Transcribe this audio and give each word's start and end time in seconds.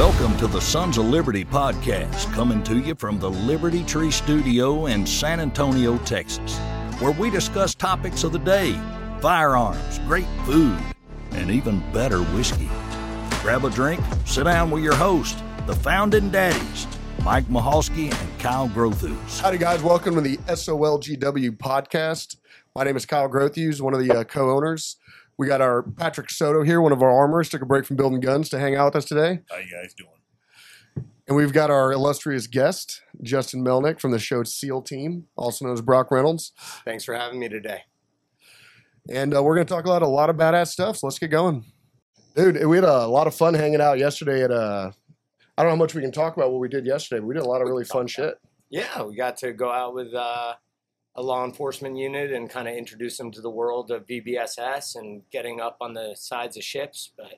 Welcome 0.00 0.34
to 0.38 0.46
the 0.46 0.62
Sons 0.62 0.96
of 0.96 1.04
Liberty 1.04 1.44
podcast, 1.44 2.32
coming 2.32 2.62
to 2.62 2.78
you 2.78 2.94
from 2.94 3.18
the 3.18 3.28
Liberty 3.28 3.84
Tree 3.84 4.10
Studio 4.10 4.86
in 4.86 5.04
San 5.04 5.40
Antonio, 5.40 5.98
Texas, 5.98 6.56
where 7.00 7.12
we 7.12 7.28
discuss 7.28 7.74
topics 7.74 8.24
of 8.24 8.32
the 8.32 8.38
day, 8.38 8.72
firearms, 9.20 9.98
great 10.06 10.24
food, 10.46 10.78
and 11.32 11.50
even 11.50 11.80
better 11.92 12.22
whiskey. 12.22 12.70
Grab 13.42 13.66
a 13.66 13.68
drink, 13.68 14.00
sit 14.24 14.44
down 14.44 14.70
with 14.70 14.82
your 14.82 14.94
host, 14.94 15.44
the 15.66 15.76
founding 15.76 16.30
daddies, 16.30 16.86
Mike 17.22 17.44
Mahalski 17.48 18.10
and 18.10 18.40
Kyle 18.40 18.70
Grothus. 18.70 19.42
Howdy, 19.42 19.58
guys. 19.58 19.82
Welcome 19.82 20.14
to 20.14 20.22
the 20.22 20.38
SOLGW 20.38 21.58
podcast. 21.58 22.36
My 22.74 22.84
name 22.84 22.96
is 22.96 23.04
Kyle 23.04 23.28
Grothus, 23.28 23.82
one 23.82 23.92
of 23.92 24.00
the 24.00 24.10
uh, 24.20 24.24
co 24.24 24.48
owners. 24.48 24.96
We 25.40 25.46
got 25.46 25.62
our 25.62 25.82
Patrick 25.82 26.28
Soto 26.28 26.62
here, 26.62 26.82
one 26.82 26.92
of 26.92 27.02
our 27.02 27.10
armors, 27.10 27.48
took 27.48 27.62
a 27.62 27.64
break 27.64 27.86
from 27.86 27.96
building 27.96 28.20
guns 28.20 28.50
to 28.50 28.58
hang 28.58 28.76
out 28.76 28.92
with 28.92 28.96
us 28.96 29.04
today. 29.06 29.40
How 29.48 29.56
you 29.56 29.70
guys 29.70 29.94
doing? 29.94 31.06
And 31.26 31.34
we've 31.34 31.54
got 31.54 31.70
our 31.70 31.92
illustrious 31.92 32.46
guest, 32.46 33.00
Justin 33.22 33.64
Melnick 33.64 34.00
from 34.00 34.10
the 34.10 34.18
show 34.18 34.42
SEAL 34.42 34.82
team, 34.82 35.28
also 35.36 35.64
known 35.64 35.72
as 35.72 35.80
Brock 35.80 36.10
Reynolds. 36.10 36.52
Thanks 36.84 37.04
for 37.04 37.14
having 37.14 37.40
me 37.40 37.48
today. 37.48 37.84
And 39.08 39.34
uh, 39.34 39.42
we're 39.42 39.54
going 39.54 39.66
to 39.66 39.72
talk 39.72 39.86
about 39.86 40.02
a 40.02 40.06
lot 40.06 40.28
of 40.28 40.36
badass 40.36 40.66
stuff. 40.66 40.98
So 40.98 41.06
let's 41.06 41.18
get 41.18 41.30
going. 41.30 41.64
Dude, 42.36 42.62
we 42.66 42.76
had 42.76 42.84
a 42.84 43.06
lot 43.06 43.26
of 43.26 43.34
fun 43.34 43.54
hanging 43.54 43.80
out 43.80 43.96
yesterday 43.98 44.44
at 44.44 44.50
uh 44.50 44.90
I 45.56 45.62
don't 45.62 45.70
know 45.70 45.76
how 45.76 45.76
much 45.76 45.94
we 45.94 46.02
can 46.02 46.12
talk 46.12 46.36
about 46.36 46.52
what 46.52 46.60
we 46.60 46.68
did 46.68 46.84
yesterday, 46.84 47.20
but 47.20 47.28
we 47.28 47.34
did 47.34 47.44
a 47.44 47.48
lot 47.48 47.62
of 47.62 47.68
really 47.68 47.86
fun 47.86 48.06
shit. 48.08 48.34
Yeah, 48.68 49.04
we 49.04 49.16
got 49.16 49.38
to 49.38 49.54
go 49.54 49.70
out 49.70 49.94
with 49.94 50.12
uh, 50.12 50.52
a 51.16 51.22
law 51.22 51.44
enforcement 51.44 51.96
unit 51.96 52.32
and 52.32 52.48
kind 52.48 52.68
of 52.68 52.74
introduce 52.74 53.18
them 53.18 53.30
to 53.32 53.40
the 53.40 53.50
world 53.50 53.90
of 53.90 54.06
VBSS 54.06 54.96
and 54.96 55.22
getting 55.30 55.60
up 55.60 55.76
on 55.80 55.94
the 55.94 56.14
sides 56.16 56.56
of 56.56 56.62
ships. 56.62 57.10
But 57.16 57.30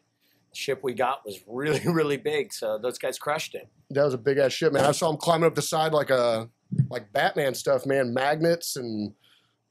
the 0.50 0.56
ship 0.56 0.80
we 0.82 0.94
got 0.94 1.24
was 1.24 1.40
really, 1.46 1.80
really 1.86 2.16
big, 2.16 2.52
so 2.52 2.78
those 2.78 2.98
guys 2.98 3.18
crushed 3.18 3.54
it. 3.54 3.68
That 3.90 4.04
was 4.04 4.14
a 4.14 4.18
big 4.18 4.38
ass 4.38 4.52
ship, 4.52 4.72
man. 4.72 4.84
I 4.84 4.92
saw 4.92 5.10
him 5.10 5.16
climbing 5.16 5.46
up 5.46 5.54
the 5.54 5.62
side 5.62 5.92
like 5.92 6.10
a 6.10 6.48
like 6.90 7.12
Batman 7.12 7.54
stuff, 7.54 7.84
man. 7.86 8.14
Magnets 8.14 8.76
and 8.76 9.14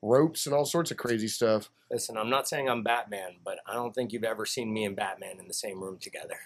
ropes 0.01 0.45
and 0.45 0.55
all 0.55 0.65
sorts 0.65 0.91
of 0.91 0.97
crazy 0.97 1.27
stuff. 1.27 1.69
Listen, 1.91 2.17
I'm 2.17 2.29
not 2.29 2.47
saying 2.47 2.69
I'm 2.69 2.83
Batman, 2.83 3.35
but 3.43 3.59
I 3.67 3.73
don't 3.73 3.93
think 3.93 4.13
you've 4.13 4.23
ever 4.23 4.45
seen 4.45 4.73
me 4.73 4.85
and 4.85 4.95
Batman 4.95 5.39
in 5.39 5.47
the 5.47 5.53
same 5.53 5.81
room 5.81 5.97
together. 5.99 6.37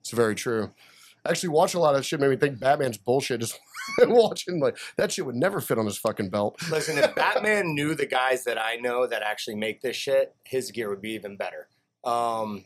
It's 0.00 0.10
very 0.10 0.34
true. 0.34 0.70
Actually, 1.28 1.50
watching 1.50 1.78
a 1.78 1.82
lot 1.82 1.94
of 1.94 2.04
shit 2.06 2.20
made 2.20 2.30
me 2.30 2.36
think 2.36 2.58
Batman's 2.58 2.96
bullshit. 2.98 3.40
Just 3.40 3.58
watching 3.98 4.60
like 4.60 4.78
that 4.96 5.12
shit 5.12 5.26
would 5.26 5.34
never 5.36 5.60
fit 5.60 5.78
on 5.78 5.84
his 5.86 5.98
fucking 5.98 6.30
belt. 6.30 6.56
Listen, 6.70 6.96
if 6.98 7.14
Batman 7.14 7.74
knew 7.74 7.94
the 7.94 8.06
guys 8.06 8.44
that 8.44 8.58
I 8.58 8.76
know 8.76 9.06
that 9.06 9.22
actually 9.22 9.56
make 9.56 9.80
this 9.82 9.96
shit, 9.96 10.34
his 10.44 10.70
gear 10.70 10.88
would 10.88 11.02
be 11.02 11.12
even 11.12 11.36
better. 11.36 11.68
Um, 12.04 12.64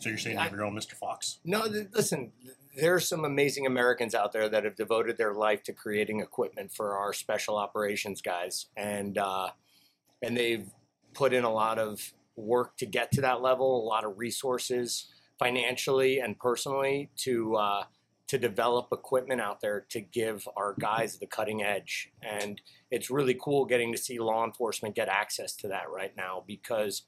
So 0.00 0.08
you're 0.08 0.18
saying 0.18 0.38
I- 0.38 0.48
you're 0.48 0.58
going 0.58 0.74
Mr. 0.74 0.92
Fox? 0.94 1.38
No, 1.44 1.66
th- 1.68 1.88
listen, 1.92 2.32
there's 2.76 3.06
some 3.08 3.24
amazing 3.24 3.66
Americans 3.66 4.14
out 4.14 4.32
there 4.32 4.48
that 4.48 4.64
have 4.64 4.74
devoted 4.74 5.16
their 5.16 5.32
life 5.32 5.62
to 5.64 5.72
creating 5.72 6.20
equipment 6.20 6.72
for 6.72 6.96
our 6.96 7.12
special 7.12 7.56
operations 7.56 8.20
guys, 8.20 8.66
and 8.76 9.16
uh, 9.16 9.50
and 10.22 10.36
they've 10.36 10.68
put 11.14 11.32
in 11.32 11.44
a 11.44 11.52
lot 11.52 11.78
of 11.78 12.12
work 12.36 12.76
to 12.78 12.86
get 12.86 13.12
to 13.12 13.20
that 13.20 13.40
level, 13.40 13.80
a 13.80 13.86
lot 13.86 14.04
of 14.04 14.18
resources, 14.18 15.06
financially 15.38 16.20
and 16.20 16.38
personally, 16.38 17.10
to 17.16 17.56
uh, 17.56 17.84
to 18.26 18.38
develop 18.38 18.88
equipment 18.90 19.40
out 19.40 19.60
there 19.60 19.84
to 19.90 20.00
give 20.00 20.48
our 20.56 20.74
guys 20.80 21.18
the 21.18 21.26
cutting 21.26 21.62
edge. 21.62 22.10
And 22.22 22.60
it's 22.90 23.10
really 23.10 23.38
cool 23.40 23.66
getting 23.66 23.92
to 23.92 23.98
see 23.98 24.18
law 24.18 24.44
enforcement 24.44 24.94
get 24.94 25.08
access 25.08 25.54
to 25.56 25.68
that 25.68 25.90
right 25.90 26.16
now 26.16 26.42
because, 26.46 27.02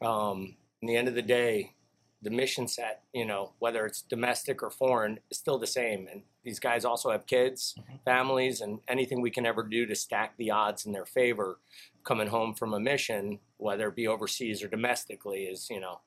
um, 0.00 0.56
in 0.80 0.88
the 0.88 0.96
end 0.96 1.08
of 1.08 1.14
the 1.14 1.22
day, 1.22 1.74
the 2.22 2.30
mission 2.30 2.66
set, 2.66 3.02
you 3.12 3.26
know, 3.26 3.52
whether 3.58 3.84
it's 3.84 4.00
domestic 4.02 4.62
or 4.62 4.70
foreign, 4.70 5.18
is 5.30 5.36
still 5.36 5.58
the 5.58 5.66
same. 5.66 6.08
And 6.10 6.22
these 6.42 6.58
guys 6.58 6.84
also 6.84 7.10
have 7.10 7.26
kids, 7.26 7.74
families, 8.04 8.60
and 8.60 8.80
anything 8.88 9.20
we 9.20 9.30
can 9.30 9.44
ever 9.44 9.62
do 9.62 9.84
to 9.86 9.94
stack 9.94 10.36
the 10.38 10.50
odds 10.50 10.86
in 10.86 10.92
their 10.92 11.04
favor 11.04 11.58
coming 12.02 12.28
home 12.28 12.54
from 12.54 12.72
a 12.72 12.80
mission, 12.80 13.40
whether 13.58 13.88
it 13.88 13.96
be 13.96 14.06
overseas 14.06 14.62
or 14.62 14.68
domestically, 14.68 15.44
is, 15.44 15.68
you 15.70 15.80
know, 15.80 16.00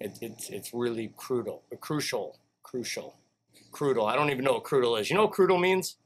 it, 0.00 0.18
it's, 0.20 0.50
it's 0.50 0.74
really 0.74 1.12
crucial, 1.16 1.62
crucial, 1.80 2.38
crucial, 2.62 3.16
crucial. 3.72 4.06
I 4.06 4.16
don't 4.16 4.30
even 4.30 4.44
know 4.44 4.54
what 4.54 4.64
crucial 4.64 4.96
is. 4.96 5.10
You 5.10 5.16
know 5.16 5.22
what 5.24 5.32
crucial 5.32 5.58
means? 5.58 5.96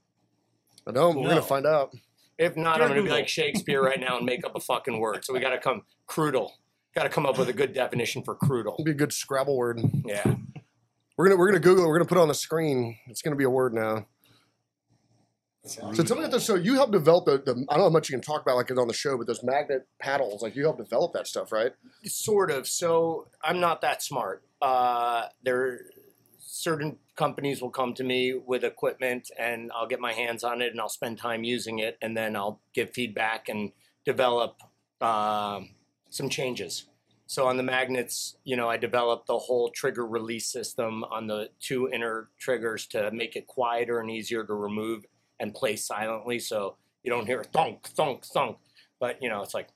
I 0.86 0.92
don't. 0.92 1.16
we're 1.16 1.22
No. 1.24 1.28
gonna 1.30 1.42
find 1.42 1.66
out. 1.66 1.94
If 2.38 2.56
not, 2.56 2.76
Sure, 2.76 2.84
I'm 2.84 2.90
going 2.90 3.02
to 3.02 3.10
be 3.10 3.10
like 3.10 3.26
Shakespeare 3.26 3.82
right 3.82 3.98
now 3.98 4.16
and 4.16 4.24
make 4.24 4.44
up 4.44 4.54
a 4.54 4.60
fucking 4.60 5.00
word. 5.00 5.24
So 5.24 5.32
we 5.34 5.40
got 5.40 5.50
to 5.50 5.58
come 5.58 5.82
crucial. 6.06 6.54
Got 6.94 7.02
to 7.02 7.08
come 7.08 7.26
up 7.26 7.36
with 7.36 7.48
a 7.48 7.52
good 7.52 7.72
definition 7.72 8.22
for 8.22 8.36
crucial. 8.36 8.74
It'd 8.74 8.84
be 8.84 8.92
a 8.92 8.94
good 8.94 9.12
Scrabble 9.12 9.56
word. 9.56 9.80
Yeah. 10.04 10.22
We're 11.16 11.26
gonna 11.26 11.36
we're 11.36 11.48
gonna 11.48 11.58
Google 11.58 11.84
it. 11.84 11.88
We're 11.88 11.98
gonna 11.98 12.08
put 12.08 12.16
it 12.16 12.20
on 12.20 12.28
the 12.28 12.34
screen. 12.34 12.96
It's 13.08 13.22
gonna 13.22 13.34
be 13.34 13.42
a 13.42 13.50
word 13.50 13.74
now. 13.74 14.06
So 15.68 16.02
tell 16.02 16.16
me 16.16 16.24
about 16.24 16.32
this. 16.32 16.44
So 16.44 16.54
you 16.54 16.74
helped 16.74 16.92
develop 16.92 17.26
the, 17.26 17.38
the 17.38 17.64
I 17.68 17.74
don't 17.74 17.78
know 17.78 17.84
how 17.84 17.88
much 17.90 18.08
you 18.08 18.14
can 18.14 18.22
talk 18.22 18.42
about 18.42 18.56
like 18.56 18.70
it 18.70 18.78
on 18.78 18.88
the 18.88 18.94
show, 18.94 19.16
but 19.16 19.26
those 19.26 19.42
magnet 19.42 19.86
paddles, 20.00 20.42
like 20.42 20.56
you 20.56 20.64
helped 20.64 20.78
develop 20.78 21.12
that 21.12 21.26
stuff, 21.26 21.52
right? 21.52 21.72
Sort 22.04 22.50
of. 22.50 22.66
So 22.66 23.28
I'm 23.42 23.60
not 23.60 23.80
that 23.82 24.02
smart. 24.02 24.42
Uh, 24.60 25.26
there, 25.42 25.80
certain 26.38 26.98
companies 27.16 27.60
will 27.60 27.70
come 27.70 27.94
to 27.94 28.04
me 28.04 28.34
with 28.34 28.64
equipment, 28.64 29.30
and 29.38 29.70
I'll 29.74 29.86
get 29.86 30.00
my 30.00 30.12
hands 30.12 30.42
on 30.42 30.62
it, 30.62 30.72
and 30.72 30.80
I'll 30.80 30.88
spend 30.88 31.18
time 31.18 31.44
using 31.44 31.78
it, 31.78 31.98
and 32.00 32.16
then 32.16 32.34
I'll 32.34 32.60
give 32.74 32.90
feedback 32.90 33.48
and 33.48 33.72
develop 34.04 34.56
um 35.00 35.70
some 36.10 36.28
changes. 36.28 36.86
So 37.26 37.46
on 37.46 37.58
the 37.58 37.62
magnets, 37.62 38.38
you 38.44 38.56
know, 38.56 38.70
I 38.70 38.78
developed 38.78 39.26
the 39.26 39.38
whole 39.38 39.68
trigger 39.68 40.06
release 40.06 40.50
system 40.50 41.04
on 41.04 41.26
the 41.26 41.50
two 41.60 41.90
inner 41.90 42.30
triggers 42.38 42.86
to 42.86 43.10
make 43.10 43.36
it 43.36 43.46
quieter 43.46 44.00
and 44.00 44.10
easier 44.10 44.44
to 44.44 44.54
remove 44.54 45.04
and 45.40 45.54
play 45.54 45.76
silently, 45.76 46.38
so 46.38 46.76
you 47.02 47.10
don't 47.10 47.26
hear 47.26 47.44
thunk, 47.44 47.86
thunk, 47.88 48.24
thunk. 48.24 48.58
But 49.00 49.22
you 49.22 49.28
know, 49.28 49.42
it's 49.42 49.54
like 49.54 49.68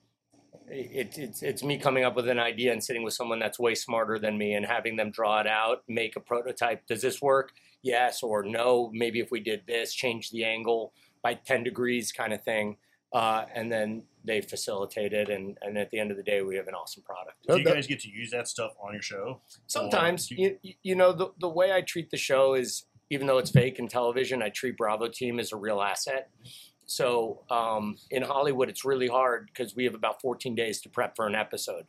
it, 0.69 1.17
it's 1.19 1.43
it's 1.43 1.63
me 1.63 1.79
coming 1.79 2.05
up 2.05 2.17
with 2.17 2.29
an 2.29 2.39
idea 2.39 2.73
and 2.73 2.83
sitting 2.83 3.03
with 3.03 3.15
someone 3.15 3.39
that's 3.39 3.59
way 3.59 3.75
smarter 3.75 4.19
than 4.19 4.37
me 4.39 4.55
and 4.55 4.67
having 4.67 4.97
them 4.97 5.11
draw 5.11 5.41
it 5.41 5.47
out, 5.47 5.83
make 5.89 6.17
a 6.17 6.21
prototype. 6.21 6.87
Does 6.87 7.03
this 7.03 7.21
work? 7.23 7.53
Yes 7.83 8.23
or 8.23 8.43
no. 8.43 8.91
Maybe 8.93 9.21
if 9.21 9.31
we 9.31 9.41
did 9.41 9.63
this, 9.67 9.93
change 9.93 10.31
the 10.31 10.45
angle 10.45 10.93
by 11.23 11.35
ten 11.35 11.63
degrees, 11.65 12.13
kind 12.13 12.33
of 12.33 12.43
thing. 12.43 12.77
Uh, 13.13 13.45
and 13.55 13.71
then 13.71 14.03
they 14.25 14.41
facilitate 14.41 15.13
it, 15.13 15.29
and, 15.29 15.59
and 15.61 15.77
at 15.77 15.91
the 15.91 15.99
end 15.99 16.11
of 16.11 16.17
the 16.17 16.23
day, 16.23 16.41
we 16.41 16.57
have 16.57 16.67
an 16.67 16.73
awesome 16.73 17.03
product. 17.03 17.37
Do 17.47 17.59
you 17.59 17.65
guys 17.65 17.87
get 17.87 18.01
to 18.01 18.09
use 18.09 18.31
that 18.31 18.49
stuff 18.49 18.73
on 18.83 18.95
your 18.95 19.03
show? 19.03 19.43
Sometimes, 19.67 20.33
Or- 20.33 20.37
you, 20.37 20.57
you 20.83 20.95
know, 20.95 21.13
the, 21.13 21.31
the 21.39 21.49
way 21.49 21.73
I 21.75 21.83
treat 21.83 22.11
the 22.11 22.17
show 22.17 22.55
is, 22.55 22.87
even 23.13 23.27
though 23.27 23.37
it's 23.37 23.51
fake 23.51 23.79
in 23.79 23.89
television, 23.89 24.41
I 24.43 24.49
treat 24.49 24.79
Bravo 24.79 25.07
Team 25.07 25.39
as 25.39 25.53
a 25.53 25.57
real 25.57 25.83
asset. 25.83 26.31
So 26.87 27.45
um, 27.51 27.99
in 28.11 28.23
Hollywood, 28.23 28.71
it's 28.71 28.87
really 28.87 29.07
hard 29.07 29.51
because 29.53 29.77
we 29.77 29.85
have 29.85 29.95
about 29.95 30.23
14 30.23 30.55
days 30.55 30.81
to 30.81 30.89
prep 30.89 31.15
for 31.15 31.27
an 31.27 31.35
episode. 31.35 31.85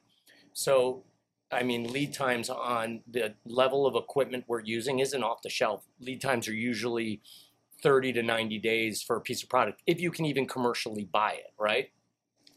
So, 0.52 1.06
I 1.50 1.64
mean, 1.64 1.94
lead 1.94 2.14
times 2.14 2.50
on 2.50 3.04
the 3.10 3.36
level 3.46 3.88
of 3.88 3.96
equipment 3.96 4.44
we're 4.48 4.64
using 4.64 5.00
isn't 5.00 5.24
off 5.24 5.42
the 5.42 5.50
shelf. 5.50 5.86
Lead 6.02 6.20
times 6.20 6.50
are 6.50 6.54
usually 6.54 7.22
30 7.82 8.12
to 8.14 8.24
90 8.24 8.60
days 8.60 9.02
for 9.02 9.16
a 9.16 9.22
piece 9.22 9.44
of 9.44 9.48
product, 9.48 9.82
if 9.88 10.02
you 10.02 10.12
can 10.12 10.26
even 10.26 10.46
commercially 10.46 11.06
buy 11.06 11.32
it, 11.32 11.54
right? 11.58 11.90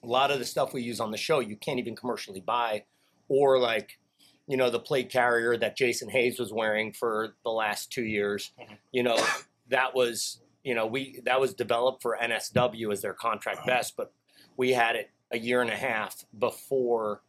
A 0.03 0.06
lot 0.09 0.32
of 0.32 0.41
the 0.41 0.44
stuff 0.44 0.75
we 0.75 0.82
use 0.82 0.99
on 0.99 1.12
the 1.12 1.16
show, 1.16 1.38
you 1.38 1.56
can't 1.56 1.78
even 1.78 1.94
commercially 1.94 2.41
buy, 2.41 2.82
or 3.28 3.60
like, 3.60 4.00
you 4.46 4.56
know, 4.56 4.70
the 4.70 4.78
plate 4.80 5.10
carrier 5.10 5.56
that 5.56 5.76
Jason 5.76 6.08
Hayes 6.10 6.38
was 6.38 6.52
wearing 6.52 6.92
for 6.92 7.34
the 7.44 7.50
last 7.50 7.90
two 7.92 8.04
years. 8.04 8.52
Mhm. 8.58 8.78
You 8.92 9.02
know, 9.02 9.26
that 9.68 9.94
was, 9.94 10.40
you 10.62 10.74
know, 10.74 10.86
we 10.86 11.20
that 11.24 11.40
was 11.40 11.54
developed 11.54 12.02
for 12.02 12.16
NSW 12.16 12.92
as 12.92 13.02
their 13.02 13.14
contract 13.14 13.66
best, 13.66 13.96
but 13.96 14.12
we 14.56 14.72
had 14.72 14.96
it 14.96 15.10
a 15.30 15.38
year 15.38 15.60
and 15.60 15.70
a 15.70 15.76
half 15.76 16.24
before 16.38 17.22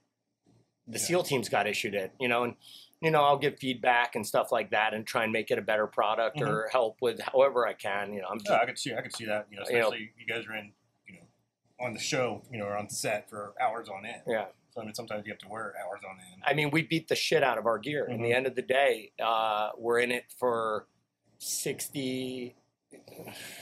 the 0.88 1.00
Yeah. 1.00 1.06
SEAL 1.06 1.24
teams 1.24 1.50
got 1.50 1.68
issued 1.68 1.96
it. 1.96 2.12
You 2.20 2.28
know, 2.28 2.44
and 2.44 2.56
you 3.02 3.12
know, 3.12 3.22
I'll 3.24 3.38
give 3.38 3.60
feedback 3.60 4.16
and 4.16 4.26
stuff 4.26 4.52
like 4.52 4.72
that, 4.72 4.94
and 4.96 5.06
try 5.06 5.24
and 5.24 5.32
make 5.32 5.52
it 5.52 5.60
a 5.60 5.62
better 5.62 5.86
product 5.86 6.42
or 6.42 6.68
help 6.72 7.00
with 7.00 7.20
however 7.22 7.68
I 7.68 7.74
can. 7.74 8.12
You 8.12 8.22
know, 8.22 8.28
I'm 8.28 8.40
just, 8.40 8.50
Yeah, 8.50 8.58
I 8.58 8.66
could 8.66 8.80
see. 8.80 8.96
I 8.96 9.02
could 9.02 9.16
see 9.16 9.26
that. 9.26 9.46
You 9.52 9.58
know, 9.58 9.66
You 9.68 9.74
know- 9.74 9.80
especially 9.90 10.12
you 10.18 10.26
guys 10.26 10.48
are 10.48 10.56
in, 10.56 10.74
you 11.08 11.14
know, 11.16 11.86
on 11.86 11.94
the 11.94 12.00
show, 12.00 12.42
you 12.52 12.58
know, 12.58 12.66
or 12.66 12.76
on 12.76 12.90
set 12.90 13.30
for 13.30 13.54
hours 13.60 13.88
on 13.88 14.04
end. 14.04 14.24
yeah. 14.26 14.48
So 14.78 14.84
I 14.84 14.86
mean, 14.86 14.94
sometimes 14.94 15.26
you 15.26 15.32
have 15.32 15.40
to 15.40 15.48
wear 15.48 15.74
hours 15.84 16.02
on 16.08 16.18
end. 16.20 16.44
I 16.46 16.54
mean, 16.54 16.70
we 16.70 16.84
beat 16.84 17.08
the 17.08 17.16
shit 17.16 17.42
out 17.42 17.58
of 17.58 17.66
our 17.66 17.80
gear. 17.80 18.06
In 18.06 18.22
the 18.22 18.32
end 18.32 18.46
of 18.46 18.54
the 18.54 18.62
day, 18.62 19.12
uh, 19.20 19.70
we're 19.76 19.98
in 19.98 20.12
it 20.12 20.26
for 20.38 20.86
60, 21.40 22.56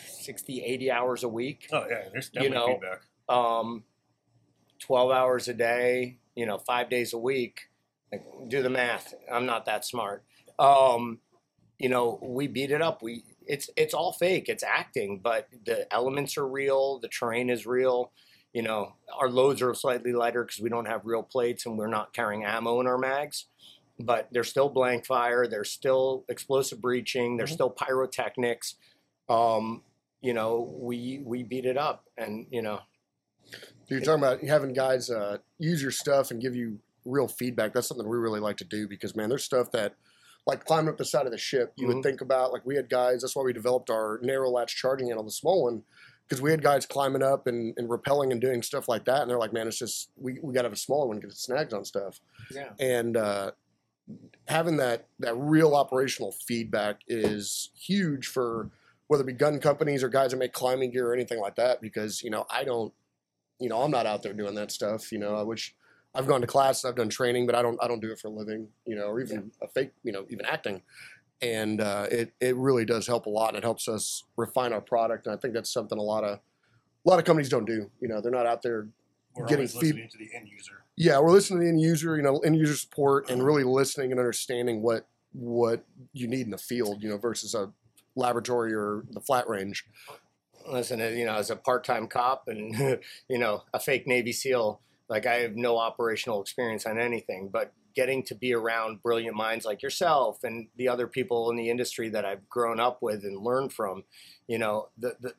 60, 0.10 0.62
80 0.62 0.92
hours 0.92 1.24
a 1.24 1.30
week, 1.30 1.70
Oh 1.72 1.86
yeah, 1.90 2.10
there's 2.12 2.30
You 2.34 2.50
definitely 2.50 2.58
know, 2.58 2.74
feedback. 2.74 3.02
um, 3.30 3.84
12 4.80 5.12
hours 5.12 5.48
a 5.48 5.54
day, 5.54 6.18
you 6.36 6.46
know, 6.46 6.58
five 6.58 6.90
days 6.90 7.14
a 7.14 7.18
week. 7.18 7.70
Like, 8.12 8.26
do 8.50 8.62
the 8.62 8.70
math. 8.70 9.14
I'm 9.32 9.46
not 9.46 9.66
that 9.68 9.86
smart. 9.86 10.26
Um, 10.60 11.20
you 11.80 11.88
know, 11.88 12.20
we 12.22 12.48
beat 12.48 12.72
it 12.72 12.82
up. 12.82 13.02
We 13.02 13.24
it's 13.48 13.70
it's 13.78 13.94
all 13.94 14.12
fake. 14.12 14.50
It's 14.50 14.64
acting, 14.64 15.20
but 15.24 15.48
the 15.66 15.92
elements 15.94 16.38
are 16.38 16.48
real. 16.48 17.00
The 17.00 17.08
terrain 17.08 17.50
is 17.50 17.66
real. 17.66 18.12
You 18.56 18.62
know, 18.62 18.94
our 19.13 19.30
loads 19.30 19.62
are 19.62 19.74
slightly 19.74 20.13
lighter 20.13 20.46
because 20.46 20.62
we 20.62 20.69
don't 20.69 20.86
have 20.86 21.02
real 21.04 21.24
plates 21.24 21.66
and 21.66 21.78
we're 21.78 21.88
not 21.90 22.13
carrying 22.13 22.46
ammo 22.46 22.80
in 22.80 22.88
our 22.88 22.98
mags. 22.98 23.48
but 23.98 24.28
there's 24.31 24.50
still 24.50 24.68
blank 24.68 25.06
fire. 25.06 25.48
There's 25.48 25.72
still 25.72 26.25
explosive 26.28 26.81
breaching. 26.81 27.38
There's 27.38 27.52
Mhm. 27.52 27.54
still 27.54 27.69
pyrotechnics. 27.69 28.75
Um, 29.30 29.84
you 30.19 30.34
know, 30.34 30.75
we 30.81 31.22
we 31.24 31.44
beat 31.44 31.66
it 31.66 31.78
up, 31.78 32.04
and 32.18 32.46
you 32.52 32.62
know, 32.62 32.80
You're 33.88 34.02
talking 34.02 34.22
about 34.24 34.42
having 34.44 34.74
guys 34.74 35.10
uh, 35.10 35.38
use 35.60 35.81
your 35.81 35.92
stuff 35.92 36.30
and 36.31 36.42
give 36.42 36.56
you 36.58 36.80
real 37.06 37.30
feedback. 37.30 37.74
That's 37.74 37.88
something 37.88 38.06
we 38.08 38.18
really 38.18 38.42
like 38.42 38.58
to 38.58 38.66
do 38.66 38.86
because 38.88 39.16
man, 39.16 39.30
there's 39.30 39.46
stuff 39.46 39.72
that 39.72 39.96
like 40.46 40.66
climbing 40.66 40.90
up 40.90 40.98
the 40.98 41.06
side 41.06 41.25
of 41.25 41.31
the 41.31 41.38
ship, 41.38 41.72
you 41.78 41.88
Mhm. 41.88 41.94
would 41.96 42.04
think 42.04 42.19
about. 42.19 42.51
Like 42.51 42.66
we 42.66 42.75
had 42.75 42.90
guys. 42.90 43.22
That's 43.22 43.34
why 43.36 43.44
we 43.44 43.54
developed 43.54 43.90
our 43.90 44.19
narrow 44.22 44.50
latch 44.50 44.75
charging 44.75 45.08
handle, 45.08 45.24
the 45.24 45.31
small 45.31 45.63
one, 45.63 45.84
because 46.27 46.42
we 46.42 46.51
had 46.51 46.62
guys 46.62 46.86
climbing 46.86 47.24
up 47.24 47.48
and, 47.48 47.74
and 47.77 47.88
rappelling 47.88 48.31
and 48.31 48.42
doing 48.42 48.62
stuff 48.62 48.88
like 48.88 49.06
that. 49.06 49.22
And 49.22 49.30
they're 49.30 49.38
like, 49.38 49.54
man, 49.54 49.68
it's 49.68 49.77
just 49.77 50.10
we, 50.18 50.39
we 50.42 50.54
got 50.54 50.63
to 50.63 50.68
have 50.68 50.74
a 50.74 50.77
smaller 50.77 51.07
one 51.07 51.19
because 51.19 51.33
it 51.33 51.39
snags 51.39 51.74
on 51.74 51.86
stuff. 51.86 52.19
yeah, 52.51 52.69
and 52.80 53.16
uh, 53.16 53.51
having 54.48 54.77
that 54.77 55.07
that 55.19 55.36
real 55.38 55.75
operational 55.75 56.31
feedback 56.31 57.01
is 57.07 57.69
huge 57.75 58.27
for 58.27 58.69
whether 59.07 59.24
it 59.24 59.27
be 59.27 59.33
gun 59.33 59.60
companies 59.60 60.04
or 60.04 60.10
guys 60.10 60.31
that 60.31 60.38
make 60.38 60.54
climbing 60.54 60.92
gear 60.92 61.10
or 61.10 61.13
anything 61.13 61.39
like 61.39 61.56
that. 61.56 61.81
Because 61.81 62.24
you 62.24 62.30
know, 62.30 62.45
I 62.50 62.63
don't, 62.63 62.94
you 63.60 63.69
know, 63.69 63.81
I'm 63.81 63.92
not 63.92 64.06
out 64.06 64.24
there 64.24 64.33
doing 64.33 64.56
that 64.56 64.72
stuff. 64.72 65.12
You 65.12 65.19
know, 65.19 65.36
I 65.36 65.44
wish 65.44 65.75
I've 66.16 66.27
gone 66.27 66.42
to 66.42 66.48
class, 66.48 66.86
I've 66.86 66.95
done 66.95 67.10
training, 67.10 67.45
but 67.45 67.56
I 67.56 67.62
don't, 67.62 67.77
I 67.83 67.88
don't 67.88 68.00
do 68.00 68.12
it 68.12 68.19
for 68.19 68.30
a 68.30 68.31
living. 68.31 68.68
You 68.86 68.95
know, 68.95 69.07
or 69.07 69.22
even 69.22 69.51
a 69.62 69.68
fake, 69.68 69.92
you 70.04 70.12
know, 70.12 70.25
even 70.30 70.45
acting. 70.45 70.81
And 71.42 71.82
uh, 71.82 72.08
it 72.10 72.34
it 72.40 72.56
really 72.56 72.86
does 72.86 73.08
help 73.08 73.26
a 73.26 73.30
lot, 73.30 73.50
and 73.50 73.58
it 73.58 73.64
helps 73.64 73.88
us 73.88 74.24
refine 74.38 74.72
our 74.74 74.82
product. 74.82 75.28
And 75.28 75.36
I 75.36 75.38
think 75.40 75.54
that's 75.54 75.72
something 75.72 75.98
a 75.98 76.02
lot 76.02 76.24
of 76.24 76.40
a 77.06 77.10
lot 77.10 77.20
of 77.20 77.26
companies 77.26 77.50
don't 77.50 77.66
do. 77.66 77.92
You 78.02 78.08
know, 78.08 78.22
they're 78.22 78.32
not 78.32 78.46
out 78.46 78.62
there 78.62 78.88
We're 79.36 79.46
Getting 79.46 79.68
feedback 79.68 80.04
feed- 80.04 80.12
to 80.12 80.18
the 80.18 80.30
end 80.36 80.48
user. 80.48 80.84
yeah, 80.96 81.20
we're 81.20 81.32
listening 81.32 81.60
to 81.60 81.64
the 81.66 81.70
end 81.70 81.82
user, 81.82 82.16
you 82.16 82.24
know, 82.24 82.40
end 82.40 82.56
user 82.56 82.76
support, 82.76 83.30
and 83.30 83.44
really 83.46 83.64
listening 83.64 84.12
and 84.12 84.20
understanding 84.20 84.82
what 84.82 85.08
what 85.34 85.84
you 86.14 86.28
need 86.28 86.42
in 86.46 86.52
the 86.52 86.58
field, 86.58 87.04
you 87.04 87.10
know, 87.10 87.18
versus 87.18 87.54
a 87.54 87.72
laboratory 88.16 88.74
or 88.74 89.04
the 89.12 89.20
flat 89.20 89.48
range. 89.50 89.86
listen, 90.72 91.02
uh, 91.02 91.08
you 91.08 91.26
know, 91.26 91.36
as 91.36 91.50
a 91.52 91.56
part-time 91.58 92.08
cop 92.08 92.48
and 92.48 92.74
you 93.28 93.38
know 93.38 93.64
a 93.74 93.80
fake 93.80 94.08
Navy 94.08 94.32
SEAL, 94.32 94.80
like 95.10 95.26
I 95.26 95.36
have 95.40 95.56
no 95.58 95.78
operational 95.78 96.42
experience 96.42 96.86
on 96.86 96.98
anything, 96.98 97.50
but 97.52 97.74
getting 97.96 98.24
to 98.24 98.36
be 98.36 98.54
around 98.54 99.02
brilliant 99.02 99.36
minds 99.36 99.66
like 99.66 99.82
yourself 99.82 100.44
and 100.44 100.68
the 100.76 100.88
other 100.88 101.08
people 101.08 101.50
in 101.50 101.56
the 101.56 101.70
industry 101.70 102.10
that 102.10 102.26
I've 102.26 102.48
grown 102.50 102.80
up 102.80 103.02
with 103.02 103.24
and 103.24 103.38
learned 103.42 103.74
from, 103.74 104.04
you 104.48 104.58
know, 104.58 104.90
the 104.98 105.16
the, 105.20 105.34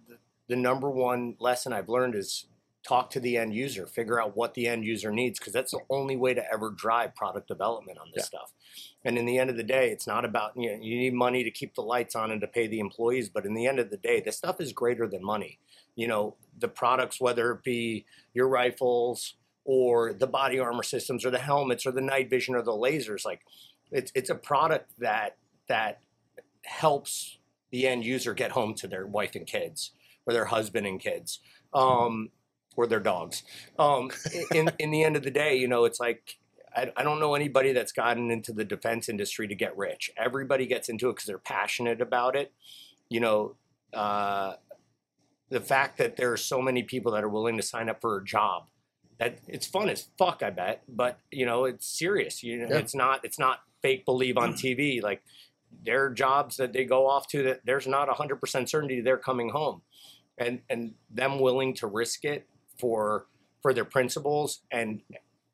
the- 0.49 0.57
number 0.57 0.89
one 0.89 1.35
lesson 1.41 1.73
I've 1.73 1.89
learned 1.89 2.15
is 2.15 2.47
talk 2.87 3.11
to 3.11 3.19
the 3.21 3.37
end 3.37 3.53
user, 3.53 3.85
figure 3.87 4.21
out 4.23 4.37
what 4.37 4.55
the 4.55 4.69
end 4.69 4.85
user 4.85 5.11
needs, 5.11 5.39
because 5.41 5.53
that's 5.53 5.73
the 5.73 5.81
only 5.91 6.17
way 6.17 6.35
to 6.35 6.53
ever 6.53 6.71
drive 6.71 7.17
product 7.17 7.49
development 7.49 7.99
on 7.99 8.13
this 8.15 8.27
stuff. 8.27 8.53
And 9.05 9.19
in 9.19 9.27
the 9.27 9.39
end 9.39 9.51
of 9.51 9.57
the 9.57 9.65
day, 9.65 9.91
it's 9.91 10.07
not 10.07 10.25
about 10.25 10.53
you 10.57 10.71
know 10.71 10.79
you 10.81 10.99
need 10.99 11.15
money 11.15 11.43
to 11.45 11.51
keep 11.51 11.75
the 11.75 11.83
lights 11.83 12.15
on 12.15 12.31
and 12.31 12.41
to 12.41 12.47
pay 12.47 12.67
the 12.69 12.79
employees, 12.79 13.29
but 13.29 13.45
in 13.45 13.55
the 13.55 13.67
end 13.67 13.79
of 13.79 13.91
the 13.91 13.97
day, 13.97 14.21
this 14.21 14.37
stuff 14.37 14.61
is 14.61 14.73
greater 14.73 15.07
than 15.09 15.25
money. 15.25 15.59
You 15.97 16.09
know, 16.09 16.37
the 16.59 16.69
products, 16.69 17.21
whether 17.21 17.51
it 17.53 17.63
be 17.65 18.05
your 18.35 18.49
rifles 18.49 19.35
or 19.67 20.15
the 20.15 20.27
body 20.27 20.59
armor 20.59 20.83
systems 20.83 21.27
or 21.27 21.31
the 21.31 21.39
helmets 21.39 21.85
or 21.85 21.93
the 21.93 22.01
night 22.01 22.31
vision 22.31 22.55
or 22.55 22.63
the 22.63 22.73
lasers, 22.73 23.25
like 23.25 23.41
it's 23.91 24.11
it's 24.15 24.31
a 24.31 24.35
product 24.35 24.91
that 24.99 25.37
that 25.69 26.01
helps 26.65 27.39
the 27.71 27.87
end 27.87 28.05
user 28.05 28.33
get 28.33 28.53
home 28.53 28.75
to 28.75 28.87
their 28.87 29.07
wife 29.07 29.35
and 29.35 29.47
kids 29.47 29.93
or 30.25 30.33
their 30.33 30.47
husband 30.47 30.87
and 30.87 31.01
kids. 31.01 31.41
Um, 31.75 32.31
or 32.77 32.87
their 32.87 33.01
dogs. 33.01 33.43
Um, 33.79 34.11
in 34.55 34.71
in 34.79 34.91
the 34.91 35.03
end 35.03 35.17
of 35.17 35.23
the 35.23 35.31
day, 35.31 35.57
you 35.57 35.67
know, 35.67 35.85
it's 35.85 35.99
like 35.99 36.37
I, 36.75 36.93
I 36.97 37.03
don't 37.03 37.19
know 37.19 37.35
anybody 37.35 37.73
that's 37.73 37.93
gotten 37.93 38.31
into 38.31 38.53
the 38.53 38.65
defense 38.65 39.09
industry 39.09 39.49
to 39.49 39.55
get 39.55 39.77
rich. 39.77 40.11
Everybody 40.17 40.67
gets 40.67 40.89
into 40.89 41.09
it 41.09 41.15
because 41.15 41.27
they're 41.27 41.39
passionate 41.39 42.01
about 42.01 42.37
it. 42.37 42.53
You 43.09 43.21
know, 43.21 43.57
uh, 43.95 44.55
the 45.49 45.61
fact 45.61 45.99
that 45.99 46.17
there 46.17 46.33
are 46.33 46.37
so 46.37 46.61
many 46.61 46.83
people 46.83 47.13
that 47.13 47.25
are 47.25 47.29
willing 47.29 47.57
to 47.57 47.63
sign 47.63 47.89
up 47.89 48.01
for 48.01 48.19
a 48.19 48.25
job 48.25 48.67
that 49.19 49.39
it's 49.49 49.67
fun 49.67 49.89
as 49.89 50.09
fuck, 50.19 50.43
I 50.43 50.51
bet. 50.51 50.83
But 50.89 51.19
you 51.31 51.47
know, 51.47 51.65
it's 51.65 51.87
serious. 51.87 52.43
You 52.43 52.59
know, 52.59 52.69
Yeah. 52.71 52.79
it's 52.79 52.95
not 52.95 53.25
it's 53.25 53.39
not 53.39 53.61
fake 53.83 54.05
believe 54.05 54.37
on 54.37 54.55
mm. 54.55 54.57
TV. 54.57 55.03
Like 55.03 55.23
there 55.85 56.05
are 56.05 56.11
jobs 56.11 56.57
that 56.57 56.73
they 56.73 56.85
go 56.85 57.09
off 57.09 57.29
to 57.29 57.43
that 57.45 57.61
there's 57.65 57.87
not 57.87 58.09
hundred 58.09 58.37
percent 58.37 58.69
certainty 58.69 59.01
they're 59.01 59.17
coming 59.19 59.51
home, 59.51 59.83
and 60.39 60.61
and 60.69 60.95
them 61.11 61.39
willing 61.39 61.75
to 61.75 61.87
risk 61.87 62.25
it 62.25 62.47
for 62.79 63.27
for 63.63 63.73
their 63.73 63.85
principles 63.85 64.61
and 64.71 65.03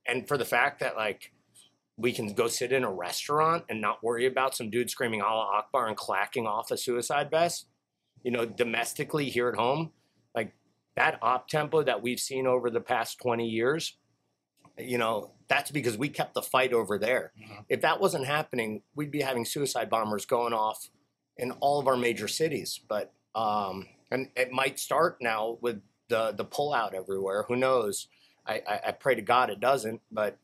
and 0.06 0.26
for 0.26 0.37
the 0.37 0.44
fact 0.44 0.81
that 0.81 0.97
like 0.97 1.32
we 1.97 2.12
can 2.12 2.35
go 2.35 2.49
sit 2.49 2.73
in 2.73 2.85
a 2.85 2.91
restaurant 2.91 3.65
and 3.69 3.81
not 3.81 4.03
worry 4.03 4.26
about 4.26 4.56
some 4.56 4.70
dude 4.70 4.91
screaming 4.91 5.23
Allah 5.23 5.58
Akbar 5.58 5.88
and 5.88 5.97
clacking 5.97 6.47
off 6.47 6.70
a 6.70 6.76
suicide 6.76 7.31
vest. 7.31 7.67
You 8.25 8.31
know, 8.31 8.47
domestically 8.47 9.29
here 9.29 9.49
at 9.49 9.56
home, 9.56 9.93
that 10.97 11.19
op 11.23 11.49
tempo 11.49 11.83
that 11.83 12.03
we've 12.03 12.21
seen 12.21 12.47
over 12.47 12.71
the 12.71 12.81
past 12.81 13.19
20 13.21 13.47
years, 13.49 13.97
you 14.79 14.99
know, 14.99 15.31
that's 15.49 15.71
because 15.71 15.97
we 15.97 16.09
kept 16.09 16.35
the 16.35 16.43
fight 16.43 16.73
over 16.73 16.99
there. 16.99 17.33
Mhm. 17.41 17.65
If 17.69 17.81
that 17.83 18.00
wasn't 18.00 18.27
happening, 18.27 18.83
we'd 18.94 19.11
be 19.11 19.21
having 19.21 19.44
suicide 19.44 19.91
bombers 19.91 20.25
going 20.27 20.53
off 20.53 20.89
in 21.37 21.50
all 21.53 21.79
of 21.79 21.87
our 21.89 21.97
major 21.97 22.29
cities. 22.29 22.81
But 22.89 23.12
um, 23.35 23.89
and 24.11 24.29
it 24.37 24.50
might 24.53 24.79
start 24.79 25.17
now 25.21 25.59
with 25.61 25.83
the 26.09 26.33
the 26.33 26.44
pullout 26.44 26.93
everywhere. 26.94 27.44
Who 27.44 27.56
knows? 27.56 28.09
I, 28.47 28.62
I, 28.69 28.81
I 28.89 28.93
pray 28.93 29.15
to 29.15 29.23
God 29.23 29.49
it 29.50 29.61
doesn't. 29.61 30.00
But 30.11 30.39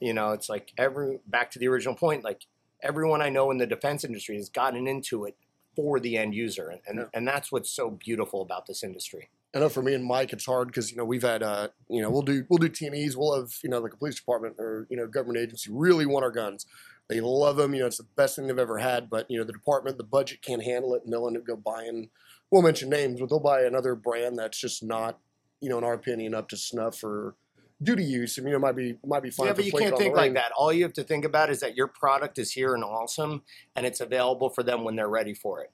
you 0.00 0.12
know, 0.12 0.32
it's 0.32 0.48
like 0.48 0.72
every 0.76 1.20
back 1.26 1.50
to 1.52 1.58
the 1.58 1.68
original 1.68 1.94
point. 1.94 2.24
Like 2.24 2.46
everyone 2.82 3.22
I 3.22 3.28
know 3.28 3.50
in 3.50 3.58
the 3.58 3.66
defense 3.66 4.02
industry 4.04 4.36
has 4.36 4.48
gotten 4.48 4.86
into 4.86 5.24
it 5.24 5.36
for 5.76 5.98
the 6.00 6.16
end 6.16 6.34
user, 6.34 6.68
and 6.68 6.80
and, 6.86 6.98
Yeah. 6.98 7.04
and 7.14 7.26
that's 7.26 7.50
what's 7.52 7.70
so 7.70 7.90
beautiful 7.90 8.42
about 8.42 8.66
this 8.66 8.82
industry. 8.84 9.30
I 9.54 9.60
know 9.60 9.68
for 9.68 9.82
me 9.82 9.94
and 9.94 10.04
Mike, 10.04 10.32
it's 10.32 10.46
hard 10.46 10.68
because 10.68 10.90
you 10.90 10.96
know 10.96 11.04
we've 11.04 11.22
had 11.22 11.42
uh, 11.42 11.68
you 11.88 12.02
know 12.02 12.10
we'll 12.10 12.22
do 12.22 12.44
we'll 12.48 12.58
do 12.58 12.68
TNEs, 12.68 13.14
we'll 13.16 13.38
have 13.38 13.52
you 13.62 13.70
know 13.70 13.78
like 13.78 13.94
a 13.94 13.96
police 13.96 14.16
department 14.16 14.56
or 14.58 14.86
you 14.90 14.96
know 14.96 15.06
government 15.06 15.38
agency 15.38 15.70
really 15.72 16.06
want 16.06 16.24
our 16.24 16.32
guns. 16.32 16.66
They 17.08 17.20
love 17.20 17.56
them, 17.56 17.74
you 17.74 17.80
know 17.80 17.86
it's 17.86 17.98
the 17.98 18.06
best 18.16 18.34
thing 18.34 18.46
they've 18.46 18.58
ever 18.58 18.78
had. 18.78 19.08
But 19.08 19.30
you 19.30 19.38
know 19.38 19.44
the 19.44 19.52
department, 19.52 19.98
the 19.98 20.04
budget 20.04 20.42
can't 20.42 20.62
handle 20.62 20.94
it, 20.94 21.02
and 21.04 21.12
they'll 21.12 21.26
end 21.28 21.36
up 21.36 21.46
go 21.46 21.56
buying. 21.56 22.10
We'll 22.50 22.62
mention 22.62 22.90
names, 22.90 23.20
but 23.20 23.30
they'll 23.30 23.40
buy 23.40 23.62
another 23.62 23.94
brand 23.94 24.38
that's 24.38 24.60
just 24.60 24.82
not, 24.82 25.18
you 25.60 25.68
know, 25.68 25.78
in 25.78 25.84
our 25.84 25.94
opinion, 25.94 26.34
up 26.34 26.48
to 26.48 26.56
snuff 26.56 26.98
for 26.98 27.34
duty 27.82 28.04
use. 28.04 28.38
I 28.38 28.42
mean, 28.42 28.54
it 28.54 28.60
might 28.60 28.76
be 28.76 28.98
might 29.04 29.22
be 29.22 29.30
fine. 29.30 29.48
yeah, 29.48 29.52
but 29.52 29.64
you 29.64 29.72
can't 29.72 29.96
think 29.96 30.16
like 30.16 30.34
that. 30.34 30.50
All 30.56 30.72
you 30.72 30.82
have 30.82 30.92
to 30.94 31.04
think 31.04 31.24
about 31.24 31.50
is 31.50 31.60
that 31.60 31.76
your 31.76 31.86
product 31.86 32.38
is 32.38 32.52
here 32.52 32.74
and 32.74 32.82
awesome, 32.82 33.42
and 33.76 33.86
it's 33.86 34.00
available 34.00 34.50
for 34.50 34.64
them 34.64 34.82
when 34.82 34.96
they're 34.96 35.08
ready 35.08 35.34
for 35.34 35.60
it. 35.60 35.70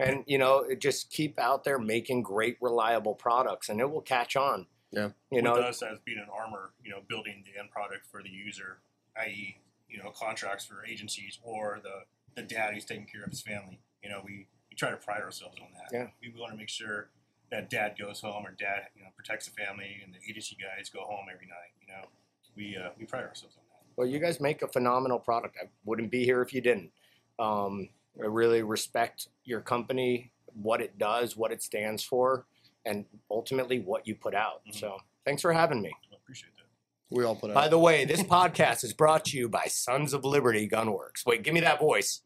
And 0.00 0.24
you 0.26 0.38
know, 0.38 0.58
it 0.60 0.80
just 0.80 1.10
keep 1.10 1.38
out 1.38 1.64
there 1.64 1.78
making 1.78 2.22
great, 2.22 2.56
reliable 2.60 3.14
products, 3.14 3.68
and 3.68 3.80
it 3.80 3.90
will 3.90 4.00
catch 4.00 4.36
on. 4.36 4.66
Yeah. 4.92 5.10
you 5.30 5.40
know, 5.40 5.54
with 5.54 5.64
us 5.64 5.82
as 5.82 5.98
being 6.04 6.18
an 6.18 6.26
armor, 6.32 6.72
you 6.84 6.90
know, 6.90 6.98
building 7.08 7.44
the 7.46 7.60
end 7.60 7.70
product 7.70 8.06
for 8.10 8.24
the 8.24 8.28
user, 8.28 8.78
i.e., 9.18 9.56
you 9.88 9.98
know, 9.98 10.10
contracts 10.10 10.64
for 10.64 10.84
agencies 10.84 11.38
or 11.42 11.80
the 11.82 12.04
the 12.34 12.42
dad 12.42 12.74
who's 12.74 12.84
taking 12.84 13.06
care 13.06 13.22
of 13.22 13.30
his 13.30 13.40
family. 13.40 13.78
You 14.02 14.10
know, 14.10 14.22
we, 14.24 14.46
we 14.70 14.76
try 14.76 14.90
to 14.90 14.96
pride 14.96 15.20
ourselves 15.22 15.56
on 15.60 15.68
that. 15.74 15.92
Yeah. 15.92 16.06
We 16.22 16.38
want 16.40 16.52
to 16.52 16.58
make 16.58 16.68
sure 16.68 17.10
that 17.50 17.70
dad 17.70 17.96
goes 17.98 18.20
home 18.20 18.46
or 18.46 18.52
dad, 18.52 18.88
you 18.96 19.02
know, 19.02 19.08
protects 19.16 19.46
the 19.46 19.52
family 19.52 20.00
and 20.04 20.14
the 20.14 20.18
agency 20.28 20.56
guys 20.56 20.88
go 20.88 21.00
home 21.00 21.26
every 21.32 21.46
night. 21.46 21.74
You 21.80 21.88
know, 21.88 22.08
we 22.56 22.76
uh, 22.76 22.90
we 22.98 23.04
pride 23.04 23.24
ourselves 23.24 23.56
on 23.56 23.64
that. 23.68 23.96
Well, 23.96 24.06
you 24.06 24.18
guys 24.18 24.40
make 24.40 24.62
a 24.62 24.68
phenomenal 24.68 25.18
product. 25.18 25.56
I 25.60 25.68
wouldn't 25.84 26.10
be 26.10 26.24
here 26.24 26.42
if 26.42 26.54
you 26.54 26.60
didn't. 26.60 26.90
Um, 27.38 27.88
I 28.18 28.26
really 28.26 28.62
respect 28.62 29.28
your 29.44 29.60
company, 29.60 30.32
what 30.54 30.80
it 30.80 30.98
does, 30.98 31.36
what 31.36 31.52
it 31.52 31.62
stands 31.62 32.02
for, 32.02 32.46
and 32.84 33.04
ultimately 33.30 33.78
what 33.80 34.06
you 34.06 34.14
put 34.14 34.34
out. 34.34 34.62
Mhm. 34.66 34.74
So, 34.74 34.98
thanks 35.24 35.42
for 35.42 35.52
having 35.52 35.80
me. 35.82 35.92
I 36.12 36.16
appreciate 36.16 36.50
that. 36.56 36.64
we 37.16 37.24
all 37.24 37.34
put 37.36 37.50
out. 37.50 37.54
By 37.54 37.68
the 37.68 37.78
way, 37.78 38.04
this 38.04 38.22
podcast 38.22 38.84
is 38.84 38.92
brought 38.92 39.24
to 39.26 39.36
you 39.36 39.48
by 39.48 39.64
Sons 39.66 40.12
of 40.12 40.24
Liberty 40.24 40.68
Gunworks. 40.68 41.26
Wait, 41.26 41.42
give 41.42 41.54
me 41.54 41.60
that 41.60 41.78
voice. 41.80 42.22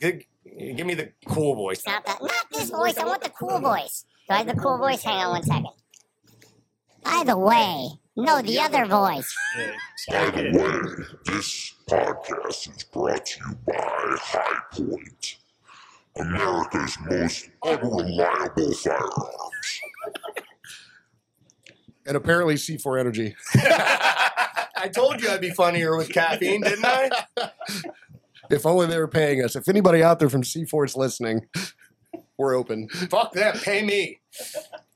Give, 0.00 0.22
give 0.44 0.86
me 0.86 0.94
the 0.94 1.12
cool 1.26 1.54
voice. 1.54 1.80
Stop 1.80 2.04
that. 2.06 2.20
Not 2.22 2.46
this 2.50 2.70
voice. 2.70 2.96
I 2.96 3.04
want 3.04 3.22
the 3.22 3.30
cool 3.30 3.60
voice. 3.60 4.04
Do 4.28 4.34
I 4.34 4.38
have 4.38 4.46
the 4.48 4.54
cool 4.54 4.78
voice? 4.78 5.02
Hang 5.02 5.14
on 5.24 5.30
one 5.30 5.42
second. 5.42 5.68
By 7.04 7.22
the 7.24 7.36
way, 7.38 7.88
no, 8.24 8.42
the 8.42 8.58
other 8.60 8.86
voice. 8.86 9.34
By 10.08 10.30
the 10.30 10.50
way, 10.52 11.04
this 11.26 11.74
podcast 11.88 12.76
is 12.76 12.84
brought 12.84 13.26
to 13.26 13.40
you 13.40 13.58
by 13.66 14.16
High 14.20 14.60
Point, 14.72 15.36
America's 16.16 16.96
most 17.08 17.50
unreliable 17.64 18.72
firearms. 18.74 19.80
and 22.06 22.16
apparently 22.16 22.54
C4 22.54 23.00
Energy. 23.00 23.36
I 23.54 24.88
told 24.92 25.20
you 25.22 25.28
I'd 25.30 25.40
be 25.40 25.50
funnier 25.50 25.96
with 25.96 26.10
caffeine, 26.12 26.62
didn't 26.62 26.84
I? 26.84 27.10
If 28.50 28.66
only 28.66 28.86
they 28.86 28.98
were 28.98 29.06
paying 29.06 29.44
us. 29.44 29.54
If 29.54 29.68
anybody 29.68 30.02
out 30.02 30.18
there 30.18 30.28
from 30.28 30.42
C4 30.42 30.84
is 30.86 30.96
listening, 30.96 31.46
we're 32.36 32.56
open. 32.56 32.88
Fuck 32.88 33.32
that. 33.34 33.62
Pay 33.62 33.84
me. 33.84 34.20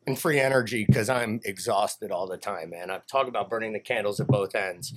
And 0.07 0.19
free 0.19 0.39
energy 0.39 0.85
because 0.87 1.09
I'm 1.09 1.41
exhausted 1.45 2.11
all 2.11 2.27
the 2.27 2.37
time, 2.37 2.71
man. 2.71 2.91
I've 2.91 3.07
talked 3.07 3.29
about 3.29 3.49
burning 3.49 3.73
the 3.73 3.81
candles 3.81 4.21
at 4.21 4.27
both 4.27 4.55
ends. 4.55 4.93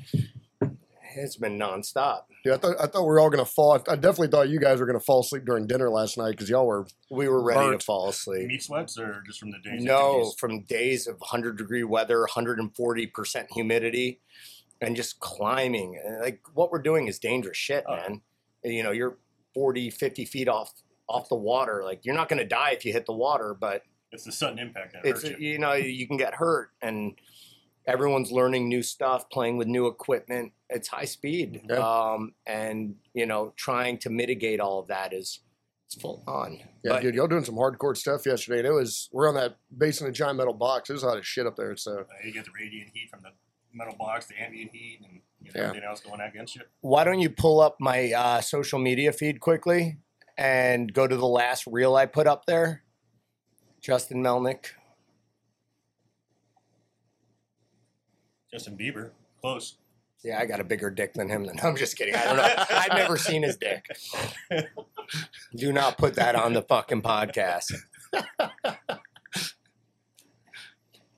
It's 1.15 1.37
been 1.37 1.57
nonstop. 1.57 2.23
Yeah, 2.43 2.55
I 2.55 2.57
thought 2.57 2.75
I 2.79 2.85
thought 2.87 3.01
we 3.03 3.07
were 3.07 3.19
all 3.19 3.29
gonna 3.29 3.45
fall. 3.45 3.73
I 3.87 3.95
definitely 3.95 4.27
thought 4.27 4.49
you 4.49 4.59
guys 4.59 4.79
were 4.79 4.85
gonna 4.85 4.99
fall 4.99 5.21
asleep 5.21 5.45
during 5.45 5.65
dinner 5.65 5.89
last 5.89 6.17
night 6.17 6.31
because 6.31 6.49
y'all 6.49 6.67
were. 6.67 6.85
We 7.09 7.27
were 7.29 7.41
ready 7.41 7.59
Burnt. 7.59 7.79
to 7.79 7.85
fall 7.85 8.09
asleep. 8.09 8.47
Meat 8.47 8.61
sweats 8.63 8.99
or 8.99 9.23
just 9.25 9.39
from 9.39 9.51
the 9.51 9.57
days? 9.59 9.81
No, 9.83 10.09
activities? 10.09 10.35
from 10.39 10.63
days 10.63 11.07
of 11.07 11.15
100 11.19 11.57
degree 11.57 11.83
weather, 11.83 12.27
140% 12.29 13.47
humidity, 13.51 14.19
and 14.81 14.95
just 14.95 15.19
climbing. 15.19 15.99
And, 16.03 16.19
Like 16.19 16.41
what 16.53 16.69
we're 16.71 16.81
doing 16.81 17.07
is 17.07 17.17
dangerous 17.17 17.57
shit, 17.57 17.85
Oh. 17.87 17.95
man. 17.95 18.21
You 18.63 18.83
know, 18.83 18.91
you're 18.91 19.17
40, 19.53 19.89
50 19.89 20.25
feet 20.25 20.49
off 20.49 20.73
off 21.09 21.29
the 21.29 21.35
water. 21.35 21.81
Like 21.83 22.05
you're 22.05 22.15
not 22.15 22.27
going 22.29 22.39
to 22.39 22.45
die 22.45 22.71
if 22.71 22.83
you 22.85 22.91
hit 22.91 23.05
the 23.05 23.13
water, 23.13 23.55
but 23.59 23.83
It's 24.11 24.23
the 24.23 24.31
sudden 24.31 24.59
impact 24.59 24.93
that 24.93 25.05
it's 25.05 25.23
hurts 25.23 25.39
you. 25.39 25.49
you 25.51 25.59
know 25.59 25.73
you 25.73 26.07
can 26.07 26.17
get 26.17 26.35
hurt, 26.35 26.69
and 26.81 27.19
everyone's 27.85 28.31
learning 28.31 28.67
new 28.69 28.81
stuff, 28.83 29.29
playing 29.29 29.57
with 29.57 29.67
new 29.67 29.87
equipment. 29.87 30.53
It's 30.69 30.87
high 30.87 31.05
speed, 31.05 31.61
Yeah. 31.69 31.77
um, 31.77 32.33
and 32.45 32.95
you 33.13 33.25
know 33.25 33.53
trying 33.57 33.97
to 33.99 34.09
mitigate 34.09 34.59
all 34.59 34.79
of 34.79 34.87
that 34.87 35.13
is 35.13 35.39
it's 35.85 35.95
full 36.01 36.23
on. 36.27 36.57
Yeah, 36.83 36.93
But- 36.93 37.01
dude, 37.03 37.15
y'all 37.15 37.27
doing 37.27 37.45
some 37.45 37.55
hardcore 37.55 37.95
stuff 37.95 38.25
yesterday. 38.25 38.59
And 38.59 38.67
it 38.67 38.71
was 38.71 39.09
we're 39.13 39.27
on 39.29 39.35
that 39.35 39.57
base 39.77 40.01
in 40.01 40.07
a 40.07 40.11
giant 40.11 40.37
metal 40.37 40.53
box. 40.53 40.89
It 40.89 40.93
was 40.93 41.03
hot 41.03 41.17
as 41.17 41.25
shit 41.25 41.45
up 41.47 41.55
there. 41.55 41.75
So 41.77 41.99
Uh, 41.99 42.03
you 42.25 42.33
get 42.33 42.43
the 42.45 42.51
radiant 42.51 42.89
heat 42.93 43.09
from 43.09 43.21
the 43.23 43.31
metal 43.73 43.95
box, 43.97 44.25
the 44.25 44.35
ambient 44.41 44.71
heat, 44.73 44.99
and 45.05 45.21
you 45.41 45.51
know, 45.51 45.51
Yeah. 45.55 45.67
everything 45.69 45.87
else 45.87 46.01
going 46.01 46.19
against 46.19 46.55
you. 46.57 46.63
why 46.81 47.03
don't 47.05 47.19
you 47.19 47.29
pull 47.29 47.61
up 47.61 47.77
my 47.79 48.11
uh, 48.11 48.41
social 48.41 48.79
media 48.79 49.13
feed 49.13 49.39
quickly 49.39 49.97
and 50.37 50.91
go 50.93 51.07
to 51.07 51.15
the 51.15 51.25
last 51.27 51.65
reel 51.67 51.95
I 51.95 52.05
put 52.05 52.27
up 52.27 52.45
there? 52.47 52.83
Justin 53.88 54.22
Melnick. 54.22 54.72
Justin 58.51 58.77
Bieber, 58.77 59.12
close. 59.39 59.77
Yeah, 60.25 60.39
I 60.39 60.46
got 60.46 60.60
a 60.60 60.65
bigger 60.65 60.89
dick 60.89 61.13
than 61.13 61.29
him. 61.29 61.46
Then 61.46 61.56
I'm 61.63 61.77
just 61.77 61.98
kidding. 61.98 62.13
I 62.13 62.25
don't 62.25 62.36
know. 62.36 62.65
I've 62.70 62.98
never 62.98 63.15
seen 63.15 63.44
his 63.44 63.56
dick. 63.56 63.86
Do 65.56 65.72
not 65.72 65.98
put 65.98 66.15
that 66.15 66.36
on 66.36 66.51
the 66.51 66.63
fucking 66.63 67.01
podcast. 67.01 67.74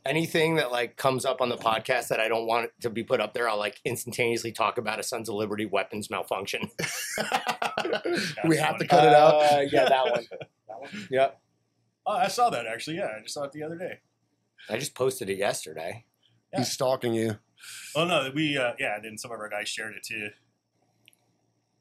Anything 0.05 0.57
that 0.57 0.71
like 0.71 0.95
comes 0.95 1.25
up 1.25 1.41
on 1.41 1.49
the 1.49 1.57
podcast 1.57 2.09
that 2.09 2.19
I 2.19 2.27
don't 2.27 2.45
want 2.45 2.65
it 2.65 2.73
to 2.81 2.91
be 2.91 3.03
put 3.03 3.19
up 3.19 3.33
there, 3.33 3.49
I'll 3.49 3.57
like 3.57 3.81
instantaneously 3.83 4.51
talk 4.51 4.77
about 4.77 4.99
a 4.99 5.03
Sons 5.03 5.27
of 5.27 5.33
Liberty 5.33 5.65
weapons 5.65 6.11
malfunction. 6.11 6.69
we 8.45 8.57
have 8.57 8.77
to 8.77 8.85
cut 8.87 9.05
it 9.05 9.15
out. 9.15 9.33
Uh, 9.33 9.61
yeah, 9.71 9.89
that 9.89 10.05
one. 10.05 10.25
That 10.67 10.81
one. 10.81 11.07
Yep. 11.09 11.41
Oh, 12.09 12.13
I 12.13 12.27
saw 12.27 12.49
that 12.49 12.65
actually. 12.65 12.97
Yeah, 12.97 13.09
I 13.15 13.21
just 13.21 13.35
saw 13.35 13.43
it 13.43 13.51
the 13.51 13.61
other 13.61 13.77
day. 13.77 13.99
I 14.67 14.79
just 14.79 14.95
posted 14.95 15.29
it 15.29 15.37
yesterday. 15.37 16.05
He's 16.55 16.71
stalking 16.71 17.13
you. 17.13 17.37
Oh 17.95 18.03
no, 18.03 18.31
we 18.33 18.57
uh, 18.57 18.71
yeah. 18.79 18.97
Then 18.99 19.15
some 19.15 19.29
of 19.31 19.39
our 19.39 19.47
guys 19.47 19.69
shared 19.69 19.93
it 19.93 20.01
too. 20.01 20.29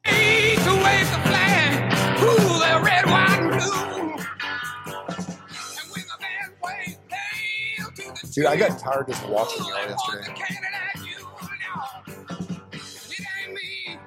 to 0.04 0.12
wave 0.12 1.10
the 1.10 1.20
flag, 1.24 1.92
ooh, 2.22 2.36
the 2.36 2.80
red, 2.84 3.06
white, 3.06 3.38
and 3.40 3.50
blue. 3.52 4.18
And 4.92 5.88
when 5.92 6.04
the 6.04 6.18
band 6.20 6.52
plays, 6.60 6.98
hail 7.08 7.88
to 7.96 8.26
the 8.26 8.32
Dude, 8.34 8.44
I 8.44 8.56
got 8.56 8.78
tired 8.78 9.06
just 9.08 9.26
watching 9.30 9.64
Ooh, 9.64 9.68
y'all 9.68 9.88
yesterday. 9.88 10.24
the 10.26 10.32
cannon 10.34 10.74
at 10.74 11.06
you, 11.06 11.24
no. 11.64 12.18
It 12.74 13.24
ain't 13.46 13.54
me. 13.54 13.98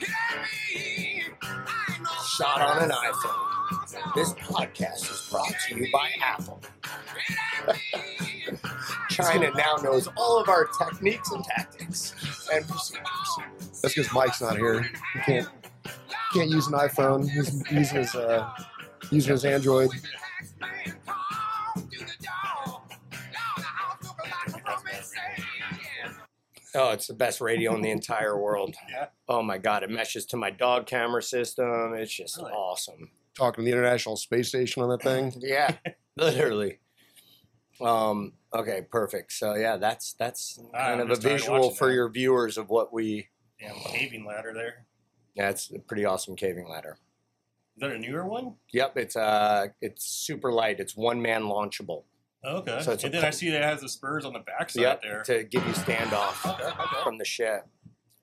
It 0.00 0.08
ain't 0.32 0.40
me. 0.40 1.24
I 1.42 1.92
ain't 1.92 2.02
no 2.02 2.08
Shot 2.24 2.62
on 2.62 2.84
an 2.84 2.90
iPhone. 2.90 3.55
This 4.16 4.32
podcast 4.32 5.02
is 5.12 5.28
brought 5.30 5.52
to 5.68 5.76
you 5.76 5.88
by 5.92 6.10
Apple. 6.22 6.58
It 7.68 7.76
ain't 8.48 8.52
me. 8.52 8.58
China 9.10 9.50
now 9.54 9.76
knows 9.82 10.08
all 10.16 10.40
of 10.40 10.48
our 10.48 10.66
techniques 10.78 11.30
and 11.32 11.44
tactics 11.44 12.14
and 12.50 12.66
procedures. 12.66 13.04
That's 13.82 13.94
because 13.94 14.12
Mike's 14.14 14.40
not 14.40 14.56
here. 14.56 14.82
He 14.82 15.20
can't 15.20 15.48
can't 16.32 16.48
use 16.48 16.66
an 16.66 16.72
iPhone. 16.72 17.28
He's 17.28 17.62
using 17.70 17.96
his 17.98 18.14
uh, 18.14 18.50
using 19.10 19.32
his 19.32 19.44
Android. 19.44 19.90
Oh, 26.74 26.90
it's 26.90 27.06
the 27.06 27.14
best 27.14 27.40
radio 27.40 27.74
in 27.74 27.80
the 27.80 27.90
entire 27.90 28.36
world. 28.38 28.74
Yeah. 28.90 29.06
Oh 29.28 29.42
my 29.42 29.56
god, 29.58 29.82
it 29.82 29.90
meshes 29.90 30.26
to 30.26 30.36
my 30.36 30.50
dog 30.50 30.86
camera 30.86 31.22
system. 31.22 31.94
It's 31.94 32.12
just 32.12 32.36
Really? 32.36 32.52
awesome. 32.52 33.10
Talking 33.36 33.64
to 33.64 33.70
the 33.70 33.76
International 33.76 34.16
Space 34.16 34.48
Station 34.48 34.82
on 34.82 34.88
that 34.90 35.02
thing. 35.02 35.32
Yeah, 35.40 35.74
literally. 36.16 36.78
Um. 37.80 38.32
Okay. 38.54 38.82
Perfect. 38.90 39.32
So 39.32 39.54
yeah, 39.54 39.76
that's 39.76 40.14
that's 40.14 40.58
Ah, 40.72 40.78
kind 40.86 40.92
I'm 40.94 41.00
of 41.02 41.06
a 41.10 41.10
just 41.10 41.22
tired 41.22 41.34
of 41.34 41.40
visual 41.40 41.70
for 41.70 41.88
that. 41.88 41.94
your 41.94 42.08
viewers 42.08 42.56
of 42.56 42.70
what 42.70 42.92
we. 42.92 43.28
Damn 43.60 43.74
caving 43.92 44.24
ladder 44.26 44.52
there. 44.54 44.86
Yeah, 45.34 45.50
it's 45.50 45.70
a 45.70 45.78
pretty 45.78 46.04
awesome 46.06 46.36
caving 46.36 46.68
ladder. 46.68 46.98
Is 47.76 47.80
that 47.82 47.90
a 47.92 47.98
newer 47.98 48.24
one? 48.26 48.54
Yep, 48.72 48.96
it's 48.96 49.16
uh, 49.16 49.66
it's 49.82 50.04
super 50.06 50.50
light. 50.52 50.80
It's 50.80 50.96
one 50.96 51.20
man 51.20 51.42
launchable. 51.42 52.04
Oh, 52.44 52.58
okay. 52.58 52.80
So 52.82 52.92
it's 52.92 53.02
a 53.02 53.06
and 53.06 53.14
then 53.14 53.24
I 53.24 53.30
see 53.30 53.50
that 53.50 53.60
it 53.62 53.64
has 53.64 53.80
the 53.82 53.88
spurs 53.88 54.24
on 54.24 54.32
the 54.32 54.38
backside 54.40 54.82
Yep, 54.82 55.02
there. 55.02 55.22
to 55.24 55.44
give 55.44 55.66
you 55.66 55.72
standoff 55.74 56.50
Okay, 56.54 56.64
okay. 56.68 57.02
from 57.02 57.18
the 57.18 57.24
ship. 57.24 57.66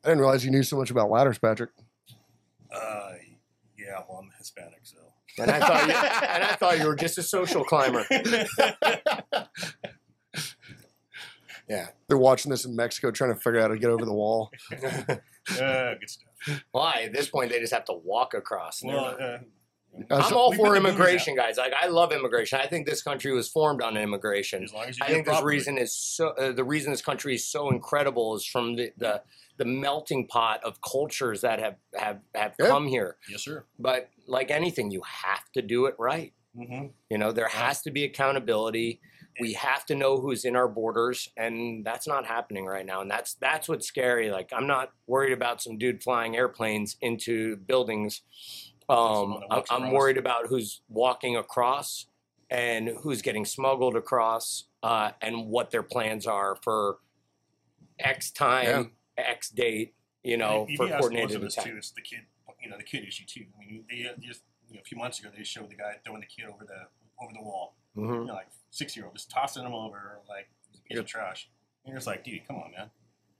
I 0.03 0.07
didn't 0.09 0.19
realize 0.21 0.43
you 0.43 0.49
knew 0.51 0.63
so 0.63 0.77
much 0.77 0.89
about 0.91 1.09
ladders, 1.11 1.37
Patrick. 1.37 1.69
Uh, 2.73 3.11
yeah, 3.93 4.03
well, 4.09 4.19
I'm 4.19 4.31
Hispanic, 4.37 4.79
so. 4.83 4.97
And 5.39 5.51
I 5.51 5.59
thought 5.59 5.87
you, 5.87 5.93
and 5.93 6.43
I 6.43 6.55
thought 6.55 6.79
you 6.79 6.87
were 6.87 6.95
just 6.95 7.17
a 7.17 7.23
social 7.23 7.63
climber. 7.63 8.05
Yeah. 11.69 11.87
They're 12.07 12.17
watching 12.17 12.51
this 12.51 12.65
in 12.65 12.75
Mexico, 12.75 13.09
trying 13.09 13.33
to 13.33 13.39
figure 13.39 13.59
out 13.59 13.63
how 13.63 13.67
to 13.69 13.79
get 13.79 13.89
over 13.89 14.05
the 14.05 14.13
wall. 14.13 14.51
uh, 14.73 15.15
good 15.47 16.09
stuff. 16.09 16.63
Why? 16.71 17.03
At 17.05 17.13
this 17.13 17.29
point, 17.29 17.51
they 17.51 17.59
just 17.59 17.73
have 17.73 17.85
to 17.85 17.93
walk 17.93 18.33
across. 18.33 18.83
Well, 18.83 19.15
uh, 19.19 19.37
I'm 20.11 20.23
so- 20.29 20.37
all 20.37 20.53
for 20.53 20.75
immigration, 20.75 21.35
guys. 21.35 21.57
Like 21.57 21.73
I 21.73 21.87
love 21.87 22.11
immigration. 22.11 22.59
I 22.61 22.67
think 22.67 22.85
this 22.85 23.01
country 23.01 23.31
was 23.31 23.47
formed 23.47 23.81
on 23.81 23.95
immigration. 23.95 24.63
as 24.63 24.73
long 24.73 24.85
as 24.85 24.97
you 24.97 25.05
I 25.05 25.07
think 25.07 25.25
this 25.25 25.41
reason 25.41 25.77
is 25.77 25.93
so. 25.93 26.29
Uh, 26.29 26.51
the 26.51 26.63
reason 26.63 26.91
this 26.91 27.01
country 27.01 27.35
is 27.35 27.47
so 27.47 27.69
incredible 27.69 28.35
is 28.35 28.45
from 28.45 28.75
the 28.75 28.91
the, 28.97 29.21
the 29.57 29.65
melting 29.65 30.27
pot 30.27 30.63
of 30.63 30.79
cultures 30.81 31.41
that 31.41 31.59
have 31.59 31.75
have 31.95 32.19
have 32.35 32.55
Yeah. 32.59 32.67
come 32.67 32.87
here. 32.87 33.17
Yes, 33.29 33.43
sir. 33.43 33.65
But 33.79 34.09
like 34.27 34.51
anything, 34.51 34.91
you 34.91 35.01
have 35.05 35.51
to 35.53 35.61
do 35.61 35.85
it 35.85 35.95
right. 35.99 36.33
Mm-hmm. 36.57 36.87
You 37.09 37.17
know, 37.17 37.31
there 37.31 37.47
has 37.47 37.81
to 37.83 37.91
be 37.91 38.03
accountability. 38.03 39.01
We 39.39 39.53
have 39.53 39.85
to 39.87 39.95
know 39.95 40.17
who's 40.19 40.45
in 40.45 40.55
our 40.55 40.67
borders, 40.67 41.27
and 41.37 41.83
that's 41.83 42.07
not 42.07 42.25
happening 42.25 42.65
right 42.65 42.85
now. 42.85 43.01
And 43.01 43.09
that's 43.09 43.33
that's 43.35 43.67
what's 43.67 43.87
scary. 43.87 44.29
Like 44.29 44.51
I'm 44.53 44.67
not 44.67 44.91
worried 45.07 45.33
about 45.33 45.61
some 45.61 45.77
dude 45.77 46.03
flying 46.03 46.35
airplanes 46.35 46.97
into 47.01 47.57
buildings. 47.57 48.21
Um, 48.89 49.39
I'm, 49.49 49.63
I'm 49.71 49.91
worried 49.91 50.17
about 50.17 50.47
who's 50.47 50.81
walking 50.89 51.35
across 51.37 52.05
and 52.49 52.89
who's 53.01 53.21
getting 53.23 53.45
smuggled 53.45 53.95
across, 53.95 54.65
uh, 54.83 55.11
and 55.21 55.47
what 55.47 55.71
their 55.71 55.81
plans 55.81 56.27
are 56.27 56.55
for 56.61 56.97
X 57.99 58.29
time, 58.29 58.91
X 59.17 59.49
date. 59.49 59.93
You 60.23 60.37
know, 60.37 60.65
EB 60.69 60.77
for 60.77 60.83
asked 60.85 60.91
most 60.93 60.99
coordinated 61.01 61.35
of 61.37 61.43
attack. 61.43 61.65
too. 61.65 61.75
It's 61.77 61.91
the 61.91 62.01
kid, 62.01 62.21
you 62.61 62.69
know, 62.69 62.77
the 62.77 62.83
kid 62.83 63.05
issue 63.07 63.25
too. 63.27 63.45
I 63.55 63.65
mean, 63.65 63.83
they 63.89 64.07
uh, 64.07 64.13
just 64.21 64.43
you 64.69 64.75
know, 64.75 64.81
a 64.81 64.83
few 64.85 64.97
months 64.97 65.19
ago 65.19 65.29
they 65.35 65.43
showed 65.43 65.69
the 65.69 65.75
guy 65.75 65.95
throwing 66.05 66.21
the 66.21 66.27
kid 66.27 66.45
over 66.45 66.63
the 66.65 66.87
over 67.21 67.33
the 67.33 67.41
wall. 67.43 67.75
Mhm. 67.97 68.21
You 68.21 68.25
know, 68.27 68.33
like 68.33 68.47
six 68.71 68.95
year 68.95 69.05
old, 69.05 69.15
just 69.15 69.29
tossing 69.29 69.63
him 69.65 69.73
over 69.73 70.19
like 70.29 70.47
it 70.65 70.71
was 70.71 70.79
a 70.79 70.83
piece 70.83 70.99
of 70.99 71.05
trash. 71.05 71.49
And 71.85 71.91
you're 71.93 72.01
like, 72.05 72.23
dude, 72.23 72.47
come 72.47 72.55
on, 72.57 72.71
man. 72.71 72.89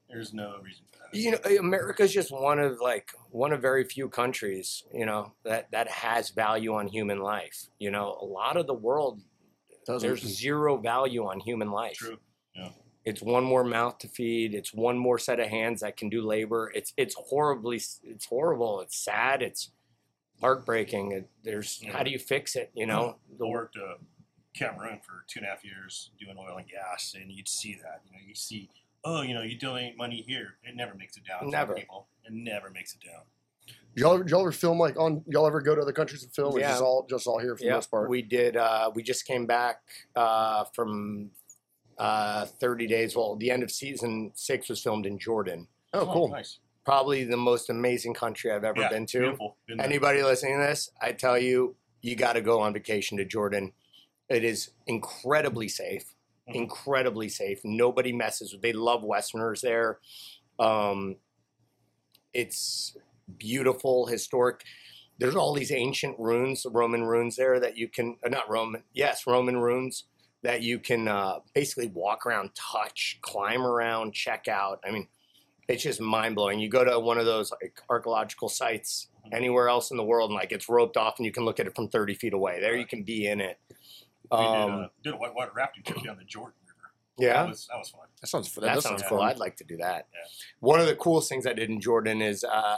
There's 0.10 0.34
no 0.34 0.58
reason 0.62 0.84
for 0.92 1.00
that. 1.00 1.18
you 1.18 1.32
know 1.32 1.40
america's 1.60 2.14
just 2.14 2.32
one 2.32 2.60
of 2.60 2.80
like 2.82 3.12
one 3.32 3.52
of 3.54 3.62
very 3.62 3.84
few 3.84 4.10
countries 4.10 4.84
you 4.94 5.06
know 5.08 5.32
that 5.44 5.72
that 5.72 5.88
has 5.88 6.30
value 6.30 6.74
on 6.76 6.88
human 6.88 7.20
life 7.20 7.68
you 7.80 7.90
know 7.90 8.18
a 8.22 8.26
lot 8.26 8.58
of 8.58 8.68
the 8.68 8.74
world 8.76 9.22
Doesn't- 9.88 10.08
there's 10.08 10.22
zero 10.22 10.78
value 10.78 11.26
on 11.26 11.40
human 11.40 11.72
life 11.72 11.96
True. 11.96 12.18
It's 13.06 13.22
one 13.22 13.44
more 13.44 13.64
mouth 13.64 13.98
to 13.98 14.08
feed 14.08 14.54
it's 14.54 14.74
one 14.74 14.98
more 14.98 15.18
set 15.20 15.40
of 15.40 15.48
hands 15.48 15.82
that 15.82 15.98
can 15.98 16.10
do 16.10 16.22
labor 16.22 16.72
it's 16.76 16.94
it's 16.98 17.16
horribly 17.16 17.78
it's 18.04 18.26
horrible 18.26 18.82
it's 18.82 18.98
sad 18.98 19.42
it's 19.42 19.72
heartbreaking 20.42 21.12
it, 21.12 21.30
there's 21.44 21.82
Yeah. 21.84 21.92
how 21.94 22.04
do 22.04 22.12
you 22.12 22.20
fix 22.20 22.56
it 22.56 22.72
you 22.76 22.86
know 22.86 23.18
I 23.42 23.44
worked 23.46 23.78
uh, 23.78 23.96
Cameroon 24.56 25.00
for 25.02 25.24
two 25.28 25.40
and 25.40 25.48
a 25.48 25.50
half 25.50 25.64
years 25.66 26.12
doing 26.20 26.38
oil 26.38 26.58
and 26.58 26.68
gas, 26.68 27.16
and 27.20 27.32
you'd 27.32 27.48
see 27.48 27.74
that. 27.82 28.02
You 28.06 28.12
know, 28.12 28.20
you 28.28 28.36
see, 28.36 28.70
oh, 29.04 29.24
you 29.24 29.34
know, 29.34 29.42
you 29.42 29.58
donate 29.58 29.98
money 29.98 30.24
here, 30.28 30.58
it 30.64 30.76
never 30.76 30.94
makes 30.94 31.18
it 31.18 31.24
down. 31.26 31.50
Never. 31.50 31.74
people. 31.74 32.06
It 32.24 32.34
never 32.34 32.70
makes 32.70 32.94
it 32.94 33.00
down. 33.04 33.24
y'all, 33.96 34.14
ever- 34.14 34.26
y'all 34.30 34.42
ever 34.42 34.52
film 34.52 34.78
like 34.78 34.96
on? 35.00 35.24
Y'all 35.28 35.48
ever 35.48 35.60
go 35.60 35.74
to 35.74 35.82
other 35.82 35.92
countries 35.92 36.22
and 36.22 36.32
film? 36.32 36.54
Or 36.56 36.60
Yeah. 36.60 36.70
just 36.70 36.84
all 36.84 37.08
just 37.10 37.26
all 37.26 37.40
here 37.40 37.56
for 37.58 37.64
the 37.64 37.72
most 37.72 37.90
part. 37.90 38.08
we 38.12 38.22
did. 38.22 38.56
Uh, 38.56 38.92
we 38.94 39.02
just 39.02 39.26
came 39.26 39.48
back 39.48 39.78
uh, 40.16 40.66
from 40.76 41.32
uh, 41.98 42.46
30 42.46 42.88
days. 42.88 43.16
Well, 43.16 43.36
the 43.36 43.52
end 43.52 43.64
of 43.64 43.72
season 43.72 44.32
six 44.36 44.70
was 44.70 44.82
filmed 44.82 45.06
in 45.06 45.18
Jordan. 45.20 45.68
oh, 45.94 46.06
cool. 46.06 46.28
Nice. 46.30 46.60
Probably 46.86 47.24
the 47.24 47.38
most 47.38 47.70
amazing 47.70 48.14
country 48.14 48.52
I've 48.52 48.64
ever 48.66 48.82
yeah, 48.82 48.90
been 48.90 49.06
to. 49.08 49.20
Beautiful. 49.20 49.58
Been 49.68 49.78
there. 49.78 49.86
Anybody 49.86 50.22
listening 50.22 50.58
to 50.60 50.64
this, 50.66 50.90
I 51.02 51.14
tell 51.14 51.38
you, 51.38 51.76
you 52.02 52.16
got 52.18 52.34
to 52.34 52.42
go 52.42 52.60
on 52.60 52.74
vacation 52.74 53.18
to 53.20 53.26
Jordan. 53.26 53.72
It 54.28 54.44
is 54.44 54.72
incredibly 54.88 55.70
safe, 55.70 56.14
Mhm. 56.50 56.56
incredibly 56.56 57.30
safe. 57.30 57.62
Nobody 57.64 58.12
messes 58.12 58.52
with. 58.52 58.62
They 58.62 58.74
love 58.74 59.02
Westerners 59.04 59.62
there. 59.62 60.00
Um, 60.60 61.16
it's 62.34 62.98
beautiful, 63.38 64.08
historic. 64.08 64.64
There's 65.20 65.36
all 65.36 65.54
these 65.54 65.72
ancient 65.72 66.20
ruins, 66.20 66.66
Roman 66.70 67.04
ruins 67.04 67.36
there 67.36 67.60
that 67.60 67.78
you 67.78 67.88
can, 67.88 68.18
uh, 68.26 68.30
not 68.30 68.50
Roman, 68.50 68.84
yes, 68.94 69.26
Roman 69.28 69.58
ruins 69.58 70.06
that 70.44 70.62
you 70.62 70.78
can 70.80 71.08
uh, 71.08 71.40
basically 71.54 71.88
walk 71.88 72.26
around, 72.26 72.52
touch, 72.54 73.18
climb 73.22 73.62
around, 73.62 74.14
check 74.14 74.48
out. 74.48 74.80
I 74.86 74.92
mean, 74.92 75.08
it's 75.68 75.82
just 75.84 76.02
mind 76.02 76.36
blowing. 76.36 76.60
You 76.60 76.70
go 76.70 76.84
to 76.84 77.00
one 77.00 77.18
of 77.18 77.26
those 77.26 77.52
like 77.52 77.80
archaeological 77.90 78.50
sites 78.50 79.08
anywhere 79.32 79.70
else 79.70 79.90
in 79.92 79.98
the 79.98 80.04
world, 80.04 80.30
and 80.30 80.36
like 80.38 80.52
it's 80.52 80.68
roped 80.68 80.98
off, 80.98 81.16
and 81.18 81.26
you 81.26 81.32
can 81.32 81.46
look 81.46 81.60
at 81.60 81.68
it 81.68 81.76
from 81.76 81.88
30 81.88 82.14
feet 82.16 82.34
away. 82.34 82.60
There, 82.60 82.76
you 82.76 82.86
can 82.86 83.04
be 83.04 83.26
in 83.26 83.40
it. 83.40 83.58
We 84.32 84.38
did, 84.38 84.46
Um, 84.46 84.72
uh, 84.84 84.88
did 85.04 85.14
a 85.14 85.18
whitewater 85.18 85.52
rafting 85.56 85.84
trip 85.84 86.04
down 86.04 86.18
the 86.18 86.26
Jordan 86.26 86.56
River. 86.68 86.92
yeah, 87.18 87.44
That 87.44 87.50
was, 87.50 87.68
that 87.68 87.78
was 87.78 87.90
fun. 87.90 88.02
That 88.22 88.28
sounds 88.28 88.48
fun. 88.50 88.64
that 88.66 88.82
sounds 88.82 89.02
sound 89.02 89.10
cool. 89.10 89.22
I'd 89.22 89.38
like 89.38 89.56
to 89.58 89.64
do 89.64 89.78
that. 89.78 90.08
Yeah. 90.14 90.20
One 90.60 90.80
of 90.82 90.88
the 90.88 90.96
coolest 90.96 91.30
things 91.30 91.46
I 91.48 91.54
did 91.54 91.70
in 91.70 91.80
Jordan 91.80 92.22
is 92.22 92.44
uh, 92.44 92.78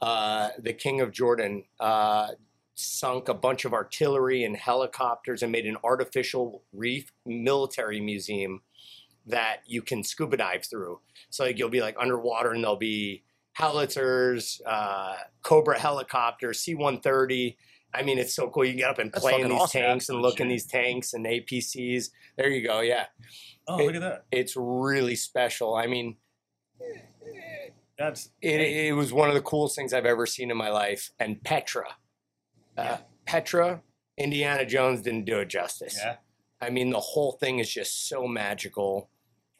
uh, 0.00 0.48
the 0.58 0.72
King 0.72 1.00
of 1.00 1.12
Jordan 1.12 1.64
uh, 1.78 2.28
sunk 2.76 3.28
a 3.28 3.34
bunch 3.34 3.64
of 3.64 3.72
artillery 3.72 4.44
and 4.44 4.54
helicopters 4.56 5.42
and 5.42 5.50
made 5.50 5.66
an 5.66 5.76
artificial 5.82 6.62
reef 6.72 7.10
military 7.24 8.00
museum 8.00 8.60
that 9.26 9.62
you 9.66 9.82
can 9.82 10.04
scuba 10.04 10.36
dive 10.36 10.64
through. 10.64 11.00
So 11.30 11.44
like, 11.44 11.58
you'll 11.58 11.68
be 11.70 11.80
like 11.80 11.96
underwater 11.98 12.52
and 12.52 12.62
there'll 12.62 12.76
be 12.76 13.24
howitzers, 13.54 14.60
uh, 14.66 15.16
Cobra 15.42 15.78
helicopters, 15.78 16.60
C-130. 16.60 17.56
I 17.94 18.02
mean, 18.02 18.18
it's 18.18 18.34
so 18.34 18.50
cool. 18.50 18.64
You 18.66 18.74
get 18.74 18.90
up 18.90 18.98
and 18.98 19.10
That's 19.10 19.22
play 19.24 19.40
in 19.40 19.48
these 19.48 19.58
awesome. 19.58 19.80
tanks 19.80 20.08
and 20.10 20.20
look 20.20 20.38
in 20.38 20.48
these 20.48 20.66
tanks 20.66 21.14
and 21.14 21.24
APCs. 21.26 22.10
There 22.36 22.48
you 22.50 22.66
go. 22.66 22.80
Yeah, 22.80 23.06
Oh, 23.66 23.78
It- 23.80 23.86
look 23.86 23.94
at 23.96 24.00
that. 24.02 24.24
it's 24.30 24.54
really 24.54 25.16
special. 25.16 25.74
I 25.74 25.86
mean, 25.86 26.16
That's 27.98 28.28
it, 28.42 28.60
it 28.60 28.94
was 28.94 29.12
one 29.14 29.28
of 29.30 29.34
the 29.34 29.40
coolest 29.40 29.74
things 29.74 29.94
I've 29.94 30.04
ever 30.04 30.26
seen 30.26 30.50
in 30.50 30.56
my 30.58 30.68
life. 30.68 31.10
And 31.18 31.42
Petra, 31.42 31.96
uh, 32.76 32.82
Yeah. 32.82 32.98
Petra, 33.24 33.82
Indiana 34.18 34.64
Jones 34.64 35.02
didn't 35.02 35.24
do 35.24 35.38
it 35.40 35.48
justice. 35.48 35.98
yeah. 36.02 36.16
I 36.60 36.70
mean, 36.70 36.90
the 36.90 37.00
whole 37.00 37.32
thing 37.32 37.58
is 37.58 37.70
just 37.70 38.08
so 38.08 38.26
magical. 38.26 39.10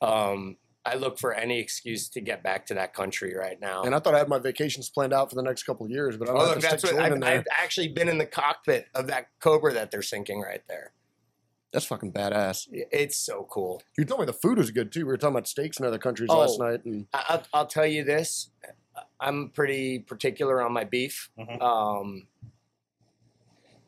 Um, 0.00 0.56
I 0.84 0.94
look 0.94 1.18
for 1.18 1.34
any 1.34 1.58
excuse 1.58 2.08
to 2.10 2.20
get 2.20 2.42
back 2.42 2.64
to 2.66 2.74
that 2.74 2.94
country 2.94 3.34
right 3.36 3.60
now. 3.60 3.82
And 3.82 3.94
I 3.94 3.98
thought 3.98 4.14
I 4.14 4.18
had 4.18 4.28
my 4.28 4.38
vacations 4.38 4.88
planned 4.88 5.12
out 5.12 5.28
for 5.28 5.34
the 5.36 5.42
next 5.42 5.64
couple 5.64 5.84
of 5.84 5.90
years, 5.90 6.16
but 6.16 6.28
I 6.28 6.32
oh, 6.32 6.34
don't 6.36 6.44
look, 6.44 6.54
have 6.54 6.62
to 6.62 6.68
that's 6.70 6.84
what 6.84 7.02
I've, 7.02 7.20
there. 7.20 7.38
I've 7.38 7.46
actually 7.50 7.88
been 7.88 8.08
in 8.08 8.18
the 8.18 8.24
cockpit 8.26 8.86
of 8.94 9.08
that 9.08 9.26
Cobra 9.40 9.72
that 9.74 9.90
they're 9.90 10.00
sinking 10.00 10.40
right 10.40 10.62
there. 10.68 10.92
That's 11.72 11.84
fucking 11.86 12.12
badass. 12.12 12.68
It's 12.70 13.16
so 13.18 13.46
cool. 13.50 13.82
You 13.98 14.04
told 14.04 14.20
me 14.20 14.26
the 14.26 14.32
food 14.32 14.56
was 14.58 14.70
good 14.70 14.92
too. 14.92 15.00
We 15.00 15.04
were 15.12 15.16
talking 15.18 15.34
about 15.34 15.48
steaks 15.48 15.78
in 15.80 15.84
other 15.84 15.98
countries 15.98 16.28
Oh. 16.30 16.38
last 16.38 16.58
night, 16.60 16.84
and 16.84 17.06
I, 17.12 17.24
I'll, 17.28 17.42
I'll 17.52 17.66
tell 17.66 17.84
you 17.86 18.04
this: 18.04 18.50
I'm 19.20 19.50
pretty 19.50 19.98
particular 19.98 20.62
on 20.62 20.72
my 20.72 20.84
beef. 20.84 21.30
Mhm. 21.38 21.60
Um, 21.60 22.28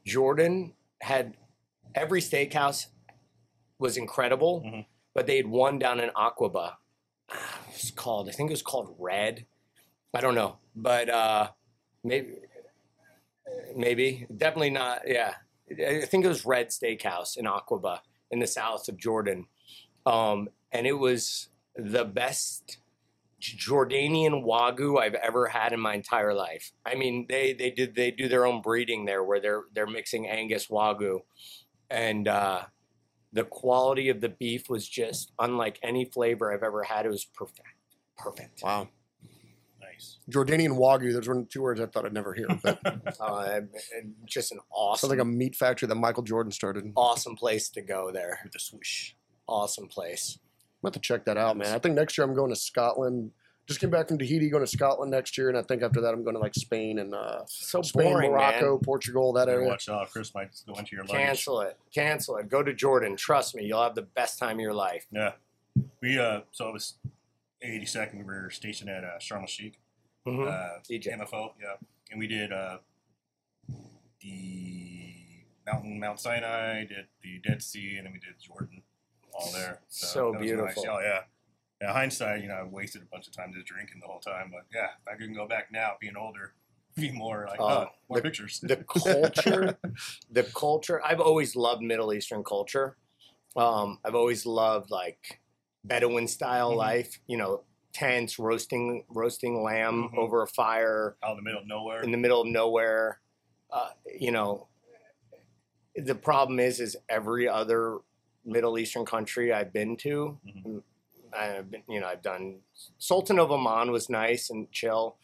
Jordan 0.09 0.73
had 1.03 1.37
every 1.95 2.21
steakhouse 2.21 2.87
was 3.79 3.97
incredible, 3.97 4.63
Mhm. 4.63 4.87
but 5.15 5.27
they 5.27 5.37
had 5.37 5.47
one 5.47 5.79
down 5.79 6.01
in 6.01 6.09
Aqaba. 6.11 6.77
Ah, 7.31 7.61
It 7.69 7.75
was 7.83 7.91
called, 7.91 8.29
I 8.29 8.33
think 8.33 8.51
it 8.51 8.55
was 8.55 8.63
called 8.63 8.97
Red. 8.99 9.47
I 10.15 10.21
don't 10.23 10.35
know, 10.35 10.59
but 10.75 11.11
uh, 11.11 11.51
maybe, 12.03 12.37
maybe 13.77 14.27
definitely 14.35 14.71
not. 14.71 15.07
Yeah, 15.07 15.35
I 15.71 16.07
think 16.07 16.25
it 16.25 16.29
was 16.29 16.47
Red 16.47 16.69
Steakhouse 16.69 17.37
in 17.37 17.45
Aqaba 17.45 18.01
in 18.31 18.39
the 18.41 18.47
south 18.47 18.89
of 18.89 18.97
Jordan, 18.97 19.47
um, 20.07 20.49
and 20.73 20.87
it 20.87 20.95
was 20.95 21.51
the 21.77 22.05
best 22.07 22.79
Jordanian 23.41 24.45
wagyu 24.45 25.01
I've 25.01 25.15
ever 25.15 25.47
had 25.47 25.73
in 25.73 25.81
my 25.81 25.95
entire 25.95 26.35
life. 26.35 26.73
I 26.85 26.95
mean, 26.97 27.27
they 27.29 27.53
they 27.53 27.71
did 27.71 27.95
they 27.95 28.11
do 28.11 28.29
their 28.29 28.47
own 28.47 28.61
breeding 28.63 29.05
there 29.05 29.23
where 29.23 29.41
they're 29.41 29.63
they're 29.75 29.87
mixing 29.87 30.27
Angus 30.29 30.67
wagyu, 30.69 31.21
and 31.91 32.27
uh, 32.27 32.63
the 33.33 33.45
quality 33.45 34.09
of 34.09 34.21
the 34.21 34.29
beef 34.31 34.69
was 34.69 34.89
just 34.89 35.33
unlike 35.39 35.79
any 35.83 36.05
flavor 36.05 36.53
I've 36.53 36.63
ever 36.65 36.83
had. 36.83 37.07
It 37.07 37.11
was 37.11 37.25
perfect, 37.25 37.63
perfect. 38.17 38.61
wow, 38.65 38.89
Nice. 39.81 40.19
Jordanian 40.31 40.77
wagyu. 40.77 41.13
Those 41.13 41.29
were 41.29 41.45
two 41.45 41.63
words 41.63 41.81
I 41.81 41.87
thought 41.87 42.05
I'd 42.07 42.13
never 42.13 42.35
hear. 42.35 42.49
But 42.63 42.81
Uh, 43.21 43.45
and- 43.53 43.69
and 43.97 44.15
just 44.27 44.51
an 44.53 44.59
awesome, 44.71 45.09
sounds 45.09 45.11
awesome, 45.11 45.11
like 45.11 45.19
a 45.21 45.25
meat 45.25 45.55
factory 45.55 45.87
that 45.87 45.95
Michael 45.95 46.23
Jordan 46.25 46.51
started. 46.53 46.93
awesome 46.97 47.37
place 47.37 47.69
to 47.71 47.83
go 47.83 48.11
there. 48.13 48.41
With 48.43 48.53
the 48.53 48.59
swoosh. 48.59 49.13
Awesome 49.47 49.87
place. 49.89 50.39
I'm 50.85 50.93
to 50.93 51.01
check 51.01 51.25
that 51.25 51.37
out, 51.37 51.57
man. 51.57 51.75
I 51.75 51.79
think 51.79 51.95
next 51.95 52.17
year 52.17 52.25
I'm 52.27 52.35
going 52.35 52.51
to 52.51 52.57
Scotland. 52.57 53.31
Just 53.67 53.81
came 53.81 53.91
back 53.91 54.09
from 54.09 54.17
Tahiti, 54.19 54.49
going 54.49 54.65
to 54.65 54.71
Scotland 54.71 55.11
next 55.11 55.37
year, 55.37 55.51
and 55.51 55.59
I 55.59 55.63
think 55.63 55.83
after 55.83 56.01
that 56.01 56.15
I'm 56.15 56.23
going 56.23 56.35
to 56.37 56.41
like 56.41 56.55
Spain 56.55 57.01
and 57.01 57.15
uh, 57.15 57.41
So 57.47 57.83
Spain, 57.83 58.13
boring, 58.13 58.31
Morocco, 58.31 58.77
man. 58.77 58.79
Portugal, 58.85 59.33
that 59.35 59.49
area. 59.51 59.69
watch 59.69 59.89
out. 59.91 60.11
Chris 60.11 60.35
might 60.35 60.49
go 60.67 60.73
into 60.79 60.97
your 60.97 61.05
luggage. 61.05 61.21
Cancel 61.21 61.61
it. 61.61 61.77
Cancel 61.95 62.37
it. 62.37 62.49
Go 62.49 62.63
to 62.63 62.73
Jordan. 62.73 63.15
Trust 63.17 63.55
me, 63.55 63.65
you'll 63.67 63.83
have 63.83 63.95
the 63.95 64.03
best 64.03 64.39
time 64.39 64.57
of 64.57 64.61
your 64.61 64.73
life. 64.73 65.07
Yeah. 65.11 65.33
We 66.01 66.19
uh 66.19 66.41
so 66.51 66.69
it 66.69 66.73
was 66.73 66.95
82nd. 67.63 68.19
We 68.19 68.25
were 68.25 68.49
stationed 68.51 68.89
at 68.89 69.05
uh, 69.05 69.19
Sharm 69.21 69.43
el 69.43 69.47
Sheikh, 69.47 69.79
Mhm. 70.27 70.49
uh. 70.49 70.79
MFO. 70.91 71.53
Yeah, 71.61 71.75
and 72.11 72.19
we 72.19 72.27
did 72.27 72.53
uh 72.53 72.79
the 74.21 75.15
mountain 75.67 76.01
Mount 76.01 76.21
Sinai, 76.21 76.85
did 76.85 77.07
the 77.23 77.39
Dead 77.47 77.63
Sea, 77.63 77.97
and 77.99 78.07
then 78.07 78.13
we 78.13 78.19
did 78.19 78.39
Jordan, 78.41 78.83
all 79.35 79.51
there. 79.53 79.81
So 79.89 80.33
that 80.33 80.41
was 80.41 80.51
nice. 80.53 80.57
beautiful. 80.75 80.85
Oh 80.91 81.01
yeah. 81.01 81.21
Yeah, 81.81 81.93
hindsight, 81.93 82.43
you 82.43 82.49
know, 82.49 82.55
I 82.55 82.65
wasted 82.65 83.03
a 83.03 83.05
bunch 83.05 83.29
of 83.29 83.33
time 83.37 83.53
just 83.55 83.67
drinking 83.67 84.01
the 84.01 84.09
whole 84.09 84.19
time, 84.19 84.51
but 84.53 84.63
yeah, 84.75 84.89
if 85.01 85.15
I 85.15 85.17
can 85.17 85.33
go 85.33 85.47
back 85.47 85.69
now, 85.71 85.93
being 86.01 86.17
older, 86.17 86.55
be 86.97 87.13
more 87.13 87.47
like, 87.49 87.61
Oh, 87.61 87.67
oh, 87.69 87.87
more 88.09 88.19
the- 88.19 88.23
pictures. 88.23 88.59
the 88.61 88.77
culture 88.79 89.79
the 90.31 90.43
culture 90.43 91.01
i've 91.05 91.21
always 91.21 91.55
loved 91.55 91.83
middle 91.83 92.13
eastern 92.13 92.43
culture 92.43 92.97
um, 93.57 93.99
i've 94.05 94.17
always 94.17 94.45
loved 94.45 94.91
like 94.91 95.41
bedouin 95.85 96.27
style 96.27 96.73
Mhm. 96.73 96.77
life 96.77 97.21
you 97.29 97.37
know 97.37 97.63
tents 97.93 98.39
roasting 98.41 99.05
roasting 99.09 99.63
lamb 99.63 100.09
Mhm. 100.13 100.19
over 100.19 100.43
a 100.43 100.47
fire 100.49 101.17
out 101.23 101.33
in 101.33 101.37
the 101.37 101.43
middle 101.43 101.61
of 101.61 101.67
nowhere. 101.69 102.01
in 102.03 102.11
the 102.11 102.17
middle 102.19 102.41
of 102.41 102.49
nowhere 102.49 103.21
uh, 103.71 103.91
you 104.19 104.33
know 104.33 104.67
the 105.95 106.15
problem 106.17 106.59
is 106.59 106.81
is 106.81 106.97
every 107.09 107.49
other 107.49 107.99
middle 108.49 108.79
eastern 108.79 109.05
country 109.05 109.53
i've 109.53 109.73
been 109.73 109.97
to 109.97 110.39
Mhm. 110.47 110.83
i've 111.33 111.71
been 111.71 111.83
you 111.89 112.01
know 112.01 112.07
i've 112.07 112.23
done 112.23 112.61
sultan 112.99 113.39
of 113.39 113.51
oman 113.51 113.91
was 113.93 114.09
nice 114.09 114.51
and 114.51 114.71
chill 114.73 115.17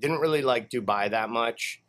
didn't 0.00 0.20
really 0.20 0.42
like 0.42 0.70
dubai 0.70 1.10
that 1.10 1.28
much 1.28 1.82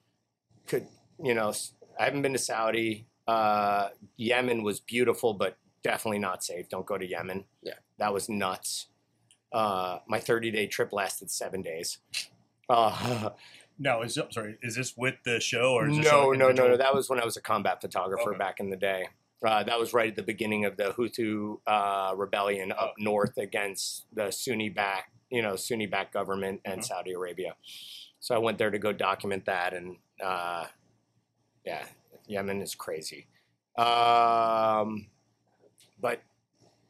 could 0.67 0.87
you 1.23 1.33
know 1.33 1.53
I 1.99 2.05
haven't 2.05 2.23
been 2.23 2.33
to 2.33 2.39
saudi 2.39 3.05
uh, 3.27 3.89
yemen 4.17 4.63
was 4.63 4.79
beautiful 4.79 5.33
but 5.35 5.57
definitely 5.83 6.19
not 6.19 6.43
safe 6.43 6.67
don't 6.69 6.85
go 6.85 6.97
to 6.97 7.05
yemen 7.05 7.45
Yeah. 7.61 7.75
that 7.99 8.11
was 8.13 8.27
nuts 8.27 8.87
uh, 9.53 9.99
my 10.07 10.19
30 10.19 10.51
day 10.51 10.65
trip 10.67 10.91
lasted 10.93 11.29
seven 11.29 11.61
days 11.61 11.99
uh, 12.69 13.29
Now, 13.81 14.01
is 14.01 14.19
sorry, 14.31 14.57
is 14.61 14.75
this 14.75 14.97
with 14.97 15.15
the 15.23 15.39
show 15.39 15.71
or 15.71 15.87
is 15.87 15.97
no, 15.97 16.33
no, 16.33 16.51
no, 16.51 16.67
no. 16.67 16.75
That 16.75 16.93
was 16.93 17.09
when 17.09 17.17
I 17.17 17.23
was 17.23 17.37
a 17.37 17.41
combat 17.41 17.79
photographer 17.79 18.31
Okay. 18.31 18.37
back 18.37 18.59
in 18.59 18.69
the 18.69 18.75
day. 18.75 19.07
Uh, 19.45 19.63
that 19.63 19.79
was 19.79 19.93
right 19.93 20.09
at 20.09 20.15
the 20.15 20.23
beginning 20.23 20.65
of 20.65 20.75
the 20.75 20.93
Houthi 20.97 21.57
uh, 21.65 22.13
rebellion 22.15 22.71
up 22.73 22.93
Oh. 22.99 23.03
north 23.03 23.37
against 23.37 24.05
the 24.13 24.31
Sunni 24.31 24.69
back, 24.69 25.11
you 25.29 25.41
know, 25.41 25.55
Sunni 25.55 25.85
backed 25.85 26.13
government 26.13 26.61
and 26.65 26.81
Mhm. 26.81 26.85
Saudi 26.85 27.13
Arabia. 27.13 27.55
So 28.19 28.35
I 28.35 28.37
went 28.37 28.57
there 28.57 28.69
to 28.69 28.79
go 28.79 28.91
document 28.91 29.45
that, 29.45 29.73
and 29.73 29.97
uh, 30.21 30.67
yeah, 31.65 31.87
Yemen 32.27 32.61
is 32.61 32.75
crazy. 32.75 33.27
Um, 33.77 35.07
but 36.01 36.21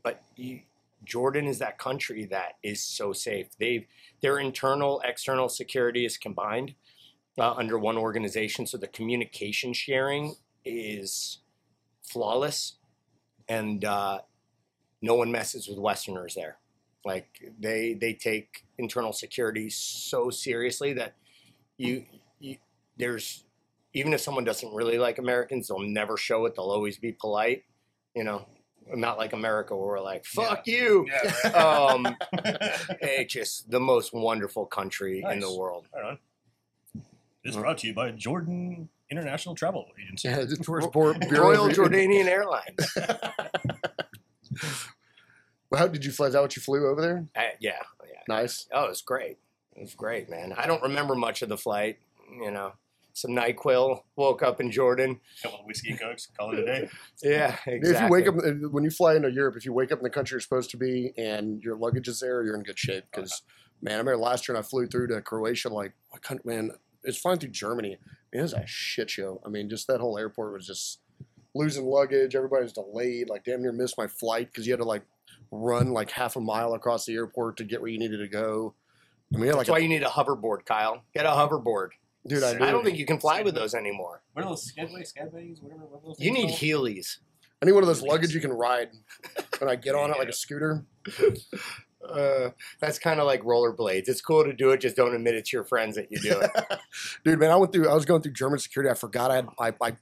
but 0.02 0.24
you, 0.36 0.62
Jordan 1.04 1.46
is 1.46 1.60
that 1.60 1.78
country 1.78 2.26
that 2.26 2.58
is 2.64 2.82
so 2.82 3.14
safe. 3.14 3.48
They've 3.60 3.86
their 4.22 4.40
internal 4.40 5.02
external 5.06 5.50
security 5.50 6.04
is 6.04 6.18
combined 6.18 6.74
uh, 7.38 7.54
under 7.54 7.78
one 7.78 7.98
organization, 7.98 8.66
so 8.66 8.78
the 8.78 8.88
communication 8.88 9.72
sharing 9.74 10.36
is 10.66 11.40
flawless, 12.10 12.78
and 13.48 13.84
uh, 13.86 14.20
no 15.02 15.16
one 15.16 15.32
messes 15.32 15.68
with 15.68 15.78
Westerners 15.78 16.36
there. 16.36 16.58
Like 17.06 17.28
they 17.60 17.94
they 17.94 18.14
take 18.14 18.66
internal 18.78 19.14
security 19.14 19.70
so 19.70 20.30
seriously 20.30 20.94
that 20.94 21.16
you, 21.78 22.04
you 22.40 22.58
there's 22.98 23.46
even 23.94 24.14
if 24.14 24.22
someone 24.22 24.44
doesn't 24.44 24.74
really 24.74 24.98
like 24.98 25.18
Americans, 25.18 25.68
they'll 25.68 25.80
never 25.80 26.18
show 26.18 26.46
it. 26.46 26.56
They'll 26.56 26.66
always 26.66 26.98
be 26.98 27.14
polite. 27.14 27.64
You 28.16 28.26
know, 28.26 28.46
not 28.94 29.18
like 29.18 29.34
America 29.34 29.76
where 29.76 29.88
we're 29.88 30.02
like 30.02 30.26
"fuck 30.26 30.68
you." 30.68 31.08
Yeah, 31.08 31.32
right. 31.46 31.56
Um, 31.56 32.18
it's 33.02 33.34
just 33.34 33.72
the 33.72 33.80
most 33.80 34.14
wonderful 34.14 34.66
country 34.66 35.24
in 35.32 35.40
the 35.40 35.54
world. 35.54 35.88
Right 35.96 36.04
on. 36.04 36.20
This 37.44 37.56
is 37.56 37.58
brought 37.58 37.78
to 37.80 37.88
you 37.88 37.94
by 37.94 38.12
Jordan 38.12 38.90
International 39.12 39.56
Travel 39.56 39.88
Agency. 40.02 40.28
Yeah, 40.30 40.46
the 40.46 40.58
tourist 40.58 40.92
board, 40.92 41.20
Bureau 41.30 41.52
Royal 41.52 41.70
Jordanian 41.70 42.26
Airlines. 42.28 42.96
Well, 45.72 45.80
how 45.80 45.88
did 45.88 46.04
you 46.04 46.12
fly? 46.12 46.28
Is 46.28 46.34
that 46.34 46.42
what 46.42 46.56
you 46.56 46.62
flew 46.62 46.88
over 46.88 47.02
there? 47.02 47.28
Uh, 47.36 47.54
yeah, 47.60 47.78
yeah. 48.06 48.20
Nice. 48.28 48.68
Oh, 48.74 48.86
it 48.86 48.90
was 48.90 49.02
great. 49.02 49.38
It 49.76 49.78
It 49.78 49.82
was 49.82 49.94
great, 49.94 50.30
man. 50.30 50.54
I 50.58 50.66
don't 50.66 50.82
remember 50.82 51.16
much 51.16 51.42
of 51.42 51.50
the 51.50 51.58
flight. 51.58 52.00
You 52.42 52.52
know, 52.52 52.74
some 53.14 53.32
Nyquil. 53.32 54.02
Woke 54.16 54.42
up 54.42 54.60
in 54.60 54.72
Jordan. 54.72 55.20
couple 55.44 55.60
of 55.60 55.66
whiskey 55.66 55.92
and 55.92 56.00
cokes, 56.00 56.28
call 56.38 56.54
it 56.54 56.60
a 56.60 56.66
day. 56.66 56.90
Yeah, 57.22 57.56
exactly. 57.68 57.92
If 57.92 58.02
you 58.02 58.10
wake 58.10 58.28
up 58.28 58.72
when 58.72 58.84
you 58.84 58.90
fly 58.90 59.16
into 59.16 59.32
Europe, 59.32 59.56
if 59.58 59.66
you 59.66 59.74
wake 59.74 59.92
up 59.92 60.00
in 60.00 60.04
the 60.04 60.10
country 60.10 60.36
you're 60.36 60.42
supposed 60.42 60.72
to 60.72 60.78
be 60.78 61.12
and 61.18 61.62
your 61.62 61.76
luggage 61.76 62.08
is 62.08 62.20
there, 62.20 62.44
you're 62.44 62.56
in 62.56 62.64
good 62.64 62.80
shape. 62.80 63.04
Because 63.12 63.44
man, 63.82 63.94
I 63.94 63.98
remember 63.98 64.18
last 64.18 64.48
year 64.48 64.56
and 64.56 64.66
I 64.66 64.68
flew 64.68 64.88
through 64.88 65.08
to 65.08 65.22
Croatia. 65.22 65.70
Like, 65.70 65.94
what 66.10 66.24
country? 66.24 66.44
Man, 66.46 66.72
it's 67.04 67.18
flying 67.20 67.38
through 67.38 67.50
Germany. 67.52 67.98
Man, 68.34 68.40
it 68.40 68.44
was 68.44 68.54
a 68.54 68.66
shit 68.66 69.10
show. 69.10 69.42
I 69.46 69.50
mean, 69.50 69.70
just 69.70 69.88
that 69.88 70.00
whole 70.00 70.18
airport 70.18 70.54
was 70.54 70.68
just 70.68 71.00
losing 71.56 71.86
luggage. 71.86 72.36
Everybody 72.36 72.64
was 72.64 72.74
delayed. 72.74 73.30
Like, 73.30 73.44
damn 73.44 73.62
near 73.62 73.72
missed 73.72 73.98
my 73.98 74.08
flight 74.08 74.50
because 74.52 74.68
you 74.68 74.74
had 74.74 74.80
to 74.80 74.86
like 74.86 75.04
run 75.52 75.92
like 75.92 76.12
half 76.12 76.36
a 76.36 76.40
mile 76.42 76.74
across 76.74 77.06
the 77.06 77.16
airport 77.16 77.58
to 77.58 77.64
get 77.64 77.82
where 77.82 77.90
you 77.90 78.00
needed 78.00 78.18
to 78.18 78.28
go. 78.28 78.76
I 79.34 79.38
mean, 79.38 79.46
yeah, 79.48 79.52
like, 79.54 79.68
That's 79.68 79.70
why 79.70 79.78
you 79.80 79.90
need 79.90 80.04
a 80.04 80.08
hoverboard, 80.08 80.66
Kyle. 80.66 81.04
Get 81.14 81.26
a 81.26 81.30
hoverboard. 81.30 81.90
dude, 82.28 82.44
I, 82.44 82.54
I 82.54 82.70
I 82.70 82.72
don't 82.72 82.84
think 82.84 82.98
you 82.98 83.06
can 83.06 83.20
fly 83.20 83.42
with 83.44 83.54
those 83.56 83.76
anymore. 83.76 84.24
What 84.34 84.44
are 84.46 84.50
those 84.50 84.66
Skidway, 84.66 85.04
Skadways, 85.04 85.62
whatever? 85.62 85.86
What 85.86 86.02
are 86.04 86.08
those 86.08 86.20
You 86.20 86.32
need 86.32 86.48
called? 86.48 86.60
Heelys. 86.60 87.18
I 87.62 87.66
need 87.66 87.74
one 87.74 87.84
of 87.84 87.88
those 87.88 88.02
luggage 88.02 88.34
you 88.34 88.42
can 88.42 88.54
ride. 88.54 88.90
When 89.60 89.70
I 89.70 89.76
get 89.76 89.94
on 89.94 90.12
it 90.12 90.18
like 90.18 90.30
a 90.30 90.34
scooter. 90.34 90.86
Uh, 92.08 92.52
that's 92.80 92.98
kind 92.98 93.20
of 93.20 93.26
like 93.26 93.42
rollerblades. 93.44 94.08
It's 94.08 94.22
cool 94.22 94.44
to 94.44 94.54
do 94.54 94.72
it, 94.72 94.82
just 94.82 94.96
don't 94.96 95.14
admit 95.14 95.36
it 95.36 95.46
to 95.46 95.58
your 95.58 95.66
friends 95.66 95.96
that 95.96 96.12
you 96.12 96.20
do 96.20 96.40
it. 96.40 96.52
Dude, 97.24 97.40
man, 97.40 97.52
I 97.52 97.56
went 97.56 97.74
through. 97.74 97.90
I 97.90 97.94
was 97.94 98.06
going 98.06 98.22
through 98.22 98.34
German 98.34 98.60
security. 98.60 98.90
I 98.90 98.94
forgot 98.94 99.32
I 99.32 99.36
had 99.36 99.48
my, 99.60 99.74
my 99.80 99.98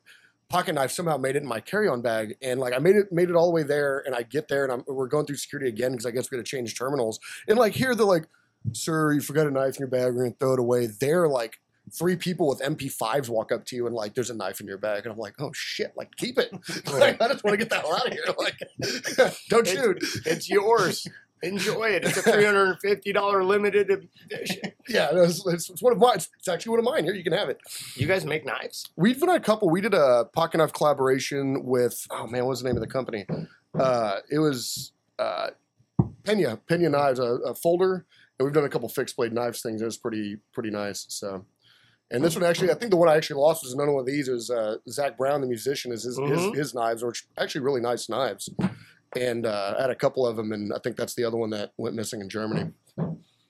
pocket 0.49 0.73
knife. 0.73 0.91
Somehow 0.91 1.17
made 1.17 1.35
it 1.35 1.43
in 1.43 1.47
my 1.47 1.59
carry-on 1.59 2.01
bag, 2.01 2.35
and 2.41 2.59
like 2.59 2.73
I 2.73 2.79
made 2.79 2.95
it 2.95 3.11
made 3.11 3.29
it 3.29 3.35
all 3.35 3.47
the 3.47 3.53
way 3.53 3.63
there. 3.63 4.03
And 4.05 4.15
I 4.15 4.23
get 4.23 4.47
there, 4.47 4.63
and 4.63 4.71
I'm, 4.71 4.83
we're 4.87 5.07
going 5.07 5.25
through 5.25 5.37
security 5.37 5.69
again 5.69 5.91
because 5.91 6.05
I 6.05 6.11
guess 6.11 6.29
we 6.29 6.37
got 6.37 6.45
to 6.45 6.49
change 6.49 6.77
terminals. 6.77 7.19
And 7.47 7.57
like 7.57 7.73
here, 7.73 7.95
they're 7.95 8.05
like, 8.05 8.27
"Sir, 8.73 9.13
you 9.13 9.21
forgot 9.21 9.47
a 9.47 9.51
knife 9.51 9.75
in 9.75 9.79
your 9.79 9.87
bag. 9.87 10.13
We're 10.13 10.23
gonna 10.23 10.35
throw 10.39 10.53
it 10.53 10.59
away." 10.59 10.87
They're 10.87 11.27
like. 11.27 11.59
Three 11.89 12.17
people 12.17 12.49
with 12.49 12.59
MP5s 12.59 13.29
walk 13.29 13.53
up 13.53 13.63
to 13.67 13.75
you 13.77 13.85
and 13.87 13.95
like, 13.95 14.13
"There's 14.13 14.29
a 14.29 14.33
knife 14.33 14.59
in 14.59 14.67
your 14.67 14.77
bag," 14.77 15.05
and 15.05 15.13
I'm 15.13 15.17
like, 15.17 15.35
"Oh 15.39 15.51
shit! 15.53 15.93
Like, 15.95 16.13
keep 16.17 16.37
it. 16.37 16.51
like, 16.91 17.21
I 17.21 17.29
just 17.29 17.45
want 17.45 17.53
to 17.53 17.57
get 17.57 17.69
the 17.69 17.77
hell 17.77 17.95
out 17.95 18.07
of 18.07 18.11
here. 18.11 18.25
Like, 18.37 19.37
don't 19.47 19.65
shoot." 19.65 19.97
it's 20.25 20.49
yours. 20.49 21.07
Enjoy 21.43 21.89
it. 21.89 22.03
It's 22.03 22.17
a 22.17 22.21
three 22.21 22.45
hundred 22.45 22.69
and 22.69 22.79
fifty 22.79 23.13
dollar 23.13 23.43
limited 23.43 23.89
edition. 23.89 24.61
Yeah, 24.89 25.09
it's, 25.11 25.45
it's, 25.45 25.69
it's 25.69 25.81
one 25.83 25.91
of 25.91 25.99
mine. 25.99 26.15
It's, 26.15 26.47
actually 26.47 26.69
one 26.69 26.79
of 26.79 26.85
mine. 26.85 27.03
Here, 27.03 27.13
you 27.13 27.21
can 27.21 27.33
have 27.33 27.49
it. 27.49 27.59
You 27.95 28.07
guys 28.07 28.23
make 28.23 28.45
knives? 28.45 28.85
We've 28.95 29.19
done 29.19 29.27
a 29.35 29.39
couple. 29.41 29.69
We 29.69 29.81
did 29.81 29.93
a 29.93 30.23
pocket 30.31 30.59
knife 30.59 30.71
collaboration 30.71 31.65
with 31.65 32.07
oh 32.09 32.25
man, 32.25 32.43
what 32.45 32.51
was 32.51 32.61
the 32.61 32.69
name 32.69 32.77
of 32.77 32.81
the 32.81 32.87
company? 32.87 33.25
Uh, 33.77 34.19
it 34.31 34.39
was 34.39 34.93
uh, 35.19 35.47
Pena 36.23 36.55
Pena 36.69 36.89
Knives, 36.89 37.19
a, 37.19 37.23
a 37.23 37.53
folder, 37.53 38.05
and 38.39 38.45
we've 38.45 38.53
done 38.53 38.63
a 38.63 38.69
couple 38.69 38.87
fixed 38.87 39.17
blade 39.17 39.33
knives 39.33 39.61
things. 39.61 39.81
It 39.81 39.85
was 39.85 39.97
pretty 39.97 40.37
pretty 40.53 40.69
nice. 40.69 41.05
So, 41.09 41.45
and 42.09 42.23
this 42.23 42.33
one 42.33 42.45
actually, 42.45 42.71
I 42.71 42.75
think 42.75 42.91
the 42.91 42.97
one 42.97 43.09
I 43.09 43.17
actually 43.17 43.41
lost 43.41 43.63
was 43.63 43.73
another 43.73 43.91
one 43.91 43.99
of 43.99 44.05
these. 44.07 44.29
It 44.29 44.33
was 44.33 44.49
uh, 44.49 44.77
Zac 44.89 45.17
Brown, 45.17 45.41
the 45.41 45.47
musician, 45.47 45.91
is 45.91 46.03
his, 46.03 46.17
Mhm. 46.17 46.29
his 46.29 46.57
his 46.57 46.73
knives, 46.73 47.03
which 47.03 47.25
are 47.37 47.43
actually 47.43 47.61
really 47.61 47.81
nice 47.81 48.07
knives. 48.07 48.49
And 49.15 49.45
uh, 49.45 49.75
I 49.77 49.81
had 49.81 49.89
a 49.89 49.95
couple 49.95 50.27
of 50.27 50.35
them, 50.35 50.51
and 50.51 50.73
I 50.73 50.79
think 50.79 50.97
that's 50.97 51.15
the 51.15 51.23
other 51.23 51.37
one 51.37 51.49
that 51.51 51.71
went 51.77 51.95
missing 51.95 52.21
in 52.21 52.29
Germany. 52.29 52.71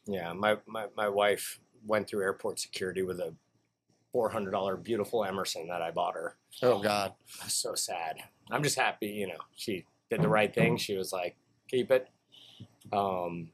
Yeah, 0.05 0.33
my, 0.33 0.57
my, 0.67 0.85
my 0.95 1.09
wife 1.09 1.59
went 1.85 2.07
through 2.07 2.23
airport 2.23 2.59
security 2.59 3.01
with 3.01 3.19
a 3.19 3.33
four 4.11 4.29
hundred 4.29 4.51
dollar 4.51 4.77
beautiful 4.77 5.25
Emerson 5.25 5.67
that 5.67 5.81
I 5.81 5.91
bought 5.91 6.13
her. 6.13 6.37
Oh 6.63 6.81
God, 6.81 7.13
That's 7.39 7.53
so 7.53 7.75
sad. 7.75 8.17
I'm 8.49 8.63
just 8.63 8.77
happy, 8.77 9.07
you 9.07 9.27
know, 9.27 9.37
she 9.55 9.85
did 10.09 10.21
the 10.21 10.29
right 10.29 10.53
thing. 10.53 10.77
She 10.77 10.95
was 10.95 11.11
like, 11.11 11.35
keep 11.69 11.91
it. 11.91 12.07
Um, 12.93 13.49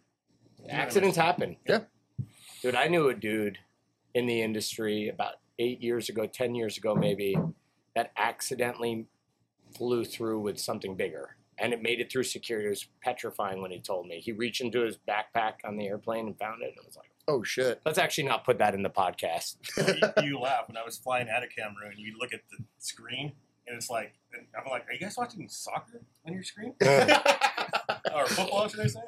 accidents 0.69 1.17
happen. 1.17 1.57
Yeah. 1.67 1.79
Dude, 2.61 2.75
I 2.75 2.87
knew 2.87 3.09
a 3.09 3.13
dude 3.13 3.57
in 4.13 4.27
the 4.27 4.41
industry 4.41 5.09
about 5.09 5.33
eight 5.59 5.81
years 5.81 6.09
ago, 6.09 6.27
10 6.27 6.55
years 6.55 6.77
ago, 6.77 6.95
maybe, 6.95 7.35
that 7.95 8.11
accidentally 8.15 9.07
flew 9.75 10.05
through 10.05 10.39
with 10.39 10.59
something 10.59 10.95
bigger. 10.95 11.35
And 11.57 11.73
it 11.73 11.81
made 11.81 11.99
it 11.99 12.11
through 12.11 12.23
security. 12.23 12.67
It 12.67 12.71
was 12.71 12.87
petrifying 13.01 13.61
when 13.61 13.71
he 13.71 13.79
told 13.79 14.07
me. 14.07 14.19
He 14.19 14.31
reached 14.31 14.61
into 14.61 14.81
his 14.81 14.97
backpack 14.97 15.53
on 15.65 15.77
the 15.77 15.87
airplane 15.87 16.27
and 16.27 16.37
found 16.37 16.61
it. 16.61 16.69
And 16.69 16.79
I 16.81 16.85
was 16.85 16.95
like, 16.95 17.11
oh 17.27 17.43
shit. 17.43 17.81
let's 17.85 17.97
actually 17.97 18.25
not 18.25 18.43
put 18.43 18.57
that 18.59 18.73
in 18.73 18.83
the 18.83 18.89
podcast. 18.89 19.57
you, 20.17 20.23
you 20.23 20.39
laugh 20.39 20.67
when 20.67 20.77
I 20.77 20.83
was 20.83 20.97
flying 20.97 21.29
out 21.29 21.43
of 21.43 21.49
Cameroon. 21.49 21.93
You 21.97 22.15
look 22.19 22.33
at 22.33 22.41
the 22.49 22.63
screen, 22.79 23.33
and 23.67 23.77
it's 23.77 23.89
like, 23.89 24.13
and 24.33 24.45
I'm 24.57 24.69
like, 24.69 24.87
are 24.87 24.93
you 24.93 24.99
guys 24.99 25.15
watching 25.17 25.47
soccer 25.47 26.01
on 26.25 26.33
your 26.33 26.43
screen? 26.43 26.73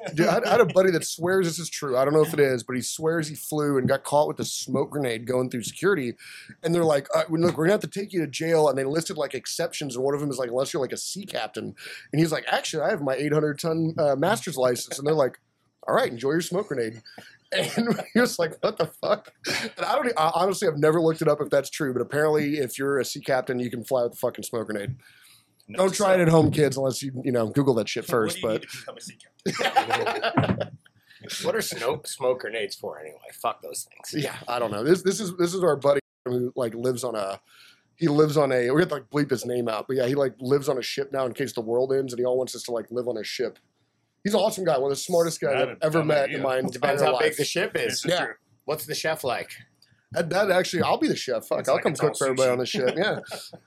I? 0.02 0.10
Dude, 0.14 0.26
I, 0.26 0.34
had- 0.34 0.44
I 0.44 0.50
had 0.52 0.60
a 0.60 0.66
buddy 0.66 0.90
that 0.92 1.04
swears 1.04 1.46
this 1.46 1.58
is 1.58 1.68
true. 1.70 1.96
I 1.96 2.04
don't 2.04 2.14
know 2.14 2.22
if 2.22 2.32
it 2.34 2.40
is, 2.40 2.62
but 2.62 2.76
he 2.76 2.82
swears 2.82 3.28
he 3.28 3.34
flew 3.34 3.78
and 3.78 3.88
got 3.88 4.04
caught 4.04 4.28
with 4.28 4.40
a 4.40 4.44
smoke 4.44 4.90
grenade 4.90 5.26
going 5.26 5.50
through 5.50 5.62
security. 5.62 6.14
And 6.62 6.74
they're 6.74 6.84
like, 6.84 7.06
uh, 7.14 7.24
"Look, 7.28 7.56
we're 7.56 7.64
gonna 7.64 7.72
have 7.72 7.80
to 7.80 7.86
take 8.00 8.12
you 8.12 8.20
to 8.20 8.26
jail." 8.26 8.68
And 8.68 8.76
they 8.78 8.84
listed 8.84 9.16
like 9.16 9.34
exceptions, 9.34 9.94
and 9.96 10.04
one 10.04 10.14
of 10.14 10.20
them 10.20 10.30
is 10.30 10.38
like, 10.38 10.50
"Unless 10.50 10.72
you're 10.72 10.82
like 10.82 10.92
a 10.92 10.96
sea 10.96 11.24
captain." 11.26 11.74
And 12.12 12.20
he's 12.20 12.32
like, 12.32 12.44
"Actually, 12.48 12.82
I 12.84 12.90
have 12.90 13.02
my 13.02 13.14
800 13.14 13.58
ton 13.58 13.94
uh, 13.98 14.16
master's 14.16 14.56
license." 14.56 14.98
And 14.98 15.06
they're 15.06 15.14
like, 15.14 15.38
"All 15.88 15.94
right, 15.94 16.10
enjoy 16.10 16.32
your 16.32 16.40
smoke 16.40 16.68
grenade." 16.68 17.02
And 17.52 17.96
he 18.12 18.18
was 18.18 18.40
like, 18.40 18.60
"What 18.60 18.76
the 18.76 18.86
fuck?" 18.86 19.32
And 19.46 19.86
I 19.86 19.94
don't. 19.94 20.12
I, 20.16 20.32
honestly, 20.34 20.66
I've 20.66 20.78
never 20.78 21.00
looked 21.00 21.22
it 21.22 21.28
up 21.28 21.40
if 21.40 21.48
that's 21.48 21.70
true, 21.70 21.92
but 21.92 22.02
apparently, 22.02 22.58
if 22.58 22.76
you're 22.76 22.98
a 22.98 23.04
sea 23.04 23.20
captain, 23.20 23.60
you 23.60 23.70
can 23.70 23.84
fly 23.84 24.02
with 24.02 24.14
a 24.14 24.16
fucking 24.16 24.42
smoke 24.42 24.66
grenade. 24.66 24.96
No, 25.68 25.78
Don't 25.78 25.94
try 25.94 26.14
it 26.14 26.20
at 26.20 26.28
home, 26.28 26.50
kids, 26.50 26.76
unless 26.76 27.02
you 27.02 27.10
you 27.24 27.32
know 27.32 27.48
Google 27.48 27.74
that 27.74 27.88
shit 27.88 28.04
first. 28.04 28.42
what 28.42 28.62
But 28.62 28.62
do 28.62 28.68
you 28.68 28.68
need 28.68 28.70
to 28.70 28.78
become 28.78 28.96
a 28.96 29.00
sea 29.00 29.18
captain? 30.54 30.70
what 31.42 31.54
are 31.56 31.60
smoke, 31.60 32.06
smoke 32.06 32.40
grenades 32.40 32.76
for 32.76 33.00
anyway? 33.00 33.18
Fuck 33.32 33.62
those 33.62 33.84
things. 33.90 34.22
Yeah, 34.24 34.36
I 34.46 34.58
don't 34.58 34.70
know. 34.70 34.84
This 34.84 35.02
this 35.02 35.18
is 35.20 35.36
this 35.36 35.54
is 35.54 35.62
our 35.64 35.76
buddy 35.76 36.00
who 36.24 36.52
like 36.56 36.74
lives 36.74 37.02
on 37.04 37.14
a 37.16 37.40
he 37.96 38.08
lives 38.08 38.36
on 38.36 38.52
a 38.52 38.70
we 38.70 38.80
have 38.80 38.88
to 38.90 38.94
like 38.96 39.10
bleep 39.10 39.30
his 39.30 39.44
name 39.44 39.68
out, 39.68 39.86
but 39.88 39.96
yeah, 39.96 40.06
he 40.06 40.14
like 40.14 40.34
lives 40.38 40.68
on 40.68 40.78
a 40.78 40.82
ship 40.82 41.12
now 41.12 41.26
in 41.26 41.32
case 41.32 41.52
the 41.52 41.60
world 41.62 41.92
ends, 41.92 42.12
and 42.12 42.20
he 42.20 42.24
all 42.24 42.36
wants 42.38 42.54
us 42.54 42.62
to 42.64 42.70
like 42.70 42.86
live 42.90 43.08
on 43.08 43.16
a 43.16 43.24
ship. 43.24 43.58
He's 44.22 44.34
an 44.34 44.40
awesome 44.40 44.64
guy, 44.64 44.76
one 44.78 44.90
of 44.90 44.96
the 44.96 45.02
smartest 45.02 45.40
guys 45.40 45.54
Not 45.54 45.62
I've 45.68 45.68
a 45.80 45.84
ever 45.84 45.98
dumb 45.98 46.08
met 46.08 46.24
idea. 46.24 46.36
in 46.38 46.42
my 46.42 46.58
entire 46.58 46.62
life. 46.64 46.72
Depends 46.72 47.02
entire 47.02 47.12
how 47.14 47.18
big 47.20 47.28
life. 47.30 47.36
the 47.38 47.44
ship 47.44 47.72
is. 47.76 47.92
is 47.94 48.04
Yeah. 48.06 48.24
true. 48.24 48.34
What's 48.64 48.84
the 48.86 48.94
chef 48.94 49.22
like? 49.24 49.50
That, 50.12 50.30
that 50.30 50.50
actually, 50.50 50.82
I'll 50.82 50.98
be 50.98 51.06
the 51.08 51.14
chef. 51.16 51.46
Fuck, 51.46 51.60
It's 51.60 51.68
I'll 51.68 51.76
like 51.76 51.84
come 51.84 51.92
it's 51.92 52.00
all 52.00 52.08
cook 52.08 52.18
for 52.18 52.24
everybody 52.26 52.48
sushi. 52.48 52.52
on 52.52 52.58
the 52.58 52.66
ship. 52.66 52.94
Yeah. 52.96 53.20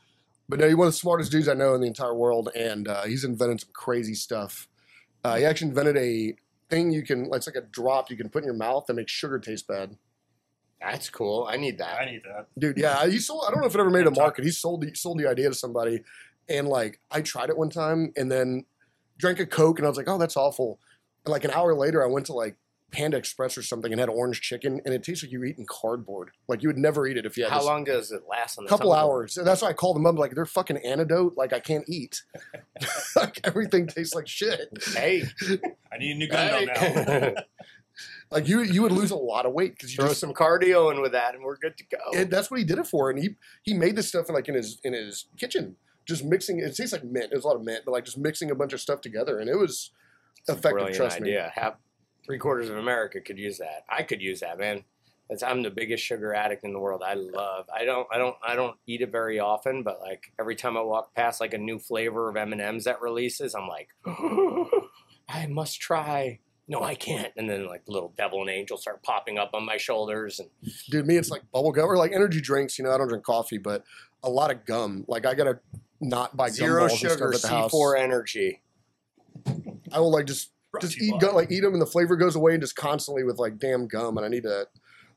But 0.50 0.60
no, 0.60 0.68
he's 0.68 0.76
one 0.76 0.88
of 0.88 0.94
the 0.94 0.98
smartest 0.98 1.32
dudes 1.32 1.48
I 1.48 1.54
know 1.54 1.76
in 1.76 1.82
the 1.82 1.88
entire 1.88 2.16
world, 2.16 2.50
and 2.56 2.88
uh, 2.88 3.04
he's 3.04 3.24
invented 3.24 3.62
some 3.62 3.70
crazy 3.72 4.16
stuff. 4.16 4.68
Uh, 5.24 5.36
he 5.36 5.46
actually 5.46 5.70
invented 5.70 5.96
a 5.98 6.34
thing 6.70 6.92
you 6.92 7.04
can, 7.04 7.30
it's 7.34 7.46
like 7.46 7.56
a 7.56 7.62
drop 7.62 8.10
you 8.10 8.18
can 8.18 8.30
put 8.30 8.40
in 8.40 8.46
your 8.46 8.56
mouth 8.56 8.86
that 8.88 8.96
makes 8.96 9.12
sugar 9.12 9.38
taste 9.38 9.68
bad. 9.68 9.96
That's 10.82 11.10
cool. 11.10 11.48
I 11.50 11.58
need 11.58 11.78
that. 11.78 12.02
I 12.02 12.06
need 12.06 12.22
that. 12.24 12.48
dude. 12.58 12.78
Yeah, 12.78 13.06
he 13.06 13.20
sold. 13.20 13.44
I 13.48 13.52
don't 13.52 13.62
know 13.62 13.68
if 13.68 13.76
it 13.76 13.80
ever 13.80 13.90
made 13.90 14.08
a 14.08 14.12
market. 14.12 14.46
He 14.46 14.52
sold 14.52 14.82
the 14.82 14.96
sold 14.96 15.20
the 15.20 15.28
idea 15.28 15.50
to 15.50 15.56
somebody, 15.56 16.02
and 16.48 16.68
like 16.70 17.00
I 17.12 17.22
tried 17.22 17.50
it 17.50 17.58
one 17.58 17.70
time, 17.70 18.14
and 18.16 18.32
then 18.32 18.66
drank 19.18 19.40
a 19.40 19.46
coke, 19.46 19.78
and 19.78 19.86
I 19.86 19.90
was 19.90 19.98
like, 19.98 20.08
oh, 20.08 20.18
that's 20.18 20.38
awful. 20.38 20.80
And 21.26 21.32
like 21.34 21.44
an 21.44 21.52
hour 21.52 21.76
later, 21.76 22.02
I 22.02 22.08
went 22.08 22.28
to 22.28 22.34
like 22.34 22.56
Panda 22.92 23.18
Express 23.18 23.58
or 23.58 23.62
something 23.64 23.92
and 23.92 24.00
had 24.00 24.10
orange 24.10 24.42
chicken, 24.42 24.82
and 24.86 24.94
it 24.94 25.04
tastes 25.04 25.24
like 25.24 25.32
you 25.32 25.40
were 25.40 25.46
eating 25.46 25.66
cardboard. 25.70 26.32
Like 26.48 26.64
you 26.64 26.70
would 26.70 26.78
never 26.78 27.06
eat 27.08 27.18
it 27.18 27.26
if 27.26 27.38
you 27.38 27.44
had 27.44 27.52
How 27.52 27.60
this- 27.60 27.66
long 27.68 27.84
does 27.84 28.12
it 28.12 28.24
last 28.30 28.58
on 28.58 28.64
the 28.64 28.68
stomach? 28.68 28.70
A 28.70 28.70
couple 28.70 28.92
tongue? 28.92 29.00
hours. 29.00 29.38
And 29.38 29.46
that's 29.48 29.62
why 29.62 29.70
I 29.70 29.74
called 29.74 29.96
them 29.96 30.06
up. 30.06 30.18
Like 30.18 30.34
they're 30.36 30.46
fucking 30.46 30.78
antidote. 30.78 31.36
Like 31.38 31.54
I 31.54 31.60
can't 31.60 31.86
eat. 31.88 32.24
like 33.16 33.40
everything 33.44 33.88
tastes 33.88 34.14
like 34.16 34.28
shit. 34.28 34.70
Hey, 34.96 35.24
I 35.92 35.98
need 35.98 36.12
a 36.12 36.16
new 36.16 36.28
gun 36.28 36.66
now. 36.66 36.74
hey. 36.80 37.36
Like 38.32 38.48
you, 38.48 38.62
you 38.62 38.82
would 38.84 38.92
lose 38.92 39.12
a 39.12 39.16
lot 39.18 39.46
of 39.46 39.54
weight 39.54 39.74
because 39.74 39.92
you 39.92 39.98
throw 39.98 40.08
just. 40.10 40.20
some 40.22 40.34
cardio 40.34 40.94
in 40.94 41.02
with 41.02 41.12
that, 41.14 41.34
and 41.36 41.44
we're 41.44 41.58
good 41.58 41.76
to 41.78 41.84
go. 41.84 41.98
It, 42.14 42.30
that's 42.30 42.50
what 42.52 42.60
he 42.60 42.64
did 42.66 42.78
it 42.78 42.86
for, 42.88 43.10
and 43.10 43.18
he 43.20 43.36
he 43.64 43.74
made 43.74 43.96
this 43.96 44.08
stuff 44.08 44.30
in 44.30 44.36
like 44.36 44.48
in 44.48 44.56
his 44.56 44.80
in 44.84 44.94
his 44.94 45.26
kitchen, 45.38 45.76
just 46.06 46.24
mixing. 46.24 46.60
It 46.60 46.76
tastes 46.76 46.94
like 46.94 47.04
mint. 47.04 47.32
It 47.32 47.36
was 47.36 47.44
a 47.44 47.48
lot 47.48 47.56
of 47.58 47.64
mint, 47.64 47.82
but 47.86 47.92
like 47.92 48.06
just 48.06 48.18
mixing 48.20 48.52
a 48.52 48.56
bunch 48.56 48.72
of 48.72 48.80
stuff 48.80 49.02
together, 49.02 49.40
and 49.40 49.50
it 49.50 49.56
was 49.58 49.92
effective. 50.48 50.72
Brilliant 50.72 50.96
trust 50.96 51.20
me. 51.20 51.30
idea. 51.30 51.52
Three 52.30 52.38
quarters 52.38 52.70
of 52.70 52.78
America 52.78 53.20
could 53.22 53.40
use 53.40 53.58
that. 53.58 53.86
I 53.90 54.04
could 54.04 54.22
use 54.22 54.42
that, 54.42 54.60
man. 54.60 54.84
That's, 55.28 55.42
I'm 55.42 55.64
the 55.64 55.72
biggest 55.72 56.04
sugar 56.04 56.32
addict 56.32 56.64
in 56.64 56.74
the 56.74 56.80
world. 56.80 57.02
I 57.04 57.16
love. 57.16 57.66
I 57.76 57.86
don't. 57.86 58.08
I 58.12 58.20
don't. 58.20 58.36
I 58.48 58.56
don't 58.56 58.78
eat 58.86 59.02
it 59.02 59.12
very 59.12 59.40
often, 59.40 59.82
but 59.82 60.00
like 60.00 60.32
every 60.40 60.56
time 60.56 60.78
I 60.78 60.82
walk 60.82 61.16
past 61.16 61.42
like 61.42 61.56
a 61.56 61.58
new 61.58 61.80
flavor 61.80 62.30
of 62.30 62.36
M 62.36 62.52
and 62.52 62.62
M's 62.62 62.84
that 62.84 63.02
releases, 63.02 63.56
I'm 63.56 63.68
like, 63.68 63.90
I 65.28 65.48
must 65.48 65.82
try. 65.82 66.38
No, 66.68 66.84
I 66.84 66.94
can't. 66.94 67.34
And 67.36 67.50
then 67.50 67.66
like 67.66 67.82
little 67.88 68.14
devil 68.16 68.42
and 68.42 68.50
angel 68.52 68.78
start 68.78 69.02
popping 69.02 69.40
up 69.40 69.56
on 69.56 69.66
my 69.66 69.78
shoulders, 69.78 70.40
and 70.40 70.50
Dude, 70.92 71.08
me, 71.08 71.18
it's 71.18 71.32
like 71.32 71.42
bubble 71.52 71.72
gum 71.72 71.90
or 71.90 71.98
like 71.98 72.12
energy 72.12 72.42
drinks. 72.42 72.78
You 72.78 72.86
know, 72.86 72.92
I 72.92 73.00
don't 73.00 73.08
drink 73.08 73.24
coffee, 73.24 73.58
but 73.58 73.84
a 74.22 74.30
lot 74.30 74.52
of 74.52 74.66
gum. 74.66 75.04
Like 75.08 75.26
I 75.26 75.34
gotta 75.34 75.62
not 76.00 76.38
buy 76.38 76.50
zero 76.50 76.90
sugar, 76.90 77.34
stuff 77.34 77.34
at 77.34 77.42
the 77.42 77.48
house. 77.48 77.72
C4 77.72 78.00
energy. 78.00 78.62
I 79.92 80.00
will 80.00 80.12
like 80.12 80.28
just 80.28 80.52
Brought 80.72 80.82
just 80.82 81.02
eat 81.02 81.20
gum, 81.20 81.36
like 81.36 81.52
eat 81.52 81.62
them, 81.62 81.74
and 81.74 81.82
the 81.82 81.86
flavor 81.88 82.16
goes 82.16 82.36
away, 82.36 82.54
and 82.54 82.62
just 82.62 82.76
constantly 82.76 83.24
with 83.24 83.38
like 83.40 83.58
damn 83.58 83.88
gum. 83.88 84.18
And 84.18 84.26
I 84.26 84.30
need 84.30 84.44
to 84.44 84.68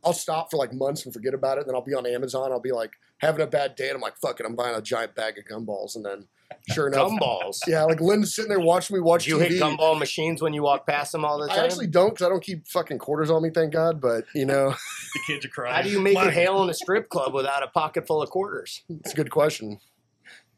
I'll 0.05 0.13
stop 0.13 0.51
for 0.51 0.57
like 0.57 0.73
months 0.73 1.05
and 1.05 1.13
forget 1.15 1.35
about 1.35 1.59
it. 1.59 1.61
And 1.63 1.69
Then 1.69 1.75
I'll 1.77 1.83
be 1.85 1.95
on 1.95 2.07
Amazon. 2.07 2.51
I'll 2.53 2.59
be 2.61 2.73
like 2.73 2.93
having 3.19 3.41
a 3.43 3.47
bad 3.47 3.75
day, 3.77 3.89
and 3.89 3.97
I'm 3.97 4.01
like, 4.01 4.17
"Fuck 4.17 4.41
it," 4.41 4.47
I'm 4.47 4.57
buying 4.57 4.75
a 4.75 4.83
giant 4.83 5.15
bag 5.15 5.35
of 5.39 5.45
gumballs, 5.45 5.95
and 5.95 6.05
then 6.05 6.27
sure 6.71 6.89
enough, 6.89 7.11
Gumballs. 7.13 7.59
yeah, 7.69 7.85
like 7.85 8.01
Lynn's 8.01 8.35
sitting 8.35 8.49
there 8.49 8.59
watching 8.61 8.97
me 8.97 9.01
watch 9.01 9.25
Do 9.25 9.31
you 9.31 9.37
TV. 9.39 9.49
hit 9.49 9.63
gumball 9.63 9.99
machines 9.99 10.43
when 10.43 10.53
you 10.55 10.63
walk 10.63 10.87
past 10.87 11.13
them 11.13 11.25
all 11.25 11.39
the 11.39 11.49
time? 11.49 11.61
I 11.61 11.65
actually 11.65 11.87
don't 11.87 12.11
because 12.11 12.27
I 12.27 12.29
don't 12.31 12.43
keep 12.43 12.67
fucking 12.67 12.99
quarters 12.99 13.31
on 13.31 13.43
me, 13.43 13.51
thank 13.51 13.73
God. 13.75 14.01
But 14.01 14.25
you 14.35 14.45
know, 14.47 14.71
The 15.15 15.21
kids 15.27 15.45
are 15.45 15.49
crying. 15.51 15.75
How 15.75 15.83
do 15.83 15.91
you 15.91 16.01
make 16.01 16.15
My- 16.15 16.29
it 16.29 16.35
hail 16.35 16.63
in 16.63 16.71
a 16.71 16.75
strip 16.75 17.09
club 17.11 17.33
without 17.35 17.63
a 17.63 17.69
pocket 17.69 18.07
full 18.07 18.23
of 18.23 18.31
quarters? 18.31 18.83
it's 18.89 19.13
a 19.13 19.17
good 19.17 19.31
question. 19.31 19.79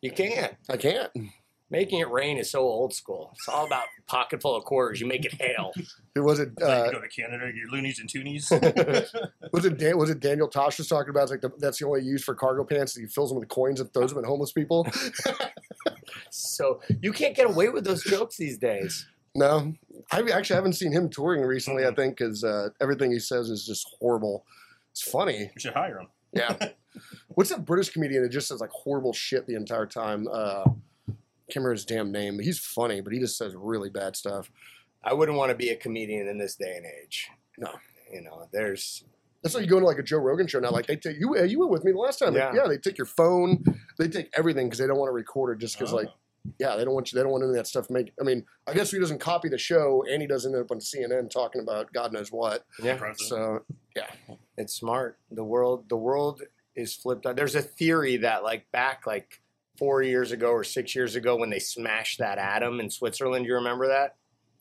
You 0.00 0.11
can't. 0.12 0.54
I 0.70 0.76
can't. 0.76 1.11
Making 1.74 2.00
it 2.00 2.10
rain 2.10 2.38
is 2.38 2.50
so 2.50 2.60
old 2.60 2.94
school. 2.94 3.30
It's 3.34 3.48
all 3.48 3.66
about 3.66 3.84
pocket 4.06 4.40
full 4.40 4.54
of 4.54 4.64
quarters. 4.64 5.00
You 5.00 5.06
make 5.08 5.24
it 5.24 5.34
hail. 5.34 5.72
It 6.14 6.20
was 6.20 6.38
it. 6.38 6.50
It's 6.56 6.62
like 6.62 6.82
Uh, 6.82 6.84
you 6.87 6.92
go 6.92 7.00
to 7.00 7.08
Canada, 7.08 7.50
your 7.52 7.68
loonies 7.68 7.98
and 7.98 8.08
toonies. 8.08 8.48
was 9.52 9.64
it 9.64 9.76
Dan, 9.76 9.98
was 9.98 10.08
it 10.10 10.20
Daniel 10.20 10.46
Tosh 10.46 10.78
was 10.78 10.87
talking 10.87 11.10
about? 11.10 11.24
It's 11.24 11.30
like 11.32 11.40
the, 11.40 11.50
that's 11.58 11.80
the 11.80 11.87
only 11.87 12.02
use 12.02 12.22
for 12.22 12.34
cargo 12.34 12.62
pants. 12.64 12.94
He 12.94 13.06
fills 13.06 13.30
them 13.30 13.40
with 13.40 13.48
coins 13.48 13.80
and 13.80 13.92
throws 13.92 14.10
them 14.10 14.20
at 14.22 14.24
homeless 14.24 14.52
people. 14.52 14.87
So 16.30 16.80
you 17.02 17.12
can't 17.12 17.34
get 17.34 17.46
away 17.46 17.68
with 17.68 17.84
those 17.84 18.02
jokes 18.04 18.37
these 18.37 18.58
days. 18.58 19.06
No, 19.34 19.74
I 20.12 20.20
actually 20.32 20.56
haven't 20.56 20.74
seen 20.74 20.92
him 20.92 21.08
touring 21.08 21.42
recently. 21.42 21.87
I 21.87 21.92
think 21.92 22.18
because 22.18 22.44
uh, 22.44 22.68
everything 22.80 23.10
he 23.10 23.18
says 23.18 23.50
is 23.50 23.66
just 23.66 23.88
horrible. 23.98 24.44
It's 24.92 25.02
funny. 25.02 25.38
you 25.38 25.58
should 25.60 25.74
hire 25.74 26.00
him. 26.00 26.08
Yeah. 26.32 26.56
What's 27.28 27.50
that 27.50 27.64
British 27.64 27.90
comedian 27.90 28.22
that 28.22 28.28
just 28.28 28.46
says 28.48 28.60
like 28.60 28.70
horrible 28.70 29.12
shit 29.12 29.46
the 29.46 29.56
entire 29.56 29.87
time? 29.87 30.28
Uh, 30.30 30.64
can't 31.48 31.57
remember 31.57 31.72
his 31.72 31.85
damn 31.85 32.11
name. 32.12 32.38
He's 32.38 32.59
funny, 32.59 33.00
but 33.00 33.12
he 33.12 33.18
just 33.18 33.37
says 33.38 33.54
really 33.57 33.90
bad 33.90 34.16
stuff. 34.16 34.50
I 35.02 35.12
wouldn't 35.12 35.37
want 35.37 35.50
to 35.50 35.54
be 35.57 35.68
a 35.70 35.76
comedian 35.76 36.26
in 36.28 36.38
this 36.38 36.57
day 36.57 36.74
and 36.76 36.87
age. 36.87 37.28
No. 37.59 37.70
You 38.12 38.22
know, 38.22 38.48
there's 38.52 39.04
That's 39.42 39.54
why 39.54 39.61
you 39.61 39.66
go 39.66 39.78
to 39.80 39.85
like 39.87 39.98
a 39.98 40.02
Joe 40.02 40.18
Rogan 40.18 40.46
show 40.46 40.61
now. 40.61 40.70
Like 40.70 40.87
they 40.87 40.96
take 40.96 41.18
you. 41.18 41.37
You 41.44 41.59
were 41.59 41.66
with 41.66 41.85
me 41.85 41.92
the 41.92 41.98
last 41.98 42.18
time. 42.18 42.35
Like, 42.35 42.54
Yeah. 42.54 42.62
yeah, 42.62 42.68
they 42.68 42.78
take 42.78 42.96
your 42.96 43.07
phone. 43.07 43.62
They 43.98 44.09
take 44.09 44.30
everything 44.37 44.66
because 44.66 44.78
they 44.78 44.87
don't 44.87 44.98
want 44.98 45.09
to 45.09 45.12
record 45.14 45.57
it. 45.57 45.61
Just 45.61 45.76
because 45.78 45.92
Oh. 45.92 45.96
like 45.96 46.09
yeah, 46.59 46.76
they 46.76 46.85
don't 46.85 46.92
want 46.94 47.11
you. 47.11 47.16
They 47.16 47.22
don't 47.22 47.33
want 47.33 47.42
any 47.42 47.50
of 47.50 47.57
that 47.57 47.66
stuff. 47.66 47.88
Make. 47.90 48.12
I 48.20 48.24
mean, 48.24 48.44
I 48.66 48.74
guess 48.74 48.90
he 48.90 48.98
doesn't 48.98 49.18
copy 49.18 49.48
the 49.48 49.57
show, 49.57 50.04
and 50.11 50.20
he 50.20 50.28
doesn't 50.28 50.52
end 50.54 50.62
up 50.62 50.70
on 50.70 50.78
CNN 50.78 51.30
talking 51.30 51.62
about 51.62 51.90
God 51.94 52.12
knows 52.12 52.30
what. 52.30 52.64
yeah, 52.83 52.92
Impressive. 52.92 53.26
So 53.26 53.64
it's 54.57 54.74
smart. 54.74 55.18
The 55.30 55.44
world 55.44 55.88
the 55.88 55.96
world 55.96 56.42
is 56.76 56.94
flipped 56.94 57.24
on. 57.26 57.35
There's 57.37 57.54
a 57.54 57.62
theory 57.62 58.18
that 58.18 58.42
like 58.42 58.70
back 58.72 59.07
like 59.07 59.40
four 59.78 60.02
years 60.02 60.32
ago 60.32 60.50
or 60.50 60.64
six 60.64 60.94
years 60.94 61.16
ago 61.16 61.37
when 61.37 61.50
they 61.50 61.58
smashed 61.58 62.18
that 62.18 62.38
atom 62.38 62.80
in 62.80 62.88
Switzerland. 62.90 63.44
You 63.46 63.54
remember 63.54 63.88
that? 63.88 64.16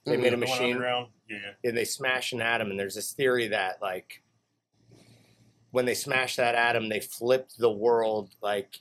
They 0.05 0.17
Mhm. 0.17 0.21
made 0.21 0.33
a 0.33 0.37
machine 0.37 0.71
underground, 0.73 1.11
Yeah, 1.29 1.37
yeah. 1.63 1.69
and 1.69 1.77
they 1.77 1.85
smashed 1.85 2.33
an 2.33 2.41
atom 2.41 2.71
and 2.71 2.79
there's 2.79 2.95
this 2.95 3.13
theory 3.13 3.47
that 3.49 3.81
like 3.81 4.21
when 5.71 5.85
they 5.85 5.93
smashed 5.95 6.37
that 6.37 6.55
atom 6.55 6.89
they 6.89 6.99
flipped 6.99 7.57
the 7.57 7.71
world 7.71 8.35
like 8.41 8.79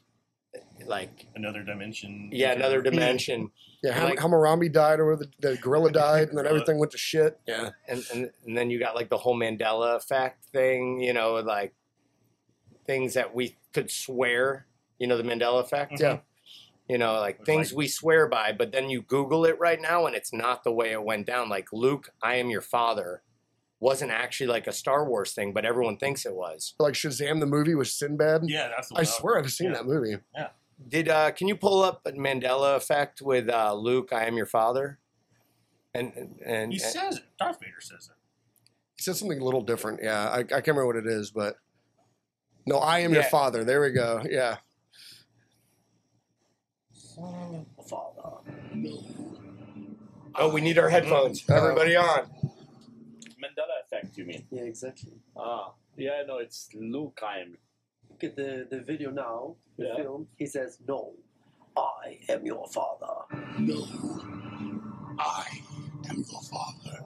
like 0.84 1.26
Another 1.34 1.62
dimension. 1.62 2.28
yeah 2.32 2.52
another 2.52 2.82
dimension 2.82 3.50
yeah, 3.84 3.92
Ham- 3.94 4.10
Like- 4.10 4.20
Hammurabi 4.20 4.68
died, 4.68 5.00
or 5.00 5.16
the, 5.16 5.28
the 5.40 5.56
gorilla 5.56 5.90
died, 6.04 6.28
and 6.28 6.38
then 6.38 6.46
everything 6.46 6.78
went 6.78 6.92
to 6.92 6.98
shit. 6.98 7.36
Yeah, 7.48 7.70
and, 7.88 8.04
and 8.14 8.30
and 8.46 8.56
then 8.56 8.70
you 8.70 8.78
got 8.78 8.94
like 8.94 9.08
the 9.08 9.16
whole 9.18 9.36
Mandela 9.36 9.96
effect 9.96 10.44
thing 10.52 11.00
you 11.00 11.12
know 11.12 11.34
like 11.36 11.72
things 12.86 13.14
that 13.14 13.34
we 13.34 13.56
could 13.72 13.90
swear 13.90 14.66
you 15.02 15.08
know 15.08 15.16
the 15.16 15.24
Mandela 15.24 15.60
effect 15.60 16.00
Yeah. 16.00 16.18
you 16.88 16.96
know 16.96 17.14
like 17.18 17.38
It's 17.40 17.46
things 17.46 17.72
like- 17.72 17.78
we 17.78 17.88
swear 17.88 18.28
by 18.28 18.52
but 18.52 18.70
then 18.70 18.88
you 18.88 19.02
google 19.02 19.44
it 19.44 19.58
right 19.58 19.80
now 19.80 20.06
and 20.06 20.14
it's 20.14 20.32
not 20.32 20.62
the 20.62 20.70
way 20.72 20.92
it 20.92 21.02
went 21.02 21.26
down 21.26 21.48
like 21.48 21.72
Luke 21.72 22.10
I 22.22 22.36
am 22.36 22.50
your 22.50 22.60
father 22.60 23.22
wasn't 23.80 24.12
actually 24.12 24.46
like 24.46 24.68
a 24.68 24.72
Star 24.72 25.04
Wars 25.04 25.32
thing 25.32 25.52
but 25.52 25.64
everyone 25.64 25.96
thinks 25.96 26.24
it 26.24 26.34
was 26.34 26.74
like 26.78 26.94
Shazam 26.94 27.40
the 27.40 27.46
movie 27.46 27.74
with 27.74 27.88
Sinbad. 27.88 28.42
Yeah, 28.46 28.68
that's 28.68 28.88
the 28.90 28.94
I 28.94 28.98
one 28.98 29.06
swear 29.06 29.38
I've 29.38 29.50
seen 29.50 29.70
yeah. 29.70 29.78
that 29.78 29.86
movie. 29.86 30.18
Yeah. 30.34 30.48
Did 30.88 31.08
uh, 31.08 31.32
can 31.32 31.48
you 31.48 31.56
pull 31.56 31.82
up 31.82 32.00
a 32.06 32.12
Mandela 32.12 32.76
effect 32.76 33.20
with 33.22 33.48
uh, 33.48 33.74
Luke? 33.74 34.12
I 34.12 34.26
am 34.26 34.36
your 34.36 34.46
father. 34.46 34.98
And 35.94 36.12
and, 36.16 36.40
and 36.44 36.72
He 36.72 36.78
says 36.78 37.16
it. 37.18 37.24
Darth 37.38 37.58
Vader 37.60 37.80
says 37.80 38.08
it. 38.10 38.16
He 38.96 39.02
said 39.02 39.16
something 39.16 39.40
a 39.40 39.44
little 39.44 39.62
different. 39.62 40.00
Yeah, 40.02 40.28
I, 40.28 40.38
I 40.38 40.44
can't 40.44 40.68
remember 40.68 40.86
what 40.86 40.96
it 40.96 41.06
is, 41.06 41.30
but 41.32 41.56
no, 42.66 42.76
I 42.78 43.00
am 43.00 43.12
your 43.12 43.24
father. 43.24 43.64
There 43.64 43.80
we 43.80 43.90
go. 43.90 44.22
Yeah, 44.28 44.56
oh, 50.36 50.48
we 50.52 50.60
need 50.60 50.78
our 50.78 50.88
headphones. 50.88 51.44
Uh-oh. 51.48 51.56
Everybody 51.56 51.96
on. 51.96 52.30
Mandela 53.42 53.82
effect, 53.84 54.16
you 54.16 54.24
mean? 54.24 54.46
Yeah, 54.50 54.62
exactly. 54.62 55.12
Ah, 55.36 55.72
yeah, 55.96 56.22
no, 56.26 56.38
it's 56.38 56.68
Luke. 56.74 57.20
I 57.26 57.38
am. 57.40 57.56
Look 58.10 58.24
at 58.24 58.36
the, 58.36 58.66
the 58.70 58.80
video 58.80 59.10
now, 59.10 59.56
the 59.78 59.86
Yeah. 59.86 59.96
film. 59.96 60.28
He 60.36 60.46
says, 60.46 60.78
No, 60.86 61.12
I 61.76 62.18
am 62.28 62.46
your 62.46 62.66
father. 62.68 63.24
No, 63.58 63.84
I 65.18 65.60
am 66.10 66.24
your 66.30 66.42
father. 66.42 67.04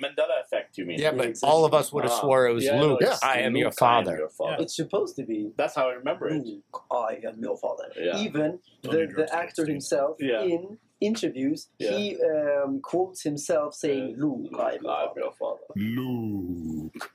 Mandela 0.00 0.42
effect, 0.44 0.78
you 0.78 0.84
mean? 0.86 0.98
Yeah, 1.00 1.10
but 1.10 1.26
exactly. 1.26 1.48
all 1.52 1.64
of 1.64 1.74
us 1.74 1.92
would 1.92 2.04
have 2.04 2.12
Ah, 2.12 2.20
swore 2.20 2.46
it 2.46 2.52
was 2.54 2.64
yeah, 2.64 2.80
Luke. 2.80 3.00
no, 3.00 3.08
it's 3.08 3.22
I 3.22 3.38
am 3.40 3.52
Luke, 3.52 3.60
your 3.62 3.72
father. 3.72 4.16
your 4.16 4.28
father. 4.28 4.56
It's 4.62 4.76
supposed 4.76 5.16
to 5.16 5.24
be 5.24 5.50
That's 5.56 5.74
how 5.74 5.88
I 5.88 5.94
remember 5.94 6.28
it. 6.28 6.44
Luke, 6.44 6.84
I 6.90 7.18
am 7.26 7.40
your 7.42 7.56
father. 7.58 7.90
Yeah. 7.96 8.16
Even 8.18 8.60
Don't 8.82 8.92
the, 8.92 9.06
do 9.06 9.12
the 9.14 9.34
actor 9.34 9.66
to 9.66 9.70
himself 9.72 10.16
Yeah. 10.20 10.42
in 10.42 10.78
interviews, 11.00 11.68
Yeah. 11.78 11.90
he 11.96 12.16
um, 12.22 12.80
quotes 12.80 13.22
himself 13.22 13.74
saying, 13.74 14.10
Yeah. 14.10 14.24
Luke, 14.24 14.50
I 14.58 14.74
am 14.74 14.82
your 14.82 14.92
I 14.92 15.02
am 15.02 15.08
father. 15.08 15.20
your 15.20 15.32
father. 15.32 15.60
Luke, 15.76 17.10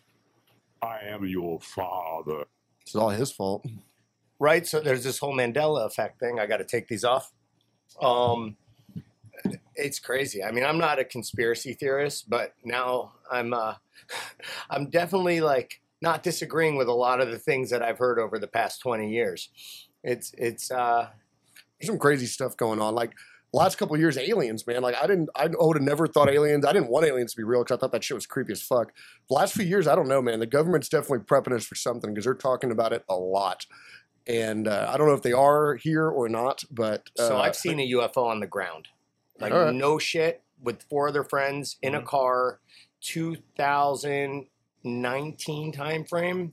I 0.82 0.99
am 1.08 1.26
your 1.26 1.60
father. 1.62 2.45
it's 2.82 2.95
all 2.95 3.10
his 3.12 3.32
fault. 3.32 3.65
Right. 4.39 4.67
So 4.67 4.82
there's 4.82 5.06
this 5.06 5.19
whole 5.19 5.34
Mandela 5.34 5.86
effect 5.86 6.19
thing. 6.19 6.38
I 6.38 6.47
got 6.47 6.58
to 6.58 6.65
take 6.65 6.89
these 6.89 7.06
off. 7.06 7.32
Um, 8.02 8.58
it's 9.75 9.99
crazy. 9.99 10.43
I 10.43 10.51
mean, 10.51 10.63
I'm 10.63 10.77
not 10.77 10.99
a 10.99 11.03
conspiracy 11.03 11.73
theorist, 11.73 12.29
but 12.29 12.53
now 12.63 13.13
I'm. 13.31 13.53
Uh, 13.53 13.75
I'm 14.69 14.89
definitely 14.89 15.41
like 15.41 15.81
not 16.01 16.23
disagreeing 16.23 16.75
with 16.75 16.88
a 16.88 16.93
lot 16.93 17.21
of 17.21 17.31
the 17.31 17.39
things 17.39 17.69
that 17.69 17.81
I've 17.81 17.97
heard 17.97 18.19
over 18.19 18.38
the 18.38 18.47
past 18.47 18.81
20 18.81 19.09
years. 19.09 19.49
It's 20.03 20.33
it's 20.38 20.69
uh, 20.69 21.07
There's 21.79 21.88
some 21.88 21.99
crazy 21.99 22.25
stuff 22.25 22.57
going 22.57 22.81
on. 22.81 22.93
Like 22.93 23.13
last 23.53 23.77
couple 23.77 23.95
of 23.95 24.01
years, 24.01 24.17
aliens, 24.17 24.67
man. 24.67 24.81
Like 24.81 24.95
I 25.01 25.07
didn't, 25.07 25.29
I 25.36 25.47
would 25.53 25.77
have 25.77 25.83
never 25.83 26.07
thought 26.07 26.29
aliens. 26.29 26.65
I 26.65 26.73
didn't 26.73 26.89
want 26.89 27.05
aliens 27.05 27.31
to 27.33 27.38
be 27.38 27.43
real 27.43 27.63
because 27.63 27.77
I 27.77 27.79
thought 27.79 27.91
that 27.93 28.03
shit 28.03 28.15
was 28.15 28.25
creepy 28.25 28.51
as 28.51 28.62
fuck. 28.62 28.91
The 29.29 29.36
last 29.36 29.53
few 29.53 29.65
years, 29.65 29.88
I 29.88 29.95
don't 29.95 30.07
know, 30.07 30.21
man. 30.21 30.39
The 30.39 30.45
government's 30.45 30.89
definitely 30.89 31.19
prepping 31.19 31.53
us 31.53 31.65
for 31.65 31.75
something 31.75 32.13
because 32.13 32.25
they're 32.25 32.33
talking 32.33 32.71
about 32.71 32.91
it 32.91 33.05
a 33.07 33.15
lot. 33.15 33.65
And 34.25 34.67
uh, 34.67 34.89
I 34.89 34.97
don't 34.97 35.07
know 35.07 35.13
if 35.13 35.21
they 35.21 35.33
are 35.33 35.75
here 35.75 36.07
or 36.07 36.29
not, 36.29 36.63
but 36.71 37.09
uh, 37.19 37.27
So 37.27 37.38
I've 37.38 37.55
seen 37.55 37.79
a 37.79 37.91
UFO 37.91 38.25
on 38.25 38.39
the 38.39 38.47
ground, 38.47 38.88
like 39.39 39.54
right. 39.54 39.74
no 39.74 39.98
shit, 40.00 40.43
with 40.62 40.84
four 40.84 41.08
other 41.10 41.24
friends 41.24 41.78
in 41.82 41.96
a 41.96 42.02
Mhm. 42.02 42.06
car, 42.06 42.60
2019 43.02 45.72
time 45.72 46.06
frame. 46.06 46.52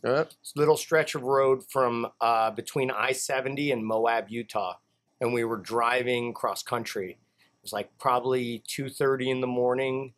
Little 0.56 0.76
stretch 0.76 1.14
of 1.14 1.22
road 1.22 1.62
from 1.70 2.10
uh, 2.20 2.50
between 2.50 2.90
I-70 2.90 3.72
and 3.72 3.86
Moab, 3.86 4.28
Utah, 4.30 4.76
and 5.20 5.32
we 5.32 5.44
were 5.44 5.58
driving 5.58 6.34
cross 6.34 6.62
country. 6.62 7.12
It 7.12 7.62
was 7.62 7.72
like 7.72 7.96
probably 7.98 8.60
2:30 8.66 9.30
in 9.30 9.40
the 9.40 9.46
morning, 9.46 10.14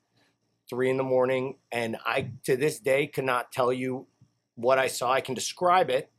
three 0.71 0.89
in 0.89 0.97
the 0.97 1.03
morning, 1.03 1.59
and 1.71 1.99
I 2.07 2.31
to 2.45 2.57
this 2.57 2.79
day 2.79 3.07
cannot 3.07 3.53
tell 3.53 3.73
you 3.73 4.07
what 4.55 4.79
I 4.79 4.87
saw. 4.87 5.13
I 5.13 5.21
can 5.21 5.35
describe 5.35 5.91
it, 5.91 6.11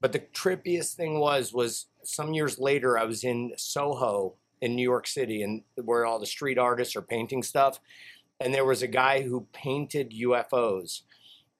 but 0.00 0.12
the 0.12 0.20
trippiest 0.20 0.94
thing 0.94 1.18
was 1.18 1.52
was 1.52 1.86
some 2.02 2.32
years 2.34 2.58
later 2.58 2.96
I 2.96 3.04
was 3.04 3.24
in 3.24 3.52
Soho 3.56 4.36
in 4.60 4.76
New 4.76 4.82
York 4.82 5.06
City 5.06 5.42
and 5.42 5.62
where 5.76 6.04
all 6.04 6.18
the 6.18 6.26
street 6.26 6.58
artists 6.58 6.96
are 6.96 7.02
painting 7.02 7.42
stuff 7.42 7.80
and 8.40 8.54
there 8.54 8.64
was 8.64 8.82
a 8.82 8.88
guy 8.88 9.22
who 9.22 9.46
painted 9.52 10.12
UFOs 10.12 11.02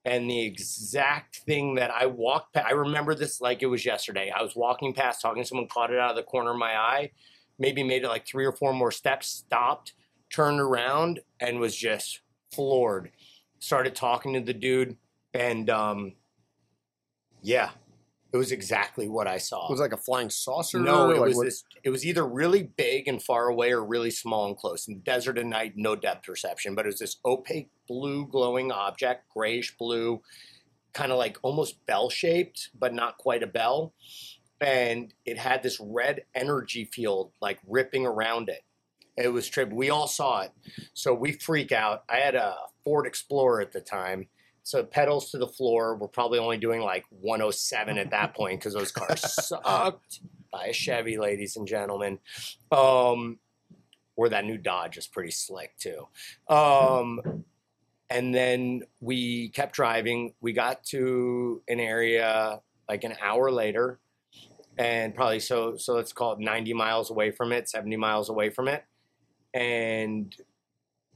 and 0.04 0.30
the 0.30 0.40
exact 0.40 1.36
thing 1.36 1.74
that 1.74 1.90
I 1.90 2.06
walked 2.06 2.54
past 2.54 2.66
I 2.66 2.72
remember 2.72 3.14
this 3.14 3.40
like 3.40 3.62
it 3.62 3.66
was 3.66 3.84
yesterday. 3.84 4.32
I 4.34 4.42
was 4.42 4.56
walking 4.56 4.94
past 4.94 5.20
talking 5.20 5.42
to 5.42 5.48
someone 5.48 5.68
caught 5.68 5.92
it 5.92 5.98
out 5.98 6.10
of 6.10 6.16
the 6.16 6.22
corner 6.22 6.52
of 6.52 6.58
my 6.58 6.74
eye, 6.74 7.10
maybe 7.58 7.82
made 7.82 8.04
it 8.04 8.08
like 8.08 8.26
3 8.26 8.46
or 8.46 8.52
4 8.52 8.72
more 8.72 8.90
steps, 8.90 9.28
stopped, 9.28 9.92
turned 10.30 10.60
around 10.60 11.20
and 11.38 11.60
was 11.60 11.76
just 11.76 12.20
floored. 12.52 13.10
Started 13.58 13.94
talking 13.94 14.32
to 14.32 14.40
the 14.40 14.54
dude 14.54 14.96
and 15.34 15.68
um 15.68 16.12
yeah, 17.42 17.70
it 18.32 18.36
was 18.36 18.52
exactly 18.52 19.08
what 19.08 19.26
I 19.26 19.38
saw. 19.38 19.66
it 19.66 19.70
was 19.72 19.80
like 19.80 19.92
a 19.92 19.96
flying 19.96 20.30
saucer. 20.30 20.78
No, 20.78 21.10
it 21.10 21.18
like 21.18 21.28
was 21.28 21.36
what- 21.36 21.44
this. 21.46 21.64
It 21.82 21.90
was 21.90 22.04
either 22.06 22.26
really 22.26 22.62
big 22.62 23.08
and 23.08 23.22
far 23.22 23.48
away, 23.48 23.72
or 23.72 23.84
really 23.84 24.10
small 24.10 24.46
and 24.46 24.56
close. 24.56 24.86
In 24.88 25.00
desert 25.00 25.38
at 25.38 25.46
night, 25.46 25.72
no 25.76 25.96
depth 25.96 26.26
perception, 26.26 26.74
but 26.74 26.84
it 26.86 26.88
was 26.88 26.98
this 26.98 27.16
opaque 27.24 27.70
blue 27.88 28.26
glowing 28.26 28.70
object, 28.70 29.28
grayish 29.34 29.76
blue, 29.76 30.20
kind 30.92 31.10
of 31.12 31.18
like 31.18 31.38
almost 31.42 31.84
bell 31.86 32.10
shaped, 32.10 32.70
but 32.78 32.94
not 32.94 33.18
quite 33.18 33.42
a 33.42 33.46
bell. 33.46 33.94
And 34.60 35.14
it 35.24 35.38
had 35.38 35.62
this 35.62 35.80
red 35.80 36.22
energy 36.34 36.84
field 36.84 37.32
like 37.40 37.58
ripping 37.66 38.06
around 38.06 38.48
it. 38.48 38.60
It 39.16 39.28
was 39.28 39.48
trip. 39.48 39.70
We 39.72 39.90
all 39.90 40.06
saw 40.06 40.42
it, 40.42 40.52
so 40.94 41.14
we 41.14 41.32
freak 41.32 41.72
out. 41.72 42.04
I 42.08 42.16
had 42.18 42.34
a 42.34 42.54
Ford 42.84 43.06
Explorer 43.06 43.60
at 43.60 43.72
the 43.72 43.80
time. 43.80 44.28
So 44.70 44.84
pedals 44.84 45.30
to 45.30 45.38
the 45.38 45.46
floor. 45.46 45.96
We're 45.96 46.08
probably 46.08 46.38
only 46.38 46.58
doing 46.58 46.80
like 46.80 47.04
107 47.10 47.98
at 47.98 48.10
that 48.10 48.34
point 48.34 48.60
because 48.60 48.74
those 48.74 48.92
cars 48.92 49.20
sucked. 49.46 50.20
By 50.52 50.66
a 50.66 50.72
Chevy, 50.72 51.16
ladies 51.16 51.56
and 51.56 51.66
gentlemen. 51.66 52.18
Um, 52.72 53.38
or 54.16 54.28
that 54.28 54.44
new 54.44 54.58
Dodge 54.58 54.98
is 54.98 55.06
pretty 55.06 55.30
slick 55.30 55.76
too. 55.78 56.06
Um, 56.48 57.44
and 58.10 58.34
then 58.34 58.82
we 59.00 59.50
kept 59.50 59.74
driving. 59.74 60.34
We 60.40 60.52
got 60.52 60.84
to 60.86 61.62
an 61.68 61.78
area 61.80 62.60
like 62.88 63.04
an 63.04 63.14
hour 63.22 63.52
later, 63.52 64.00
and 64.76 65.14
probably 65.14 65.40
so 65.40 65.76
so 65.76 65.94
let's 65.94 66.12
call 66.12 66.32
it 66.32 66.40
90 66.40 66.74
miles 66.74 67.10
away 67.10 67.30
from 67.30 67.52
it, 67.52 67.68
70 67.68 67.96
miles 67.96 68.28
away 68.28 68.50
from 68.50 68.66
it, 68.66 68.84
and 69.54 70.34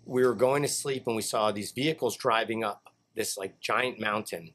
we 0.06 0.24
were 0.24 0.34
going 0.34 0.62
to 0.62 0.68
sleep 0.68 1.06
and 1.06 1.16
we 1.16 1.22
saw 1.22 1.50
these 1.50 1.72
vehicles 1.72 2.16
driving 2.16 2.62
up 2.62 2.83
this 3.14 3.36
like 3.36 3.60
giant 3.60 4.00
mountain 4.00 4.54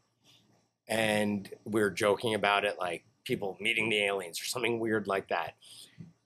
and 0.90 1.50
we 1.66 1.82
were 1.82 1.92
joking 1.92 2.34
about 2.34 2.66
it 2.66 2.78
like 2.80 3.06
people 3.24 3.58
meeting 3.62 3.90
the 3.90 4.04
aliens 4.04 4.42
or 4.42 4.46
something 4.46 4.80
weird 4.80 5.08
like 5.08 5.30
that. 5.30 5.54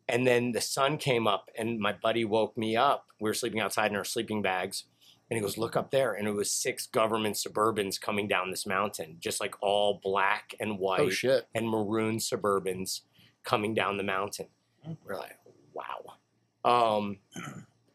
And 0.07 0.25
then 0.25 0.51
the 0.51 0.61
sun 0.61 0.97
came 0.97 1.27
up 1.27 1.49
and 1.57 1.79
my 1.79 1.93
buddy 1.93 2.23
woke 2.25 2.57
me 2.57 2.75
up. 2.75 3.07
We 3.19 3.29
were 3.29 3.33
sleeping 3.33 3.59
outside 3.59 3.91
in 3.91 3.97
our 3.97 4.05
sleeping 4.05 4.41
bags 4.41 4.85
and 5.29 5.37
he 5.37 5.41
goes 5.41 5.57
look 5.57 5.75
up 5.75 5.91
there. 5.91 6.13
And 6.13 6.27
it 6.27 6.33
was 6.33 6.51
six 6.51 6.87
government 6.87 7.35
suburbans 7.35 7.99
coming 7.99 8.27
down 8.27 8.51
this 8.51 8.65
mountain 8.65 9.17
just 9.19 9.41
like 9.41 9.55
all 9.61 9.99
black 10.01 10.55
and 10.59 10.79
white 10.79 11.01
Oh 11.01 11.09
and 11.53 11.67
maroon 11.67 12.17
suburbans 12.17 13.01
coming 13.43 13.73
down 13.73 13.97
the 13.97 14.03
mountain. 14.03 14.47
We're 15.05 15.17
like, 15.17 15.37
wow. 15.73 16.13
Um, 16.65 17.17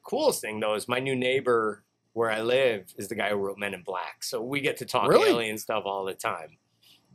coolest 0.02 0.42
thing 0.42 0.60
though 0.60 0.74
is 0.74 0.86
my 0.88 1.00
new 1.00 1.16
neighbor 1.16 1.82
where 2.18 2.30
I 2.32 2.40
live 2.42 2.92
is 2.96 3.06
the 3.08 3.14
guy 3.14 3.28
who 3.30 3.36
wrote 3.36 3.58
Men 3.58 3.74
in 3.74 3.82
Black, 3.82 4.24
so 4.24 4.42
we 4.42 4.60
get 4.60 4.76
to 4.78 4.84
talk 4.84 5.08
Really? 5.08 5.30
alien 5.30 5.56
stuff 5.56 5.84
all 5.86 6.04
the 6.04 6.14
time. 6.14 6.58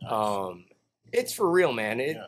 Um, 0.10 0.66
it's 1.12 1.34
for 1.34 1.50
real, 1.50 1.74
man. 1.74 2.00
It 2.00 2.16
Yeah. 2.16 2.28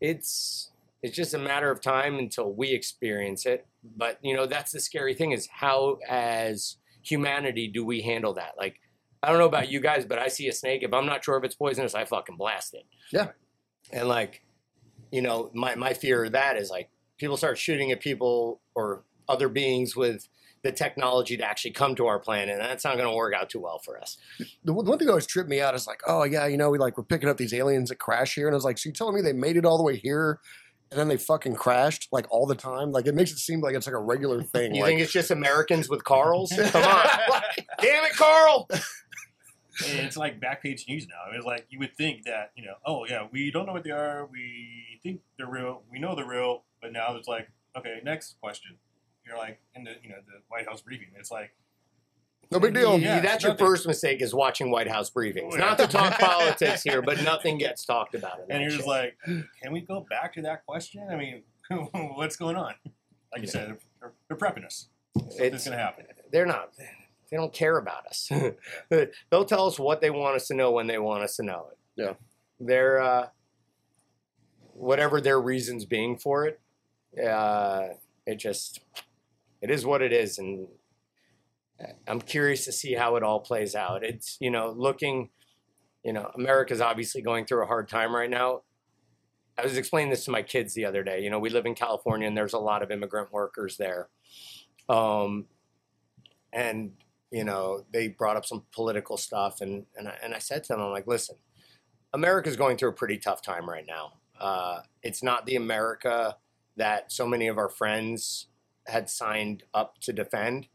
it's 0.00 0.70
it's 1.02 1.14
just 1.14 1.34
a 1.34 1.38
matter 1.38 1.70
of 1.70 1.80
time 1.80 2.18
until 2.18 2.52
we 2.52 2.70
experience 2.72 3.46
it. 3.46 3.66
But 3.84 4.18
you 4.22 4.34
know, 4.34 4.46
that's 4.46 4.72
the 4.72 4.80
scary 4.80 5.14
thing 5.14 5.32
is 5.32 5.46
how 5.46 5.98
as 6.08 6.76
humanity 7.02 7.68
do 7.68 7.84
we 7.84 8.00
handle 8.00 8.32
that? 8.34 8.54
Like, 8.58 8.80
I 9.22 9.28
don't 9.28 9.38
know 9.38 9.44
about 9.46 9.68
you 9.70 9.80
guys, 9.80 10.04
but 10.04 10.18
I 10.18 10.28
see 10.28 10.48
a 10.48 10.52
snake. 10.52 10.82
If 10.82 10.92
I'm 10.92 11.06
not 11.06 11.22
sure 11.24 11.36
if 11.36 11.44
it's 11.44 11.54
poisonous, 11.54 11.94
I 11.94 12.04
fucking 12.06 12.36
blast 12.36 12.74
it. 12.74 12.84
Yeah. 13.12 13.28
And 13.92 14.08
like, 14.08 14.42
you 15.12 15.20
know, 15.22 15.50
my 15.54 15.74
my 15.74 15.92
fear 15.92 16.24
of 16.24 16.32
that 16.32 16.56
is 16.56 16.70
like 16.70 16.88
people 17.18 17.36
start 17.36 17.58
shooting 17.58 17.92
at 17.92 18.00
people 18.00 18.60
or 18.74 19.04
other 19.28 19.48
beings 19.48 19.94
with 19.94 20.28
the 20.62 20.72
technology 20.72 21.36
to 21.36 21.44
actually 21.44 21.70
come 21.70 21.94
to 21.94 22.06
our 22.06 22.18
planet, 22.18 22.50
and 22.50 22.60
that's 22.60 22.84
not 22.84 22.96
going 22.96 23.08
to 23.08 23.14
work 23.14 23.34
out 23.34 23.48
too 23.48 23.60
well 23.60 23.78
for 23.78 24.00
us. 24.00 24.16
The 24.64 24.72
one 24.72 24.86
one 24.86 24.98
thing 24.98 25.06
that 25.06 25.12
always 25.12 25.26
tripped 25.26 25.48
me 25.48 25.60
out 25.60 25.74
is 25.74 25.86
like, 25.86 26.00
oh 26.06 26.24
yeah, 26.24 26.46
you 26.46 26.56
know, 26.56 26.70
we 26.70 26.78
like 26.78 26.96
we're 26.96 27.04
picking 27.04 27.28
up 27.28 27.36
these 27.36 27.54
aliens 27.54 27.90
that 27.90 27.96
crash 27.96 28.34
here, 28.34 28.46
and 28.46 28.54
I 28.54 28.56
was 28.56 28.64
like, 28.64 28.78
so 28.78 28.88
you 28.88 28.92
telling 28.92 29.14
me 29.14 29.20
they 29.20 29.32
made 29.32 29.56
it 29.56 29.64
all 29.64 29.76
the 29.76 29.84
way 29.84 29.96
here, 29.96 30.40
and 30.90 30.98
then 30.98 31.08
they 31.08 31.16
fucking 31.16 31.54
crashed 31.54 32.08
like 32.12 32.26
all 32.30 32.46
the 32.46 32.54
time? 32.54 32.92
Like 32.92 33.06
it 33.06 33.14
makes 33.14 33.32
it 33.32 33.38
seem 33.38 33.60
like 33.60 33.74
it's 33.74 33.86
like 33.86 33.94
a 33.94 34.00
regular 34.00 34.42
thing. 34.42 34.74
You 34.74 34.82
like, 34.82 34.90
think 34.90 35.00
it's 35.00 35.12
just 35.12 35.30
Americans 35.30 35.88
with 35.88 36.04
Carls? 36.04 36.52
Come 36.70 36.82
on, 36.82 37.06
damn 37.80 38.04
it, 38.04 38.12
Carl! 38.12 38.68
And 38.70 40.00
it's 40.00 40.16
like 40.16 40.40
backpage 40.40 40.88
news 40.88 41.06
now. 41.06 41.36
It's 41.36 41.44
like 41.44 41.66
you 41.68 41.78
would 41.78 41.96
think 41.96 42.24
that 42.24 42.52
you 42.56 42.64
know, 42.64 42.74
oh 42.84 43.06
yeah, 43.06 43.26
we 43.30 43.50
don't 43.50 43.66
know 43.66 43.72
what 43.72 43.84
they 43.84 43.90
are. 43.90 44.26
We 44.26 44.98
think 45.02 45.20
they're 45.36 45.48
real. 45.48 45.82
We 45.90 45.98
know 45.98 46.14
they're 46.14 46.26
real, 46.26 46.64
but 46.80 46.92
now 46.92 47.14
it's 47.16 47.28
like, 47.28 47.48
okay, 47.76 48.00
next 48.02 48.36
question. 48.40 48.78
You're 49.26 49.36
like 49.36 49.60
in 49.74 49.84
the 49.84 49.92
you 50.02 50.08
know 50.10 50.16
the 50.26 50.40
White 50.48 50.66
House 50.66 50.80
briefing. 50.82 51.08
It's 51.18 51.30
like 51.30 51.52
no 52.52 52.60
big 52.60 52.74
deal. 52.74 52.96
Yeah, 52.98 53.20
that's 53.20 53.42
your 53.42 53.52
nothing. 53.52 53.66
first 53.66 53.86
mistake 53.88 54.22
is 54.22 54.32
watching 54.32 54.70
White 54.70 54.88
House 54.88 55.10
briefings. 55.10 55.52
Yeah. 55.52 55.58
Not 55.58 55.78
to 55.78 55.88
talk 55.88 56.18
politics 56.20 56.82
here, 56.84 57.02
but 57.02 57.20
nothing 57.24 57.58
gets 57.58 57.84
talked 57.84 58.14
about. 58.14 58.38
In 58.38 58.44
and 58.50 58.62
you're 58.62 58.70
just 58.70 58.86
like, 58.86 59.16
can 59.24 59.72
we 59.72 59.80
go 59.80 60.06
back 60.08 60.34
to 60.34 60.42
that 60.42 60.64
question? 60.64 61.08
I 61.10 61.16
mean, 61.16 61.42
what's 62.14 62.36
going 62.36 62.54
on? 62.56 62.74
Like 63.32 63.42
you 63.42 63.48
said, 63.48 63.76
they're, 64.00 64.12
they're 64.28 64.36
prepping 64.36 64.64
us. 64.64 64.86
Something's 65.18 65.40
It's- 65.40 65.64
going 65.64 65.76
to 65.76 65.82
happen. 65.82 66.04
they're 66.30 66.46
not. 66.46 66.70
They 67.28 67.36
don't 67.36 67.52
care 67.52 67.78
about 67.78 68.06
us. 68.06 68.30
They'll 69.30 69.44
tell 69.44 69.66
us 69.66 69.80
what 69.80 70.00
they 70.00 70.10
want 70.10 70.36
us 70.36 70.46
to 70.46 70.54
know 70.54 70.70
when 70.70 70.86
they 70.86 70.98
want 70.98 71.24
us 71.24 71.34
to 71.36 71.42
know 71.42 71.66
it. 71.72 71.78
Yeah. 72.00 72.12
They're 72.60 73.00
uh, 73.00 73.26
whatever 74.72 75.20
their 75.20 75.40
reasons 75.40 75.84
being 75.84 76.16
for 76.18 76.46
it. 76.46 76.60
Uh, 77.20 77.88
it 78.26 78.36
just 78.36 78.78
it 79.66 79.72
is 79.72 79.84
what 79.84 80.00
it 80.00 80.12
is, 80.12 80.38
and 80.38 80.68
I'm 82.06 82.20
curious 82.20 82.64
to 82.66 82.72
see 82.72 82.94
how 82.94 83.16
it 83.16 83.24
all 83.24 83.40
plays 83.40 83.74
out. 83.74 84.04
It's 84.04 84.36
you 84.40 84.50
know 84.50 84.72
looking, 84.76 85.30
you 86.04 86.12
know, 86.12 86.30
America's 86.36 86.80
obviously 86.80 87.20
going 87.20 87.46
through 87.46 87.64
a 87.64 87.66
hard 87.66 87.88
time 87.88 88.14
right 88.14 88.30
now. 88.30 88.62
I 89.58 89.62
was 89.62 89.76
explaining 89.76 90.10
this 90.10 90.24
to 90.26 90.30
my 90.30 90.42
kids 90.42 90.72
the 90.74 90.84
other 90.84 91.02
day. 91.02 91.20
You 91.20 91.30
know, 91.30 91.40
we 91.40 91.50
live 91.50 91.66
in 91.66 91.74
California, 91.74 92.28
and 92.28 92.36
there's 92.36 92.52
a 92.52 92.60
lot 92.60 92.84
of 92.84 92.92
immigrant 92.92 93.32
workers 93.32 93.76
there. 93.76 94.08
Um, 94.88 95.46
and 96.52 96.92
you 97.32 97.42
know 97.42 97.84
they 97.92 98.06
brought 98.06 98.36
up 98.36 98.46
some 98.46 98.62
political 98.72 99.16
stuff 99.16 99.60
and 99.60 99.84
and 99.96 100.06
I, 100.06 100.14
and 100.22 100.32
I 100.32 100.38
said 100.38 100.62
to 100.64 100.74
them 100.74 100.80
I'm 100.80 100.92
like 100.92 101.08
listen 101.08 101.34
America's 102.12 102.56
going 102.56 102.76
through 102.76 102.90
a 102.90 102.92
pretty 102.94 103.18
tough 103.18 103.42
time 103.42 103.68
right 103.68 103.84
now 103.84 104.12
uh, 104.40 104.82
it's 105.02 105.24
not 105.24 105.44
the 105.44 105.56
America 105.56 106.36
that 106.76 107.10
so 107.10 107.26
many 107.26 107.48
of 107.48 107.58
our 107.58 107.68
friends 107.68 108.46
had 108.88 109.08
signed 109.10 109.62
up 109.74 109.98
to 110.00 110.12
defend 110.12 110.68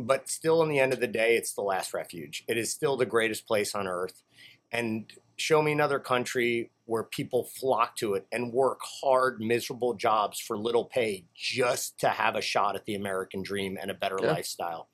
but 0.00 0.28
still 0.28 0.62
in 0.62 0.68
the 0.68 0.78
end 0.78 0.92
of 0.92 1.00
the 1.00 1.06
day 1.08 1.36
it's 1.36 1.54
the 1.54 1.62
last 1.62 1.92
refuge 1.94 2.44
it 2.48 2.56
is 2.56 2.72
still 2.72 2.96
the 2.96 3.06
greatest 3.06 3.46
place 3.46 3.74
on 3.74 3.86
earth 3.86 4.22
and 4.70 5.12
show 5.36 5.62
me 5.62 5.72
another 5.72 5.98
country 5.98 6.70
where 6.84 7.04
people 7.04 7.44
flock 7.44 7.96
to 7.96 8.14
it 8.14 8.26
and 8.32 8.52
work 8.52 8.80
hard 8.82 9.40
miserable 9.40 9.94
jobs 9.94 10.38
for 10.38 10.56
little 10.58 10.84
pay 10.84 11.24
just 11.34 11.98
to 11.98 12.08
have 12.08 12.36
a 12.36 12.40
shot 12.40 12.76
at 12.76 12.84
the 12.84 12.94
American 12.94 13.42
dream 13.42 13.78
and 13.80 13.90
a 13.90 13.94
better 13.94 14.18
Yeah. 14.20 14.32
lifestyle 14.32 14.88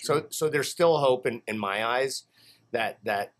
so 0.00 0.26
so 0.30 0.48
there's 0.48 0.70
still 0.70 0.98
hope 0.98 1.26
in, 1.26 1.42
in 1.46 1.58
my 1.58 1.84
eyes 1.84 2.24
that 2.72 2.98
that 3.04 3.32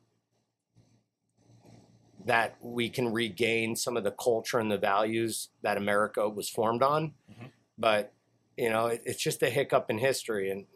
that 2.26 2.56
we 2.62 2.88
can 2.88 3.12
regain 3.12 3.76
some 3.76 3.96
of 3.96 4.04
the 4.04 4.10
culture 4.12 4.58
and 4.58 4.70
the 4.70 4.78
values 4.78 5.50
that 5.62 5.76
America 5.76 6.28
was 6.28 6.48
formed 6.48 6.82
on. 6.82 7.12
Mhm. 7.30 7.50
But 7.76 8.12
you 8.56 8.70
know, 8.70 8.86
it, 8.86 9.02
it's 9.04 9.22
just 9.22 9.42
a 9.42 9.50
hiccup 9.50 9.90
in 9.90 9.98
history 9.98 10.50
and 10.50 10.66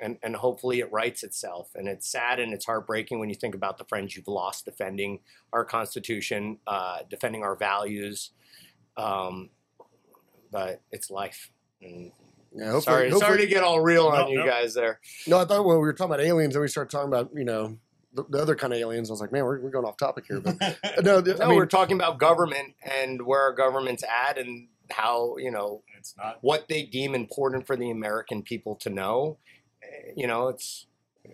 and, 0.00 0.16
and 0.22 0.36
hopefully 0.36 0.78
it 0.78 0.92
rights 0.92 1.24
itself. 1.24 1.70
And 1.74 1.88
it's 1.88 2.08
sad 2.08 2.38
and 2.38 2.52
it's 2.54 2.64
heartbreaking 2.66 3.18
when 3.18 3.28
you 3.30 3.34
think 3.34 3.56
about 3.56 3.78
the 3.78 3.84
friends 3.84 4.14
you've 4.14 4.28
lost 4.28 4.64
defending 4.64 5.18
our 5.52 5.64
Constitution, 5.64 6.58
uh, 6.68 6.98
defending 7.10 7.42
our 7.42 7.56
values. 7.56 8.30
Um, 8.96 9.50
but 10.52 10.82
it's 10.92 11.10
life. 11.10 11.50
And 11.82 12.12
Yeah, 12.54 12.66
hopefully, 12.70 12.80
sorry, 12.82 13.10
hopefully- 13.10 13.20
sorry 13.20 13.38
to 13.40 13.46
get 13.48 13.64
all 13.64 13.80
real 13.80 14.06
on 14.06 14.28
you 14.30 14.38
no. 14.38 14.46
guys 14.46 14.74
there. 14.74 15.00
No, 15.26 15.38
I 15.40 15.44
thought 15.44 15.64
when 15.64 15.76
we 15.76 15.82
were 15.82 15.92
talking 15.92 16.12
about 16.14 16.24
aliens, 16.24 16.54
and 16.54 16.62
we 16.62 16.68
started 16.68 16.90
talking 16.90 17.08
about 17.08 17.30
you 17.34 17.44
know 17.44 17.76
the, 18.14 18.24
the 18.30 18.38
other 18.40 18.54
kind 18.54 18.72
of 18.72 18.78
aliens. 18.78 19.10
I 19.10 19.12
was 19.12 19.20
like, 19.20 19.32
man, 19.32 19.44
we're, 19.44 19.60
we're 19.60 19.70
going 19.70 19.84
off 19.84 19.96
topic 19.96 20.26
here. 20.28 20.40
But 20.40 20.58
no, 21.02 21.20
th- 21.20 21.38
No, 21.38 21.44
I 21.44 21.48
mean, 21.48 21.56
we're 21.56 21.66
talking 21.66 21.96
about 21.96 22.18
government 22.18 22.74
and 22.82 23.20
where 23.26 23.40
our 23.42 23.52
government's 23.52 24.02
at 24.04 24.38
and 24.38 24.68
how, 24.90 25.36
you 25.38 25.50
know, 25.50 25.82
it's 26.08 26.16
not. 26.16 26.38
what 26.40 26.68
they 26.68 26.82
deem 26.84 27.14
important 27.14 27.66
for 27.66 27.76
the 27.76 27.90
American 27.90 28.42
people 28.42 28.76
to 28.76 28.90
know. 28.90 29.38
Eh, 29.82 30.12
You 30.16 30.26
know, 30.26 30.48
it's 30.48 30.86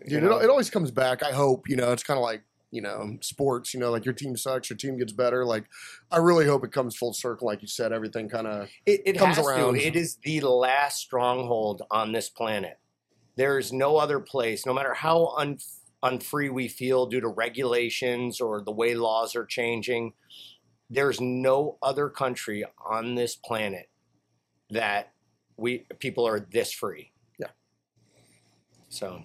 dude, 0.09 0.23
know, 0.23 0.39
it, 0.39 0.45
it 0.45 0.51
always 0.51 0.71
comes 0.71 0.91
back. 0.91 1.23
I 1.23 1.33
hope 1.33 1.69
you 1.69 1.77
know 1.77 1.93
it's 1.93 2.03
kind 2.03 2.19
of 2.19 2.23
like 2.23 2.43
you 2.71 2.83
know 2.83 3.17
sports. 3.21 3.73
You 3.75 3.81
know, 3.81 3.91
like 3.91 4.05
your 4.05 4.15
team 4.15 4.37
sucks, 4.37 4.71
your 4.71 4.77
team 4.77 4.99
gets 4.99 5.13
better. 5.13 5.45
Like 5.45 5.65
I 6.11 6.19
really 6.19 6.47
hope 6.47 6.65
it 6.65 6.73
comes 6.73 6.97
full 6.97 7.13
circle. 7.13 7.47
Like 7.47 7.63
you 7.63 7.69
said, 7.69 7.93
everything 7.93 8.29
kind 8.29 8.47
of 8.47 8.69
it, 8.87 9.03
it 9.07 9.19
comes 9.19 9.39
around. 9.39 9.75
to. 9.75 9.81
It 9.81 9.97
is 9.97 10.17
the 10.25 10.41
last 10.41 10.99
stronghold 10.99 11.83
on 11.91 12.13
this 12.13 12.29
planet. 12.29 12.79
There 13.37 13.59
is 13.59 13.73
no 13.73 13.97
other 13.97 14.21
place, 14.21 14.65
no 14.65 14.73
matter 14.73 14.95
how 14.95 15.35
un, 15.37 15.59
unfree 16.03 16.51
we 16.51 16.69
feel 16.69 17.07
due 17.07 17.21
to 17.21 17.29
regulations 17.29 18.41
or 18.41 18.61
the 18.61 18.71
way 18.71 18.95
laws 18.95 19.35
are 19.35 19.45
changing. 19.47 20.13
There's 20.91 21.21
no 21.21 21.79
other 21.83 22.09
country 22.09 22.65
on 22.89 23.15
this 23.15 23.35
planet 23.35 23.89
that 24.71 25.13
we 25.57 25.87
people 25.99 26.27
are 26.27 26.41
this 26.41 26.73
free. 26.73 27.13
Yeah. 27.39 27.49
So 28.89 29.25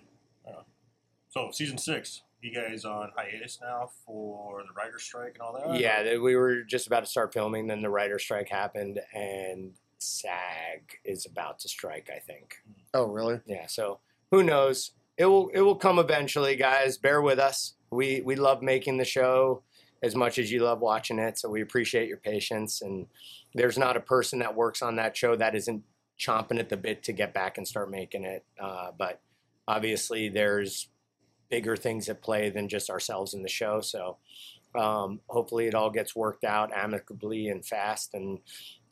So 1.30 1.52
season 1.52 1.78
six, 1.78 2.24
you 2.42 2.54
guys 2.54 2.86
on 2.86 3.12
hiatus 3.16 3.60
now 3.62 3.90
for 4.06 4.64
the 4.64 4.74
writer's 4.74 5.04
strike 5.04 5.34
and 5.36 5.42
all 5.42 5.54
that? 5.54 5.80
Yeah, 5.80 6.18
we 6.18 6.36
were 6.36 6.64
just 6.64 6.88
about 6.88 7.04
to 7.04 7.10
start 7.10 7.34
filming, 7.34 7.68
then 7.68 7.82
the 7.82 7.90
writer's 7.90 8.24
strike 8.24 8.50
happened, 8.50 9.00
and 9.14 9.74
SAG 10.00 10.82
is 11.06 11.26
about 11.26 11.60
to 11.60 11.70
strike. 11.70 12.10
I 12.14 12.20
think. 12.20 12.56
Hmm. 12.66 12.82
oh 12.96 13.06
really? 13.06 13.42
Yeah. 13.46 13.68
So 13.68 14.00
who 14.32 14.44
knows? 14.44 14.92
It 15.18 15.26
will. 15.26 15.50
It 15.50 15.62
will 15.62 15.76
come 15.76 16.00
eventually, 16.00 16.56
guys. 16.56 16.98
Bear 16.98 17.22
with 17.22 17.40
us. 17.40 17.74
We 17.92 18.22
we 18.22 18.36
love 18.36 18.62
making 18.62 18.98
the 18.98 19.06
show 19.06 19.64
as 20.02 20.16
much 20.16 20.40
as 20.40 20.52
you 20.52 20.64
love 20.64 20.80
watching 20.80 21.20
it. 21.20 21.38
So 21.38 21.50
we 21.50 21.62
appreciate 21.62 22.08
your 22.08 22.18
patience. 22.18 22.82
And 22.82 23.08
there's 23.54 23.78
not 23.78 23.98
a 23.98 24.02
person 24.02 24.40
that 24.40 24.56
works 24.56 24.82
on 24.82 24.96
that 24.98 25.18
show 25.18 25.36
that 25.36 25.56
isn't 25.56 25.84
chomping 26.20 26.60
at 26.60 26.70
the 26.70 26.78
bit 26.78 27.04
to 27.04 27.14
get 27.14 27.34
back 27.34 27.58
and 27.58 27.68
start 27.68 27.90
making 27.90 28.24
it. 28.26 28.46
Uh, 28.60 28.92
but 28.98 29.22
obviously, 29.68 30.30
there's 30.30 30.90
bigger 31.50 31.76
things 31.76 32.10
at 32.10 32.22
play 32.22 32.50
than 32.50 32.68
just 32.68 32.90
ourselves 32.90 33.34
in 33.34 33.42
the 33.42 33.50
show. 33.50 33.82
So 33.82 34.18
um, 34.76 35.20
hopefully 35.28 35.68
it 35.68 35.76
all 35.76 35.90
gets 35.90 36.16
worked 36.16 36.44
out 36.44 36.72
amicably 36.76 37.48
and 37.48 37.66
fast, 37.66 38.14
and 38.14 38.40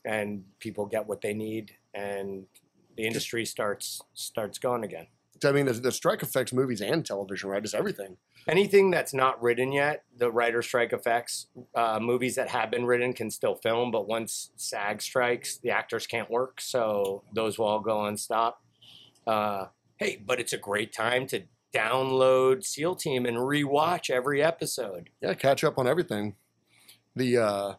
and 0.06 0.44
people 0.60 0.86
get 0.86 1.08
what 1.08 1.22
they 1.22 1.34
need, 1.34 1.72
and 1.94 2.46
the 2.96 3.06
industry 3.06 3.46
starts 3.46 4.02
starts 4.14 4.58
going 4.58 4.84
again. 4.84 5.08
I 5.46 5.52
mean, 5.52 5.68
the, 5.68 5.74
the 5.74 5.92
strike 5.92 6.24
affects 6.24 6.52
movies 6.52 6.82
and 6.82 7.06
television, 7.06 7.50
right? 7.50 7.64
It's 7.64 7.76
everything. 7.76 8.18
Anything 8.48 8.92
that's 8.92 9.14
not 9.14 9.42
written 9.42 9.72
yet, 9.72 10.04
the 10.18 10.32
writer 10.32 10.62
strike 10.62 10.94
affects. 10.94 11.48
Uh, 11.76 12.00
movies 12.02 12.36
that 12.36 12.48
have 12.48 12.72
been 12.72 12.86
written 12.86 13.12
can 13.14 13.30
still 13.30 13.56
film, 13.56 13.92
but 13.92 14.08
once 14.08 14.52
SAG 14.56 15.02
strikes, 15.02 15.58
the 15.58 15.72
actors 15.72 16.08
can't 16.08 16.30
work, 16.30 16.62
so 16.62 17.24
those 17.34 17.58
will 17.58 17.66
all 17.66 17.82
go 17.82 17.98
on 17.98 18.16
stop. 18.16 18.64
Uh, 19.26 19.66
hey, 19.98 20.22
but 20.26 20.40
it's 20.40 20.54
a 20.54 20.58
great 20.58 20.94
time 20.94 21.28
to 21.28 21.44
download 21.74 22.64
SEAL 22.64 22.96
Team 22.96 23.26
and 23.26 23.38
rewatch 23.38 24.10
every 24.10 24.42
episode. 24.42 25.10
Yeah, 25.22 25.34
catch 25.34 25.64
up 25.64 25.78
on 25.78 25.88
everything. 25.88 26.36
The 27.16 27.38
uh 27.38 27.74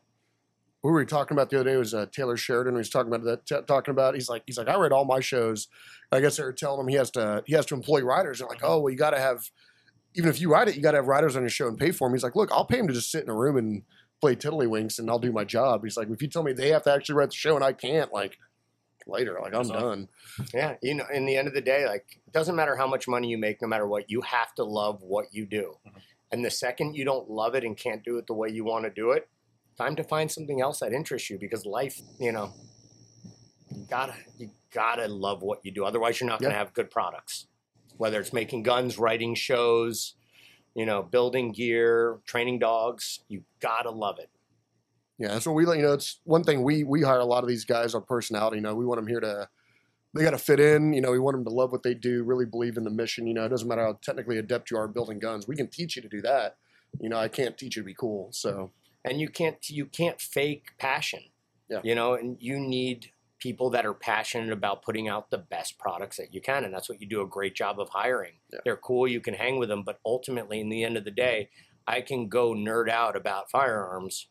who 0.82 0.90
were 0.90 1.00
we 1.00 1.06
talking 1.06 1.36
about 1.36 1.50
the 1.50 1.60
other 1.60 1.70
day 1.70 1.76
was 1.76 1.92
uh, 1.92 2.06
Taylor 2.12 2.36
Sheridan. 2.36 2.74
He 2.74 2.78
was 2.78 2.90
talking 2.90 3.12
about 3.12 3.24
that. 3.24 3.46
T- 3.46 3.66
talking 3.66 3.90
about 3.90 4.14
he's 4.14 4.28
like 4.28 4.42
he's 4.46 4.58
like 4.58 4.68
I 4.68 4.76
read 4.76 4.92
all 4.92 5.04
my 5.04 5.20
shows. 5.20 5.68
I 6.12 6.20
guess 6.20 6.36
they 6.36 6.44
were 6.44 6.52
telling 6.52 6.80
him 6.80 6.88
he 6.88 6.94
has 6.96 7.10
to 7.12 7.42
he 7.46 7.54
has 7.54 7.66
to 7.66 7.74
employ 7.74 8.02
writers. 8.02 8.38
They're 8.38 8.48
like, 8.48 8.62
oh 8.62 8.80
well, 8.80 8.90
you 8.90 8.96
got 8.96 9.10
to 9.10 9.18
have 9.18 9.50
even 10.14 10.30
if 10.30 10.40
you 10.40 10.50
write 10.52 10.68
it, 10.68 10.76
you 10.76 10.82
got 10.82 10.92
to 10.92 10.98
have 10.98 11.06
writers 11.09 11.36
on 11.36 11.42
your 11.42 11.50
show 11.50 11.68
and 11.68 11.78
pay 11.78 11.90
for 11.92 12.09
them. 12.09 12.14
He's 12.14 12.22
like, 12.22 12.36
look, 12.36 12.50
I'll 12.52 12.64
pay 12.64 12.78
him 12.78 12.88
to 12.88 12.94
just 12.94 13.11
sit 13.11 13.22
in 13.24 13.30
a 13.30 13.34
room 13.34 13.56
and 13.56 13.82
play 14.20 14.34
tiddlywinks, 14.34 14.98
and 14.98 15.09
I'll 15.09 15.18
do 15.18 15.30
my 15.32 15.44
job. 15.44 15.84
He's 15.84 15.96
like, 15.96 16.09
if 16.11 16.20
you 16.22 16.28
tell 16.28 16.42
me 16.42 16.52
they 16.52 16.70
have 16.70 16.82
to 16.84 16.92
actually 16.92 17.14
write 17.16 17.30
the 17.30 17.36
show 17.36 17.54
and 17.54 17.64
I 17.64 17.72
can't, 17.72 18.12
like 18.12 18.38
later, 19.06 19.34
like 19.40 19.54
I'm 19.54 19.62
That's 19.62 19.70
awesome. 19.70 19.82
done. 19.82 20.09
Yeah, 20.52 20.74
you 20.82 20.94
know, 20.94 21.04
in 21.12 21.24
the 21.24 21.36
end 21.36 21.48
of 21.48 21.54
the 21.54 21.61
day, 21.61 21.86
like 21.86 22.04
it 22.26 22.32
doesn't 22.32 22.56
matter 22.56 22.76
how 22.76 22.86
much 22.86 23.06
money 23.09 23.28
you 23.28 23.38
make, 23.38 23.62
no 23.62 23.68
matter 23.68 23.86
what, 23.86 24.11
you 24.11 24.20
have 24.22 24.54
to 24.56 24.64
love 24.64 25.02
what 25.02 25.26
you 25.32 25.46
do. 25.46 25.76
Mhm. 25.86 26.00
And 26.32 26.44
the 26.44 26.50
second 26.50 26.94
you 26.94 27.04
don't 27.04 27.30
love 27.30 27.54
it 27.54 27.64
and 27.64 27.76
can't 27.76 28.04
do 28.04 28.18
it 28.18 28.26
the 28.26 28.34
way 28.34 28.48
you 28.50 28.64
want 28.64 28.84
to 28.84 28.90
do 28.90 29.12
it, 29.12 29.28
time 29.78 29.96
to 29.96 30.04
find 30.04 30.30
something 30.30 30.61
else 30.61 30.80
that 30.80 30.92
interests 30.92 31.30
you 31.30 31.38
because 31.38 31.64
life, 31.64 32.00
you 32.18 32.32
know, 32.32 32.52
you 33.74 33.86
gotta 33.88 34.14
you 34.36 34.50
gotta 34.72 35.06
love 35.09 35.42
what 35.42 35.64
you 35.64 35.70
do. 35.70 35.84
Otherwise, 35.84 36.20
you're 36.20 36.28
not 36.28 36.40
gonna 36.42 36.54
have 36.54 36.74
good 36.74 36.90
products. 36.90 37.46
Whether 37.99 38.20
it's 38.20 38.32
making 38.32 38.62
guns, 38.62 38.99
writing 38.99 39.34
shows, 39.34 40.14
you 40.74 40.86
know, 40.86 41.03
building 41.03 41.53
gear, 41.53 42.18
training 42.26 42.59
dogs, 42.61 43.20
you 43.28 43.42
gotta 43.61 43.90
love 43.90 44.18
it. 44.18 44.30
Yeah, 45.18 45.28
that's 45.28 45.46
what 45.46 45.55
we. 45.55 45.64
You 45.64 45.82
know, 45.82 45.92
it's 45.92 46.20
one 46.24 46.44
thing 46.44 46.62
we 46.62 46.84
we 46.84 47.03
hire 47.03 47.18
a 47.18 47.24
lot 47.24 47.42
of 47.42 47.49
these 47.49 47.64
guys 47.64 47.94
on 47.94 48.05
personality. 48.05 48.57
You 48.59 48.62
know, 48.62 48.74
we 48.74 48.86
want 48.86 48.99
them 48.99 49.09
here 49.09 49.20
to 49.20 49.49
they 50.14 50.24
got 50.24 50.30
to 50.30 50.38
fit 50.38 50.61
in. 50.61 50.92
You 50.92 51.01
know, 51.01 51.11
we 51.11 51.18
want 51.18 51.36
them 51.36 51.44
to 51.44 51.51
love 51.51 51.72
what 51.72 51.82
they 51.82 51.94
do, 51.94 52.22
really 52.24 52.46
believe 52.46 52.76
in 52.76 52.84
the 52.84 52.90
mission. 52.90 53.26
You 53.26 53.34
know, 53.34 53.44
it 53.44 53.51
doesn't 53.51 53.68
matter 53.68 53.82
how 53.82 53.99
technically 54.03 54.38
adept 54.38 54.70
you 54.70 54.76
are 54.78 54.88
building 54.88 55.18
guns. 55.18 55.46
We 55.46 55.57
can 55.57 55.68
teach 55.68 55.96
you 55.96 56.03
to 56.03 56.09
do 56.09 56.22
that. 56.22 56.57
You 57.01 57.09
know, 57.09 57.18
I 57.18 57.28
can't 57.28 57.59
teach 57.59 57.76
you 57.76 57.82
to 57.82 57.86
be 57.86 57.94
cool. 57.94 58.28
So 58.32 58.70
and 59.05 59.20
you 59.20 59.28
can't 59.28 59.57
you 59.68 59.86
can't 59.86 60.20
fake 60.20 60.72
passion. 60.78 61.20
Yeah. 61.68 61.80
You 61.84 61.94
know, 61.94 62.14
and 62.14 62.36
you 62.40 62.59
need 62.59 63.11
people 63.39 63.70
that 63.70 63.86
are 63.86 63.95
passionate 63.95 64.53
about 64.53 64.82
putting 64.82 65.09
out 65.09 65.30
the 65.30 65.39
best 65.39 65.78
products 65.78 66.16
that 66.16 66.34
you 66.34 66.41
can, 66.41 66.64
and 66.64 66.72
that's 66.74 66.89
what 66.89 67.01
you 67.01 67.07
do 67.09 67.22
a 67.22 67.26
great 67.26 67.55
job 67.55 67.78
of 67.80 67.89
hiring. 67.91 68.34
Yeah. 68.53 68.61
They're 68.64 68.76
cool, 68.76 69.07
you 69.09 69.20
can 69.20 69.34
hang 69.34 69.59
with 69.59 69.68
them, 69.68 69.82
but 69.84 70.01
ultimately, 70.05 70.61
in 70.61 70.68
the 70.68 70.82
end 70.84 70.97
of 70.97 71.05
the 71.05 71.11
day, 71.11 71.51
I 71.86 72.01
can 72.01 72.28
go 72.28 72.53
nerd 72.53 72.89
out 72.91 73.16
about 73.16 73.51
firearms 73.51 74.28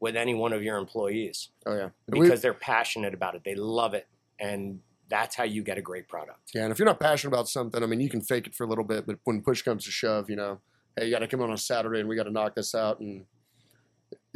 with 0.00 0.16
any 0.16 0.34
one 0.34 0.52
of 0.52 0.62
your 0.62 0.76
employees 0.76 1.48
oh 1.66 1.74
yeah, 1.74 1.88
And 2.08 2.18
we- 2.18 2.22
because 2.26 2.42
they're 2.42 2.52
passionate 2.54 3.14
about 3.14 3.34
it. 3.34 3.42
They 3.44 3.54
love 3.54 3.94
it, 3.94 4.06
and 4.38 4.80
that's 5.08 5.36
how 5.36 5.44
you 5.44 5.62
get 5.62 5.78
a 5.78 5.82
great 5.82 6.08
product. 6.08 6.50
yeah. 6.54 6.64
And 6.64 6.72
if 6.72 6.78
you're 6.78 6.86
not 6.86 6.98
passionate 7.00 7.32
about 7.34 7.48
something, 7.48 7.82
I 7.82 7.86
mean, 7.86 8.00
you 8.00 8.08
can 8.10 8.20
fake 8.20 8.46
it 8.48 8.54
for 8.54 8.64
a 8.64 8.68
little 8.68 8.84
bit, 8.84 9.06
but 9.06 9.18
when 9.24 9.40
push 9.40 9.62
comes 9.62 9.84
to 9.84 9.90
shove, 9.90 10.28
you 10.28 10.34
know, 10.36 10.60
hey, 10.96 11.04
you 11.06 11.10
got 11.12 11.20
to 11.20 11.28
come 11.28 11.40
on 11.42 11.52
a 11.52 11.58
Saturday 11.58 12.00
and 12.00 12.08
we 12.08 12.16
got 12.16 12.24
to 12.24 12.32
knock 12.32 12.54
this 12.56 12.74
out 12.74 13.00
and. 13.00 13.24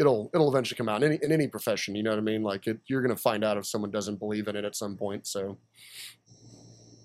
It'll 0.00 0.30
it'll 0.34 0.48
eventually 0.50 0.76
come 0.78 0.88
out 0.88 1.02
in 1.02 1.12
any, 1.12 1.22
in 1.22 1.30
any 1.30 1.46
profession. 1.46 1.94
You 1.94 2.02
know 2.02 2.10
what 2.10 2.18
I 2.18 2.22
mean? 2.22 2.42
Like 2.42 2.66
it, 2.66 2.80
you're 2.86 3.02
gonna 3.02 3.16
find 3.16 3.44
out 3.44 3.58
if 3.58 3.66
someone 3.66 3.90
doesn't 3.90 4.16
believe 4.18 4.48
in 4.48 4.56
it 4.56 4.64
at 4.64 4.74
some 4.74 4.96
point. 4.96 5.26
So, 5.26 5.58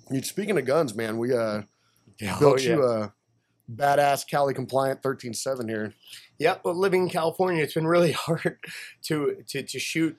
You- 0.10 0.24
speaking 0.24 0.58
of 0.58 0.66
guns, 0.66 0.96
man, 0.96 1.18
we 1.18 1.34
uh 1.34 1.64
Oh, 2.24 2.40
built 2.40 2.64
you 2.64 2.82
a 2.84 3.14
badass 3.70 4.26
Cali 4.26 4.54
compliant 4.54 5.02
13.7 5.02 5.68
here. 5.68 5.94
Yep, 6.40 6.62
but 6.64 6.78
living 6.78 7.04
in 7.04 7.10
California, 7.10 7.62
it's 7.62 7.74
been 7.74 7.88
really 7.88 8.12
hard 8.26 8.58
to 9.04 9.44
to, 9.48 9.64
to 9.64 9.80
shoot 9.80 10.16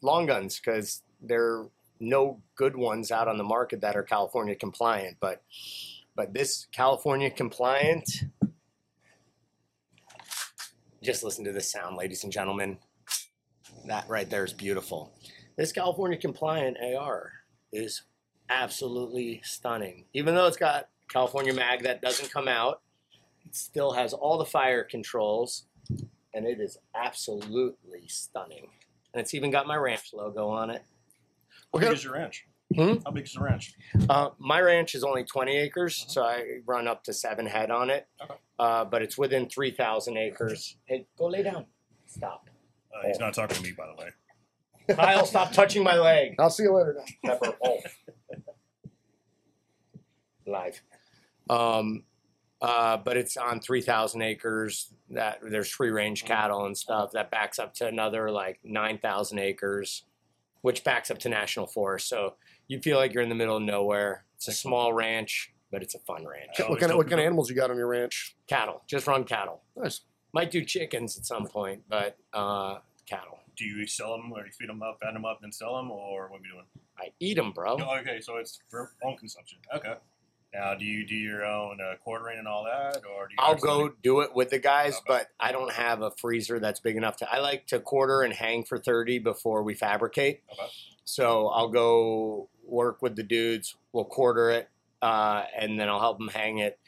long 0.00 0.24
guns 0.26 0.58
because 0.58 1.02
there 1.20 1.44
are 1.44 1.68
no 2.00 2.40
good 2.56 2.76
ones 2.76 3.10
out 3.10 3.28
on 3.28 3.36
the 3.36 3.44
market 3.44 3.80
that 3.82 3.96
are 3.96 4.02
California 4.02 4.54
compliant. 4.54 5.18
But 5.20 5.42
but 6.16 6.32
this 6.32 6.66
California 6.72 7.30
compliant, 7.30 8.08
just 11.02 11.22
listen 11.22 11.44
to 11.44 11.52
this 11.52 11.70
sound, 11.70 11.96
ladies 11.96 12.24
and 12.24 12.32
gentlemen. 12.32 12.78
That 13.86 14.08
right 14.08 14.28
there 14.28 14.44
is 14.44 14.52
beautiful. 14.52 15.12
This 15.56 15.72
California 15.72 16.18
compliant 16.18 16.76
AR 16.82 17.32
is 17.72 18.02
absolutely 18.48 19.40
stunning. 19.44 20.04
Even 20.14 20.34
though 20.34 20.46
it's 20.46 20.56
got 20.56 20.88
California 21.08 21.52
mag 21.52 21.82
that 21.84 22.02
doesn't 22.02 22.32
come 22.32 22.48
out, 22.48 22.80
it 23.44 23.54
still 23.54 23.92
has 23.92 24.12
all 24.12 24.38
the 24.38 24.44
fire 24.44 24.84
controls, 24.84 25.66
and 26.34 26.46
it 26.46 26.60
is 26.60 26.78
absolutely 26.94 28.04
stunning. 28.08 28.68
And 29.12 29.20
it's 29.20 29.34
even 29.34 29.50
got 29.50 29.66
my 29.66 29.76
ranch 29.76 30.12
logo 30.12 30.48
on 30.48 30.70
it. 30.70 30.82
How 31.72 31.80
Okay. 31.80 32.02
your 32.02 32.14
ranch? 32.14 32.47
Hmm? 32.74 32.94
How 33.04 33.10
big 33.12 33.24
is 33.24 33.32
the 33.32 33.40
ranch? 33.40 33.74
Uh, 34.10 34.30
my 34.38 34.60
ranch 34.60 34.94
is 34.94 35.02
only 35.02 35.24
20 35.24 35.56
acres, 35.56 36.04
so 36.08 36.22
I 36.22 36.58
run 36.66 36.86
up 36.86 37.02
to 37.04 37.12
seven 37.12 37.46
head 37.46 37.70
on 37.70 37.88
it. 37.88 38.06
Okay. 38.22 38.34
Uh, 38.58 38.84
but 38.84 39.02
it's 39.02 39.16
within 39.16 39.48
3,000 39.48 40.16
acres. 40.16 40.76
Hey, 40.84 41.06
go 41.16 41.26
lay 41.26 41.42
down. 41.42 41.66
Stop. 42.06 42.48
Uh, 42.94 43.06
he's 43.06 43.18
not 43.18 43.32
talking 43.32 43.56
to 43.56 43.62
me, 43.62 43.72
by 43.72 43.86
the 43.86 43.94
way. 44.02 44.10
Kyle, 44.96 45.26
stop 45.26 45.52
touching 45.52 45.82
my 45.82 45.96
leg. 45.96 46.34
I'll 46.38 46.50
see 46.50 46.64
you 46.64 46.74
later. 46.74 46.96
Pepper. 47.24 47.54
Oh. 47.64 47.78
Live. 50.46 50.82
Um, 51.50 52.04
uh, 52.60 52.96
but 52.96 53.16
it's 53.16 53.36
on 53.36 53.60
3,000 53.60 54.22
acres. 54.22 54.92
That 55.10 55.38
there's 55.42 55.70
free 55.70 55.90
range 55.90 56.24
cattle 56.24 56.66
and 56.66 56.76
stuff. 56.76 57.12
That 57.12 57.30
backs 57.30 57.58
up 57.58 57.74
to 57.74 57.86
another 57.86 58.30
like 58.30 58.60
9,000 58.64 59.38
acres, 59.38 60.04
which 60.62 60.84
backs 60.84 61.10
up 61.10 61.18
to 61.20 61.28
national 61.28 61.66
forest. 61.66 62.08
So 62.08 62.34
you 62.68 62.80
feel 62.80 62.98
like 62.98 63.12
you're 63.14 63.22
in 63.22 63.28
the 63.28 63.34
middle 63.34 63.56
of 63.56 63.62
nowhere. 63.62 64.24
It's 64.36 64.48
a 64.48 64.52
small 64.52 64.92
ranch, 64.92 65.52
but 65.72 65.82
it's 65.82 65.94
a 65.94 65.98
fun 66.00 66.26
ranch. 66.26 66.60
I 66.60 66.62
What 66.62 66.78
kind 66.78 66.82
of 66.84 66.88
tell 66.90 66.96
what 66.98 67.08
kind 67.08 67.20
of 67.20 67.26
animals 67.26 67.50
you 67.50 67.56
got 67.56 67.70
on 67.70 67.76
your 67.76 67.88
ranch? 67.88 68.36
Cattle, 68.46 68.82
just 68.86 69.06
run 69.06 69.24
cattle. 69.24 69.62
Nice. 69.76 70.02
Might 70.32 70.50
do 70.50 70.64
chickens 70.64 71.16
at 71.18 71.24
some 71.24 71.46
point, 71.46 71.82
but 71.88 72.16
uh, 72.32 72.78
cattle. 73.06 73.40
Do 73.56 73.64
you 73.64 73.86
sell 73.86 74.12
them, 74.16 74.30
or 74.32 74.44
you 74.44 74.52
feed 74.52 74.68
them 74.68 74.82
up, 74.82 74.98
fatten 75.00 75.14
them 75.14 75.24
up, 75.24 75.38
then 75.40 75.50
sell 75.50 75.74
them, 75.76 75.90
or 75.90 76.28
what 76.30 76.36
are 76.38 76.42
we 76.42 76.48
doing? 76.48 76.66
I 76.98 77.08
eat 77.18 77.34
them, 77.34 77.50
bro. 77.52 77.76
No, 77.76 77.90
okay, 77.98 78.20
so 78.20 78.36
it's 78.36 78.60
for 78.68 78.92
own 79.02 79.16
consumption. 79.16 79.58
Okay. 79.74 79.94
Now, 80.54 80.74
do 80.74 80.84
you 80.84 81.04
do 81.06 81.14
your 81.14 81.44
own 81.44 81.78
uh, 81.80 81.96
quartering 82.02 82.38
and 82.38 82.46
all 82.48 82.64
that, 82.64 82.98
or 82.98 83.26
do 83.28 83.32
you? 83.32 83.36
I'll 83.38 83.52
actually- 83.54 83.66
go 83.68 83.88
do 84.02 84.20
it 84.20 84.34
with 84.34 84.50
the 84.50 84.58
guys, 84.58 84.94
Okay. 84.94 85.04
but 85.08 85.28
I 85.40 85.50
don't 85.52 85.72
have 85.72 86.02
a 86.02 86.10
freezer 86.12 86.58
that's 86.60 86.80
big 86.80 86.96
enough 86.96 87.16
to. 87.16 87.30
I 87.32 87.40
like 87.40 87.66
to 87.68 87.80
quarter 87.80 88.22
and 88.22 88.32
hang 88.32 88.64
for 88.64 88.78
30 88.78 89.18
before 89.18 89.62
we 89.62 89.74
fabricate. 89.74 90.42
Okay. 90.52 90.68
So 91.04 91.48
I'll 91.48 91.68
go 91.68 92.48
work 92.68 93.02
with 93.02 93.16
the 93.16 93.22
dudes. 93.22 93.76
We'll 93.92 94.04
quarter 94.04 94.50
it, 94.50 94.68
uh, 95.02 95.44
and 95.58 95.78
then 95.78 95.88
I'll 95.88 96.00
help 96.00 96.18
them 96.18 96.28
hang 96.28 96.58
it. 96.58 96.78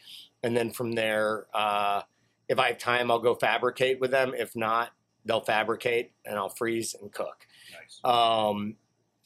And 0.42 0.56
then 0.56 0.70
from 0.70 0.92
there, 0.92 1.46
uh, 1.54 2.02
if 2.48 2.58
I 2.58 2.68
have 2.68 2.78
time, 2.78 3.10
I'll 3.10 3.18
go 3.18 3.34
fabricate 3.34 4.00
with 4.00 4.10
them. 4.10 4.34
If 4.36 4.56
not, 4.56 4.90
they'll 5.24 5.44
fabricate 5.44 6.12
and 6.24 6.36
I'll 6.36 6.48
freeze 6.48 6.94
and 7.00 7.12
cook. 7.12 7.46
Nice. 7.72 8.00
Um, 8.04 8.76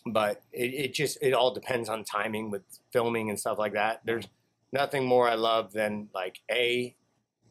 but 0.06 0.42
it, 0.52 0.74
it 0.74 0.94
just 0.94 1.18
it 1.22 1.32
all 1.32 1.52
depends 1.52 1.88
on 1.88 2.04
timing 2.04 2.50
with 2.50 2.62
filming 2.92 3.30
and 3.30 3.38
stuff 3.38 3.58
like 3.58 3.72
that. 3.74 4.02
There's 4.04 4.26
nothing 4.72 5.06
more 5.06 5.28
I 5.28 5.34
love 5.34 5.72
than 5.72 6.08
like 6.14 6.40
a 6.50 6.94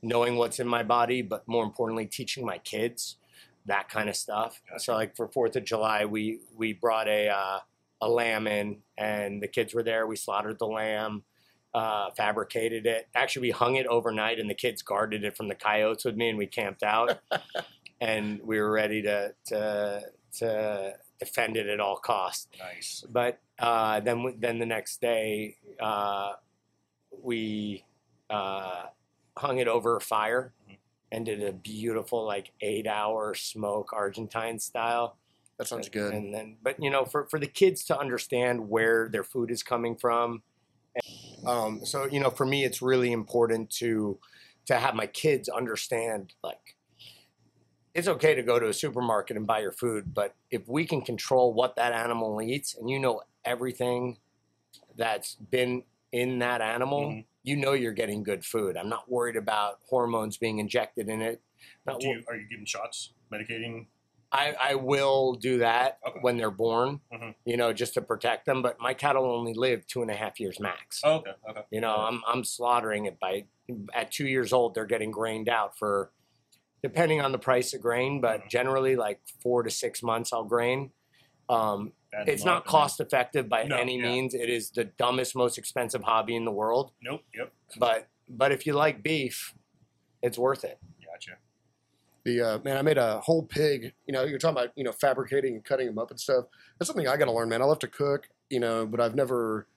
knowing 0.01 0.35
what's 0.35 0.59
in 0.59 0.67
my 0.67 0.83
body, 0.83 1.21
but 1.21 1.47
more 1.47 1.63
importantly, 1.63 2.05
teaching 2.05 2.45
my 2.45 2.57
kids 2.59 3.17
that 3.65 3.89
kind 3.89 4.09
of 4.09 4.15
stuff. 4.15 4.61
So 4.77 4.93
like 4.93 5.15
for 5.15 5.27
Fourth 5.29 5.55
of 5.55 5.63
July, 5.63 6.05
we 6.05 6.39
we 6.55 6.73
brought 6.73 7.07
a 7.07 7.29
uh, 7.29 7.59
a 8.05 8.09
lamb 8.09 8.47
in, 8.47 8.81
and 8.97 9.41
the 9.41 9.47
kids 9.47 9.73
were 9.73 9.83
there. 9.83 10.05
We 10.07 10.15
slaughtered 10.15 10.59
the 10.59 10.67
lamb. 10.67 11.23
Uh, 11.73 12.11
fabricated 12.11 12.85
it. 12.85 13.07
Actually, 13.15 13.47
we 13.47 13.51
hung 13.51 13.75
it 13.77 13.87
overnight, 13.87 14.39
and 14.39 14.47
the 14.47 14.53
kids 14.53 14.83
guarded 14.83 15.23
it 15.23 15.35
from 15.35 15.47
the 15.47 15.55
coyotes 15.55 16.05
with 16.05 16.15
me, 16.15 16.29
and 16.29 16.37
we 16.37 16.45
camped 16.45 16.83
out. 16.83 17.19
and 18.01 18.39
we 18.43 18.59
were 18.59 18.71
ready 18.71 19.01
to 19.01 19.33
to 19.45 20.01
to 20.37 20.93
defend 21.19 21.57
it 21.57 21.65
at 21.67 21.79
all 21.79 21.95
costs. 21.97 22.47
Nice. 22.59 23.03
But 23.09 23.39
uh, 23.57 24.01
then 24.01 24.35
then 24.37 24.59
the 24.59 24.67
next 24.67 25.01
day 25.01 25.57
uh, 25.79 26.33
we 27.21 27.83
uh, 28.29 28.83
hung 29.37 29.57
it 29.57 29.67
over 29.67 29.95
a 29.97 30.01
fire 30.01 30.53
Mhm. 30.69 30.77
and 31.11 31.25
did 31.25 31.41
a 31.43 31.51
beautiful 31.53 32.23
like 32.25 32.51
eight 32.61 32.85
hour 32.85 33.33
smoke 33.33 33.93
Argentine 33.93 34.59
style. 34.59 35.17
That 35.64 35.70
sounds 35.70 35.88
good. 35.88 36.14
And 36.14 36.34
then, 36.34 36.57
but 36.61 36.82
you 36.84 36.89
know, 36.89 37.05
for 37.05 37.26
for 37.28 37.39
the 37.39 37.47
kids 37.47 37.86
to 37.86 37.97
understand 37.97 38.68
where 38.68 39.07
their 39.07 39.24
food 39.24 39.49
is 39.49 39.64
coming 39.64 39.95
from, 39.95 40.43
Um, 41.45 41.86
so 41.86 42.05
you 42.05 42.20
know, 42.20 42.30
for 42.30 42.45
me, 42.45 42.64
it's 42.64 42.82
really 42.82 43.11
important 43.11 43.70
to 43.78 44.20
to 44.66 44.78
have 44.80 44.95
my 44.95 45.07
kids 45.07 45.49
understand 45.49 46.34
like 46.43 46.76
it's 47.93 48.07
okay 48.07 48.34
to 48.34 48.41
go 48.41 48.59
to 48.59 48.68
a 48.70 48.74
supermarket 48.74 49.38
and 49.38 49.45
buy 49.45 49.59
your 49.59 49.72
food, 49.72 50.14
but 50.14 50.36
if 50.49 50.68
we 50.68 50.86
can 50.86 51.01
control 51.01 51.53
what 51.53 51.76
that 51.76 51.93
animal 51.93 52.41
eats 52.41 52.76
and 52.76 52.89
you 52.89 52.99
know 52.99 53.22
everything 53.45 54.18
that's 54.95 55.36
been 55.36 55.84
in 56.11 56.39
that 56.39 56.61
animal, 56.61 57.09
Mhm. 57.09 57.26
you 57.43 57.55
know 57.57 57.74
you're 57.74 57.93
getting 57.93 58.24
good 58.24 58.45
food. 58.45 58.78
I'm 58.78 58.89
not 58.89 59.09
worried 59.09 59.36
about 59.38 59.82
hormones 59.89 60.38
being 60.38 60.59
injected 60.59 61.09
in 61.09 61.22
it. 61.22 61.41
Not 61.86 61.99
Do 61.99 62.07
you, 62.07 62.24
are 62.28 62.36
you 62.36 62.47
giving 62.49 62.66
shots, 62.66 63.14
medicating? 63.32 63.88
I, 64.34 64.55
I 64.59 64.75
will 64.75 65.34
do 65.36 65.59
that 65.59 65.99
Okay. 66.07 66.17
when 66.21 66.38
they're 66.38 66.49
born, 66.51 66.99
Mhm. 67.13 67.36
you 67.45 67.55
know, 67.55 67.71
just 67.71 67.93
to 67.93 68.01
protect 68.01 68.45
them. 68.47 68.61
But 68.63 68.79
my 68.79 68.93
cattle 68.95 69.25
only 69.25 69.53
live 69.53 69.86
two 69.86 70.01
and 70.01 70.09
a 70.09 70.15
half 70.15 70.39
years 70.39 70.59
max. 70.59 71.01
Oh, 71.03 71.17
okay, 71.17 71.31
okay. 71.49 71.61
You 71.69 71.81
know, 71.81 71.95
I'm 71.95 72.21
I'm 72.27 72.43
slaughtering 72.43 73.05
it 73.05 73.19
by 73.19 73.45
at 73.93 74.11
two 74.11 74.27
years 74.27 74.51
old. 74.51 74.73
They're 74.73 74.86
getting 74.88 75.11
grained 75.11 75.47
out 75.49 75.77
for, 75.77 76.11
depending 76.81 77.21
on 77.21 77.31
the 77.31 77.38
price 77.38 77.73
of 77.75 77.81
grain, 77.81 78.19
but 78.21 78.41
Mhm. 78.41 78.49
generally 78.49 78.95
like 78.95 79.21
four 79.41 79.61
to 79.63 79.69
six 79.69 80.01
months 80.01 80.34
I'll 80.34 80.43
grain. 80.43 80.91
Um, 81.47 81.93
it's 82.25 82.43
not 82.45 82.65
cost 82.65 82.99
effective 82.99 83.47
by 83.49 83.63
No, 83.63 83.75
any 83.77 83.97
yeah. 83.97 84.03
means. 84.03 84.34
It 84.34 84.49
is 84.49 84.71
the 84.71 84.86
dumbest, 84.86 85.36
most 85.36 85.57
expensive 85.59 86.03
hobby 86.03 86.36
in 86.36 86.45
the 86.45 86.51
world. 86.51 86.91
Nope. 87.01 87.21
Yep. 87.36 87.53
But 87.77 88.07
but 88.27 88.51
if 88.51 88.65
you 88.65 88.73
like 88.73 89.03
beef, 89.03 89.53
it's 90.23 90.38
worth 90.39 90.63
it. 90.63 90.79
The 92.26 92.41
uh, 92.41 92.59
man, 92.63 92.78
I 92.78 92.82
made 92.82 92.97
a 92.97 93.19
whole 93.19 93.43
pig. 93.43 93.93
You 94.07 94.13
know, 94.13 94.24
you're 94.24 94.39
talking 94.39 94.57
about 94.57 94.71
you 94.76 94.84
know 94.84 94.91
fabricating 94.93 95.55
and 95.55 95.63
cutting 95.63 95.88
them 95.88 95.97
up 95.99 96.09
and 96.09 96.19
stuff. 96.19 96.45
That's 96.80 96.88
something 96.88 97.07
I 97.07 97.17
got 97.17 97.26
to 97.26 97.32
learn, 97.32 97.49
man. 97.49 97.61
I 97.61 97.65
love 97.65 97.80
to 97.80 97.88
cook, 97.88 98.30
you 98.49 98.59
know, 98.59 98.86
but 98.86 99.01
I've 99.01 99.15
never 99.15 99.67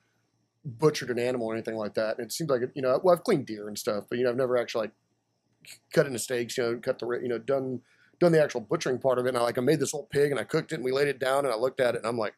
butchered 0.65 1.09
an 1.09 1.19
animal 1.19 1.47
or 1.47 1.53
anything 1.53 1.75
like 1.75 1.93
that. 1.95 2.17
And 2.17 2.25
it 2.25 2.31
seems 2.31 2.49
like 2.49 2.61
you 2.73 2.81
know, 2.81 2.99
well, 3.03 3.15
I've 3.15 3.23
cleaned 3.23 3.47
deer 3.47 3.67
and 3.67 3.77
stuff, 3.77 4.05
but 4.09 4.17
you 4.17 4.23
know, 4.23 4.29
I've 4.29 4.37
never 4.37 4.57
actually 4.57 4.87
like 4.87 4.91
cut 5.93 6.07
into 6.07 6.19
steaks. 6.19 6.57
You 6.57 6.63
know, 6.63 6.79
cut 6.79 6.99
the 6.99 7.07
you 7.21 7.27
know 7.27 7.39
done 7.39 7.81
done 8.19 8.31
the 8.31 8.41
actual 8.41 8.61
butchering 8.61 8.99
part 8.99 9.19
of 9.19 9.25
it. 9.25 9.29
And 9.29 9.37
I 9.37 9.41
like 9.41 9.57
I 9.57 9.61
made 9.61 9.79
this 9.79 9.91
whole 9.91 10.07
pig 10.09 10.31
and 10.31 10.39
I 10.39 10.43
cooked 10.43 10.71
it 10.71 10.75
and 10.75 10.83
we 10.83 10.91
laid 10.91 11.07
it 11.09 11.19
down 11.19 11.45
and 11.45 11.53
I 11.53 11.57
looked 11.57 11.79
at 11.79 11.95
it 11.95 11.99
and 11.99 12.07
I'm 12.07 12.17
like. 12.17 12.35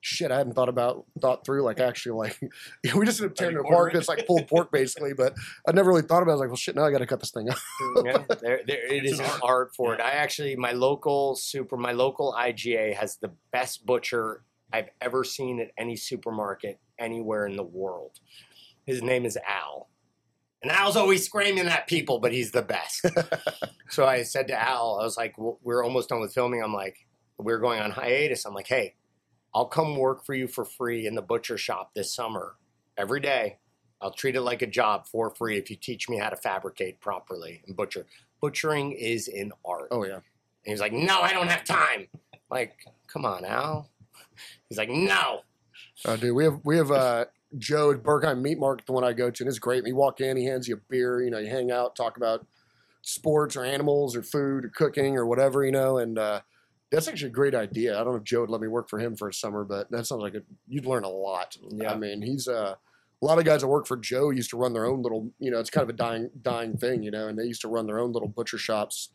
Shit, 0.00 0.30
I 0.30 0.38
hadn't 0.38 0.52
thought 0.52 0.68
about 0.68 1.04
thought 1.20 1.44
through 1.44 1.62
like 1.62 1.80
actually 1.80 2.12
like 2.28 2.38
we 2.94 3.04
just 3.06 3.20
ended 3.20 3.32
up 3.32 3.34
tearing 3.36 3.56
it 3.56 3.60
apart. 3.60 3.94
It's 3.96 4.08
like 4.08 4.24
pulled 4.26 4.46
pork 4.46 4.70
basically, 4.70 5.14
but 5.14 5.34
I 5.68 5.72
never 5.72 5.88
really 5.90 6.02
thought 6.02 6.22
about. 6.22 6.32
it. 6.32 6.34
I 6.34 6.36
was 6.36 6.40
like, 6.40 6.48
well, 6.50 6.56
shit, 6.56 6.76
now 6.76 6.84
I 6.84 6.92
got 6.92 6.98
to 6.98 7.06
cut 7.06 7.18
this 7.18 7.30
thing 7.32 7.48
out. 7.50 7.58
yeah, 8.04 8.18
there, 8.40 8.60
there, 8.66 8.86
it 8.86 9.04
It's 9.04 9.14
is 9.14 9.18
an 9.18 9.24
an 9.24 9.30
art. 9.32 9.40
art 9.42 9.74
for 9.76 9.94
it. 9.94 10.00
I 10.00 10.10
actually, 10.12 10.54
my 10.54 10.72
local 10.72 11.34
super, 11.34 11.76
my 11.76 11.92
local 11.92 12.32
IGA 12.38 12.94
has 12.94 13.16
the 13.16 13.32
best 13.52 13.84
butcher 13.84 14.44
I've 14.72 14.90
ever 15.00 15.24
seen 15.24 15.58
at 15.60 15.70
any 15.76 15.96
supermarket 15.96 16.78
anywhere 16.98 17.46
in 17.46 17.56
the 17.56 17.64
world. 17.64 18.20
His 18.86 19.02
name 19.02 19.24
is 19.24 19.36
Al. 19.48 19.88
And 20.62 20.70
Al's 20.72 20.96
always 20.96 21.24
screaming 21.24 21.66
at 21.66 21.86
people, 21.86 22.18
but 22.18 22.32
he's 22.32 22.50
the 22.52 22.62
best. 22.62 23.04
so 23.90 24.06
I 24.06 24.22
said 24.22 24.48
to 24.48 24.60
Al, 24.60 24.98
I 25.00 25.04
was 25.04 25.16
like, 25.16 25.36
"Well, 25.36 25.58
we're 25.62 25.84
almost 25.84 26.08
done 26.08 26.20
with 26.20 26.32
filming. 26.32 26.62
I'm 26.62 26.72
like, 26.72 26.96
we're 27.38 27.58
going 27.58 27.80
on 27.80 27.90
hiatus. 27.90 28.44
I'm 28.44 28.54
like, 28.54 28.66
hey, 28.66 28.94
I'll 29.56 29.64
come 29.64 29.96
work 29.96 30.26
for 30.26 30.34
you 30.34 30.48
for 30.48 30.66
free 30.66 31.06
in 31.06 31.14
the 31.14 31.22
butcher 31.22 31.56
shop 31.56 31.94
this 31.94 32.12
summer 32.12 32.56
every 32.98 33.20
day. 33.20 33.56
I'll 34.02 34.10
treat 34.10 34.36
it 34.36 34.42
like 34.42 34.60
a 34.60 34.66
job 34.66 35.06
for 35.06 35.30
free 35.30 35.56
if 35.56 35.70
you 35.70 35.76
teach 35.76 36.10
me 36.10 36.18
how 36.18 36.28
to 36.28 36.36
fabricate 36.36 37.00
properly 37.00 37.62
and 37.66 37.74
butcher. 37.74 38.04
Butchering 38.42 38.92
is 38.92 39.28
an 39.28 39.52
art. 39.64 39.88
Oh 39.90 40.04
yeah. 40.04 40.16
And 40.16 40.22
he's 40.72 40.80
like, 40.80 40.92
no, 40.92 41.22
I 41.22 41.32
don't 41.32 41.48
have 41.48 41.64
time. 41.64 42.06
Like, 42.50 42.76
come 43.06 43.24
on, 43.24 43.46
Al. 43.46 43.88
He's 44.68 44.76
like, 44.76 44.90
no. 44.90 45.40
Uh, 46.04 46.16
dude, 46.16 46.36
we 46.36 46.44
have 46.44 46.60
we 46.62 46.76
have 46.76 46.90
uh, 46.90 47.24
Joe 47.56 47.92
at 47.92 48.02
Bergheim 48.02 48.42
Meat 48.42 48.58
Market, 48.58 48.84
the 48.84 48.92
one 48.92 49.04
I 49.04 49.14
go 49.14 49.30
to, 49.30 49.42
and 49.42 49.48
it's 49.48 49.58
great. 49.58 49.86
You 49.86 49.96
walk 49.96 50.20
in, 50.20 50.36
he 50.36 50.44
hands 50.44 50.68
you 50.68 50.74
a 50.74 50.80
beer. 50.90 51.22
You 51.22 51.30
know, 51.30 51.38
you 51.38 51.48
hang 51.48 51.70
out, 51.70 51.96
talk 51.96 52.18
about 52.18 52.46
sports 53.00 53.56
or 53.56 53.64
animals 53.64 54.14
or 54.14 54.22
food 54.22 54.66
or 54.66 54.68
cooking 54.68 55.16
or 55.16 55.24
whatever. 55.24 55.64
You 55.64 55.72
know, 55.72 55.96
and 55.96 56.18
uh, 56.18 56.42
that's 56.90 57.08
actually 57.08 57.28
a 57.28 57.32
great 57.32 57.54
idea. 57.54 57.94
I 57.94 58.04
don't 58.04 58.12
know 58.12 58.18
if 58.18 58.24
Joe 58.24 58.42
would 58.42 58.50
let 58.50 58.60
me 58.60 58.68
work 58.68 58.88
for 58.88 58.98
him 58.98 59.16
for 59.16 59.28
a 59.28 59.34
summer, 59.34 59.64
but 59.64 59.90
that 59.90 60.06
sounds 60.06 60.22
like 60.22 60.34
a, 60.34 60.42
you'd 60.68 60.86
learn 60.86 61.04
a 61.04 61.08
lot. 61.08 61.56
Yeah. 61.70 61.92
I 61.92 61.96
mean, 61.96 62.22
he's 62.22 62.46
uh, 62.48 62.74
a 63.20 63.24
lot 63.24 63.38
of 63.38 63.44
guys 63.44 63.62
that 63.62 63.68
work 63.68 63.86
for 63.86 63.96
Joe 63.96 64.30
used 64.30 64.50
to 64.50 64.56
run 64.56 64.72
their 64.72 64.86
own 64.86 65.02
little. 65.02 65.30
You 65.38 65.50
know, 65.50 65.58
it's 65.58 65.70
kind 65.70 65.82
of 65.82 65.90
a 65.90 65.96
dying 65.98 66.30
dying 66.42 66.76
thing. 66.76 67.02
You 67.02 67.10
know, 67.10 67.28
and 67.28 67.38
they 67.38 67.44
used 67.44 67.62
to 67.62 67.68
run 67.68 67.86
their 67.86 67.98
own 67.98 68.12
little 68.12 68.28
butcher 68.28 68.58
shops, 68.58 69.10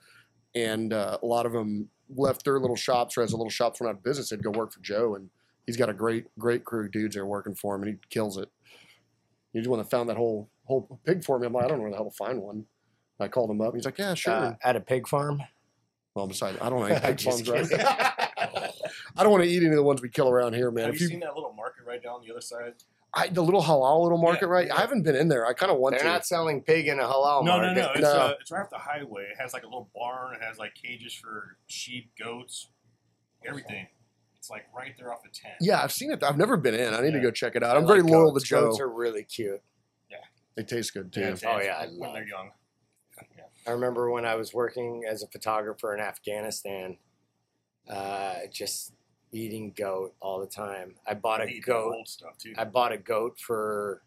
and 0.55 0.91
uh, 0.93 1.17
a 1.21 1.25
lot 1.25 1.45
of 1.45 1.53
them 1.53 1.89
left 2.15 2.43
their 2.43 2.59
little 2.59 2.75
shops 2.75 3.17
or 3.17 3.21
as 3.21 3.31
a 3.31 3.37
little 3.37 3.49
shops 3.49 3.79
went 3.79 3.89
out 3.89 3.97
of 3.97 4.03
business, 4.03 4.29
they'd 4.29 4.43
go 4.43 4.51
work 4.51 4.73
for 4.73 4.81
Joe 4.81 5.15
and 5.15 5.29
he's 5.65 5.77
got 5.77 5.89
a 5.89 5.93
great, 5.93 6.25
great 6.37 6.65
crew 6.65 6.85
of 6.85 6.91
dudes 6.91 7.15
that 7.15 7.21
are 7.21 7.25
working 7.25 7.55
for 7.55 7.75
him, 7.75 7.83
and 7.83 7.91
he 7.91 7.97
kills 8.09 8.37
it. 8.37 8.49
He's 9.53 9.63
the 9.63 9.69
one 9.69 9.79
that 9.79 9.89
found 9.89 10.09
that 10.09 10.17
whole 10.17 10.49
whole 10.65 10.99
pig 11.05 11.23
for 11.23 11.39
me. 11.39 11.47
I'm 11.47 11.53
like, 11.53 11.65
I 11.65 11.67
don't 11.67 11.77
know 11.77 11.83
where 11.83 11.91
the 11.91 11.97
hell 11.97 12.09
to 12.09 12.15
find 12.15 12.41
one. 12.41 12.65
I 13.19 13.27
called 13.27 13.51
him 13.51 13.61
up. 13.61 13.75
He's 13.75 13.85
like, 13.85 13.97
Yeah, 13.97 14.13
sure. 14.13 14.33
Uh, 14.33 14.53
at 14.63 14.75
a 14.75 14.79
pig 14.79 15.07
farm. 15.07 15.41
Well, 16.15 16.27
besides, 16.27 16.57
I 16.61 16.69
don't 16.69 16.79
know 16.79 16.85
any 16.87 16.99
pig 16.99 17.17
Just 17.17 17.45
farms, 17.45 17.71
right? 17.71 17.81
I 19.17 19.23
don't 19.23 19.31
want 19.31 19.43
to 19.43 19.49
eat 19.49 19.57
any 19.57 19.67
of 19.67 19.75
the 19.75 19.83
ones 19.83 20.01
we 20.01 20.09
kill 20.09 20.29
around 20.29 20.53
here, 20.53 20.71
man. 20.71 20.85
Have 20.85 20.95
If 20.95 21.01
you 21.01 21.05
you, 21.07 21.11
seen 21.11 21.19
that 21.21 21.35
little 21.35 21.53
market 21.53 21.83
right 21.85 22.01
down 22.01 22.21
the 22.25 22.31
other 22.31 22.41
side? 22.41 22.73
I, 23.13 23.27
the 23.27 23.41
little 23.41 23.61
halal 23.61 24.03
little 24.03 24.17
market, 24.17 24.43
Yeah, 24.43 24.47
right? 24.53 24.67
yeah. 24.67 24.75
I 24.75 24.81
haven't 24.81 25.03
been 25.03 25.15
in 25.15 25.27
there. 25.27 25.45
I 25.45 25.53
kind 25.53 25.71
of 25.71 25.77
want 25.79 25.97
to. 25.97 26.03
They're 26.03 26.11
not 26.11 26.25
selling 26.25 26.61
pig 26.61 26.87
in 26.87 26.97
a 26.99 27.03
halal 27.03 27.43
no, 27.43 27.57
no, 27.59 27.65
market. 27.73 27.75
no. 27.81 27.91
It's, 27.91 28.01
No. 28.01 28.09
Uh, 28.09 28.33
it's 28.39 28.51
right 28.51 28.61
off 28.61 28.69
the 28.69 28.77
highway. 28.77 29.23
It 29.31 29.37
has 29.39 29.53
like 29.53 29.63
a 29.63 29.65
little 29.67 29.89
barn. 29.93 30.35
It 30.35 30.41
has 30.43 30.57
like 30.57 30.75
cages 30.75 31.13
for 31.13 31.57
sheep, 31.67 32.11
goats, 32.17 32.69
everything. 33.45 33.87
It's 34.37 34.49
like 34.49 34.63
right 34.75 34.93
there 34.97 35.13
off 35.13 35.21
the 35.23 35.29
tent. 35.29 35.55
yeah, 35.59 35.83
I've 35.83 35.91
seen 35.91 36.09
it. 36.11 36.23
I've 36.23 36.37
never 36.37 36.57
been 36.57 36.73
in. 36.73 36.93
I 36.93 37.01
need 37.01 37.11
to 37.13 37.19
go 37.19 37.31
check 37.31 37.55
it 37.55 37.63
out. 37.63 37.75
I 37.75 37.79
I'm 37.79 37.85
very 37.87 38.01
like 38.01 38.11
loyal 38.11 38.31
goats. 38.31 38.45
to 38.45 38.49
Joe. 38.49 38.61
Goats 38.69 38.79
are 38.79 38.89
really 38.89 39.23
cute. 39.23 39.61
Yeah, 40.09 40.17
they 40.55 40.63
taste 40.63 40.93
good 40.93 41.11
too. 41.13 41.19
Yeah, 41.21 41.35
Oh, 41.45 41.59
yeah, 41.61 41.75
I 41.79 41.85
when 41.87 41.99
love- 41.99 42.13
they're 42.13 42.27
young. 42.27 42.51
I 43.67 43.71
remember 43.71 44.09
when 44.09 44.25
I 44.25 44.35
was 44.35 44.53
working 44.53 45.03
as 45.07 45.23
a 45.23 45.27
photographer 45.27 45.93
in 45.93 45.99
Afghanistan, 45.99 46.97
uh, 47.89 48.35
just 48.51 48.93
eating 49.31 49.73
goat 49.77 50.13
all 50.19 50.39
the 50.39 50.47
time. 50.47 50.95
I 51.07 51.13
bought 51.13 51.41
a 51.41 51.45
eat 51.45 51.65
goat. 51.65 51.93
old 51.95 52.07
stuff 52.07 52.37
too. 52.37 52.53
I 52.57 52.65
bought 52.65 52.91
a 52.91 52.97
goat 52.97 53.39
for 53.39 54.01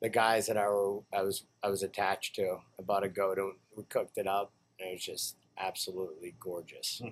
the 0.00 0.08
guys 0.08 0.46
that 0.46 0.56
I, 0.56 0.68
were, 0.68 1.00
I 1.12 1.22
was 1.22 1.44
I 1.62 1.68
was 1.68 1.82
attached 1.82 2.34
to. 2.36 2.56
I 2.78 2.82
bought 2.82 3.04
a 3.04 3.08
goat 3.08 3.38
and 3.38 3.52
we 3.76 3.84
cooked 3.84 4.18
it 4.18 4.26
up, 4.26 4.52
and 4.78 4.90
it 4.90 4.92
was 4.94 5.04
just 5.04 5.36
absolutely 5.58 6.34
gorgeous. 6.40 7.02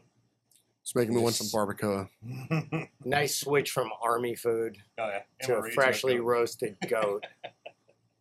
It's 0.83 0.95
making 0.97 1.15
me 1.15 1.23
want 1.23 1.37
some 1.37 1.47
barbacoa. 1.47 2.09
oh 2.51 2.85
Nice 3.05 3.39
switch 3.39 3.71
from 3.71 3.91
army 4.03 4.35
food 4.35 4.79
yeah, 4.99 5.21
to 5.43 5.57
a 5.57 5.71
freshly 5.71 6.19
roasted 6.21 6.77
goat. 6.89 7.27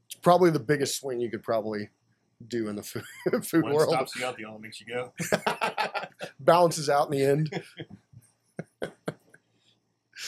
It's 0.06 0.20
probably 0.20 0.50
the 0.50 0.60
biggest 0.60 1.00
swing 1.00 1.22
you 1.22 1.32
could 1.32 1.42
probably 1.42 1.88
do 2.48 2.68
in 2.68 2.76
the 2.76 2.84
food, 2.84 3.04
food 3.44 3.64
One 3.64 3.74
world. 3.74 3.90
stops 3.90 4.16
you 4.16 4.26
out, 4.26 4.38
the 4.38 4.46
other 4.46 4.60
makes 4.60 4.82
you 4.82 4.88
go. 4.88 5.14
Balances 6.40 6.90
out 6.90 7.12
in 7.12 7.18
the 7.18 7.26
end. 7.26 7.64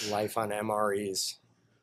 Life 0.09 0.37
on 0.37 0.49
MREs. 0.49 1.35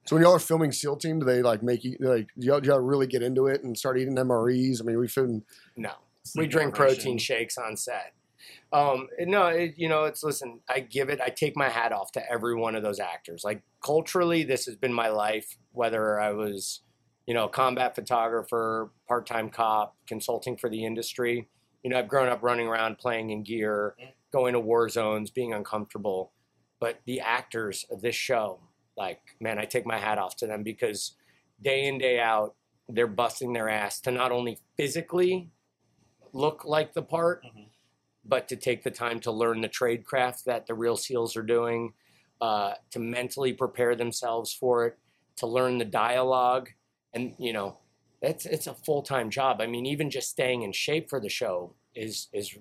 So 0.06 0.16
when 0.16 0.24
y'all 0.24 0.34
are 0.34 0.40
filming 0.40 0.72
SEAL 0.72 0.96
Team, 0.96 1.20
do 1.20 1.24
they 1.26 1.42
like 1.42 1.62
make 1.62 1.84
you 1.84 1.96
like 2.00 2.28
do 2.38 2.46
y'all, 2.46 2.60
do 2.60 2.68
y'all 2.68 2.80
really 2.80 3.06
get 3.06 3.22
into 3.22 3.46
it 3.46 3.62
and 3.62 3.78
start 3.78 3.98
eating 3.98 4.16
MREs? 4.16 4.80
I 4.80 4.84
mean, 4.84 4.98
we 4.98 5.06
filmed. 5.06 5.42
No, 5.76 5.92
Sleep 6.24 6.44
we 6.44 6.48
drink 6.48 6.74
protein 6.74 7.18
shakes 7.18 7.56
on 7.56 7.76
set. 7.76 8.14
Um, 8.72 9.08
no, 9.20 9.46
it, 9.46 9.74
you 9.76 9.88
know, 9.88 10.04
it's 10.04 10.22
listen. 10.22 10.60
I 10.68 10.80
give 10.80 11.08
it. 11.08 11.20
I 11.20 11.28
take 11.28 11.56
my 11.56 11.68
hat 11.68 11.92
off 11.92 12.12
to 12.12 12.30
every 12.30 12.54
one 12.54 12.74
of 12.74 12.82
those 12.82 13.00
actors. 13.00 13.44
Like 13.44 13.62
culturally, 13.84 14.42
this 14.42 14.66
has 14.66 14.76
been 14.76 14.92
my 14.92 15.08
life. 15.08 15.58
Whether 15.72 16.20
I 16.20 16.32
was, 16.32 16.80
you 17.30 17.34
know, 17.34 17.46
combat 17.46 17.94
photographer, 17.94 18.90
part-time 19.06 19.48
cop, 19.50 19.94
consulting 20.08 20.56
for 20.56 20.68
the 20.68 20.84
industry. 20.84 21.48
You 21.84 21.90
know, 21.90 21.96
I've 21.96 22.08
grown 22.08 22.28
up 22.28 22.42
running 22.42 22.66
around 22.66 22.98
playing 22.98 23.30
in 23.30 23.44
gear, 23.44 23.94
going 24.32 24.52
to 24.54 24.58
war 24.58 24.88
zones, 24.88 25.30
being 25.30 25.52
uncomfortable. 25.54 26.32
But 26.80 26.98
the 27.06 27.20
actors 27.20 27.86
of 27.88 28.00
this 28.00 28.16
show, 28.16 28.58
like, 28.96 29.20
man, 29.38 29.60
I 29.60 29.64
take 29.64 29.86
my 29.86 29.96
hat 29.96 30.18
off 30.18 30.34
to 30.38 30.48
them 30.48 30.64
because 30.64 31.14
day 31.62 31.86
in 31.86 31.98
day 31.98 32.18
out, 32.18 32.56
they're 32.88 33.06
busting 33.06 33.52
their 33.52 33.68
ass 33.68 34.00
to 34.00 34.10
not 34.10 34.32
only 34.32 34.58
physically 34.76 35.52
look 36.32 36.64
like 36.64 36.94
the 36.94 37.02
part, 37.02 37.44
Mhm. 37.44 37.68
but 38.24 38.48
to 38.48 38.56
take 38.56 38.82
the 38.82 38.90
time 38.90 39.20
to 39.20 39.30
learn 39.30 39.60
the 39.60 39.68
trade 39.68 40.04
craft 40.04 40.46
that 40.46 40.66
the 40.66 40.74
real 40.74 40.96
SEALs 40.96 41.36
are 41.36 41.44
doing, 41.44 41.94
uh, 42.40 42.74
to 42.90 42.98
mentally 42.98 43.52
prepare 43.52 43.94
themselves 43.94 44.52
for 44.52 44.84
it, 44.84 44.98
to 45.36 45.46
learn 45.46 45.78
the 45.78 45.84
dialogue, 45.84 46.70
and 47.14 47.34
you 47.38 47.52
know, 47.52 47.78
it's 48.22 48.46
it's 48.46 48.66
a 48.66 48.74
full 48.74 49.02
time 49.02 49.30
job. 49.30 49.60
I 49.60 49.66
mean, 49.66 49.86
even 49.86 50.10
just 50.10 50.30
staying 50.30 50.62
in 50.62 50.72
shape 50.72 51.08
for 51.08 51.20
the 51.20 51.28
show 51.28 51.74
is 51.94 52.28
is 52.32 52.56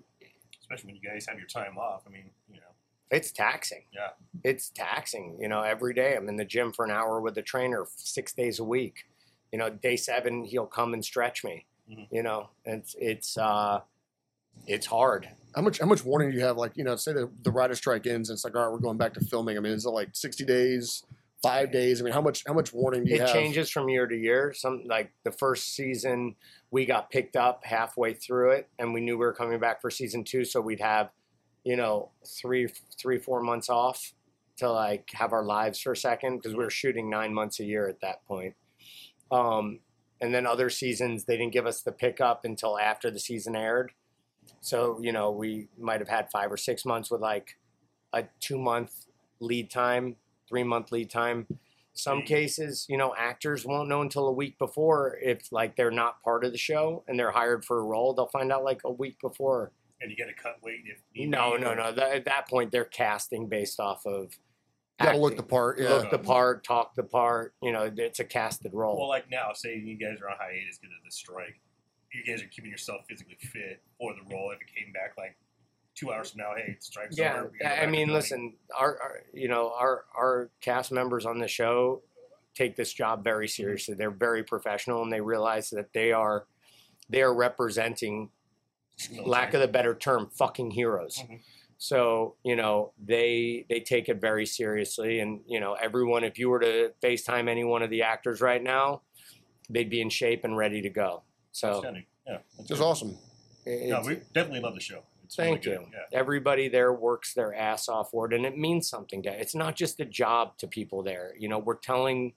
Especially 0.62 0.94
when 0.94 0.96
you 1.02 1.10
guys 1.10 1.26
have 1.28 1.40
your 1.40 1.48
time 1.48 1.80
off. 1.80 2.04
I 2.06 2.12
mean, 2.12 2.30
you 2.48 2.58
know, 2.58 2.68
it's 3.10 3.32
taxing. 3.32 3.86
Yeah. 3.92 4.10
It's 4.44 4.70
taxing. 4.70 5.38
You 5.42 5.48
know, 5.48 5.62
every 5.64 5.96
day 5.96 6.16
I'm 6.16 6.30
in 6.30 6.36
the 6.36 6.46
gym 6.46 6.72
for 6.72 6.86
an 6.86 6.92
hour 6.92 7.20
with 7.22 7.34
the 7.34 7.42
trainer 7.42 7.88
six 7.96 8.34
days 8.34 8.60
a 8.60 8.64
week. 8.64 9.06
You 9.52 9.58
know, 9.58 9.72
day 9.72 9.96
seven 9.96 10.44
he'll 10.44 10.68
come 10.68 10.94
and 10.94 11.04
stretch 11.04 11.44
me. 11.44 11.66
Mhm. 11.92 12.08
You 12.12 12.22
know, 12.22 12.50
it's 12.66 12.96
it's 13.00 13.36
uh 13.38 13.82
it's 14.68 14.86
hard. 14.86 15.28
How 15.56 15.62
much 15.64 15.80
how 15.80 15.88
much 15.88 16.06
warning 16.06 16.30
do 16.30 16.38
you 16.38 16.44
have? 16.44 16.58
Like 16.58 16.78
you 16.78 16.84
know, 16.84 16.96
say 16.96 17.14
the 17.14 17.32
the 17.42 17.52
writer 17.52 17.74
strike 17.74 18.06
ends 18.06 18.30
and 18.30 18.36
it's 18.36 18.44
like 18.44 18.56
all 18.56 18.64
right, 18.64 18.72
we're 18.72 18.78
going 18.78 18.98
back 18.98 19.16
to 19.16 19.22
filming. 19.22 19.58
I 19.58 19.62
mean, 19.62 19.74
is 19.74 19.86
it 19.86 19.90
like 19.90 20.10
sixty 20.14 20.46
days, 20.46 21.04
five 21.42 21.72
days? 21.72 22.02
I 22.02 22.04
mean, 22.04 22.14
how 22.14 22.22
much 22.22 22.44
how 22.46 22.54
much 22.54 22.74
warning 22.74 23.04
do 23.04 23.10
you 23.12 23.16
it 23.18 23.22
have? 23.22 23.34
changes 23.34 23.70
from 23.70 23.90
year 23.90 24.08
to 24.08 24.16
year. 24.16 24.54
Some 24.54 24.84
like 24.86 25.12
the 25.24 25.32
first 25.32 25.76
season, 25.76 26.36
we 26.72 26.86
got 26.86 27.10
picked 27.10 27.36
up 27.36 27.64
halfway 27.64 28.14
through 28.14 28.52
it, 28.52 28.70
and 28.78 28.94
we 28.94 29.02
knew 29.02 29.14
we 29.14 29.26
were 29.26 29.34
coming 29.34 29.60
back 29.60 29.82
for 29.82 29.90
season 29.90 30.24
two, 30.24 30.46
so 30.46 30.62
we'd 30.62 30.82
have, 30.82 31.10
you 31.64 31.76
know, 31.76 32.10
three, 32.28 32.68
three, 32.98 33.18
four 33.18 33.42
months 33.42 33.70
off 33.70 34.14
to 34.58 34.70
like 34.70 35.10
have 35.14 35.32
our 35.32 35.44
lives 35.44 35.80
for 35.80 35.94
a 35.94 35.98
second 35.98 36.38
because 36.38 36.52
we 36.54 36.64
were 36.64 36.70
shooting 36.70 37.10
nine 37.10 37.34
months 37.34 37.60
a 37.60 37.64
year 37.64 37.88
at 37.88 38.02
that 38.02 38.26
point. 38.26 38.56
Um, 39.32 39.80
and 40.22 40.34
then 40.34 40.46
other 40.46 40.70
seasons, 40.70 41.24
they 41.24 41.38
didn't 41.38 41.54
give 41.54 41.66
us 41.66 41.82
the 41.82 41.94
pickup 41.94 42.44
until 42.44 42.78
after 42.78 43.10
the 43.10 43.20
season 43.20 43.56
aired. 43.56 43.94
So 44.62 45.00
you 45.02 45.12
know, 45.12 45.32
we 45.32 45.70
might 45.78 46.02
have 46.02 46.10
had 46.10 46.30
five 46.30 46.52
or 46.52 46.58
six 46.58 46.84
months 46.86 47.10
with 47.10 47.22
like 47.22 47.58
a 48.14 48.26
two 48.42 48.58
month 48.58 49.06
lead 49.40 49.70
time, 49.70 50.18
three 50.50 50.64
month 50.64 50.92
lead 50.92 51.10
time 51.10 51.46
some 52.00 52.22
cases, 52.22 52.86
you 52.90 52.98
know, 52.98 53.14
actors 53.18 53.66
won't 53.66 53.90
know 53.90 54.02
until 54.02 54.28
a 54.28 54.32
week 54.32 54.58
before 54.58 55.18
if 55.22 55.52
like 55.52 55.76
they're 55.76 55.92
not 55.92 56.22
part 56.24 56.44
of 56.44 56.52
the 56.52 56.58
show 56.58 57.04
and 57.08 57.20
they're 57.20 57.32
hired 57.32 57.66
for 57.66 57.80
a 57.80 57.84
role. 57.84 58.14
They'll 58.14 58.28
find 58.28 58.52
out 58.52 58.64
like 58.64 58.82
a 58.86 58.92
week 58.92 59.20
before. 59.22 59.72
And 60.02 60.10
you 60.10 60.16
get 60.16 60.30
a 60.30 60.34
cut 60.34 60.58
weight 60.64 60.84
if 60.86 61.02
need 61.14 61.30
No, 61.30 61.58
be, 61.58 61.64
no, 61.64 61.74
no. 61.74 61.92
That, 61.92 62.16
at 62.16 62.26
that 62.26 62.48
point, 62.48 62.72
they're 62.72 62.86
casting 62.86 63.48
based 63.48 63.80
off 63.80 64.06
of. 64.06 64.32
You 65.00 65.06
gotta 65.06 65.18
look 65.18 65.38
the 65.38 65.44
part. 65.44 65.80
Yeah. 65.80 65.90
Look 65.90 66.12
the 66.12 66.20
part, 66.20 66.64
talk 66.64 66.96
the 66.96 67.04
part. 67.04 67.54
You 67.62 67.72
know, 67.72 67.92
it's 67.96 68.20
a 68.20 68.26
casted 68.26 68.74
role. 68.74 68.98
Well, 68.98 69.10
like 69.10 69.30
now, 69.30 69.52
say 69.54 69.78
you 69.78 69.98
guys 69.98 70.22
are 70.22 70.30
on 70.30 70.36
hiatus 70.38 70.78
because 70.78 70.96
of 70.98 71.06
the 71.06 71.12
strike. 71.12 71.60
You 72.14 72.24
guys 72.26 72.44
are 72.44 72.48
keeping 72.48 72.72
yourself 72.72 73.02
physically 73.08 73.38
fit 73.40 73.82
for 73.98 74.14
the 74.14 74.34
role. 74.34 74.52
If 74.52 74.62
it 74.62 74.68
came 74.76 74.92
back 74.92 75.14
like 75.18 75.38
two 76.00 76.12
hours 76.12 76.32
from 76.32 76.40
now, 76.42 76.52
hey, 76.56 76.72
it 76.74 76.84
strikes 76.84 77.18
yeah, 77.18 77.40
over. 77.40 77.52
we 77.52 77.60
go 77.60 77.66
I 77.66 77.86
mean, 77.86 78.12
listen, 78.14 78.56
our, 78.78 78.98
our 79.02 79.22
you 79.34 79.48
know 79.48 79.72
our 79.78 80.06
our 80.16 80.50
cast 80.62 80.92
members 80.92 81.26
on 81.26 81.40
the 81.40 81.48
show 81.48 82.02
take 82.56 82.76
this 82.76 82.92
job 82.94 83.24
very 83.24 83.48
Mm-hmm. 83.48 83.62
seriously. 83.64 83.96
They're 83.96 84.12
very 84.12 84.44
professional, 84.44 85.04
and 85.04 85.12
they 85.12 85.22
realize 85.22 85.70
that 85.72 85.94
they 85.94 86.12
are 86.12 86.46
they 87.10 87.22
are 87.22 87.34
representing, 87.34 88.30
lack 89.26 89.54
of 89.54 89.62
the 89.62 89.68
better 89.68 89.96
term, 89.96 90.30
fucking 90.38 90.72
heroes. 90.72 91.18
Mhm. 91.20 91.40
So 91.78 92.36
you 92.44 92.56
know 92.56 92.92
they 93.04 93.66
they 93.70 93.80
take 93.80 94.10
it 94.10 94.20
very 94.22 94.46
seriously, 94.46 95.20
and 95.20 95.42
you 95.48 95.60
know 95.60 95.74
everyone. 95.74 96.24
If 96.24 96.38
you 96.38 96.50
were 96.50 96.60
to 96.60 96.92
FaceTime 97.02 97.50
any 97.50 97.64
one 97.64 97.82
of 97.84 97.90
the 97.90 98.04
actors 98.04 98.42
right 98.42 98.62
now, 98.62 99.02
they'd 99.70 99.90
be 99.90 100.02
in 100.02 100.10
shape 100.10 100.44
and 100.44 100.58
ready 100.58 100.82
to 100.82 100.90
go. 100.90 101.24
So 101.52 101.82
Yeah, 101.84 102.38
that's 102.58 102.72
It's 102.72 102.80
good. 102.80 102.82
awesome. 102.86 103.18
No, 103.66 104.02
we 104.06 104.16
definitely 104.34 104.60
love 104.62 104.74
the 104.76 104.82
show. 104.82 105.04
It's 105.30 105.36
Thank 105.36 105.64
really 105.66 105.78
you. 105.78 105.84
good. 105.84 105.94
Yeah. 106.12 106.20
Everybody 106.20 106.70
there 106.70 106.92
works 106.92 107.36
their 107.36 107.54
ass 107.54 107.88
off 107.88 108.10
for 108.10 108.26
it, 108.26 108.34
and 108.34 108.48
it 108.48 108.58
means 108.58 108.90
something 108.90 109.22
to. 109.22 109.30
It's 109.30 109.54
not 109.54 109.76
just 109.76 110.00
a 110.00 110.06
job 110.06 110.58
to 110.58 110.66
people 110.68 111.04
there. 111.04 111.34
You 111.38 111.48
know, 111.48 111.60
we're 111.60 111.76
telling. 111.78 112.34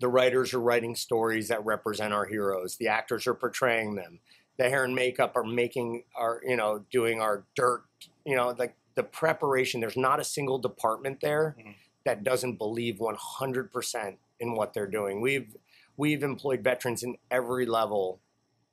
The 0.00 0.08
writers 0.08 0.54
are 0.54 0.60
writing 0.60 0.94
stories 0.94 1.48
that 1.48 1.62
represent 1.66 2.14
our 2.14 2.24
heroes. 2.24 2.76
The 2.76 2.88
actors 2.88 3.26
are 3.26 3.34
portraying 3.34 3.96
them. 3.96 4.20
The 4.56 4.70
hair 4.70 4.84
and 4.84 4.94
makeup 4.94 5.36
are 5.36 5.44
making 5.44 6.04
our, 6.16 6.40
you 6.42 6.56
know, 6.56 6.86
doing 6.90 7.20
our 7.20 7.44
dirt. 7.54 7.82
You 8.24 8.34
know, 8.36 8.54
like 8.58 8.76
the 8.94 9.02
preparation. 9.02 9.80
There's 9.80 9.96
not 9.96 10.20
a 10.20 10.24
single 10.24 10.58
department 10.58 11.20
there 11.20 11.54
Mhm. 11.58 11.74
that 12.04 12.24
doesn't 12.24 12.56
believe 12.56 12.98
100% 12.98 14.18
in 14.40 14.54
what 14.54 14.72
they're 14.72 14.86
doing. 14.86 15.20
We've 15.20 15.54
we've 15.98 16.22
employed 16.22 16.62
veterans 16.62 17.02
in 17.02 17.18
every 17.30 17.66
level 17.66 18.20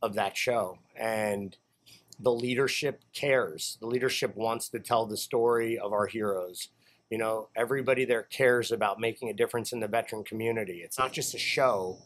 of 0.01 0.13
that 0.13 0.37
show, 0.37 0.77
and 0.95 1.57
the 2.19 2.31
leadership 2.31 3.01
cares. 3.13 3.77
The 3.81 3.87
leadership 3.87 4.35
wants 4.35 4.69
to 4.69 4.79
tell 4.79 5.05
the 5.05 5.17
story 5.17 5.77
of 5.77 5.91
our 5.93 6.07
heroes. 6.07 6.69
You 7.09 7.17
know, 7.17 7.49
everybody 7.55 8.05
there 8.05 8.23
cares 8.23 8.71
about 8.71 8.99
making 8.99 9.29
a 9.29 9.33
difference 9.33 9.71
in 9.73 9.79
the 9.79 9.87
veteran 9.87 10.23
community. 10.23 10.81
It's 10.83 10.97
not 10.97 11.11
just 11.13 11.33
a 11.35 11.37
show. 11.39 11.97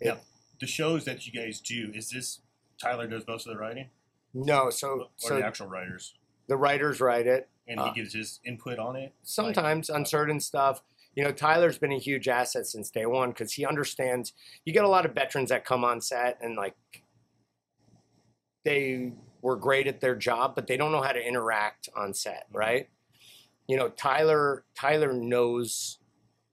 It- 0.00 0.06
Yeah. 0.06 0.18
The 0.60 0.66
shows 0.66 1.04
that 1.04 1.26
you 1.26 1.32
guys 1.32 1.60
do, 1.60 1.90
is 1.94 2.08
this 2.10 2.40
Tyler 2.80 3.06
does 3.06 3.26
most 3.26 3.46
of 3.46 3.52
the 3.52 3.58
writing, 3.58 3.90
No, 4.32 4.64
or 4.64 4.72
so 4.72 5.10
the 5.28 5.44
actual 5.44 5.66
writers, 5.66 6.14
the 6.46 6.56
writers 6.56 7.00
write 7.00 7.26
it. 7.26 7.48
and 7.68 7.80
Uh, 7.80 7.92
he 7.92 8.00
gives 8.00 8.14
his 8.14 8.40
input 8.44 8.78
on 8.78 8.96
it? 8.96 9.12
Sometimes 9.22 9.90
on 9.90 10.06
certain 10.06 10.38
stuff, 10.40 10.82
you 11.14 11.24
know, 11.24 11.32
Tyler's 11.32 11.78
been 11.78 11.92
a 11.92 11.98
huge 11.98 12.28
asset 12.28 12.66
since 12.66 12.90
day 12.90 13.04
one 13.06 13.30
because 13.30 13.52
he 13.54 13.66
understands. 13.66 14.32
You 14.64 14.72
get 14.72 14.84
a 14.84 14.88
lot 14.88 15.04
of 15.04 15.12
veterans 15.14 15.48
that 15.50 15.64
come 15.64 15.82
on 15.84 16.00
set 16.00 16.38
and 16.40 16.56
like 16.56 16.74
they 18.64 19.12
were 19.46 19.54
great 19.54 19.86
at 19.86 20.00
their 20.00 20.16
job, 20.16 20.56
but 20.56 20.66
they 20.66 20.76
don't 20.76 20.90
know 20.90 21.00
how 21.00 21.12
to 21.12 21.24
interact 21.24 21.88
on 21.94 22.12
set, 22.12 22.48
right? 22.52 22.88
You 23.68 23.76
know, 23.76 23.90
Tyler 23.90 24.64
Tyler 24.74 25.12
knows 25.12 25.98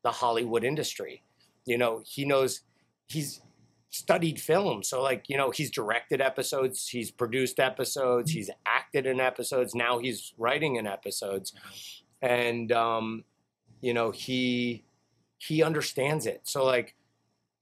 the 0.04 0.12
Hollywood 0.12 0.64
industry. 0.64 1.24
You 1.66 1.80
know, 1.80 2.04
he 2.06 2.24
knows 2.24 2.62
he's 3.08 3.42
studied 3.90 4.40
film. 4.40 4.84
So 4.84 5.02
like, 5.02 5.24
you 5.28 5.38
know, 5.38 5.50
he's 5.50 5.72
directed 5.72 6.22
episodes, 6.22 6.88
he's 6.88 7.10
produced 7.10 7.60
episodes, 7.60 8.30
he's 8.32 8.52
acted 8.68 9.08
in 9.08 9.20
episodes, 9.20 9.74
now 9.74 9.98
he's 9.98 10.36
writing 10.38 10.76
in 10.76 10.86
episodes. 10.86 11.52
And 12.22 12.72
um, 12.72 13.24
you 13.82 13.96
know, 13.96 14.12
he 14.12 14.86
he 15.40 15.64
understands 15.64 16.28
it. 16.28 16.42
So 16.44 16.64
like 16.64 16.94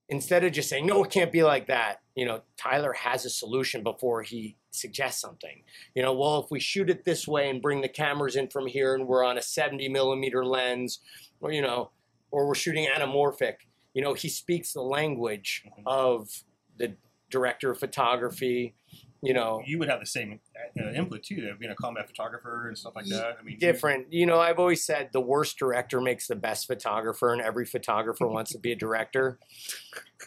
instead 0.09 0.43
of 0.43 0.51
just 0.51 0.67
saying, 0.67 0.87
no, 0.87 1.05
it 1.05 1.09
can't 1.09 1.31
be 1.31 1.43
like 1.43 1.67
that, 1.67 2.00
you 2.15 2.25
know, 2.25 2.41
Tyler 2.57 2.93
has 2.93 3.25
a 3.25 3.29
solution 3.29 3.83
before 3.83 4.21
he 4.21 4.57
suggests 4.71 5.21
something. 5.21 5.63
You 5.95 6.01
know, 6.01 6.13
well, 6.13 6.39
if 6.43 6.51
we 6.51 6.59
shoot 6.59 6.89
it 6.89 7.03
this 7.05 7.27
way 7.27 7.49
and 7.49 7.61
bring 7.61 7.81
the 7.81 7.87
cameras 7.89 8.35
in 8.35 8.47
from 8.49 8.67
here 8.67 8.95
and 8.95 9.07
we're 9.07 9.23
on 9.23 9.37
a 9.37 9.41
70 9.41 9.87
millimeter 9.89 10.45
lens, 10.45 10.99
or, 11.39 11.51
you 11.51 11.61
know, 11.61 11.91
or 12.31 12.47
we're 12.47 12.55
shooting 12.55 12.87
anamorphic, 12.87 13.55
you 13.93 14.01
know, 14.01 14.13
he 14.13 14.29
speaks 14.29 14.73
the 14.73 14.81
language 14.81 15.63
Mhm. 15.65 15.83
of 15.85 16.29
the 16.77 16.95
director 17.29 17.71
of 17.71 17.79
photography, 17.79 18.75
you 19.21 19.33
know, 19.33 19.61
You 19.65 19.77
would 19.79 19.87
have 19.89 19.99
the 19.99 20.05
same 20.05 20.39
uh, 20.79 20.91
input 20.91 21.23
too, 21.23 21.47
of 21.51 21.59
being 21.59 21.71
a 21.71 21.75
combat 21.75 22.07
photographer 22.07 22.67
and 22.67 22.77
stuff 22.77 22.95
like 22.95 23.05
that. 23.07 23.37
I 23.39 23.43
mean, 23.43 23.53
you- 23.53 23.59
different. 23.59 24.11
You 24.11 24.25
know, 24.25 24.39
I've 24.39 24.59
always 24.59 24.83
said 24.85 25.11
the 25.13 25.21
worst 25.21 25.57
director 25.57 26.01
makes 26.01 26.27
the 26.27 26.35
best 26.35 26.65
photographer, 26.67 27.31
and 27.31 27.41
every 27.41 27.65
photographer 27.65 28.27
wants 28.27 28.51
to 28.53 28.59
be 28.59 28.71
a 28.71 28.75
director. 28.75 29.39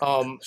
Um, 0.00 0.38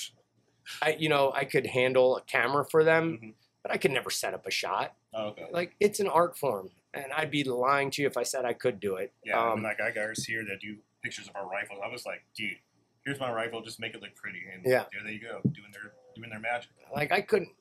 I, 0.82 0.96
you 1.00 1.10
know, 1.10 1.32
I 1.34 1.46
could 1.46 1.66
handle 1.68 2.18
a 2.18 2.22
camera 2.22 2.66
for 2.66 2.84
them, 2.84 3.20
Mhm. 3.22 3.34
but 3.64 3.72
I 3.72 3.78
could 3.78 3.92
never 3.92 4.10
set 4.10 4.34
up 4.34 4.46
a 4.46 4.52
shot. 4.52 4.96
Oh, 5.14 5.28
okay. 5.28 5.48
Like 5.52 5.76
it's 5.80 6.00
an 6.00 6.08
art 6.08 6.38
form, 6.38 6.72
and 6.94 7.12
I'd 7.14 7.32
be 7.32 7.44
lying 7.44 7.92
to 7.92 8.02
you 8.02 8.08
if 8.08 8.18
I 8.18 8.24
said 8.24 8.46
I 8.46 8.54
could 8.54 8.80
do 8.80 8.96
it. 8.98 9.14
Yeah, 9.24 9.40
I 9.40 9.48
Um, 9.52 9.56
mean, 9.60 9.64
like 9.64 9.80
I 9.82 9.92
guys 9.92 10.24
here 10.26 10.44
that 10.46 10.60
do 10.60 10.78
pictures 11.04 11.28
of 11.28 11.36
our 11.36 11.48
rifles. 11.48 11.80
I 11.84 11.88
was 11.88 12.06
like, 12.06 12.24
dude, 12.36 12.58
here's 13.06 13.20
my 13.20 13.32
rifle. 13.32 13.62
Just 13.62 13.80
make 13.80 13.94
it 13.96 14.02
look 14.02 14.16
pretty. 14.16 14.44
And 14.52 14.66
Yeah. 14.66 14.86
there 14.92 15.04
they 15.04 15.18
go, 15.18 15.42
doing 15.52 15.72
their 15.72 15.94
doing 16.16 16.30
their 16.30 16.40
magic. 16.40 16.72
like 16.94 17.12
I 17.12 17.22
couldn't. 17.22 17.54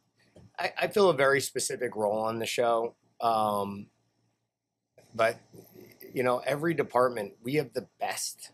I, 0.59 0.72
I 0.78 0.88
feel 0.88 1.11
a 1.11 1.14
very 1.14 1.40
specific 1.40 1.94
role 1.96 2.18
on 2.18 2.38
the 2.38 2.46
show, 2.46 2.94
um, 3.20 3.90
but 5.14 5.38
you 6.14 6.22
know, 6.22 6.38
every 6.40 6.72
department 6.74 7.34
we 7.42 7.54
have 7.54 7.72
the 7.74 7.86
best. 8.00 8.52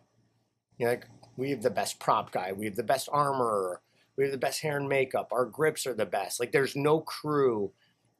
You 0.78 0.86
know, 0.86 0.92
like 0.92 1.07
we 1.36 1.50
have 1.50 1.62
the 1.62 1.70
best 1.70 2.00
prop 2.00 2.32
guy, 2.32 2.53
we 2.53 2.64
have 2.66 2.74
the 2.76 2.82
best 2.82 3.09
armor, 3.12 3.80
we 4.17 4.25
have 4.25 4.33
the 4.33 4.39
best 4.39 4.61
hair 4.61 4.77
and 4.77 4.89
makeup. 4.89 5.29
Our 5.33 5.47
grips 5.47 5.87
are 5.87 5.95
the 5.95 6.07
best. 6.07 6.41
Like 6.41 6.53
there's 6.53 6.77
no 6.77 7.01
crew 7.01 7.73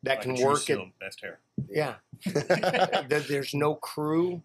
that 0.03 0.21
can 0.23 0.35
work 0.41 0.69
at 0.69 0.79
best 0.99 1.21
hair. 1.21 1.41
yeah. 1.71 1.95
There's 3.09 3.55
no 3.55 3.77
crew 3.77 4.43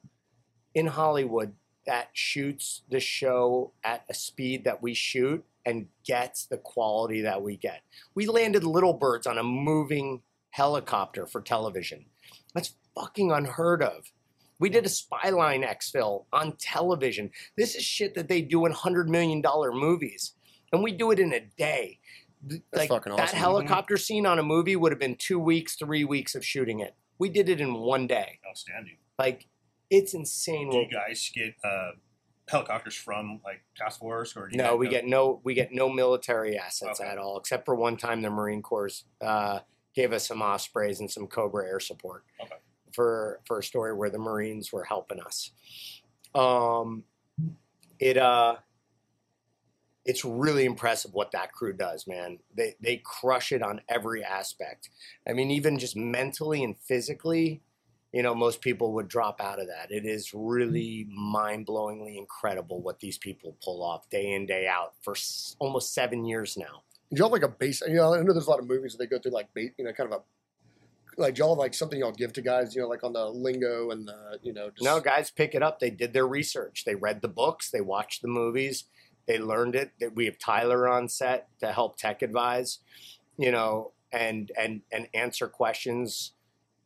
in 0.75 0.85
Hollywood 0.85 1.53
that 1.87 2.09
shoots 2.13 2.83
the 2.89 2.99
show 2.99 3.71
at 3.83 4.03
a 4.09 4.13
speed 4.13 4.65
that 4.65 4.83
we 4.83 4.93
shoot 4.93 5.43
and 5.65 5.87
gets 6.05 6.45
the 6.45 6.57
quality 6.57 7.21
that 7.21 7.41
we 7.41 7.57
get. 7.57 7.81
We 8.13 8.27
landed 8.27 8.63
Little 8.63 8.93
Birds 8.93 9.25
on 9.25 9.37
a 9.37 9.43
moving 9.43 10.21
helicopter 10.51 11.25
for 11.25 11.41
television. 11.41 12.05
That's 12.53 12.73
fucking 12.95 13.31
unheard 13.31 13.81
of. 13.81 14.11
We 14.59 14.69
did 14.69 14.85
a 14.85 14.89
SPIE 14.89 15.29
line 15.29 15.63
exfil 15.63 16.25
on 16.33 16.53
television. 16.57 17.31
This 17.57 17.75
is 17.75 17.83
shit 17.83 18.15
that 18.15 18.27
they 18.27 18.41
do 18.41 18.65
in 18.65 18.73
$100 18.73 19.07
million 19.07 19.41
movies. 19.73 20.33
And 20.71 20.83
we 20.83 20.91
do 20.91 21.11
it 21.11 21.19
in 21.19 21.33
a 21.33 21.39
day. 21.57 21.99
That's 22.43 22.61
like 22.73 22.89
fucking 22.89 23.15
that 23.15 23.31
helicopter 23.31 23.97
scene 23.97 24.25
on 24.25 24.37
a 24.39 24.43
movie 24.43 24.75
would 24.75 24.91
have 24.91 24.99
been 24.99 25.15
two 25.15 25.39
weeks, 25.39 25.75
three 25.75 26.03
weeks 26.03 26.35
of 26.35 26.45
shooting 26.45 26.79
it. 26.81 26.95
We 27.19 27.29
did 27.29 27.49
it 27.49 27.59
in 27.59 27.73
one 27.73 28.05
day. 28.07 28.39
Outstanding. 28.47 28.97
Like 29.17 29.47
it's 29.89 30.13
insane. 30.13 30.69
Do 30.69 30.77
you 30.77 30.87
guys 30.91 31.31
get 31.33 31.55
uh, 31.63 31.91
helicopters 32.47 32.95
from 32.95 33.41
like 33.43 33.61
task 33.75 33.99
force 33.99 34.35
or? 34.35 34.47
do 34.49 34.55
you 34.55 34.61
no, 34.63 34.75
we 34.75 34.85
know- 34.85 34.91
get 34.91 35.05
no 35.07 35.41
we 35.43 35.53
get 35.55 35.71
no 35.71 35.89
military 35.89 36.57
assets 36.57 36.99
Okay. 37.01 37.09
at 37.09 37.17
all, 37.17 37.37
except 37.39 37.65
for 37.65 37.75
one 37.75 37.97
time 37.97 38.21
the 38.21 38.29
Marine 38.29 38.61
Corps 38.61 39.03
uh, 39.21 39.59
gave 39.95 40.13
us 40.13 40.27
some 40.27 40.41
Ospreys 40.41 40.99
and 40.99 41.09
some 41.09 41.25
Cobra 41.27 41.65
air 41.65 41.79
support 41.79 42.23
Okay. 42.39 42.55
for 42.93 43.39
for 43.45 43.59
a 43.59 43.63
story 43.63 43.95
where 43.95 44.11
the 44.11 44.19
Marines 44.19 44.71
were 44.71 44.83
helping 44.83 45.19
us. 45.19 45.51
Um, 46.35 47.03
it 47.99 48.17
uh, 48.17 48.57
it's 50.07 50.23
really 50.23 50.63
impressive 50.65 51.13
what 51.13 51.31
that 51.33 51.51
crew 51.51 51.73
does, 51.73 52.07
man. 52.07 52.39
They 52.55 52.75
they 52.81 53.01
crush 53.03 53.51
it 53.51 53.61
on 53.61 53.81
every 53.89 54.23
aspect. 54.23 54.89
I 55.27 55.33
mean, 55.33 55.51
even 55.51 55.77
just 55.77 55.95
mentally 55.97 56.63
and 56.63 56.75
physically, 56.79 57.61
you 58.13 58.23
know, 58.23 58.33
most 58.33 58.61
people 58.61 58.93
would 58.93 59.09
drop 59.09 59.41
out 59.41 59.59
of 59.59 59.67
that. 59.67 59.91
It 59.91 60.05
is 60.05 60.33
really 60.33 61.07
mind-blowingly 61.09 62.17
incredible 62.17 62.81
what 62.81 62.99
these 63.01 63.17
people 63.17 63.57
pull 63.61 63.83
off 63.83 64.09
day 64.09 64.31
in 64.33 64.45
day 64.45 64.65
out 64.65 64.93
for 65.01 65.13
s- 65.13 65.57
almost 65.59 65.93
seven 65.93 66.25
years 66.25 66.57
now. 66.57 66.83
Do 67.13 67.19
y'all 67.19 67.29
like 67.29 67.43
a 67.43 67.49
base? 67.49 67.81
You 67.81 67.95
know, 67.95 68.13
I 68.13 68.21
know 68.21 68.31
there's 68.31 68.47
a 68.47 68.49
lot 68.49 68.59
of 68.59 68.67
movies 68.67 68.93
that 68.93 68.99
they 68.99 69.07
go 69.07 69.19
through 69.19 69.33
like 69.33 69.53
bait, 69.53 69.73
you 69.77 69.83
know, 69.85 69.91
kind 69.91 70.11
of 70.11 70.21
a 70.21 70.23
like 71.19 71.37
y'all 71.37 71.49
have 71.49 71.57
like 71.57 71.73
something 71.73 71.99
y'all 71.99 72.11
give 72.11 72.31
to 72.33 72.41
guys, 72.41 72.75
you 72.75 72.81
know, 72.81 72.87
like 72.87 73.03
on 73.03 73.11
the 73.11 73.25
lingo 73.25 73.89
and 73.89 74.07
the, 74.07 74.39
you 74.43 74.53
know, 74.53 74.69
just, 74.69 74.83
No, 74.83 74.99
guys 74.99 75.31
pick 75.31 75.55
it 75.55 75.63
up. 75.63 75.79
They 75.79 75.89
did 75.89 76.13
their 76.13 76.27
research. 76.27 76.85
They 76.85 76.95
read 76.95 77.21
the 77.21 77.27
books. 77.27 77.71
They 77.71 77.81
watched 77.81 78.21
the 78.21 78.27
movies. 78.27 78.85
They 79.27 79.39
learned 79.39 79.75
it. 79.75 79.91
That 79.99 80.15
we 80.15 80.25
have 80.25 80.39
Tyler 80.39 80.87
on 80.87 81.09
set 81.09 81.47
to 81.59 81.71
help 81.71 81.97
tech 81.97 82.21
advise, 82.21 82.79
you 83.37 83.51
know, 83.51 83.91
and 84.11 84.51
and 84.59 84.81
and 84.91 85.07
answer 85.13 85.47
questions. 85.47 86.33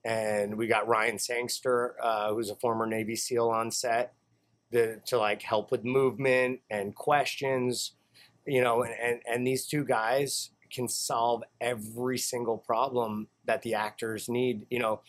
And 0.04 0.58
we 0.58 0.68
got 0.68 0.88
Ryan 0.88 1.20
Sangster, 1.20 1.96
uh, 2.02 2.34
who's 2.34 2.50
a 2.50 2.56
former 2.56 2.88
Navy 2.88 3.16
SEAL, 3.16 3.50
on 3.50 3.70
set 3.70 4.14
to, 4.72 4.98
to 4.98 5.20
like 5.20 5.44
help 5.44 5.70
with 5.70 5.86
movement 5.86 6.60
and 6.72 6.96
questions, 6.96 7.94
you 8.48 8.62
know. 8.62 8.84
And, 8.84 8.94
and 9.02 9.22
and 9.32 9.48
these 9.48 9.68
two 9.68 9.86
guys 9.86 10.52
can 10.74 10.88
solve 10.88 11.44
every 11.60 12.18
single 12.18 12.58
problem 12.58 13.28
that 13.46 13.62
the 13.62 13.76
actors 13.76 14.30
need, 14.30 14.66
you 14.70 14.80
know 14.80 15.02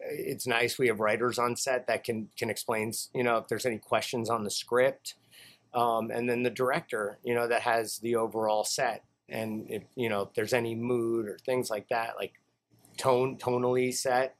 it's 0.00 0.46
nice 0.46 0.78
we 0.78 0.86
have 0.86 1.00
writers 1.00 1.38
on 1.38 1.56
set 1.56 1.86
that 1.86 2.04
can 2.04 2.28
can 2.36 2.50
explain 2.50 2.92
you 3.14 3.22
know 3.22 3.36
if 3.36 3.48
there's 3.48 3.66
any 3.66 3.78
questions 3.78 4.30
on 4.30 4.44
the 4.44 4.50
script 4.50 5.14
um, 5.74 6.10
and 6.10 6.28
then 6.28 6.42
the 6.42 6.50
director 6.50 7.18
you 7.22 7.34
know 7.34 7.46
that 7.48 7.62
has 7.62 7.98
the 7.98 8.16
overall 8.16 8.64
set 8.64 9.04
and 9.28 9.66
if 9.70 9.82
you 9.94 10.08
know 10.08 10.22
if 10.22 10.32
there's 10.34 10.52
any 10.52 10.74
mood 10.74 11.26
or 11.26 11.38
things 11.44 11.70
like 11.70 11.88
that 11.88 12.14
like 12.16 12.32
tone 12.96 13.36
tonally 13.36 13.94
set 13.94 14.34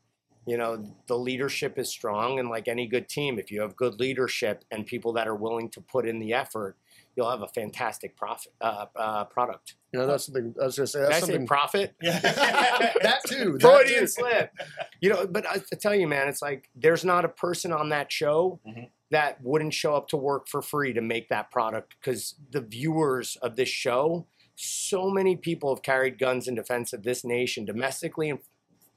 you 0.47 0.57
know 0.57 0.83
the 1.07 1.17
leadership 1.17 1.79
is 1.79 1.89
strong 1.89 2.39
and 2.39 2.49
like 2.49 2.69
any 2.69 2.87
good 2.87 3.09
team 3.09 3.39
if 3.39 3.51
you 3.51 3.61
have 3.61 3.77
good 3.77 4.01
leadership 4.01 4.65
and 4.71 4.87
people 4.87 5.13
that 5.13 5.29
are 5.29 5.35
willing 5.37 5.69
to 5.69 5.81
put 5.81 6.07
in 6.09 6.19
the 6.19 6.33
effort 6.33 6.77
you'll 7.15 7.31
have 7.31 7.43
a 7.43 7.49
fantastic 7.49 8.17
profit 8.17 8.53
uh, 8.61 8.87
uh, 8.97 9.25
product 9.25 9.75
you 9.93 9.99
know, 9.99 10.07
that's 10.07 10.27
something 10.27 10.55
I 10.61 10.67
was 10.67 10.77
gonna 10.77 10.87
say. 10.87 10.99
Did 11.01 11.09
That's 11.09 11.17
I 11.17 11.21
say 11.21 11.33
something 11.33 11.47
profit 11.47 11.95
that 12.03 13.21
too. 13.27 13.53
That 13.59 13.61
Freudian 13.63 14.01
too. 14.01 14.07
slip. 14.07 14.53
You 15.01 15.09
know, 15.09 15.27
but 15.27 15.47
I, 15.47 15.55
I 15.73 15.77
tell 15.81 15.95
you, 15.95 16.07
man, 16.07 16.29
it's 16.29 16.43
like 16.43 16.69
there's 16.77 17.07
not 17.07 17.25
a 17.25 17.29
person 17.29 17.73
on 17.73 17.89
that 17.89 18.13
show 18.13 18.61
Mhm. 18.69 18.91
That 19.11 19.43
wouldn't 19.43 19.75
show 19.75 19.95
up 19.95 20.09
to 20.09 20.17
work 20.17 20.49
for 20.49 20.61
free 20.61 20.93
to 20.93 21.01
make 21.01 21.29
that 21.29 21.51
product 21.51 21.95
because 21.99 22.35
the 22.51 22.61
viewers 22.61 23.37
of 23.43 23.57
this 23.57 23.69
show, 23.69 24.27
so 24.55 25.09
many 25.09 25.37
people 25.37 25.75
have 25.75 25.83
carried 25.83 26.19
guns 26.19 26.47
in 26.47 26.55
defense 26.55 26.93
of 26.93 27.03
this 27.03 27.25
nation 27.25 27.65
domestically 27.65 28.31
and 28.31 28.41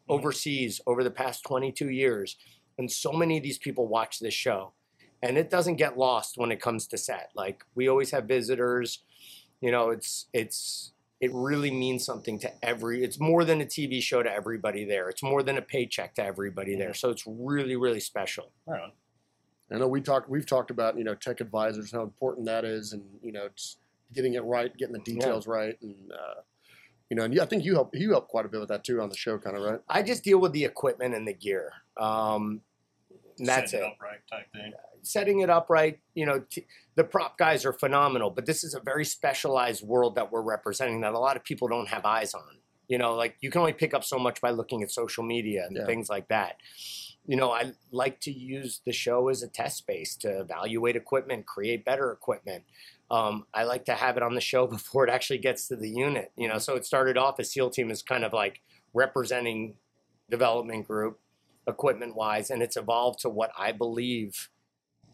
overseas 0.09 0.81
over 0.85 1.03
the 1.03 1.11
past 1.11 1.43
22 1.45 1.89
years. 1.89 2.35
And 2.77 2.91
so 2.91 3.11
many 3.11 3.37
of 3.37 3.43
these 3.43 3.57
people 3.57 3.87
watch 3.87 4.19
this 4.19 4.33
show. 4.33 4.73
And 5.23 5.37
it 5.37 5.49
doesn't 5.49 5.75
get 5.75 5.97
lost 5.97 6.37
when 6.37 6.51
it 6.51 6.59
comes 6.59 6.87
to 6.87 6.97
set. 6.97 7.29
Like 7.35 7.63
we 7.75 7.87
always 7.87 8.11
have 8.11 8.25
visitors. 8.25 9.03
You 9.61 9.71
know, 9.71 9.91
it's 9.91 10.25
it's 10.33 10.93
it 11.21 11.31
really 11.33 11.69
means 11.69 12.03
something 12.03 12.39
to 12.39 12.51
every 12.65 13.03
it's 13.03 13.19
more 13.19 13.45
than 13.45 13.61
a 13.61 13.65
tv 13.65 14.01
show 14.01 14.23
to 14.23 14.31
everybody 14.31 14.83
there 14.83 15.07
it's 15.07 15.21
more 15.21 15.43
than 15.43 15.55
a 15.55 15.61
paycheck 15.61 16.15
to 16.15 16.23
everybody 16.23 16.75
there 16.75 16.89
mm-hmm. 16.89 16.95
so 16.95 17.11
it's 17.11 17.25
really 17.27 17.75
really 17.75 17.99
special 17.99 18.51
Right. 18.65 18.91
I 19.73 19.77
know 19.77 19.87
we 19.87 20.01
talked. 20.01 20.29
We've 20.29 20.45
talked 20.45 20.71
about 20.71 20.97
you 20.97 21.03
know 21.03 21.15
tech 21.15 21.41
advisors, 21.41 21.91
how 21.91 22.01
important 22.03 22.45
that 22.47 22.65
is, 22.65 22.93
and 22.93 23.03
you 23.23 23.31
know 23.31 23.47
just 23.55 23.77
getting 24.13 24.33
it 24.33 24.43
right, 24.43 24.75
getting 24.77 24.93
the 24.93 24.99
details 24.99 25.47
right, 25.47 25.77
and 25.81 25.95
uh, 26.11 26.41
you 27.09 27.15
know, 27.15 27.23
and 27.23 27.39
I 27.39 27.45
think 27.45 27.63
you 27.63 27.73
help. 27.73 27.95
You 27.95 28.11
help 28.11 28.27
quite 28.27 28.45
a 28.45 28.49
bit 28.49 28.59
with 28.59 28.69
that 28.69 28.83
too 28.83 29.01
on 29.01 29.09
the 29.09 29.15
show, 29.15 29.37
kind 29.37 29.55
of 29.57 29.63
right. 29.63 29.79
i 29.89 30.01
just 30.01 30.23
deal 30.23 30.39
with 30.39 30.51
the 30.53 30.63
equipment 30.65 31.13
and 31.15 31.27
the 31.27 31.33
gear 31.33 31.71
um, 31.97 32.61
and 33.39 33.47
that's 33.47 33.71
Set 33.71 33.81
it 33.81 33.85
up 33.85 33.97
right 34.01 34.19
type 34.29 34.51
thing. 34.53 34.73
setting 35.03 35.39
it 35.39 35.49
up 35.49 35.69
right 35.69 35.99
you 36.15 36.25
know 36.25 36.43
t- 36.49 36.65
the 36.95 37.03
prop 37.03 37.37
guys 37.37 37.65
are 37.65 37.73
phenomenal 37.73 38.29
but 38.29 38.45
this 38.45 38.63
is 38.63 38.73
a 38.75 38.79
very 38.81 39.05
specialized 39.05 39.83
world 39.85 40.15
that 40.15 40.31
we're 40.31 40.41
representing 40.41 41.01
that 41.01 41.13
a 41.13 41.19
lot 41.19 41.35
of 41.37 41.43
people 41.43 41.67
don't 41.67 41.87
have 41.87 42.05
eyes 42.05 42.33
on 42.33 42.43
you 42.87 42.97
know 42.97 43.15
like 43.15 43.35
you 43.41 43.49
can 43.49 43.59
only 43.61 43.73
pick 43.73 43.93
up 43.93 44.03
so 44.03 44.19
much 44.19 44.39
by 44.41 44.49
looking 44.51 44.83
at 44.83 44.91
social 44.91 45.23
media 45.23 45.65
and 45.65 45.75
Yeah. 45.77 45.85
things 45.85 46.09
like 46.09 46.27
that 46.27 46.57
you 47.25 47.35
know 47.35 47.51
i 47.51 47.71
like 47.91 48.19
to 48.19 48.31
use 48.31 48.81
the 48.85 48.91
show 48.91 49.29
as 49.29 49.43
a 49.43 49.47
test 49.47 49.77
space 49.77 50.15
to 50.15 50.39
evaluate 50.39 50.95
equipment 50.95 51.45
create 51.45 51.85
better 51.85 52.11
equipment 52.11 52.63
um, 53.09 53.45
i 53.53 53.63
like 53.63 53.85
to 53.85 53.93
have 53.93 54.17
it 54.17 54.23
on 54.23 54.35
the 54.35 54.41
show 54.41 54.67
before 54.77 55.05
it 55.05 55.09
actually 55.09 55.39
gets 55.39 55.67
to 55.67 55.75
the 55.75 55.89
unit 55.89 56.31
you 56.35 56.47
know 56.47 56.57
so 56.57 56.75
it 56.75 56.85
started 56.85 57.17
off 57.17 57.39
as 57.39 57.51
seal 57.51 57.69
team 57.69 57.91
as 57.91 58.01
kind 58.01 58.23
of 58.23 58.33
like 58.33 58.61
representing 58.93 59.75
development 60.29 60.87
group 60.87 61.19
equipment 61.67 62.15
wise 62.15 62.49
and 62.49 62.63
it's 62.63 62.75
evolved 62.75 63.19
to 63.19 63.29
what 63.29 63.51
i 63.57 63.71
believe 63.71 64.49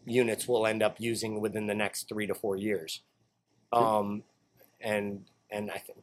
units 0.08 0.48
will 0.48 0.66
end 0.66 0.82
up 0.82 0.96
using 0.98 1.40
within 1.40 1.66
the 1.66 1.74
next 1.74 2.08
three 2.08 2.26
to 2.26 2.34
four 2.34 2.56
years. 2.56 3.02
Um, 3.72 4.22
and 4.80 5.24
and 5.50 5.70
I 5.70 5.78
think 5.78 5.98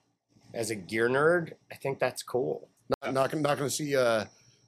as 0.54 0.70
a 0.70 0.76
gear 0.76 1.10
nerd, 1.10 1.54
I 1.72 1.76
think 1.76 2.00
that's 2.00 2.24
cool. 2.24 2.70
Not 3.04 3.14
not, 3.14 3.34
not 3.34 3.58
going 3.58 3.70
to 3.70 3.76
see 3.76 3.96
uh, 3.96 4.26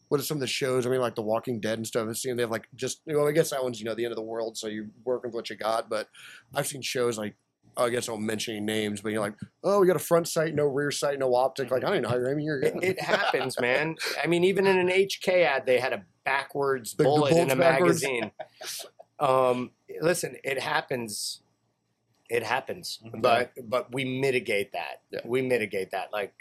what 0.10 0.20
are 0.20 0.24
some 0.24 0.38
of 0.38 0.42
the 0.42 0.48
shows? 0.48 0.86
I 0.86 0.90
mean, 0.90 1.02
like 1.02 1.16
The 1.16 1.22
Walking 1.22 1.60
Dead 1.60 1.78
and 1.78 1.86
stuff. 1.88 2.08
I've 2.08 2.18
seen 2.18 2.36
they 2.38 2.44
have 2.44 2.52
like 2.52 2.68
just. 2.76 3.02
You 3.06 3.14
know, 3.14 3.28
I 3.28 3.32
guess 3.32 3.50
that 3.52 3.64
one's 3.64 3.80
you 3.80 3.86
know 3.86 3.96
the 3.96 4.04
end 4.06 4.12
of 4.12 4.16
the 4.18 4.22
world, 4.24 4.58
so 4.58 4.68
you 4.68 4.90
work 5.04 5.24
with 5.24 5.34
what 5.34 5.50
you 5.50 5.56
got. 5.56 5.90
But 5.90 6.08
I've 6.56 6.68
seen 6.68 6.82
shows 6.82 7.18
like. 7.18 7.36
oh, 7.80 7.86
I 7.86 7.90
guess 7.92 8.10
I 8.10 8.12
won't 8.14 8.24
mention 8.24 8.56
any 8.56 8.66
names, 8.66 9.02
but 9.02 9.12
you're 9.12 9.22
like, 9.22 9.36
oh, 9.64 9.80
we 9.80 9.86
got 9.86 9.96
a 9.96 10.00
front 10.00 10.28
sight, 10.28 10.56
no 10.56 10.66
rear 10.66 10.90
sight, 10.90 11.20
no 11.20 11.36
optic. 11.36 11.70
Like, 11.70 11.84
I 11.84 11.88
don't 11.88 11.98
even 11.98 12.04
know 12.04 12.10
how 12.10 12.16
you're 12.16 12.32
aiming 12.32 12.46
your 12.46 12.60
It, 12.60 13.00
happens, 13.16 13.60
man. 13.62 13.96
I 14.24 14.26
mean, 14.26 14.44
even 14.46 14.66
in 14.66 14.80
an 14.80 14.88
HK 14.88 15.44
ad, 15.46 15.68
they 15.68 15.78
had 15.80 15.94
a 15.94 16.04
backwards 16.26 16.94
The- 16.94 17.04
the 17.04 17.10
bullet 17.10 17.34
in 17.38 17.52
a 17.52 17.56
backwards. 17.56 18.02
magazine. 18.02 18.32
Um, 19.20 19.72
listen, 20.02 20.38
it 20.44 20.60
happens. 20.60 21.42
It 22.30 22.44
happens, 22.44 23.00
Mhm. 23.06 23.22
but 23.22 23.52
but 23.70 23.94
we 23.94 24.04
mitigate 24.06 24.74
that. 24.74 25.02
Yeah. 25.12 25.22
We 25.24 25.42
mitigate 25.44 25.92
that, 25.92 26.12
like 26.12 26.34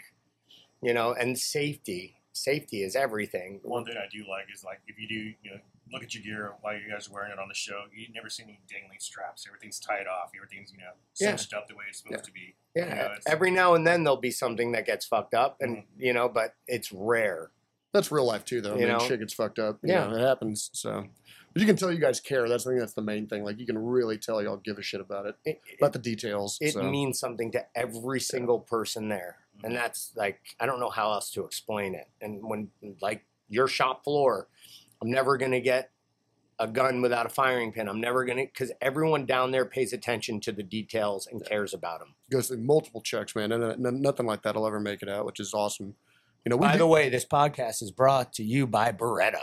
you 0.81 0.93
know, 0.93 1.13
and 1.13 1.37
safety. 1.37 2.16
Safety 2.37 2.83
is 2.83 2.95
everything. 2.95 3.59
One 3.63 3.83
thing 3.85 3.95
I 3.97 4.07
do 4.11 4.19
like 4.29 4.45
is 4.53 4.63
like 4.63 4.79
if 4.87 4.99
you 4.99 5.07
do, 5.07 5.15
you 5.43 5.51
know, 5.51 5.57
look 5.91 6.03
at 6.03 6.13
your 6.13 6.23
gear 6.23 6.53
while 6.61 6.73
you 6.75 6.89
guys 6.89 7.07
are 7.09 7.13
wearing 7.13 7.31
it 7.31 7.39
on 7.39 7.47
the 7.47 7.53
show, 7.55 7.83
you 7.95 8.07
never 8.13 8.29
see 8.29 8.43
any 8.43 8.59
dangling 8.71 8.99
straps. 8.99 9.45
Everything's 9.47 9.79
tied 9.79 10.05
off. 10.07 10.31
Everything's 10.35 10.71
you 10.71 10.77
know 10.77 10.91
Yeah. 11.19 11.29
cinched 11.35 11.53
up 11.53 11.67
the 11.67 11.75
way 11.75 11.85
it's 11.89 11.99
supposed 12.03 12.25
to 12.25 12.31
be. 12.31 12.55
Yeah, 12.75 12.89
You 12.89 12.95
know, 12.95 13.15
every 13.27 13.51
now 13.51 13.73
and 13.73 13.85
then 13.87 14.03
there'll 14.03 14.17
be 14.17 14.31
something 14.31 14.71
that 14.73 14.85
gets 14.85 15.05
fucked 15.05 15.33
up, 15.33 15.57
and 15.61 15.77
Mm-hmm. 15.77 16.01
you 16.03 16.13
know, 16.13 16.29
but 16.29 16.53
it's 16.67 16.91
rare. 16.91 17.51
That's 17.93 18.11
real 18.11 18.25
life 18.25 18.45
too, 18.45 18.61
though. 18.61 18.71
I 18.75 18.79
You 18.79 18.87
mean, 18.87 18.97
know? 18.97 18.99
shit 19.07 19.19
gets 19.19 19.33
fucked 19.33 19.59
up. 19.59 19.79
You 19.81 19.93
Yeah. 19.93 20.07
know, 20.07 20.15
it 20.17 20.21
happens. 20.21 20.69
So, 20.73 21.05
but 21.53 21.61
you 21.61 21.65
can 21.65 21.77
tell 21.77 21.91
you 21.91 21.99
guys 21.99 22.19
care. 22.19 22.47
That's 22.47 22.67
I 22.67 22.71
think 22.71 22.81
that's 22.81 22.93
the 22.93 23.01
main 23.01 23.27
thing. 23.27 23.43
Like 23.43 23.57
you 23.57 23.65
can 23.65 23.77
really 23.77 24.17
tell 24.17 24.43
y'all 24.43 24.57
give 24.57 24.77
a 24.77 24.83
shit 24.83 24.99
about 25.01 25.25
it, 25.25 25.35
It, 25.45 25.61
about 25.79 25.93
the 25.93 25.99
details. 25.99 26.57
it 26.61 26.73
so. 26.73 26.83
means 26.83 27.17
something 27.17 27.49
to 27.53 27.65
every 27.75 28.19
single 28.19 28.59
person 28.59 29.07
there. 29.09 29.37
And 29.63 29.73
mm-hmm. 29.73 29.81
that's 29.81 30.11
like 30.15 30.39
I 30.59 30.65
don't 30.65 30.79
know 30.79 30.89
how 30.89 31.11
else 31.11 31.31
to 31.31 31.45
explain 31.45 31.95
it. 31.95 32.07
And 32.21 32.43
when 32.43 32.69
like 33.01 33.25
your 33.49 33.67
shop 33.67 34.03
floor, 34.03 34.47
I'm 35.01 35.11
never 35.11 35.37
gonna 35.37 35.59
get 35.59 35.91
a 36.59 36.67
gun 36.67 37.01
without 37.01 37.25
a 37.25 37.29
firing 37.29 37.71
pin. 37.71 37.87
I'm 37.87 38.01
never 38.01 38.25
gonna 38.25 38.45
because 38.45 38.71
everyone 38.81 39.25
down 39.25 39.51
there 39.51 39.65
pays 39.65 39.93
attention 39.93 40.39
to 40.41 40.51
the 40.51 40.63
details 40.63 41.27
and 41.31 41.45
cares 41.45 41.73
about 41.73 41.99
them. 41.99 42.15
goes 42.31 42.47
through 42.47 42.57
multiple 42.57 43.01
checks, 43.01 43.35
man, 43.35 43.51
and, 43.51 43.63
uh, 43.63 43.69
and 43.69 44.01
nothing 44.01 44.25
like 44.25 44.41
that'll 44.43 44.65
ever 44.65 44.79
make 44.79 45.01
it 45.01 45.09
out, 45.09 45.25
which 45.25 45.39
is 45.39 45.53
awesome. 45.53 45.95
You 46.45 46.51
know, 46.51 46.57
By 46.57 46.73
do- 46.73 46.79
the 46.79 46.87
way, 46.87 47.09
this 47.09 47.25
podcast 47.25 47.81
is 47.81 47.91
brought 47.91 48.33
to 48.33 48.43
you 48.43 48.67
by 48.67 48.91
Beretta. 48.91 49.35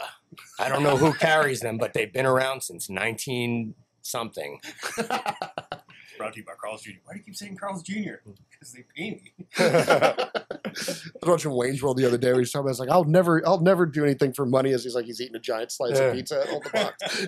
I 0.59 0.69
don't 0.69 0.83
know 0.83 0.97
who 0.97 1.13
carries 1.13 1.61
them, 1.61 1.77
but 1.77 1.93
they've 1.93 2.13
been 2.13 2.27
around 2.27 2.63
since 2.63 2.89
19 2.89 3.75
something. 4.01 4.61
Brought 6.25 6.33
to 6.33 6.41
you 6.41 6.47
by 6.47 6.53
Carl's 6.59 6.83
Jr. 6.83 6.91
Why 7.05 7.13
do 7.13 7.19
you 7.19 7.25
keep 7.25 7.37
saying 7.37 7.57
Carl's 7.57 7.83
Jr.? 7.83 8.15
Because 8.51 8.73
they 8.75 8.85
pay 8.97 9.11
me. 9.11 9.33
I 9.59 10.31
was 10.73 11.05
watching 11.23 11.53
Wayne's 11.53 11.83
World 11.83 11.99
the 11.99 12.07
other 12.07 12.17
day. 12.17 12.31
Where 12.33 12.41
he's 12.41 12.51
talking 12.51 12.63
about, 12.63 12.71
it's 12.71 12.79
like, 12.81 12.89
I'll 12.89 13.05
never, 13.05 13.47
I'll 13.47 13.61
never 13.61 13.85
do 13.85 14.05
anything 14.05 14.33
for 14.33 14.47
money. 14.47 14.73
As 14.73 14.85
he's 14.85 14.95
like, 14.95 15.05
he's 15.05 15.21
eating 15.21 15.37
a 15.37 15.41
giant 15.41 15.71
slice 15.71 15.99
Yeah. 15.99 16.05
of 16.07 16.15
pizza 16.15 16.41
on 16.51 16.61
the 16.65 16.71
box. 16.71 17.27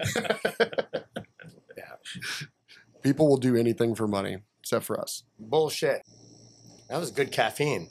yeah. 1.77 1.93
People 3.03 3.29
will 3.29 3.37
do 3.37 3.55
anything 3.55 3.95
for 3.95 4.09
money, 4.09 4.39
except 4.61 4.87
for 4.87 4.99
us. 4.99 5.25
Bullshit. 5.39 6.03
That 6.89 6.99
was 6.99 7.11
good 7.11 7.31
caffeine. 7.33 7.91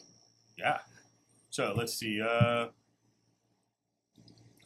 Yeah. 0.57 0.79
So 1.51 1.75
let's 1.77 1.93
see. 1.93 2.19
Uh, 2.19 2.69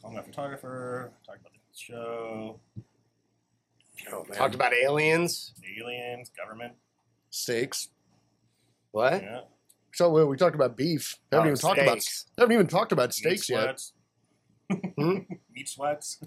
call 0.00 0.12
my 0.12 0.22
photographer. 0.22 1.12
Talk 1.26 1.36
about 1.36 1.52
the 1.52 1.78
show. 1.78 2.60
Oh, 4.12 4.24
man. 4.28 4.36
Talked 4.38 4.54
about 4.54 4.72
aliens. 4.72 5.52
Aliens, 5.78 6.30
government. 6.36 6.74
Steaks. 7.30 7.88
What? 8.92 9.22
Yeah. 9.22 9.40
So 9.92 10.10
we, 10.10 10.24
we 10.24 10.36
talked 10.36 10.54
about 10.54 10.76
beef. 10.76 11.16
Haven't 11.32 11.46
Oh, 11.46 11.50
even 11.50 11.58
talked 11.60 11.78
about. 11.80 12.02
steaks. 12.02 12.26
Haven't 12.38 12.52
even 12.54 12.66
talked 12.66 12.92
about 12.92 13.08
Meat 13.08 13.14
steaks 13.14 13.48
yet, 13.48 13.80
sweats. 13.80 13.92
Hmm? 14.96 15.18
Meat 15.52 15.68
sweats. 15.68 16.20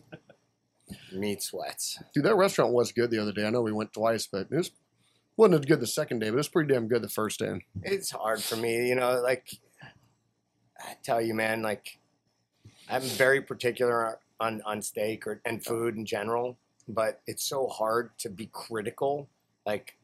Meat 1.13 1.41
sweats. 1.41 1.99
dude. 2.13 2.25
That 2.25 2.35
restaurant 2.35 2.73
was 2.73 2.91
good 2.91 3.09
the 3.09 3.19
other 3.19 3.31
day. 3.31 3.45
I 3.45 3.49
know 3.49 3.61
we 3.61 3.71
went 3.71 3.93
twice, 3.93 4.27
but 4.27 4.47
it 4.51 4.55
was 4.55 4.71
wasn't 5.37 5.61
as 5.61 5.65
good 5.65 5.79
the 5.79 5.87
second 5.87 6.19
day, 6.19 6.27
but 6.29 6.35
it 6.35 6.37
was 6.37 6.49
pretty 6.49 6.71
damn 6.73 6.87
good 6.87 7.01
the 7.01 7.09
first 7.09 7.39
day. 7.39 7.65
It's 7.81 8.11
hard 8.11 8.41
for 8.43 8.55
me, 8.57 8.87
you 8.87 8.95
know, 8.95 9.19
like 9.21 9.47
I 10.79 10.95
tell 11.03 11.21
you, 11.21 11.33
man, 11.33 11.61
like 11.61 11.99
I'm 12.89 13.01
very 13.01 13.41
particular 13.41 14.19
on 14.39 14.61
on 14.65 14.81
steak 14.81 15.25
or 15.25 15.41
and 15.45 15.63
food 15.63 15.95
in 15.95 16.05
general, 16.05 16.57
but 16.87 17.21
it's 17.27 17.43
so 17.43 17.67
hard 17.67 18.11
to 18.19 18.29
be 18.29 18.47
critical, 18.51 19.29
like 19.65 19.97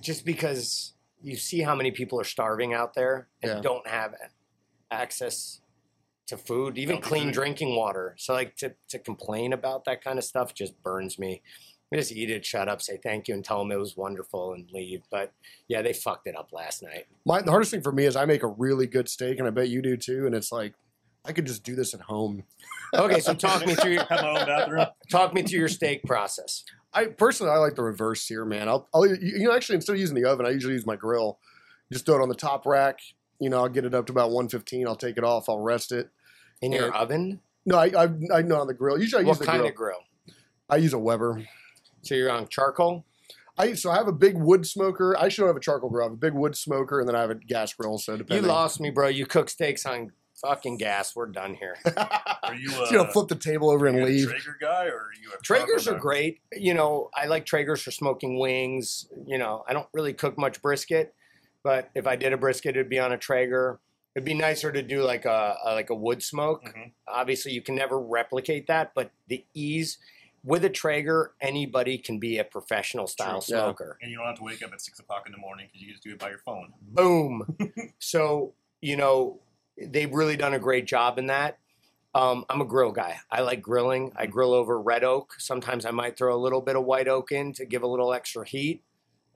just 0.00 0.24
because 0.24 0.94
you 1.22 1.36
see 1.36 1.60
how 1.60 1.74
many 1.74 1.90
people 1.90 2.20
are 2.20 2.24
starving 2.24 2.74
out 2.74 2.94
there 2.94 3.28
and 3.42 3.52
Yeah. 3.52 3.60
don't 3.60 3.86
have 3.86 4.14
access 4.90 5.60
to 6.26 6.36
food, 6.36 6.76
even 6.78 7.00
clean 7.00 7.30
drinking 7.30 7.76
water. 7.76 8.14
So 8.18 8.32
like 8.32 8.56
to 8.56 8.74
to 8.88 8.98
complain 8.98 9.52
about 9.52 9.84
that 9.84 10.02
kind 10.02 10.18
of 10.18 10.24
stuff 10.24 10.54
just 10.54 10.80
burns 10.82 11.18
me. 11.18 11.42
I 11.92 11.96
just 11.96 12.10
eat 12.10 12.30
it, 12.30 12.44
shut 12.44 12.68
up, 12.68 12.82
say 12.82 12.98
thank 13.00 13.28
you, 13.28 13.34
and 13.34 13.44
tell 13.44 13.60
them 13.60 13.70
it 13.70 13.78
was 13.78 13.96
wonderful 13.96 14.52
and 14.54 14.68
leave. 14.72 15.02
But 15.08 15.32
yeah, 15.68 15.82
they 15.82 15.92
fucked 15.92 16.26
it 16.26 16.36
up 16.36 16.52
last 16.52 16.82
night. 16.82 17.06
My 17.24 17.42
the 17.42 17.50
hardest 17.52 17.70
thing 17.70 17.82
for 17.82 17.92
me 17.92 18.06
is 18.06 18.16
I 18.16 18.24
make 18.24 18.42
a 18.42 18.48
really 18.48 18.88
good 18.88 19.08
steak, 19.08 19.38
and 19.38 19.46
I 19.46 19.50
bet 19.50 19.68
you 19.68 19.80
do 19.82 19.96
too. 19.96 20.26
And 20.26 20.34
it's 20.34 20.50
like 20.50 20.74
I 21.26 21.32
could 21.32 21.46
just 21.46 21.62
do 21.64 21.74
this 21.74 21.92
at 21.94 22.00
home. 22.02 22.44
Okay, 22.94 23.20
so 23.20 23.34
talk 23.34 23.66
me 23.66 23.74
through 23.74 23.96
Have 23.96 24.22
my 24.22 24.28
own 24.40 24.46
bathroom. 24.46 24.86
talk 25.10 25.34
me 25.34 25.42
through 25.42 25.58
your 25.58 25.68
steak 25.68 26.04
process. 26.04 26.64
I 26.94 27.06
personally 27.06 27.52
I 27.52 27.56
like 27.58 27.74
the 27.74 27.82
reverse 27.82 28.22
sear, 28.22 28.44
man. 28.44 28.68
I'll, 28.68 28.88
I'll 28.94 29.06
you 29.06 29.16
you 29.20 29.44
know 29.48 29.54
actually 29.54 29.74
instead 29.76 29.94
of 29.94 29.98
using 29.98 30.14
the 30.16 30.24
oven, 30.24 30.46
I 30.46 30.50
usually 30.50 30.74
use 30.74 30.86
my 30.86 30.96
grill. 30.96 31.38
Just 31.92 32.06
throw 32.06 32.16
it 32.18 32.22
on 32.22 32.28
the 32.28 32.34
top 32.34 32.64
rack. 32.66 33.00
You 33.40 33.50
know, 33.50 33.58
I'll 33.58 33.68
get 33.68 33.84
it 33.84 33.94
up 33.94 34.06
to 34.06 34.12
about 34.12 34.28
115. 34.30 34.86
I'll 34.86 34.96
take 34.96 35.18
it 35.18 35.24
off. 35.24 35.48
I'll 35.48 35.60
rest 35.60 35.92
it. 35.92 36.10
In 36.62 36.72
your 36.72 36.86
Yeah. 36.88 36.98
oven? 37.00 37.40
No, 37.66 37.76
I 37.76 37.86
I, 38.04 38.08
I 38.38 38.42
know 38.42 38.60
on 38.60 38.66
the 38.66 38.74
grill. 38.74 38.98
Usually 38.98 39.20
I 39.24 39.26
use 39.26 39.28
What 39.30 39.38
the 39.40 39.44
kind 39.46 39.58
grill. 39.58 39.68
of 39.70 39.74
grill? 39.74 39.98
I 40.70 40.76
use 40.76 40.92
a 40.94 40.98
Weber. 40.98 41.42
So 42.02 42.14
you're 42.14 42.30
on 42.30 42.48
charcoal? 42.48 43.04
I 43.58 43.74
so 43.74 43.90
I 43.90 43.96
have 43.96 44.08
a 44.08 44.12
big 44.12 44.36
wood 44.36 44.66
smoker. 44.66 45.16
I 45.18 45.28
should 45.28 45.46
have 45.46 45.56
a 45.56 45.60
charcoal 45.60 45.90
grill. 45.90 46.04
I 46.04 46.06
have 46.06 46.12
a 46.12 46.16
big 46.16 46.34
wood 46.34 46.56
smoker, 46.56 47.00
and 47.00 47.08
then 47.08 47.16
I 47.16 47.20
have 47.20 47.30
a 47.30 47.34
gas 47.34 47.72
grill. 47.74 47.98
So 47.98 48.16
depending. 48.16 48.44
You 48.44 48.48
lost 48.50 48.80
me, 48.80 48.90
bro. 48.90 49.08
You 49.08 49.26
cook 49.26 49.48
steaks 49.50 49.84
on 49.86 50.12
fucking 50.40 50.78
gas. 50.78 51.14
We're 51.14 51.26
done 51.26 51.54
here. 51.54 51.76
Are 52.42 52.54
you 52.54 52.70
uh, 52.72 52.86
you 52.90 52.96
know, 52.98 53.06
flip 53.06 53.28
the 53.28 53.34
table 53.34 53.70
over 53.70 53.86
and 53.86 53.98
you 53.98 54.04
a 54.04 54.06
leave. 54.06 54.28
Traeger 54.28 54.56
guy 54.60 54.86
or 54.86 54.96
are 54.96 55.10
you 55.20 55.30
a 55.32 55.42
Traegers 55.42 55.84
proper 55.84 55.96
are 55.96 56.00
great. 56.00 56.40
You 56.52 56.74
know, 56.74 57.10
I 57.14 57.26
like 57.26 57.46
Traegers 57.46 57.82
for 57.82 57.90
smoking 57.90 58.38
wings. 58.38 59.08
You 59.26 59.38
know, 59.38 59.64
I 59.68 59.72
don't 59.72 59.88
really 59.92 60.12
cook 60.12 60.38
much 60.38 60.62
brisket, 60.62 61.14
but 61.62 61.90
if 61.94 62.06
I 62.06 62.16
did 62.16 62.32
a 62.32 62.36
brisket, 62.36 62.76
it'd 62.76 62.88
be 62.88 62.98
on 62.98 63.12
a 63.12 63.18
Traeger. 63.18 63.80
It'd 64.14 64.24
be 64.24 64.34
nicer 64.34 64.72
to 64.72 64.82
do 64.82 65.02
like 65.02 65.24
a, 65.26 65.56
a 65.64 65.72
like 65.74 65.90
a 65.90 65.94
wood 65.94 66.22
smoke. 66.22 66.64
Mhm. 66.64 66.92
Obviously, 67.06 67.52
you 67.52 67.60
can 67.62 67.74
never 67.74 67.98
replicate 67.98 68.66
that, 68.68 68.92
but 68.94 69.10
the 69.28 69.44
ease 69.54 69.98
with 70.46 70.64
a 70.64 70.70
Traeger, 70.70 71.32
anybody 71.40 71.98
can 71.98 72.18
be 72.20 72.38
a 72.38 72.44
professional 72.44 73.08
style 73.08 73.42
True. 73.42 73.56
Yeah. 73.56 73.64
smoker. 73.64 73.98
And 74.00 74.10
you 74.10 74.16
don't 74.16 74.26
have 74.26 74.36
to 74.36 74.44
wake 74.44 74.62
up 74.62 74.72
at 74.72 74.80
six 74.80 75.00
o'clock 75.00 75.24
in 75.26 75.32
the 75.32 75.38
morning 75.38 75.66
because 75.66 75.82
you 75.84 75.90
just 75.90 76.04
do 76.04 76.12
it 76.12 76.20
by 76.20 76.28
your 76.30 76.38
phone. 76.38 76.72
Boom. 76.80 77.56
so, 77.98 78.54
you 78.80 78.96
know, 78.96 79.40
they've 79.78 80.12
really 80.12 80.36
done 80.36 80.54
a 80.54 80.58
great 80.58 80.86
job 80.86 81.18
in 81.18 81.26
that. 81.26 81.58
Um, 82.14 82.44
I'm 82.48 82.62
a 82.62 82.64
grill 82.64 82.92
guy. 82.92 83.18
I 83.30 83.42
like 83.42 83.60
grilling. 83.60 84.12
I 84.16 84.26
grill 84.26 84.54
over 84.54 84.80
red 84.80 85.04
oak. 85.04 85.34
Sometimes 85.38 85.84
I 85.84 85.90
might 85.90 86.16
throw 86.16 86.34
a 86.34 86.40
little 86.40 86.62
bit 86.62 86.76
of 86.76 86.84
white 86.84 87.08
oak 87.08 87.30
in 87.30 87.52
to 87.54 87.66
give 87.66 87.82
a 87.82 87.86
little 87.86 88.14
extra 88.14 88.46
heat. 88.46 88.82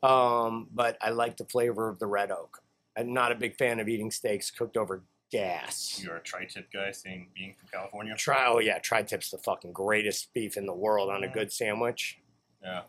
Um, 0.03 0.69
but 0.73 0.97
I 1.03 1.11
like 1.11 1.37
the 1.37 1.45
flavor 1.45 1.89
of 1.89 1.99
the 1.99 2.07
red 2.07 2.31
oak. 2.31 2.63
I'm 2.97 3.13
not 3.13 3.33
a 3.33 3.35
big 3.35 3.57
fan 3.57 3.81
of 3.81 3.89
eating 3.89 4.11
steaks 4.11 4.51
cooked 4.51 4.79
over 4.79 5.05
gas. 5.31 6.01
You're 6.03 6.17
a 6.17 6.23
tri-tip 6.23 6.73
guy, 6.73 6.91
saying 6.91 7.29
being 7.35 7.55
from 7.59 7.69
California. 7.69 8.15
Try, 8.17 8.47
oh 8.49 8.59
yeah, 8.59 8.79
tri-tip's 8.79 9.31
the 9.31 9.39
fucking 9.39 9.73
greatest 9.73 10.33
beef 10.33 10.57
in 10.57 10.67
the 10.67 10.75
world 10.75 11.11
on 11.11 11.23
a 11.23 11.29
good 11.29 11.53
sandwich. 11.53 12.19
Yeah. 12.63 12.83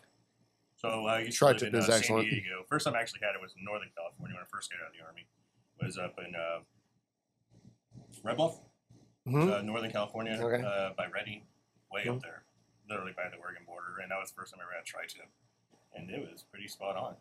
So 0.77 0.87
uh, 0.89 1.03
I 1.03 1.19
used 1.19 1.33
to 1.33 1.45
Tri-tip 1.45 1.61
live 1.61 1.73
in 1.73 1.75
uh, 1.75 1.79
is 1.79 1.85
San 1.85 1.95
excellent. 1.97 2.29
Diego. 2.29 2.63
First 2.67 2.85
time 2.85 2.95
I 2.95 3.01
actually 3.01 3.19
had 3.21 3.35
it 3.35 3.41
was 3.41 3.53
in 3.57 3.63
Northern 3.63 3.89
California 3.95 4.35
when 4.35 4.43
I 4.43 4.47
first 4.51 4.71
got 4.71 4.79
out 4.81 4.87
of 4.87 4.93
the 4.97 5.05
army. 5.05 5.27
Was 5.83 5.97
up 5.97 6.15
in 6.17 6.33
uh, 6.33 6.61
Red 8.23 8.37
Bluff, 8.37 8.59
Mhm. 9.27 9.51
uh, 9.51 9.61
Northern 9.61 9.91
California, 9.91 10.33
Okay. 10.41 10.63
uh, 10.63 10.93
by 10.93 11.07
Redding, 11.07 11.45
way 11.91 12.07
up 12.07 12.21
there, 12.21 12.43
literally 12.89 13.13
by 13.13 13.29
the 13.29 13.37
Oregon 13.37 13.63
border. 13.65 13.99
And 14.01 14.11
that 14.11 14.19
was 14.19 14.29
the 14.31 14.35
first 14.35 14.51
time 14.53 14.59
I 14.61 14.63
ever 14.63 14.73
had 14.73 14.85
tri-tip, 14.85 15.27
and 15.93 16.09
it 16.09 16.31
was 16.31 16.43
pretty 16.43 16.67
spot 16.67 16.95
on. 16.95 17.15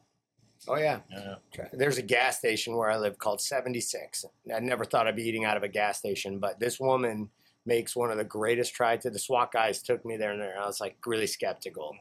Oh 0.68 0.76
yeah. 0.76 1.01
Yeah. 1.09 1.36
There's 1.72 1.96
a 1.96 2.03
gas 2.03 2.36
station 2.38 2.76
where 2.76 2.90
I 2.90 2.98
live 2.98 3.16
called 3.18 3.40
76. 3.40 4.26
I 4.55 4.61
never 4.61 4.84
thought 4.84 5.07
I'd 5.07 5.16
be 5.16 5.22
eating 5.26 5.46
out 5.46 5.57
of 5.57 5.62
a 5.62 5.68
gas 5.68 5.98
station, 5.98 6.38
but 6.38 6.61
this 6.61 6.78
woman 6.78 7.30
makes 7.64 7.96
one 7.96 8.11
of 8.11 8.18
the 8.18 8.24
greatest 8.24 8.74
tri-tip. 8.74 9.12
The 9.12 9.18
SWAT 9.18 9.53
guys 9.53 9.82
took 9.82 10.05
me 10.05 10.16
there 10.18 10.32
and 10.32 10.40
there. 10.40 10.59
I 10.61 10.66
was 10.66 10.78
like 10.80 10.96
really 11.07 11.26
skeptical. 11.26 11.96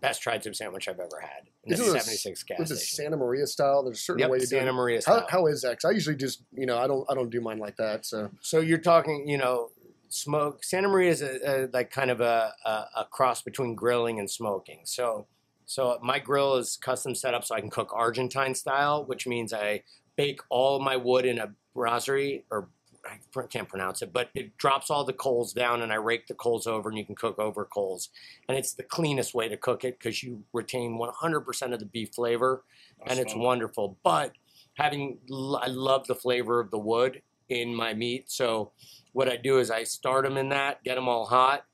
Best 0.00 0.22
tri-tip 0.22 0.54
sandwich 0.56 0.88
I've 0.88 0.98
ever 1.00 1.20
had. 1.20 1.48
In 1.64 1.70
the 1.70 1.76
this- 1.76 1.86
76 1.86 2.42
gas 2.42 2.58
What's 2.58 2.70
it, 2.70 2.76
station. 2.76 2.96
Santa 3.04 3.16
Maria 3.16 3.46
style? 3.46 3.82
There's 3.84 3.98
a 3.98 4.02
certain 4.02 4.20
Yep, 4.20 4.30
way 4.30 4.38
to 4.40 4.46
Santa 4.46 4.64
do 4.64 4.68
it. 4.70 4.72
Maria 4.72 4.96
How, 4.98 5.00
style. 5.18 5.26
how 5.30 5.46
is 5.46 5.62
that? 5.62 5.80
'Cause 5.80 5.88
I 5.90 5.92
usually 5.92 6.16
just, 6.16 6.42
you 6.52 6.66
know, 6.66 6.78
I 6.78 6.86
don't, 6.86 7.06
I 7.10 7.14
don't 7.14 7.30
do 7.30 7.40
mine 7.40 7.58
like 7.58 7.76
that. 7.76 8.04
So 8.06 8.30
So 8.40 8.60
you're 8.60 8.78
talking, 8.78 9.28
you 9.28 9.38
know, 9.38 9.70
smoke. 10.08 10.64
Santa 10.64 10.88
Maria 10.88 11.10
is 11.10 11.22
a, 11.22 11.64
a, 11.64 11.68
like 11.72 11.90
kind 11.90 12.10
of 12.10 12.20
a, 12.20 12.52
a, 12.64 12.70
a 12.96 13.04
cross 13.10 13.42
between 13.42 13.74
grilling 13.74 14.18
and 14.18 14.30
smoking. 14.30 14.80
So, 14.84 15.26
so 15.66 15.98
my 16.02 16.18
grill 16.18 16.56
is 16.56 16.76
custom 16.76 17.14
set 17.14 17.34
up 17.34 17.44
so 17.44 17.54
I 17.54 17.60
can 17.60 17.70
cook 17.70 17.90
Argentine 17.94 18.54
style, 18.54 19.04
which 19.04 19.26
means 19.26 19.52
I 19.52 19.82
bake 20.16 20.40
all 20.50 20.78
my 20.80 20.96
wood 20.96 21.24
in 21.24 21.38
a 21.38 21.54
brasero 21.74 22.42
or 22.50 22.68
I 23.06 23.42
can't 23.48 23.68
pronounce 23.68 24.02
it, 24.02 24.12
but 24.12 24.30
it 24.34 24.56
drops 24.56 24.90
all 24.90 25.04
the 25.04 25.12
coals 25.12 25.52
down 25.52 25.82
and 25.82 25.92
I 25.92 25.96
rake 25.96 26.26
the 26.26 26.34
coals 26.34 26.66
over 26.66 26.88
and 26.88 26.98
you 26.98 27.04
can 27.04 27.14
cook 27.14 27.38
over 27.38 27.64
coals. 27.64 28.10
And 28.48 28.56
it's 28.56 28.74
the 28.74 28.82
cleanest 28.82 29.34
way 29.34 29.48
to 29.48 29.56
cook 29.56 29.84
it 29.84 29.98
because 29.98 30.22
you 30.22 30.42
retain 30.52 30.98
100% 30.98 31.72
of 31.72 31.80
the 31.80 31.86
beef 31.86 32.14
flavor 32.14 32.64
and 33.06 33.18
it's 33.18 33.34
wonderful. 33.34 33.98
But 34.02 34.32
having, 34.74 35.18
I 35.30 35.68
love 35.68 36.06
the 36.06 36.14
flavor 36.14 36.60
of 36.60 36.70
the 36.70 36.78
wood 36.78 37.22
in 37.48 37.74
my 37.74 37.94
meat. 37.94 38.30
So 38.30 38.72
what 39.12 39.28
I 39.28 39.36
do 39.36 39.58
is 39.58 39.70
I 39.70 39.84
start 39.84 40.24
them 40.24 40.36
in 40.36 40.48
that, 40.50 40.82
get 40.82 40.94
them 40.96 41.08
all 41.08 41.26
hot, 41.26 41.64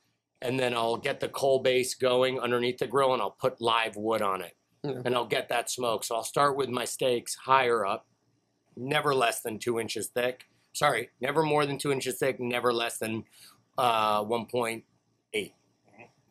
and 0.43 0.59
then 0.59 0.75
I'll 0.75 0.97
get 0.97 1.21
the 1.21 1.29
coal 1.29 1.61
base 1.61 1.95
going 1.95 2.41
underneath 2.41 2.79
the 2.79 2.87
grill 2.87 3.13
and 3.13 3.23
I'll 3.23 3.31
put 3.31 3.61
live 3.61 3.97
wood 3.97 4.23
on 4.23 4.43
it. 4.43 4.57
Yeah. 4.83 5.03
And 5.05 5.15
I'll 5.15 5.27
get 5.27 5.49
that 5.51 5.71
smoke. 5.71 6.05
So 6.05 6.17
I'll 6.17 6.25
start 6.25 6.57
with 6.57 6.71
my 6.71 6.87
steaks 6.87 7.35
higher 7.35 7.85
up, 7.85 8.07
never 8.77 9.15
less 9.15 9.43
than 9.43 9.59
two 9.59 9.79
inches 9.79 10.09
thick. 10.09 10.47
Sorry, 10.73 11.11
never 11.21 11.43
more 11.43 11.67
than 11.67 11.79
two 11.79 11.93
inches 11.93 12.19
thick, 12.19 12.39
never 12.39 12.73
less 12.73 12.99
than 12.99 13.25
uh, 13.77 14.23
1.8, 14.25 14.83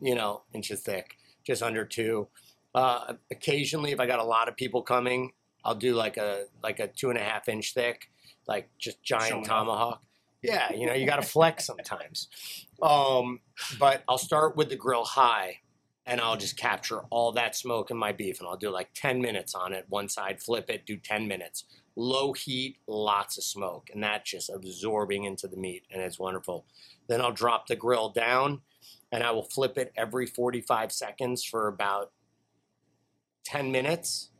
you 0.00 0.14
know, 0.14 0.42
inches 0.54 0.80
thick, 0.80 1.16
just 1.44 1.62
under 1.62 1.84
two. 1.84 2.28
Uh, 2.74 3.14
occasionally, 3.30 3.92
if 3.92 4.00
I 4.00 4.06
got 4.06 4.18
a 4.18 4.24
lot 4.24 4.48
of 4.48 4.56
people 4.56 4.82
coming, 4.82 5.32
I'll 5.64 5.74
do 5.74 5.94
like 5.94 6.16
a 6.16 6.44
like 6.62 6.80
a 6.80 6.88
two 6.88 7.10
and 7.10 7.18
a 7.18 7.22
half 7.22 7.48
inch 7.48 7.74
thick, 7.74 8.10
like 8.46 8.70
just 8.78 9.02
giant 9.02 9.28
Showing 9.28 9.44
tomahawk. 9.44 10.02
Yeah, 10.42 10.72
you 10.72 10.86
know, 10.86 10.94
you 10.94 11.06
got 11.06 11.16
to 11.16 11.28
flex 11.28 11.66
sometimes. 11.66 12.28
Um, 12.82 13.40
but 13.78 14.02
I'll 14.08 14.18
start 14.18 14.56
with 14.56 14.70
the 14.70 14.76
grill 14.76 15.04
high, 15.04 15.58
and 16.06 16.20
I'll 16.20 16.36
just 16.36 16.56
capture 16.56 17.00
all 17.10 17.32
that 17.32 17.56
smoke 17.56 17.90
in 17.90 17.96
my 17.96 18.12
beef, 18.12 18.38
and 18.40 18.48
I'll 18.48 18.56
do 18.56 18.70
like 18.70 18.90
ten 18.94 19.20
minutes 19.20 19.54
on 19.54 19.72
it. 19.72 19.86
One 19.88 20.08
side, 20.08 20.40
flip 20.40 20.70
it, 20.70 20.86
do 20.86 20.96
ten 20.96 21.28
minutes. 21.28 21.64
Low 22.00 22.32
heat, 22.32 22.78
lots 22.86 23.36
of 23.36 23.44
smoke, 23.44 23.90
and 23.92 24.02
that's 24.02 24.30
just 24.30 24.48
absorbing 24.48 25.24
into 25.24 25.46
the 25.46 25.58
meat, 25.58 25.84
and 25.90 26.00
it's 26.00 26.18
wonderful. 26.18 26.64
Then 27.08 27.20
I'll 27.20 27.30
drop 27.30 27.66
the 27.66 27.76
grill 27.76 28.08
down, 28.08 28.62
and 29.12 29.22
I 29.22 29.32
will 29.32 29.42
flip 29.42 29.76
it 29.76 29.92
every 29.96 30.24
forty-five 30.24 30.92
seconds 30.92 31.44
for 31.44 31.68
about 31.68 32.12
ten 33.44 33.70
minutes, 33.70 34.30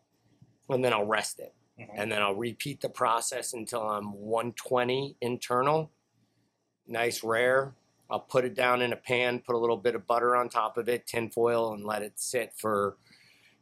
and 0.71 0.83
then 0.83 0.95
I'll 0.95 1.05
rest 1.05 1.39
it 1.39 1.53
Mhm. 1.79 1.89
and 1.95 2.13
then 2.13 2.23
I'll 2.23 2.35
repeat 2.35 2.81
the 2.81 2.89
process 2.89 3.53
until 3.53 3.83
I'm 3.83 4.13
120 4.15 5.17
internal. 5.21 5.91
Nice 6.87 7.23
rare. 7.23 7.75
I'll 8.09 8.21
put 8.21 8.45
it 8.47 8.55
down 8.55 8.81
in 8.81 8.93
a 8.93 8.97
pan, 8.97 9.41
put 9.41 9.55
a 9.55 9.59
little 9.59 9.77
bit 9.77 9.95
of 9.95 10.07
butter 10.07 10.35
on 10.35 10.49
top 10.49 10.79
of 10.79 10.89
it, 10.89 11.07
tin 11.07 11.31
foil, 11.31 11.75
and 11.75 11.85
let 11.85 12.03
it 12.03 12.19
sit 12.19 12.55
for, 12.57 12.97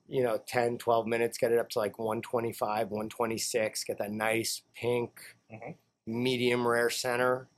you 0.09 0.23
know, 0.23 0.39
10, 0.47 0.79
12 0.79 1.07
minutes. 1.07 1.39
Get 1.39 1.53
it 1.53 1.59
up 1.59 1.69
to 1.71 1.79
like 1.79 1.99
125, 1.99 2.91
126. 2.91 3.85
Get 3.85 3.99
that 3.99 4.11
nice 4.11 4.63
pink, 4.75 5.21
Mhm. 5.53 5.75
medium 6.07 6.67
rare 6.67 6.91
center. 6.91 7.49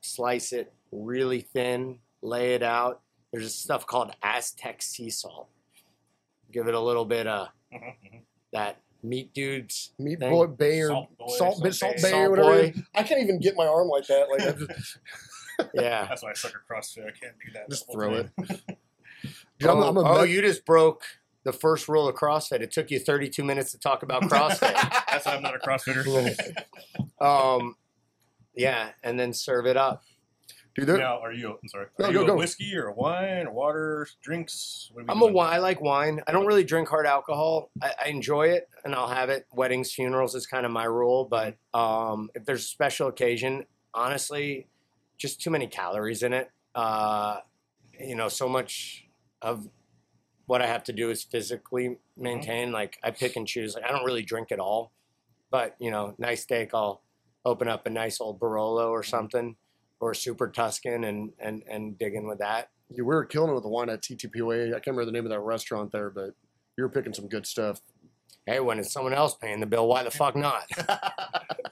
Slice 0.00 0.52
it 0.52 0.72
really 0.92 1.40
thin, 1.40 1.98
lay 2.22 2.54
it 2.54 2.62
out. 2.62 3.02
There's 3.32 3.44
this 3.44 3.54
stuff 3.56 3.86
called 3.86 4.14
Aztec 4.22 4.80
sea 4.82 5.10
salt. 5.10 5.48
Give 6.52 6.68
it 6.68 6.74
a 6.74 6.80
little 6.80 7.04
bit 7.04 7.26
of 7.26 7.48
Mhm, 7.72 7.94
mhm. 8.04 8.20
that 8.52 8.80
meat 9.02 9.32
dudes 9.34 9.92
meat 9.98 10.18
Thing. 10.20 10.30
boy, 10.30 10.46
bay 10.46 10.80
or 10.80 10.88
Salt 10.88 11.18
boy, 11.18 11.26
salt, 11.28 11.38
salt 11.54 11.62
bit, 11.62 11.74
salt 11.74 11.96
Bae. 11.96 12.10
bay, 12.10 12.22
or 12.22 12.30
whatever. 12.30 12.50
boy. 12.72 12.74
I 12.94 13.02
can't 13.02 13.20
even 13.20 13.40
get 13.40 13.56
my 13.56 13.66
arm 13.66 13.88
like 13.88 14.06
that. 14.06 14.28
Like 14.30 14.40
I 14.42 14.52
just, 14.52 14.98
Yeah. 15.74 16.06
That's 16.06 16.22
why 16.22 16.30
I 16.30 16.34
suck 16.34 16.52
at 16.52 16.60
CrossFit. 16.70 17.06
I 17.06 17.10
can't 17.10 17.34
do 17.44 17.52
that. 17.54 17.68
just 17.70 17.90
throw 17.90 18.22
time. 18.22 18.32
it. 18.38 18.60
Dude, 19.58 19.70
I'm, 19.70 19.78
oh, 19.78 19.88
I'm 19.88 19.96
a 19.96 20.00
oh, 20.02 20.20
med- 20.20 20.30
you 20.30 20.40
just 20.42 20.64
broke 20.64 21.02
the 21.46 21.52
first 21.52 21.88
rule 21.88 22.08
of 22.08 22.14
CrossFit. 22.16 22.60
It 22.60 22.72
took 22.72 22.90
you 22.90 22.98
32 22.98 23.42
minutes 23.44 23.70
to 23.72 23.78
talk 23.78 24.02
about 24.02 24.22
CrossFit. 24.30 24.74
That's 25.10 25.24
why 25.24 25.36
I'm 25.36 25.42
not 25.42 25.54
a 25.54 25.58
CrossFitter. 25.58 26.36
um, 27.20 27.76
yeah, 28.54 28.90
and 29.02 29.18
then 29.18 29.32
serve 29.32 29.64
it 29.66 29.76
up. 29.76 30.02
dude. 30.74 30.86
there- 30.88 30.98
now, 30.98 31.20
are 31.20 31.32
you? 31.32 31.50
I'm 31.62 31.68
sorry. 31.68 31.86
No, 31.98 32.06
Are 32.06 32.12
go, 32.12 32.20
you 32.20 32.26
go. 32.26 32.32
a 32.34 32.36
whiskey 32.36 32.76
or 32.76 32.90
wine 32.92 33.46
or 33.46 33.52
water 33.52 34.08
drinks? 34.22 34.90
What 34.92 35.04
I'm 35.08 35.22
a 35.22 35.26
wine. 35.26 35.54
I 35.54 35.58
like 35.58 35.80
wine. 35.80 36.20
I 36.26 36.32
don't 36.32 36.46
really 36.46 36.64
drink 36.64 36.88
hard 36.88 37.06
alcohol. 37.06 37.70
I, 37.80 37.92
I 38.06 38.08
enjoy 38.08 38.48
it, 38.48 38.68
and 38.84 38.94
I'll 38.94 39.08
have 39.08 39.30
it. 39.30 39.46
Weddings, 39.52 39.92
funerals 39.92 40.34
is 40.34 40.46
kind 40.46 40.66
of 40.66 40.72
my 40.72 40.84
rule. 40.84 41.26
But 41.30 41.56
um, 41.72 42.28
if 42.34 42.44
there's 42.44 42.64
a 42.64 42.68
special 42.68 43.06
occasion, 43.08 43.66
honestly, 43.94 44.66
just 45.16 45.40
too 45.40 45.50
many 45.50 45.66
calories 45.68 46.22
in 46.24 46.32
it. 46.32 46.50
uh, 46.74 47.38
you 47.98 48.14
know, 48.14 48.28
so 48.28 48.46
much 48.48 49.06
of 49.40 49.66
what 50.46 50.62
I 50.62 50.66
have 50.66 50.84
to 50.84 50.92
do 50.92 51.10
is 51.10 51.22
physically 51.22 51.88
mm-hmm. 51.88 52.22
maintain. 52.22 52.72
Like 52.72 52.98
I 53.02 53.10
pick 53.10 53.36
and 53.36 53.46
choose. 53.46 53.74
Like 53.74 53.84
I 53.84 53.92
don't 53.92 54.04
really 54.04 54.22
drink 54.22 54.50
at 54.50 54.58
all, 54.58 54.92
but 55.50 55.76
you 55.78 55.90
know, 55.90 56.14
nice 56.18 56.42
steak, 56.42 56.70
I'll 56.72 57.02
open 57.44 57.68
up 57.68 57.86
a 57.86 57.90
nice 57.90 58.20
old 58.20 58.40
Barolo 58.40 58.90
or 58.90 59.02
mm-hmm. 59.02 59.10
something, 59.10 59.56
or 60.00 60.14
Super 60.14 60.48
Tuscan, 60.48 61.04
and 61.04 61.32
and 61.38 61.62
and 61.68 61.98
dig 61.98 62.14
in 62.14 62.26
with 62.26 62.38
that. 62.38 62.70
We 62.88 63.02
were 63.02 63.24
killing 63.24 63.50
it 63.50 63.54
with 63.54 63.64
the 63.64 63.68
wine 63.68 63.90
at 63.90 64.02
TTPOA. 64.02 64.68
I 64.68 64.70
can't 64.74 64.86
remember 64.88 65.06
the 65.06 65.12
name 65.12 65.24
of 65.24 65.30
that 65.30 65.40
restaurant 65.40 65.90
there, 65.90 66.08
but 66.08 66.30
you 66.78 66.84
were 66.84 66.88
picking 66.88 67.12
some 67.12 67.28
good 67.28 67.46
stuff. 67.46 67.80
Hey, 68.46 68.60
when 68.60 68.78
it's 68.78 68.92
someone 68.92 69.12
else 69.12 69.34
paying 69.34 69.58
the 69.58 69.66
bill, 69.66 69.88
why 69.88 70.04
the 70.04 70.10
fuck 70.10 70.36
not? 70.36 70.68
Can 70.76 70.86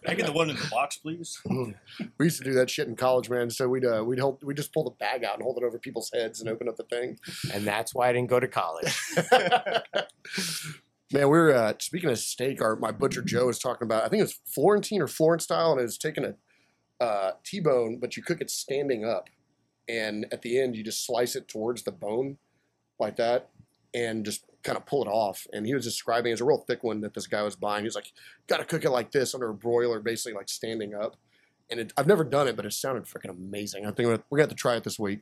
I 0.08 0.14
get 0.14 0.26
the 0.26 0.32
one 0.32 0.50
in 0.50 0.56
the 0.56 0.68
box, 0.70 0.96
please? 0.98 1.40
We 2.18 2.26
used 2.26 2.38
to 2.38 2.44
do 2.44 2.54
that 2.54 2.68
shit 2.68 2.88
in 2.88 2.96
college, 2.96 3.30
man. 3.30 3.48
So 3.50 3.68
we'd 3.68 3.84
uh, 3.84 4.02
we'd 4.04 4.18
hold 4.18 4.42
we 4.42 4.54
just 4.54 4.72
pull 4.72 4.84
the 4.84 4.90
bag 4.90 5.24
out 5.24 5.34
and 5.34 5.42
hold 5.42 5.58
it 5.58 5.64
over 5.64 5.78
people's 5.78 6.10
heads 6.12 6.40
and 6.40 6.48
open 6.48 6.68
up 6.68 6.76
the 6.76 6.84
thing. 6.84 7.18
and 7.52 7.64
that's 7.64 7.94
why 7.94 8.08
I 8.08 8.12
didn't 8.12 8.30
go 8.30 8.40
to 8.40 8.48
college. 8.48 8.96
Man, 11.12 11.28
we 11.28 11.38
are 11.38 11.54
uh, 11.54 11.74
speaking 11.78 12.10
of 12.10 12.18
steak. 12.18 12.60
Our 12.60 12.76
my 12.76 12.90
butcher 12.90 13.22
Joe 13.22 13.46
was 13.46 13.58
talking 13.58 13.86
about. 13.86 14.04
I 14.04 14.08
think 14.08 14.22
it's 14.22 14.40
Florentine 14.46 15.00
or 15.00 15.06
Florence 15.06 15.44
style, 15.44 15.72
and 15.72 15.80
it's 15.80 15.98
taking 15.98 16.24
a 16.24 17.04
uh, 17.04 17.32
T-bone, 17.44 17.98
but 18.00 18.16
you 18.16 18.22
cook 18.22 18.40
it 18.40 18.50
standing 18.50 19.04
up, 19.04 19.28
and 19.88 20.26
at 20.32 20.42
the 20.42 20.60
end 20.60 20.76
you 20.76 20.82
just 20.82 21.06
slice 21.06 21.36
it 21.36 21.46
towards 21.46 21.82
the 21.84 21.92
bone, 21.92 22.38
like 22.98 23.16
that, 23.16 23.50
and 23.94 24.24
just 24.24 24.44
kind 24.64 24.76
of 24.76 24.84
pull 24.86 25.02
it 25.02 25.08
off. 25.08 25.46
And 25.52 25.66
he 25.66 25.74
was 25.74 25.84
describing 25.84 26.32
it's 26.32 26.40
a 26.40 26.44
real 26.44 26.64
thick 26.66 26.82
one 26.82 27.00
that 27.02 27.14
this 27.14 27.26
guy 27.26 27.42
was 27.42 27.54
buying. 27.54 27.84
He 27.84 27.86
was 27.86 27.94
like, 27.94 28.12
"Got 28.48 28.56
to 28.58 28.64
cook 28.64 28.84
it 28.84 28.90
like 28.90 29.12
this 29.12 29.34
under 29.34 29.48
a 29.50 29.54
broiler, 29.54 30.00
basically 30.00 30.32
like 30.34 30.48
standing 30.48 30.94
up." 30.94 31.16
And 31.70 31.80
it, 31.80 31.92
I've 31.96 32.06
never 32.06 32.24
done 32.24 32.48
it, 32.48 32.56
but 32.56 32.66
it 32.66 32.72
sounded 32.72 33.04
freaking 33.04 33.30
amazing. 33.30 33.86
I 33.86 33.90
think 33.92 34.08
we're 34.08 34.18
we're 34.30 34.38
gonna 34.38 34.42
have 34.44 34.48
to 34.50 34.54
try 34.56 34.74
it 34.76 34.84
this 34.84 34.98
week. 34.98 35.20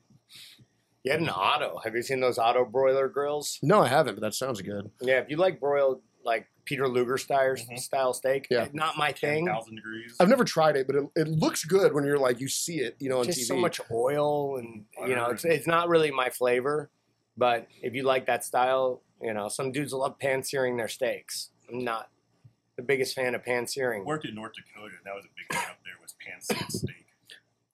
You 1.05 1.11
had 1.13 1.21
an 1.21 1.29
auto. 1.29 1.79
Have 1.83 1.95
you 1.97 2.03
seen 2.03 2.21
those 2.21 2.39
auto 2.39 2.65
broiler 2.65 3.09
grills? 3.09 3.59
No, 3.63 3.81
I 3.83 3.89
haven't, 3.89 4.15
but 4.15 4.21
that 4.21 4.35
sounds 4.35 4.63
good. 4.63 4.91
Yeah, 5.01 5.19
if 5.19 5.29
you 5.29 5.37
like 5.37 5.59
broiled 5.59 6.01
like 6.25 6.47
Peter 6.65 6.87
Luger 6.87 7.19
style, 7.19 7.55
Mhm. 7.57 7.77
style 7.81 8.13
steak, 8.13 8.47
Yeah. 8.49 8.69
not 8.73 8.97
my 8.97 9.11
thing. 9.11 9.47
10,000 9.47 9.75
degrees. 9.75 10.15
I've 10.21 10.29
never 10.29 10.45
tried 10.45 10.77
it, 10.77 10.87
but 10.87 10.95
it, 10.95 11.05
it 11.17 11.27
looks 11.29 11.65
good 11.65 11.93
when 11.93 12.05
you're 12.05 12.19
like 12.21 12.39
you 12.41 12.47
see 12.47 12.79
it, 12.79 12.95
you 13.01 13.09
know, 13.09 13.19
on 13.19 13.25
Just 13.25 13.41
TV. 13.41 13.45
so 13.47 13.57
much 13.57 13.81
oil, 13.91 14.57
and 14.59 14.85
you 15.09 15.17
know, 15.17 15.27
it's 15.31 15.45
it's 15.45 15.67
not 15.67 15.89
really 15.89 16.13
my 16.13 16.31
flavor. 16.31 16.89
But 17.37 17.67
if 17.83 17.95
you 17.95 18.05
like 18.05 18.27
that 18.27 18.45
style, 18.45 19.03
you 19.23 19.33
know, 19.33 19.49
some 19.49 19.73
dudes 19.73 19.93
love 19.93 20.19
pan 20.19 20.43
searing 20.43 20.77
their 20.77 20.89
steaks. 20.89 21.51
I'm 21.71 21.85
not 21.85 22.09
the 22.77 22.83
biggest 22.83 23.15
fan 23.15 23.35
of 23.35 23.45
pan 23.45 23.67
searing. 23.67 24.05
worked 24.05 24.25
in 24.27 24.35
North 24.35 24.53
Dakota, 24.55 24.95
and 24.97 25.05
that 25.05 25.15
was 25.15 25.25
a 25.25 25.29
big 25.37 25.49
thing 25.59 25.71
up 25.71 25.79
there 25.85 25.95
was 26.01 26.15
pan 26.25 26.41
seared 26.41 26.71
steak. 26.73 26.97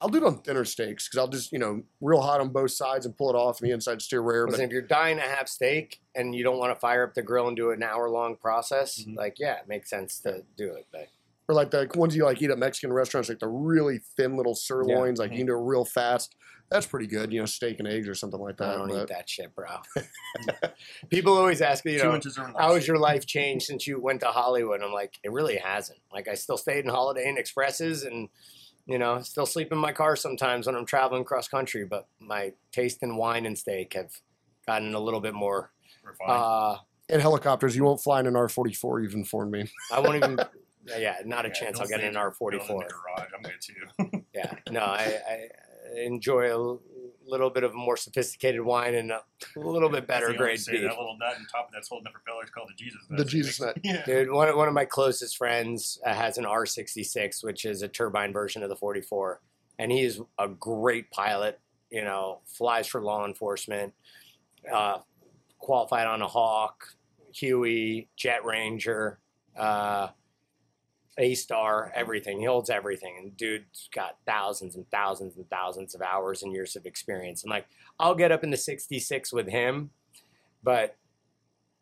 I'll 0.01 0.07
do 0.09 0.17
it 0.19 0.23
on 0.23 0.41
thinner 0.41 0.63
steaks 0.63 1.07
because 1.09 1.17
I'll 1.17 1.27
just, 1.27 1.51
you 1.51 1.59
know, 1.59 1.83
real 1.99 2.21
hot 2.21 2.39
on 2.39 2.49
both 2.49 2.71
sides 2.71 3.05
and 3.05 3.17
pull 3.17 3.29
it 3.29 3.35
off, 3.35 3.59
and 3.59 3.69
the 3.69 3.73
inside's 3.73 4.05
still 4.05 4.21
rare. 4.23 4.45
Listen, 4.45 4.61
But 4.61 4.65
if 4.65 4.71
you're 4.71 4.81
dying 4.81 5.17
to 5.17 5.23
have 5.23 5.49
steak 5.49 5.99
and 6.15 6.33
you 6.33 6.41
don't 6.43 6.57
want 6.57 6.73
to 6.73 6.79
fire 6.79 7.03
up 7.03 7.13
the 7.15 7.21
grill 7.21 7.47
and 7.49 7.57
do 7.57 7.71
an 7.71 7.83
hour 7.83 8.09
long 8.09 8.37
process, 8.37 9.03
Mhm. 9.03 9.17
like 9.17 9.39
yeah, 9.39 9.55
it 9.59 9.67
makes 9.67 9.89
sense 9.89 10.19
to 10.21 10.43
do 10.55 10.73
it. 10.73 10.87
But 10.91 11.09
or 11.49 11.55
like 11.55 11.71
the 11.71 11.89
ones 11.95 12.15
you 12.15 12.23
like 12.23 12.41
eat 12.41 12.49
at 12.51 12.57
Mexican 12.57 12.93
restaurants, 12.93 13.27
like 13.27 13.39
the 13.39 13.47
really 13.49 13.97
thin 14.15 14.37
little 14.37 14.55
sirloins, 14.55 15.19
like 15.19 15.31
you 15.31 15.37
can 15.39 15.47
do 15.47 15.53
it 15.55 15.61
real 15.63 15.83
fast. 15.83 16.35
That's 16.71 16.85
pretty 16.85 17.07
good, 17.07 17.33
you 17.33 17.39
know, 17.39 17.45
steak 17.45 17.79
and 17.79 17.87
eggs 17.87 18.07
or 18.07 18.13
something 18.13 18.39
like 18.39 18.57
that. 18.57 18.69
I 18.69 18.77
don't 18.77 18.89
but- 18.89 19.03
eat 19.03 19.07
that 19.09 19.27
shit, 19.29 19.53
bro. 19.55 19.67
People 21.09 21.33
always 21.37 21.61
ask 21.61 21.83
me, 21.85 21.93
you 21.93 22.03
know, 22.03 22.19
how 22.57 22.75
has 22.75 22.87
your 22.87 22.97
life 22.97 23.25
changed 23.25 23.65
since 23.65 23.87
you 23.87 23.99
went 23.99 24.19
to 24.21 24.27
Hollywood? 24.27 24.81
I'm 24.81 24.91
like, 24.91 25.17
it 25.23 25.31
really 25.31 25.57
hasn't. 25.57 25.99
Like, 26.13 26.27
I 26.27 26.35
still 26.35 26.57
stayed 26.57 26.83
in 26.85 26.91
Holiday 26.91 27.27
Inn 27.27 27.37
Expresses 27.37 28.03
and, 28.03 28.29
you 28.85 28.97
know, 28.99 29.19
still 29.21 29.45
sleep 29.45 29.71
in 29.71 29.77
my 29.77 29.91
car 29.91 30.15
sometimes 30.15 30.67
when 30.67 30.75
I'm 30.75 30.85
traveling 30.85 31.23
cross 31.23 31.47
country. 31.47 31.85
But 31.85 32.07
my 32.19 32.53
taste 32.71 33.01
in 33.01 33.17
wine 33.17 33.45
and 33.45 33.57
steak 33.57 33.93
have 33.93 34.11
gotten 34.67 34.93
a 34.93 34.99
little 34.99 35.21
bit 35.21 35.33
more. 35.33 35.71
Refined. 36.03 36.31
Uh, 36.31 36.77
And 37.09 37.21
helicopters, 37.21 37.75
you 37.75 37.83
won't 37.83 38.01
fly 38.01 38.19
in 38.19 38.27
an 38.27 38.35
R44. 38.35 39.01
You've 39.01 39.13
informed 39.15 39.51
me. 39.51 39.69
I 39.91 39.99
won't 39.99 40.17
even. 40.17 40.39
Yeah, 40.97 41.17
not 41.25 41.45
a 41.45 41.49
Yeah, 41.49 41.53
chance 41.53 41.79
I'll 41.79 41.87
get 41.87 41.99
an 42.01 42.15
are 42.15 42.33
built 42.39 42.53
in 42.53 42.59
R44. 42.59 42.67
the 42.67 42.93
garage. 42.93 43.29
I'm 43.35 43.41
good 43.41 43.61
too. 43.61 44.23
Yeah, 44.33 44.53
no, 44.69 44.81
I, 44.81 45.17
I 45.27 45.47
enjoy 45.95 46.55
a 46.55 46.77
little 47.29 47.49
bit 47.49 47.63
of 47.63 47.71
a 47.71 47.75
more 47.75 47.97
sophisticated 47.97 48.61
wine 48.61 48.95
and 48.95 49.11
a 49.11 49.21
little 49.55 49.89
bit 49.89 50.07
better 50.07 50.27
grade 50.27 50.39
always 50.39 50.65
say, 50.65 50.73
beef. 50.73 50.81
That 50.81 50.97
little 50.97 51.17
nut 51.19 51.35
on 51.37 51.45
top 51.51 51.67
of 51.67 51.73
that's 51.73 51.87
holding 51.87 52.05
the 52.05 52.09
propeller 52.09 52.43
is 52.43 52.49
called 52.49 52.69
the 52.69 52.75
Jesus 52.75 53.01
nut. 53.09 53.17
The 53.19 53.25
Jesus 53.25 53.61
nut. 53.61 53.77
Yeah. 53.83 54.03
Dude, 54.05 54.31
one, 54.31 54.55
one 54.57 54.67
of 54.67 54.73
my 54.73 54.85
closest 54.85 55.37
friends 55.37 55.99
uh, 56.05 56.13
has 56.13 56.37
an 56.37 56.45
R66, 56.45 57.43
which 57.43 57.65
is 57.65 57.81
a 57.81 57.87
turbine 57.87 58.33
version 58.33 58.63
of 58.63 58.69
the 58.69 58.75
44. 58.75 59.41
And 59.77 59.91
he 59.91 60.03
is 60.03 60.21
a 60.37 60.47
great 60.47 61.09
pilot, 61.11 61.59
you 61.89 62.03
know, 62.03 62.39
flies 62.45 62.87
for 62.87 63.01
law 63.01 63.25
enforcement, 63.25 63.93
uh, 64.71 64.99
qualified 65.59 66.07
on 66.07 66.21
a 66.21 66.27
Hawk, 66.27 66.85
Huey, 67.33 68.09
Jet 68.15 68.43
Ranger, 68.43 69.19
uh, 69.57 70.09
A 71.19 71.35
Star, 71.35 71.91
everything. 71.95 72.39
He 72.39 72.45
holds 72.45 72.69
everything. 72.69 73.17
And 73.19 73.35
dude's 73.37 73.89
got 73.93 74.17
thousands 74.25 74.75
and 74.75 74.89
thousands 74.89 75.35
and 75.37 75.47
thousands 75.49 75.93
of 75.93 76.01
hours 76.01 76.41
and 76.43 76.51
years 76.53 76.75
of 76.75 76.85
experience. 76.85 77.43
And 77.43 77.51
like, 77.51 77.67
I'll 77.99 78.15
get 78.15 78.31
up 78.31 78.43
in 78.43 78.49
the 78.49 78.57
66 78.57 79.31
with 79.33 79.47
him, 79.49 79.91
but 80.63 80.95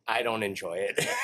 I 0.08 0.24
don't 0.24 0.44
enjoy 0.44 0.78
it. 0.90 1.06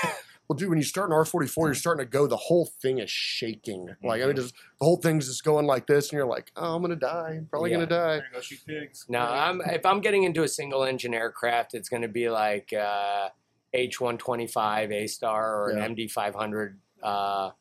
Well, 0.49 0.57
dude, 0.57 0.67
when 0.67 0.77
you 0.77 0.83
start 0.83 1.09
an 1.09 1.15
R44, 1.15 1.55
you're 1.57 1.73
starting 1.73 2.05
to 2.05 2.09
go. 2.11 2.27
The 2.27 2.35
whole 2.35 2.65
thing 2.65 2.99
is 2.99 3.09
shaking. 3.09 3.87
Like 4.03 4.21
I 4.21 4.25
mean, 4.25 4.35
just 4.35 4.53
the 4.77 4.85
whole 4.85 4.97
thing's 4.97 5.25
just 5.27 5.45
going 5.45 5.65
like 5.65 5.87
this, 5.87 6.09
and 6.09 6.17
you're 6.17 6.25
like, 6.27 6.51
"Oh, 6.57 6.75
I'm 6.75 6.81
gonna 6.81 6.97
die. 6.97 7.35
I'm 7.37 7.45
probably 7.45 7.71
Yeah. 7.71 7.77
gonna 7.77 7.87
die." 7.87 8.21
Go, 8.33 8.41
shoot 8.41 8.59
pigs. 8.67 9.05
No, 9.07 9.19
I'm, 9.21 9.61
if 9.61 9.85
I'm 9.85 10.01
getting 10.01 10.23
into 10.23 10.43
a 10.43 10.47
single 10.49 10.83
engine 10.83 11.13
aircraft, 11.13 11.73
it's 11.75 11.87
going 11.87 12.01
to 12.01 12.09
be 12.09 12.29
like 12.29 12.73
uh, 12.73 13.29
H125 13.73 14.91
A 14.91 15.07
Star 15.07 15.63
or 15.63 15.71
Yeah. 15.77 15.85
an 15.85 15.95
MD 15.95 16.11
500 16.11 16.77
uh, 17.01 17.51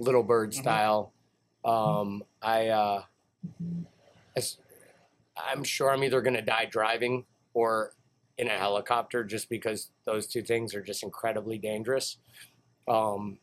Little 0.00 0.22
Bird 0.22 0.50
Mhm. 0.50 0.60
style. 0.60 1.12
Um, 1.64 2.24
I, 2.42 2.68
uh, 2.68 3.04
as- 4.34 4.58
I'm 5.36 5.62
sure 5.62 5.90
I'm 5.92 6.02
either 6.02 6.20
going 6.22 6.34
to 6.34 6.42
die 6.42 6.64
driving 6.64 7.26
or 7.54 7.92
in 8.38 8.48
a 8.48 8.56
helicopter, 8.56 9.22
just 9.22 9.50
because 9.50 9.90
those 10.04 10.26
two 10.26 10.42
things 10.42 10.74
are 10.74 10.82
just 10.82 11.02
incredibly 11.02 11.58
dangerous. 11.58 12.16
Um, 12.88 13.38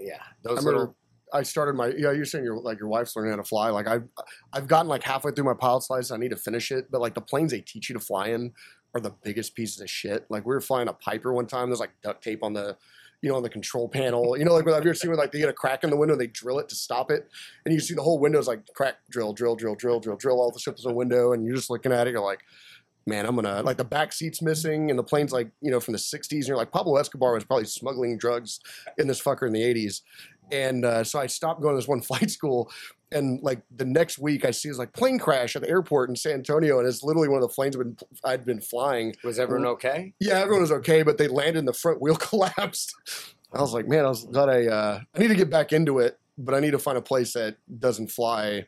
yeah, 0.00 0.16
I 0.22 0.26
those 0.42 0.58
remember 0.58 0.78
little. 0.78 0.96
I 1.32 1.42
started 1.42 1.74
my 1.74 1.88
yeah. 1.88 2.10
You're 2.12 2.24
saying 2.24 2.44
your 2.44 2.58
like 2.58 2.78
your 2.80 2.88
wife's 2.88 3.14
learning 3.14 3.32
how 3.32 3.36
to 3.36 3.44
fly. 3.44 3.68
Like 3.68 3.86
I've 3.86 4.08
I've 4.52 4.66
gotten 4.66 4.88
like 4.88 5.02
halfway 5.02 5.32
through 5.32 5.44
my 5.44 5.54
pilot's 5.54 5.90
license. 5.90 6.10
I 6.10 6.16
need 6.16 6.30
to 6.30 6.36
finish 6.36 6.72
it. 6.72 6.90
But 6.90 7.00
like 7.02 7.14
the 7.14 7.20
planes 7.20 7.50
they 7.52 7.60
teach 7.60 7.90
you 7.90 7.94
to 7.94 8.00
fly 8.00 8.28
in 8.28 8.54
are 8.94 9.00
the 9.00 9.10
biggest 9.22 9.54
pieces 9.54 9.80
of 9.80 9.90
shit. 9.90 10.24
Like 10.30 10.44
we 10.46 10.54
were 10.54 10.60
flying 10.60 10.88
a 10.88 10.92
Piper 10.94 11.32
one 11.32 11.46
time. 11.46 11.68
There's 11.68 11.80
like 11.80 11.92
duct 12.02 12.24
tape 12.24 12.42
on 12.42 12.54
the 12.54 12.76
you 13.22 13.30
know 13.30 13.36
on 13.36 13.42
the 13.42 13.48
control 13.48 13.88
panel. 13.88 14.36
You 14.36 14.44
know 14.44 14.54
like 14.54 14.66
you 14.66 14.72
ever 14.72 14.94
seen 14.94 15.10
where 15.10 15.18
like 15.18 15.32
they 15.32 15.38
get 15.38 15.48
a 15.48 15.54
crack 15.54 15.84
in 15.84 15.90
the 15.90 15.96
window 15.96 16.14
and 16.14 16.20
they 16.20 16.26
drill 16.26 16.58
it 16.58 16.68
to 16.68 16.74
stop 16.74 17.10
it, 17.10 17.28
and 17.64 17.74
you 17.74 17.80
see 17.80 17.94
the 17.94 18.02
whole 18.02 18.18
window's 18.18 18.48
like 18.48 18.62
crack 18.74 18.96
drill 19.10 19.32
drill 19.32 19.56
drill 19.56 19.74
drill 19.74 20.00
drill 20.00 20.16
drill 20.16 20.40
all 20.40 20.50
the 20.50 20.58
shit 20.58 20.78
in 20.78 20.90
the 20.90 20.94
window, 20.94 21.32
and 21.32 21.44
you're 21.44 21.56
just 21.56 21.70
looking 21.70 21.92
at 21.92 22.06
it. 22.06 22.12
You're 22.12 22.20
like. 22.20 22.40
Man, 23.06 23.24
I'm 23.24 23.34
gonna 23.34 23.62
like 23.62 23.78
the 23.78 23.84
back 23.84 24.12
seat's 24.12 24.42
missing, 24.42 24.90
and 24.90 24.98
the 24.98 25.02
plane's 25.02 25.32
like 25.32 25.50
you 25.62 25.70
know 25.70 25.80
from 25.80 25.92
the 25.92 25.98
'60s. 25.98 26.32
And 26.32 26.46
you're 26.46 26.56
like 26.56 26.70
Pablo 26.70 26.96
Escobar 26.96 27.32
was 27.32 27.44
probably 27.44 27.64
smuggling 27.64 28.18
drugs 28.18 28.60
in 28.98 29.08
this 29.08 29.20
fucker 29.20 29.46
in 29.46 29.54
the 29.54 29.62
'80s, 29.62 30.02
and 30.52 30.84
uh, 30.84 31.04
so 31.04 31.18
I 31.18 31.26
stopped 31.26 31.60
going 31.60 31.74
to 31.74 31.78
this 31.78 31.88
one 31.88 32.00
flight 32.10 32.30
school. 32.30 32.70
And 33.12 33.42
like 33.42 33.60
the 33.76 33.84
next 33.84 34.20
week, 34.20 34.44
I 34.44 34.52
see 34.52 34.68
this 34.68 34.78
like 34.78 34.92
plane 34.92 35.18
crash 35.18 35.56
at 35.56 35.62
the 35.62 35.68
airport 35.68 36.10
in 36.10 36.16
San 36.16 36.34
Antonio, 36.34 36.78
and 36.78 36.86
it's 36.86 37.02
literally 37.02 37.28
one 37.28 37.42
of 37.42 37.48
the 37.48 37.52
planes 37.52 37.74
I'd 37.74 37.80
been, 37.82 37.96
I'd 38.24 38.44
been 38.44 38.60
flying. 38.60 39.16
Was 39.24 39.40
everyone 39.40 39.66
okay? 39.66 40.14
Yeah, 40.20 40.34
everyone 40.38 40.60
was 40.60 40.70
okay, 40.72 41.02
but 41.02 41.18
they 41.18 41.26
landed 41.26 41.58
and 41.58 41.66
the 41.68 41.72
front 41.72 42.00
wheel 42.00 42.14
collapsed. 42.28 42.94
I 43.52 43.60
was 43.60 43.74
like, 43.74 43.88
man, 43.88 44.04
I 44.04 44.08
was 44.08 44.26
glad 44.26 44.48
I 44.48 44.66
uh, 44.66 45.00
I 45.12 45.18
need 45.18 45.26
to 45.28 45.34
get 45.34 45.50
back 45.50 45.72
into 45.72 45.98
it, 45.98 46.20
but 46.38 46.54
I 46.54 46.60
need 46.60 46.70
to 46.70 46.78
find 46.78 46.96
a 46.96 47.02
place 47.02 47.32
that 47.32 47.56
doesn't 47.80 48.12
fly, 48.12 48.66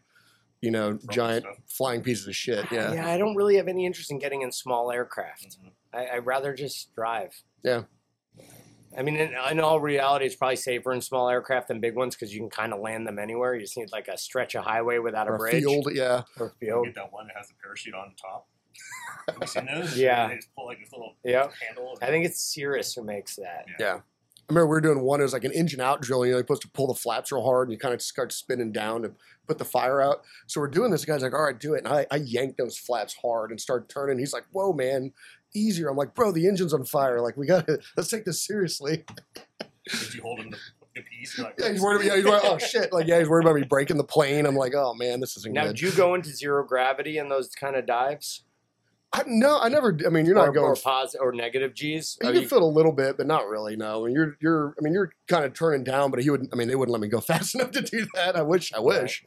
you 0.60 0.72
know, 0.72 0.98
giant 1.08 1.46
flying 1.68 2.02
pieces 2.02 2.26
of 2.26 2.34
shit. 2.34 2.66
Yeah, 2.72 2.92
Yeah, 2.94 3.08
I 3.08 3.18
don't 3.18 3.36
really 3.36 3.54
have 3.58 3.68
any 3.68 3.86
interest 3.86 4.10
in 4.10 4.18
getting 4.18 4.42
in 4.42 4.50
small 4.50 4.90
aircraft. 4.90 5.56
Mhm. 5.62 5.70
I, 5.94 6.16
I'd 6.16 6.26
rather 6.26 6.52
just 6.52 6.92
drive. 6.96 7.40
Yeah. 7.62 7.82
I 8.96 9.02
mean, 9.02 9.16
in, 9.16 9.32
in 9.50 9.60
all 9.60 9.80
reality, 9.80 10.26
it's 10.26 10.36
probably 10.36 10.56
safer 10.56 10.92
in 10.92 11.00
small 11.00 11.28
aircraft 11.28 11.68
than 11.68 11.80
big 11.80 11.96
ones 11.96 12.14
because 12.14 12.34
you 12.34 12.40
can 12.40 12.50
kind 12.50 12.72
of 12.72 12.80
land 12.80 13.06
them 13.06 13.18
anywhere. 13.18 13.54
You 13.54 13.62
just 13.62 13.76
need 13.76 13.90
like 13.92 14.08
a 14.08 14.18
stretch 14.18 14.54
of 14.54 14.64
highway 14.64 14.98
without 14.98 15.26
a 15.28 15.30
or 15.30 15.34
a 15.36 15.38
bridge 15.38 15.62
field. 15.64 15.88
Yeah, 15.94 16.22
or 16.38 16.54
You 16.60 16.68
field. 16.68 16.84
get 16.86 16.94
that 16.96 17.12
one 17.12 17.26
that 17.28 17.36
has 17.36 17.48
the 17.48 17.54
parachute 17.62 17.94
on 17.94 18.12
top. 18.20 18.48
Have 19.28 19.36
you 19.40 19.46
seen 19.46 19.66
those? 19.66 19.96
Yeah. 19.96 20.28
They 20.28 20.36
just 20.36 20.54
pull 20.54 20.66
like 20.66 20.78
this 20.80 20.92
little 20.92 21.14
Yeah, 21.24 21.48
handle. 21.66 21.96
I 22.02 22.06
think 22.06 22.24
it's 22.26 22.40
Cirrus 22.40 22.94
who 22.94 23.04
makes 23.04 23.36
that. 23.36 23.66
yeah. 23.78 24.00
I 24.50 24.52
remember 24.54 24.66
we 24.66 24.70
were 24.72 24.80
doing 24.80 25.00
one. 25.00 25.20
It 25.20 25.22
was 25.22 25.32
like 25.32 25.44
an 25.44 25.52
engine 25.52 25.80
out 25.80 26.02
drill. 26.02 26.26
You 26.26 26.32
know, 26.32 26.36
you're 26.38 26.44
supposed 26.44 26.62
to 26.62 26.68
pull 26.70 26.88
the 26.88 26.94
flaps 26.94 27.30
real 27.32 27.44
hard, 27.44 27.68
and 27.68 27.72
you 27.72 27.78
kind 27.78 27.94
of 27.94 28.02
start 28.02 28.32
spinning 28.32 28.72
down 28.72 29.02
to 29.02 29.12
put 29.46 29.56
the 29.58 29.64
fire 29.64 30.02
out. 30.02 30.22
So 30.48 30.60
we're 30.60 30.66
doing 30.68 30.90
this. 30.90 31.02
The 31.02 31.06
guy's 31.06 31.22
like, 31.22 31.32
"All 31.32 31.44
right, 31.44 31.58
do 31.58 31.74
it." 31.74 31.84
And 31.84 31.88
I, 31.88 32.06
I 32.10 32.16
yanked 32.16 32.58
those 32.58 32.76
flaps 32.76 33.14
hard 33.22 33.50
and 33.52 33.60
started 33.60 33.88
turning. 33.88 34.18
He's 34.18 34.32
like, 34.32 34.44
"Whoa, 34.50 34.72
man, 34.72 35.12
easier." 35.54 35.88
I'm 35.88 35.96
like, 35.96 36.14
"Bro, 36.14 36.32
the 36.32 36.46
engine's 36.48 36.74
on 36.74 36.84
fire. 36.84 37.20
Like, 37.20 37.36
we 37.36 37.46
got 37.46 37.66
to 37.66 37.78
let's 37.96 38.08
take 38.10 38.24
this 38.24 38.44
seriously." 38.44 39.04
Did 39.90 40.14
you 40.14 40.22
hold 40.22 40.38
them 40.40 40.50
to 40.52 40.58
the 40.94 41.02
piece. 41.02 41.38
Like, 41.38 41.54
Yeah, 41.58 41.72
he's 41.72 41.80
worried. 41.80 41.96
About, 41.96 42.06
yeah, 42.06 42.16
he's 42.16 42.24
worried. 42.24 42.42
Oh 42.44 42.58
shit! 42.58 42.92
Like, 42.92 43.06
yeah, 43.06 43.18
he's 43.18 43.28
worried 43.28 43.44
about 43.44 43.56
me 43.56 43.64
breaking 43.64 43.96
the 43.96 44.04
plane. 44.04 44.46
I'm 44.46 44.54
like, 44.56 44.74
oh 44.76 44.94
man, 44.94 45.20
this 45.20 45.36
isn't 45.38 45.52
Now, 45.52 45.68
good. 45.68 45.76
do 45.76 45.86
you 45.86 45.92
go 45.92 46.14
into 46.14 46.30
zero 46.30 46.64
gravity 46.64 47.18
in 47.18 47.28
those 47.28 47.48
kind 47.54 47.76
of 47.76 47.86
dives? 47.86 48.44
I, 49.14 49.24
no, 49.26 49.58
I 49.60 49.68
never. 49.68 49.98
I 50.06 50.08
mean, 50.10 50.24
you're 50.24 50.34
not 50.34 50.48
or, 50.48 50.52
going. 50.52 50.66
or 50.70 50.76
positive 50.76 51.20
or 51.26 51.32
negative 51.32 51.74
G's? 51.74 52.16
you 52.22 52.28
Are 52.28 52.32
can 52.32 52.42
you- 52.42 52.48
feel 52.48 52.62
a 52.62 52.64
little 52.64 52.92
bit, 52.92 53.16
but 53.18 53.26
not 53.26 53.46
really. 53.46 53.76
No, 53.76 54.02
I 54.02 54.06
mean, 54.06 54.14
you're 54.14 54.36
you're. 54.40 54.74
I 54.78 54.82
mean, 54.82 54.92
you're 54.94 55.12
kind 55.28 55.44
of 55.44 55.52
turning 55.54 55.84
down, 55.84 56.10
but 56.10 56.22
he 56.22 56.30
would. 56.30 56.48
I 56.52 56.56
mean, 56.56 56.68
they 56.68 56.76
wouldn't 56.76 56.92
let 56.92 57.00
me 57.02 57.08
go 57.08 57.20
fast 57.32 57.54
enough 57.54 57.72
to 57.72 57.82
do 57.82 58.06
that. 58.14 58.36
I 58.36 58.42
wish. 58.42 58.72
I 58.72 58.80
wish. 58.80 59.22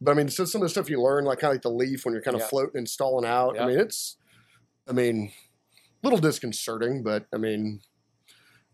But 0.00 0.12
I 0.12 0.14
mean, 0.14 0.28
so 0.28 0.44
some 0.44 0.60
of 0.62 0.66
the 0.66 0.70
stuff 0.70 0.88
you 0.88 1.02
learn, 1.02 1.24
like 1.24 1.38
kind 1.38 1.50
of 1.50 1.54
like 1.56 1.62
the 1.62 1.70
leaf 1.70 2.04
when 2.04 2.12
you're 2.14 2.22
kind 2.22 2.34
of 2.34 2.42
Yeah. 2.42 2.48
floating 2.48 2.76
and 2.78 2.88
stalling 2.88 3.26
out. 3.26 3.54
Yeah. 3.56 3.64
I 3.64 3.66
mean, 3.68 3.78
it's. 3.78 4.16
I 4.88 4.92
mean, 4.92 5.32
a 6.02 6.06
little 6.06 6.18
disconcerting, 6.18 7.02
but 7.02 7.26
I 7.32 7.38
mean, 7.38 7.80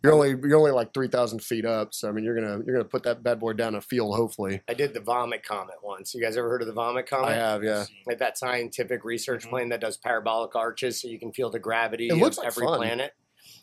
you're 0.03 0.13
only 0.13 0.31
you're 0.31 0.57
only 0.59 0.71
like 0.73 0.93
three 0.95 1.09
thousand 1.09 1.41
feet 1.43 1.65
up, 1.65 1.93
so 1.95 2.09
I 2.09 2.13
mean, 2.13 2.25
you're 2.25 2.35
gonna 2.35 2.63
you're 2.65 2.75
gonna 2.77 2.85
put 2.89 3.03
that 3.05 3.23
bad 3.23 3.39
boy 3.39 3.53
down 3.53 3.75
a 3.75 3.81
field, 3.81 4.17
hopefully. 4.17 4.63
I 4.69 4.75
did 4.75 4.95
the 4.95 5.01
vomit 5.01 5.43
comet 5.45 5.77
once. 5.83 6.15
You 6.15 6.23
guys 6.23 6.37
ever 6.37 6.49
heard 6.49 6.63
of 6.63 6.67
the 6.69 6.73
vomit 6.73 7.07
comet? 7.07 7.29
I 7.29 7.35
have, 7.35 7.63
yeah. 7.63 7.85
Like 8.07 8.19
that 8.19 8.39
scientific 8.39 9.05
research 9.05 9.47
Mhm. 9.47 9.51
plane 9.51 9.69
that 9.69 9.81
does 9.81 9.97
parabolic 9.99 10.57
arches 10.57 11.01
so 11.01 11.09
you 11.09 11.19
can 11.19 11.33
feel 11.33 11.51
the 11.51 11.59
gravity 11.59 12.09
It 12.09 12.15
looks 12.17 12.39
of 12.39 12.45
like 12.45 12.53
every 12.53 12.67
fun. 12.67 12.79
planet. 12.79 13.13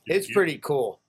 Did 0.05 0.15
It's 0.17 0.29
you- 0.29 0.35
pretty 0.35 0.57
cool. 0.59 1.01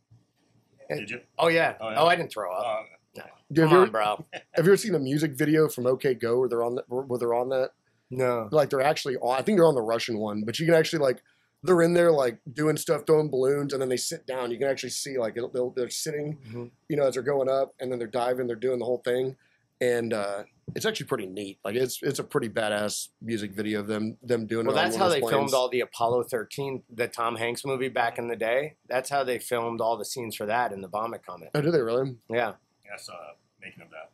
Did 0.90 1.10
you? 1.10 1.20
Oh 1.38 1.48
yeah. 1.48 1.76
Oh, 1.80 1.88
Oh. 1.94 2.06
I 2.06 2.16
didn't 2.16 2.32
throw 2.32 2.50
up. 2.52 2.64
Uh, 2.64 3.22
Do 3.52 3.62
you 3.62 3.66
Come 3.68 3.74
ever, 3.76 3.82
on, 3.84 3.90
bro. 3.90 4.24
have 4.32 4.66
you 4.66 4.72
ever 4.72 4.76
seen 4.76 4.94
a 4.94 4.98
music 4.98 5.32
video 5.32 5.68
from 5.68 5.86
OK 5.86 6.14
Go 6.14 6.38
where 6.40 6.48
they're 6.48 6.62
on 6.62 6.74
that, 6.76 6.84
where 6.88 7.18
they're 7.18 7.34
on 7.34 7.48
that? 7.50 7.70
No. 8.10 8.48
like 8.52 8.70
they're 8.70 8.80
actually 8.80 9.16
on, 9.16 9.38
I 9.38 9.42
think 9.42 9.58
they're 9.58 9.66
on 9.66 9.74
the 9.74 9.82
Russian 9.82 10.18
one, 10.18 10.44
but 10.44 10.58
you 10.58 10.66
can 10.66 10.74
actually 10.74 11.00
like 11.00 11.22
they're 11.62 11.82
in 11.82 11.92
there 11.94 12.12
like 12.12 12.38
doing 12.52 12.76
stuff, 12.76 13.02
throwing 13.06 13.28
balloons, 13.30 13.72
and 13.72 13.82
then 13.82 13.88
they 13.88 13.96
sit 13.96 14.26
down. 14.26 14.50
You 14.50 14.58
can 14.58 14.68
actually 14.68 14.90
see 14.90 15.18
like 15.18 15.34
they'll, 15.34 15.70
they're 15.70 15.90
sitting, 15.90 16.38
Mhm. 16.48 16.70
you 16.88 16.96
know, 16.96 17.06
as 17.06 17.14
they're 17.14 17.22
going 17.22 17.48
up, 17.48 17.74
and 17.80 17.90
then 17.90 17.98
they're 17.98 18.06
diving, 18.08 18.46
they're 18.46 18.54
doing 18.56 18.78
the 18.78 18.84
whole 18.84 19.02
thing, 19.04 19.36
and 19.80 20.12
uh, 20.14 20.44
it's 20.76 20.86
actually 20.86 21.06
pretty 21.06 21.26
neat. 21.26 21.58
Like 21.64 21.74
it's 21.74 21.98
it's 22.02 22.18
a 22.20 22.24
pretty 22.24 22.48
badass 22.48 23.08
music 23.20 23.52
video 23.52 23.80
of 23.80 23.88
them 23.88 24.16
them 24.22 24.46
doing 24.46 24.66
Well, 24.66 24.76
it. 24.76 24.78
on 24.78 24.84
that's 24.84 24.96
one 24.96 25.02
how 25.02 25.08
they 25.14 25.20
those 25.20 25.30
filmed 25.30 25.52
all 25.54 25.68
the 25.68 25.80
Apollo 25.80 26.24
13, 26.24 26.84
the 26.94 27.08
Tom 27.08 27.36
Hanks 27.36 27.64
movie 27.64 27.88
back 27.88 28.18
in 28.18 28.28
the 28.28 28.36
day. 28.36 28.76
That's 28.88 29.10
how 29.10 29.24
they 29.24 29.38
filmed 29.38 29.80
all 29.80 29.96
the 29.96 30.04
scenes 30.04 30.36
for 30.36 30.46
that 30.46 30.72
in 30.72 30.80
the 30.80 30.88
Vomit 30.88 31.26
Comet. 31.26 31.50
Oh, 31.54 31.60
do 31.60 31.70
they 31.70 31.80
really? 31.82 32.16
Yeah. 32.30 32.54
yeah, 32.84 32.92
I 32.94 32.96
saw 32.98 33.14
making 33.60 33.82
of 33.82 33.90
that. 33.90 34.10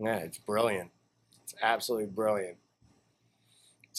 Yeah. 0.00 0.06
Yeah, 0.06 0.24
it's 0.24 0.38
brilliant. 0.38 0.90
It's 1.42 1.54
absolutely 1.62 2.06
brilliant. 2.06 2.56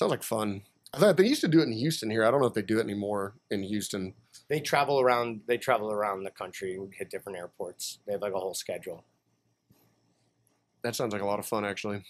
Sounds 0.02 0.10
like 0.10 0.24
fun. 0.24 0.64
I 0.96 0.98
thought 0.98 1.16
they 1.16 1.28
used 1.28 1.42
to 1.42 1.48
do 1.48 1.60
it 1.60 1.68
in 1.68 1.74
Houston 1.74 2.10
here. 2.10 2.26
I 2.26 2.32
don't 2.32 2.42
know 2.42 2.48
if 2.48 2.56
they 2.56 2.64
do 2.64 2.80
it 2.80 2.84
anymore 2.86 3.36
in 3.52 3.62
Houston. 3.62 4.16
They 4.48 4.60
travel 4.60 5.00
around. 5.00 5.42
They 5.46 5.60
travel 5.60 5.92
around 5.92 6.24
the 6.24 6.32
country 6.32 6.74
and 6.74 6.92
hit 6.92 7.12
different 7.12 7.38
airports. 7.38 8.00
They 8.08 8.14
have 8.14 8.24
like 8.24 8.34
a 8.34 8.40
whole 8.40 8.56
schedule. 8.56 9.06
That 10.82 10.96
sounds 10.96 11.14
like 11.14 11.22
a 11.22 11.26
lot 11.28 11.38
of 11.38 11.46
fun, 11.46 11.66
actually. 11.66 12.02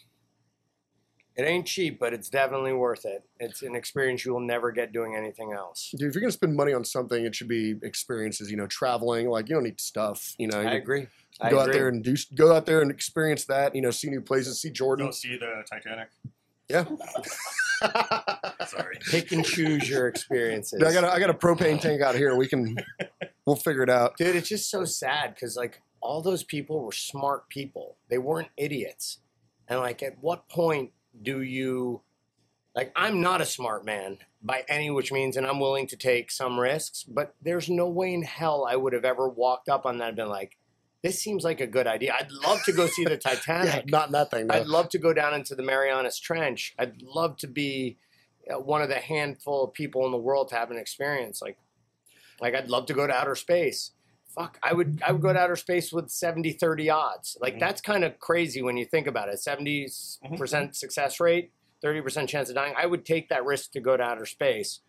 It 1.35 1.41
ain't 1.41 1.65
cheap, 1.65 1.99
but 1.99 2.13
it's 2.13 2.29
definitely 2.29 2.71
worth 2.71 3.03
it. 3.03 3.25
It's 3.41 3.61
an 3.61 3.75
experience 3.75 4.23
you 4.23 4.31
will 4.31 4.39
never 4.39 4.71
get 4.71 4.93
doing 4.93 5.17
anything 5.17 5.51
else. 5.51 5.93
Dude, 5.97 6.07
if 6.07 6.15
you're 6.15 6.21
gonna 6.21 6.31
spend 6.31 6.55
money 6.55 6.71
on 6.71 6.85
something, 6.85 7.25
it 7.25 7.35
should 7.35 7.49
be 7.49 7.75
experiences. 7.83 8.49
You 8.49 8.55
know, 8.55 8.67
traveling. 8.67 9.27
Like 9.27 9.49
you 9.49 9.55
don't 9.55 9.65
need 9.65 9.81
stuff. 9.81 10.33
You 10.37 10.47
know, 10.47 10.61
I 10.61 10.75
you 10.75 10.77
agree. 10.77 11.07
I 11.41 11.49
go 11.49 11.59
out 11.59 11.63
agree. 11.63 11.73
there 11.77 11.89
and 11.89 12.01
do 12.01 12.15
go 12.35 12.55
out 12.55 12.65
there 12.65 12.81
and 12.81 12.89
experience 12.89 13.43
that. 13.47 13.75
You 13.75 13.81
know, 13.81 13.91
see 13.91 14.09
new 14.09 14.21
places, 14.21 14.61
see 14.61 14.69
Jordan. 14.69 15.07
Go 15.07 15.11
see 15.11 15.37
the 15.37 15.65
Titanic. 15.69 16.07
Yeah, 16.69 16.85
Sorry. 18.67 18.97
pick 19.09 19.31
and 19.31 19.43
choose 19.43 19.89
your 19.89 20.07
experiences. 20.07 20.81
I 20.83 20.93
got 20.93 21.03
a, 21.03 21.11
I 21.11 21.19
got 21.19 21.29
a 21.29 21.33
propane 21.33 21.79
tank 21.79 22.01
out 22.01 22.15
here. 22.15 22.35
We 22.35 22.47
can 22.47 22.77
we'll 23.45 23.55
figure 23.55 23.83
it 23.83 23.89
out. 23.89 24.17
Dude, 24.17 24.35
it's 24.35 24.49
just 24.49 24.69
so 24.69 24.85
sad 24.85 25.33
because 25.33 25.55
like 25.55 25.81
all 26.01 26.21
those 26.21 26.43
people 26.43 26.83
were 26.83 26.91
smart 26.91 27.49
people. 27.49 27.97
They 28.09 28.17
weren't 28.17 28.49
idiots. 28.57 29.19
And 29.67 29.79
like 29.79 30.03
at 30.03 30.17
what 30.21 30.49
point 30.49 30.91
do 31.21 31.41
you 31.41 32.01
like 32.75 32.91
I'm 32.95 33.21
not 33.21 33.41
a 33.41 33.45
smart 33.45 33.85
man 33.85 34.19
by 34.41 34.63
any 34.67 34.89
which 34.89 35.11
means 35.11 35.37
and 35.37 35.45
I'm 35.45 35.59
willing 35.59 35.87
to 35.87 35.95
take 35.95 36.31
some 36.31 36.59
risks, 36.59 37.03
but 37.03 37.35
there's 37.41 37.69
no 37.69 37.87
way 37.87 38.13
in 38.13 38.23
hell 38.23 38.65
I 38.67 38.75
would 38.75 38.93
have 38.93 39.05
ever 39.05 39.27
walked 39.27 39.69
up 39.69 39.85
on 39.85 39.97
that 39.97 40.09
and 40.09 40.17
been 40.17 40.29
like, 40.29 40.57
this 41.03 41.19
seems 41.19 41.43
like 41.43 41.61
a 41.61 41.67
good 41.67 41.87
idea. 41.87 42.13
I'd 42.19 42.31
love 42.31 42.63
to 42.65 42.71
go 42.71 42.85
see 42.87 43.03
the 43.05 43.17
Titanic. 43.29 43.73
Yeah, 43.73 43.81
not 43.87 44.11
nothing. 44.11 44.47
No. 44.47 44.55
I'd 44.55 44.67
love 44.67 44.89
to 44.89 44.97
go 44.99 45.13
down 45.13 45.33
into 45.33 45.55
the 45.55 45.63
Marianas 45.63 46.19
Trench. 46.19 46.73
I'd 46.77 47.01
love 47.01 47.37
to 47.37 47.47
be 47.47 47.97
uh, 48.51 48.59
one 48.59 48.81
of 48.81 48.89
the 48.89 48.95
handful 48.95 49.63
of 49.65 49.73
people 49.73 50.05
in 50.05 50.11
the 50.11 50.17
world 50.17 50.49
to 50.49 50.55
have 50.55 50.71
an 50.71 50.77
experience 50.77 51.41
like 51.41 51.57
like 52.39 52.55
I'd 52.55 52.69
love 52.69 52.85
to 52.87 52.93
go 52.93 53.05
to 53.07 53.13
outer 53.13 53.35
space. 53.35 53.91
Fuck, 54.35 54.57
I 54.63 54.73
would 54.73 55.01
I 55.05 55.11
would 55.11 55.21
go 55.21 55.31
to 55.33 55.37
outer 55.39 55.55
space 55.55 55.91
with 55.91 56.09
70 56.09 56.53
30 56.53 56.89
odds. 56.89 57.37
Like 57.41 57.55
Mhm. 57.55 57.59
that's 57.59 57.81
kind 57.81 58.03
of 58.03 58.19
crazy 58.19 58.61
when 58.61 58.77
you 58.77 58.85
think 58.85 59.05
about 59.07 59.27
it. 59.29 59.35
70% 59.35 60.75
success 60.75 61.19
rate, 61.19 61.51
30% 61.83 62.27
chance 62.29 62.49
of 62.49 62.55
dying. 62.55 62.73
I 62.77 62.85
would 62.85 63.05
take 63.05 63.29
that 63.29 63.43
risk 63.45 63.71
to 63.73 63.79
go 63.81 63.97
to 63.97 64.03
outer 64.03 64.25
space. 64.25 64.79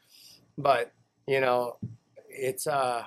But, 0.56 0.92
you 1.26 1.40
know, 1.40 1.76
it's 2.28 2.66
uh 2.66 3.04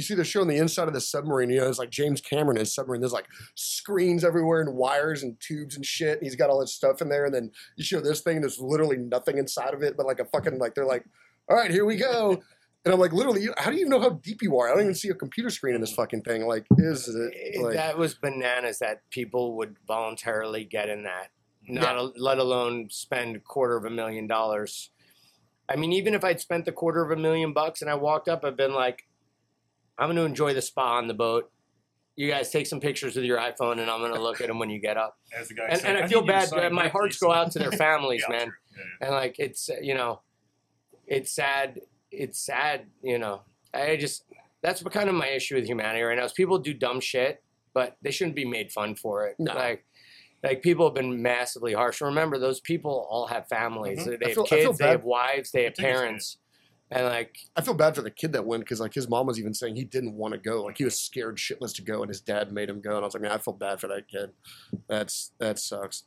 you 0.00 0.04
see 0.04 0.14
the 0.14 0.24
show 0.24 0.40
on 0.40 0.48
the 0.48 0.56
inside 0.56 0.88
of 0.88 0.94
the 0.94 1.00
submarine. 1.00 1.50
You 1.50 1.60
know, 1.60 1.68
it's 1.68 1.78
like 1.78 1.90
James 1.90 2.22
Cameron 2.22 2.56
in 2.56 2.60
his 2.60 2.74
submarine. 2.74 3.02
There's 3.02 3.12
like 3.12 3.28
screens 3.54 4.24
everywhere 4.24 4.62
and 4.62 4.74
wires 4.74 5.22
and 5.22 5.38
tubes 5.40 5.76
and 5.76 5.84
shit. 5.84 6.16
And 6.16 6.22
he's 6.22 6.36
got 6.36 6.48
all 6.48 6.58
this 6.58 6.72
stuff 6.72 7.02
in 7.02 7.10
there. 7.10 7.26
And 7.26 7.34
then 7.34 7.50
you 7.76 7.84
show 7.84 8.00
this 8.00 8.22
thing. 8.22 8.40
There's 8.40 8.58
literally 8.58 8.96
nothing 8.96 9.36
inside 9.36 9.74
of 9.74 9.82
it, 9.82 9.98
but 9.98 10.06
like 10.06 10.18
a 10.18 10.24
fucking 10.24 10.58
like 10.58 10.74
they're 10.74 10.86
like, 10.86 11.04
all 11.50 11.56
right, 11.56 11.70
here 11.70 11.84
we 11.84 11.96
go. 11.96 12.42
And 12.82 12.94
I'm 12.94 12.98
like, 12.98 13.12
literally, 13.12 13.46
how 13.58 13.70
do 13.70 13.76
you 13.76 13.86
know 13.86 14.00
how 14.00 14.08
deep 14.08 14.40
you 14.40 14.56
are? 14.56 14.68
I 14.68 14.70
don't 14.70 14.84
even 14.84 14.94
see 14.94 15.10
a 15.10 15.14
computer 15.14 15.50
screen 15.50 15.74
in 15.74 15.82
this 15.82 15.92
fucking 15.92 16.22
thing. 16.22 16.46
Like, 16.46 16.64
is 16.78 17.08
it 17.08 17.60
like? 17.60 17.74
that 17.74 17.98
was 17.98 18.14
bananas 18.14 18.78
that 18.78 19.02
people 19.10 19.58
would 19.58 19.76
voluntarily 19.86 20.64
get 20.64 20.88
in 20.88 21.02
that. 21.02 21.28
Not 21.68 21.96
a, 21.96 22.04
let 22.16 22.38
alone 22.38 22.88
spend 22.88 23.36
a 23.36 23.38
quarter 23.38 23.76
of 23.76 23.84
a 23.84 23.90
million 23.90 24.26
dollars. 24.26 24.88
I 25.68 25.76
mean, 25.76 25.92
even 25.92 26.14
if 26.14 26.24
I'd 26.24 26.40
spent 26.40 26.64
the 26.64 26.72
quarter 26.72 27.04
of 27.04 27.10
a 27.10 27.20
million 27.20 27.52
bucks 27.52 27.82
and 27.82 27.90
I 27.90 27.96
walked 27.96 28.28
up, 28.28 28.46
I've 28.46 28.56
been 28.56 28.72
like, 28.72 29.04
I'm 30.00 30.06
going 30.08 30.16
to 30.16 30.24
enjoy 30.24 30.54
the 30.54 30.62
spa 30.62 30.96
on 30.96 31.06
the 31.06 31.14
boat. 31.14 31.50
You 32.16 32.28
guys 32.30 32.50
take 32.50 32.66
some 32.66 32.80
pictures 32.80 33.14
with 33.16 33.24
your 33.24 33.38
iPhone, 33.38 33.78
and 33.80 33.88
I'm 33.90 34.00
going 34.00 34.12
to 34.14 34.20
look 34.20 34.40
at 34.40 34.48
them 34.48 34.58
when 34.58 34.68
you 34.70 34.80
get 34.80 34.96
up. 34.96 35.16
As 35.38 35.48
the 35.48 35.54
guy 35.54 35.66
And, 35.68 35.80
said, 35.80 35.88
and 35.90 35.98
I 35.98 36.00
need 36.02 36.10
feel 36.10 36.22
bad. 36.22 36.48
sign 36.48 36.60
My 36.74 36.84
my 36.84 36.88
hearts 36.88 37.18
go 37.18 37.32
out 37.32 37.52
to 37.52 37.58
their 37.58 37.70
families, 37.86 38.24
Yeah, 38.28 38.36
man. 38.36 38.46
Yeah, 38.48 38.82
yeah. 39.00 39.06
And 39.06 39.14
like, 39.14 39.36
it's 39.38 39.70
you 39.80 39.94
know, 39.94 40.20
it's 41.06 41.32
sad. 41.32 41.80
It's 42.10 42.40
sad. 42.40 42.86
You 43.02 43.18
know, 43.18 43.42
I 43.72 43.96
just 43.96 44.24
that's 44.62 44.82
what 44.82 44.92
kind 44.92 45.08
of 45.08 45.14
my 45.14 45.28
issue 45.28 45.54
with 45.54 45.66
humanity 45.66 46.02
right 46.02 46.16
now 46.18 46.24
is 46.24 46.32
people 46.32 46.58
do 46.58 46.74
dumb 46.74 47.00
shit, 47.00 47.42
but 47.74 47.96
they 48.02 48.10
shouldn't 48.10 48.36
be 48.36 48.44
made 48.44 48.72
fun 48.72 48.94
for 48.94 49.26
it. 49.26 49.36
No. 49.38 49.54
Like, 49.54 49.84
like 50.42 50.62
people 50.62 50.86
have 50.86 50.94
been 50.94 51.22
massively 51.22 51.72
harsh. 51.72 52.00
Remember, 52.00 52.38
those 52.38 52.60
people 52.60 53.06
all 53.08 53.26
have 53.28 53.46
families. 53.48 54.00
Mhm. 54.00 54.04
They 54.04 54.10
Mm-hmm. 54.12 54.24
I 54.24 54.28
have 54.28 54.34
feel- 54.34 54.44
kids. 54.44 54.78
They 54.78 54.88
have 54.88 55.04
wives. 55.04 55.50
They 55.52 55.64
have 55.64 55.74
think 55.76 55.88
it's 55.88 55.98
parents. 56.00 56.36
And 56.92 57.06
like, 57.06 57.38
I 57.56 57.60
feel 57.60 57.74
bad 57.74 57.94
for 57.94 58.02
the 58.02 58.10
kid 58.10 58.32
that 58.32 58.44
went 58.44 58.64
because 58.64 58.80
like 58.80 58.94
his 58.94 59.08
mom 59.08 59.26
was 59.26 59.38
even 59.38 59.54
saying 59.54 59.76
he 59.76 59.84
didn't 59.84 60.14
want 60.14 60.32
to 60.34 60.38
go. 60.38 60.64
Like 60.64 60.78
he 60.78 60.84
was 60.84 60.98
scared 60.98 61.36
shitless 61.36 61.74
to 61.76 61.82
go, 61.82 62.02
and 62.02 62.08
his 62.08 62.20
dad 62.20 62.52
made 62.52 62.68
him 62.68 62.80
go. 62.80 62.96
And 62.96 63.02
I 63.02 63.04
was 63.04 63.14
like, 63.14 63.22
man, 63.22 63.32
I 63.32 63.38
feel 63.38 63.54
bad 63.54 63.80
for 63.80 63.86
that 63.88 64.08
kid. 64.08 64.30
That's 64.88 65.32
that 65.38 65.58
sucks. 65.58 66.02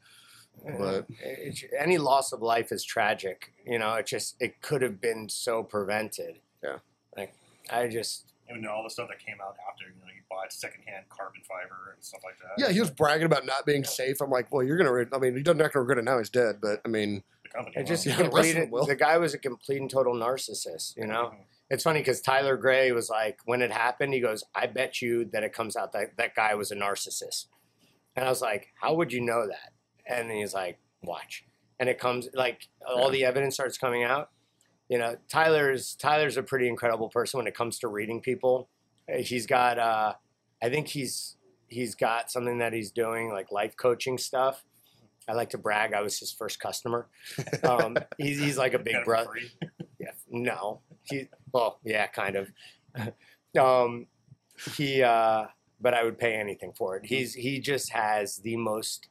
But 0.78 1.08
it, 1.10 1.64
any 1.80 1.98
loss 1.98 2.32
of 2.32 2.42
life 2.42 2.72
is 2.72 2.84
tragic. 2.84 3.54
You 3.66 3.80
know, 3.80 3.94
it 3.94 4.06
just 4.06 4.36
it 4.40 4.62
could 4.62 4.82
have 4.82 5.00
been 5.00 5.30
so 5.30 5.64
prevented. 5.64 6.40
Yeah. 6.64 6.78
Like, 7.18 7.34
I 7.72 7.88
just 7.88 8.26
And 8.50 8.68
all 8.68 8.84
the 8.84 8.90
stuff 8.90 9.08
that 9.10 9.20
came 9.20 9.38
out 9.42 9.56
after, 9.70 9.86
you 9.86 10.00
know, 10.02 10.08
he 10.14 10.22
bought 10.30 10.52
secondhand 10.52 11.06
carbon 11.10 11.42
fiber 11.48 11.94
and 11.96 12.04
stuff 12.04 12.22
like 12.24 12.38
that. 12.40 12.62
yeah, 12.64 12.72
he 12.72 12.80
was 12.80 12.92
bragging 12.92 13.26
about 13.26 13.46
not 13.46 13.66
being 13.66 13.84
safe. 13.84 14.22
I'm 14.22 14.30
like, 14.30 14.52
well, 14.52 14.64
you're 14.64 14.78
gonna. 14.78 14.94
Re- 14.94 15.06
I 15.14 15.18
mean, 15.18 15.36
he 15.36 15.44
doesn't 15.44 15.58
not 15.58 15.72
gonna 15.72 15.82
regret 15.82 15.98
it 15.98 16.04
now. 16.04 16.18
He's 16.18 16.30
dead. 16.30 16.58
But 16.62 16.82
I 16.86 16.88
mean, 16.90 17.18
the 17.18 17.24
company. 17.56 17.76
It 17.78 17.88
just 17.88 18.06
Yeah, 18.06 18.14
he 18.18 18.18
the 18.18 18.24
completed, 18.30 18.64
them 18.64 18.72
will. 18.72 18.86
the 18.86 18.96
guy 18.96 19.18
was 19.18 19.34
a 19.34 19.38
complete 19.38 19.82
and 19.82 19.90
total 19.90 20.14
narcissist, 20.14 20.96
you 20.98 21.06
know? 21.08 21.32
Mhm. 21.34 21.38
It's 21.70 21.84
funny 21.84 22.00
because 22.02 22.22
Tyler 22.22 22.58
Gray 22.58 22.92
was 22.92 23.10
like, 23.10 23.40
when 23.46 23.62
it 23.62 23.72
happened, 23.72 24.14
he 24.14 24.20
goes, 24.20 24.44
I 24.54 24.68
bet 24.68 25.02
you 25.02 25.26
that 25.34 25.44
it 25.44 25.54
comes 25.54 25.76
out 25.76 25.92
that 25.94 26.18
that 26.18 26.36
guy 26.36 26.54
was 26.56 26.72
a 26.72 26.76
narcissist. 26.76 27.46
And 28.16 28.26
I 28.26 28.30
was 28.30 28.42
like, 28.42 28.68
how 28.80 28.94
would 28.94 29.12
you 29.12 29.22
know 29.22 29.48
that? 29.48 29.72
And 30.06 30.30
he's 30.30 30.54
like, 30.54 30.78
watch. 31.02 31.46
And 31.80 31.90
it 31.90 31.98
comes 32.00 32.30
like 32.34 32.68
all 32.88 33.10
the 33.10 33.26
evidence 33.26 33.56
starts 33.56 33.78
coming 33.78 34.04
out. 34.04 34.30
You 34.90 35.00
know, 35.00 35.16
Tyler's 35.30 35.96
Tyler's 35.96 36.38
a 36.38 36.44
pretty 36.44 36.68
incredible 36.68 37.10
person 37.10 37.40
when 37.40 37.48
it 37.48 37.56
comes 37.56 37.80
to 37.80 37.88
reading 37.88 38.22
people. 38.22 38.70
Uh, 39.12 39.18
He's 39.18 39.48
got 39.48 39.80
uh 39.80 40.14
I 40.62 40.70
think 40.70 40.88
he's 40.90 41.38
he's 41.68 41.96
got 41.96 42.30
something 42.30 42.60
that 42.60 42.74
he's 42.74 42.92
doing 42.92 43.32
like 43.32 43.52
life 43.52 43.76
coaching 43.76 44.18
stuff. 44.20 44.64
I 45.28 45.34
like 45.34 45.52
to 45.52 45.58
brag 45.58 45.94
I 45.94 46.02
was 46.02 46.20
his 46.20 46.32
first 46.32 46.60
customer. 46.60 47.08
Um, 47.64 47.98
he's, 48.18 48.40
he's 48.40 48.58
like 48.58 48.74
a 48.74 48.80
big 48.80 49.06
brother. 49.06 49.32
Yeah, 50.00 50.12
no. 50.30 50.82
He 51.04 51.30
well, 51.54 51.80
yeah, 51.86 52.08
kind 52.08 52.36
of. 52.36 52.52
um, 53.60 54.08
he, 54.76 55.02
uh, 55.02 55.46
but 55.80 55.94
I 55.94 56.04
would 56.04 56.18
pay 56.18 56.34
anything 56.34 56.74
for 56.76 56.98
it. 56.98 57.06
He's 57.06 57.34
he 57.34 57.60
just 57.60 57.92
has 57.92 58.38
the 58.38 58.58
most 58.58 59.08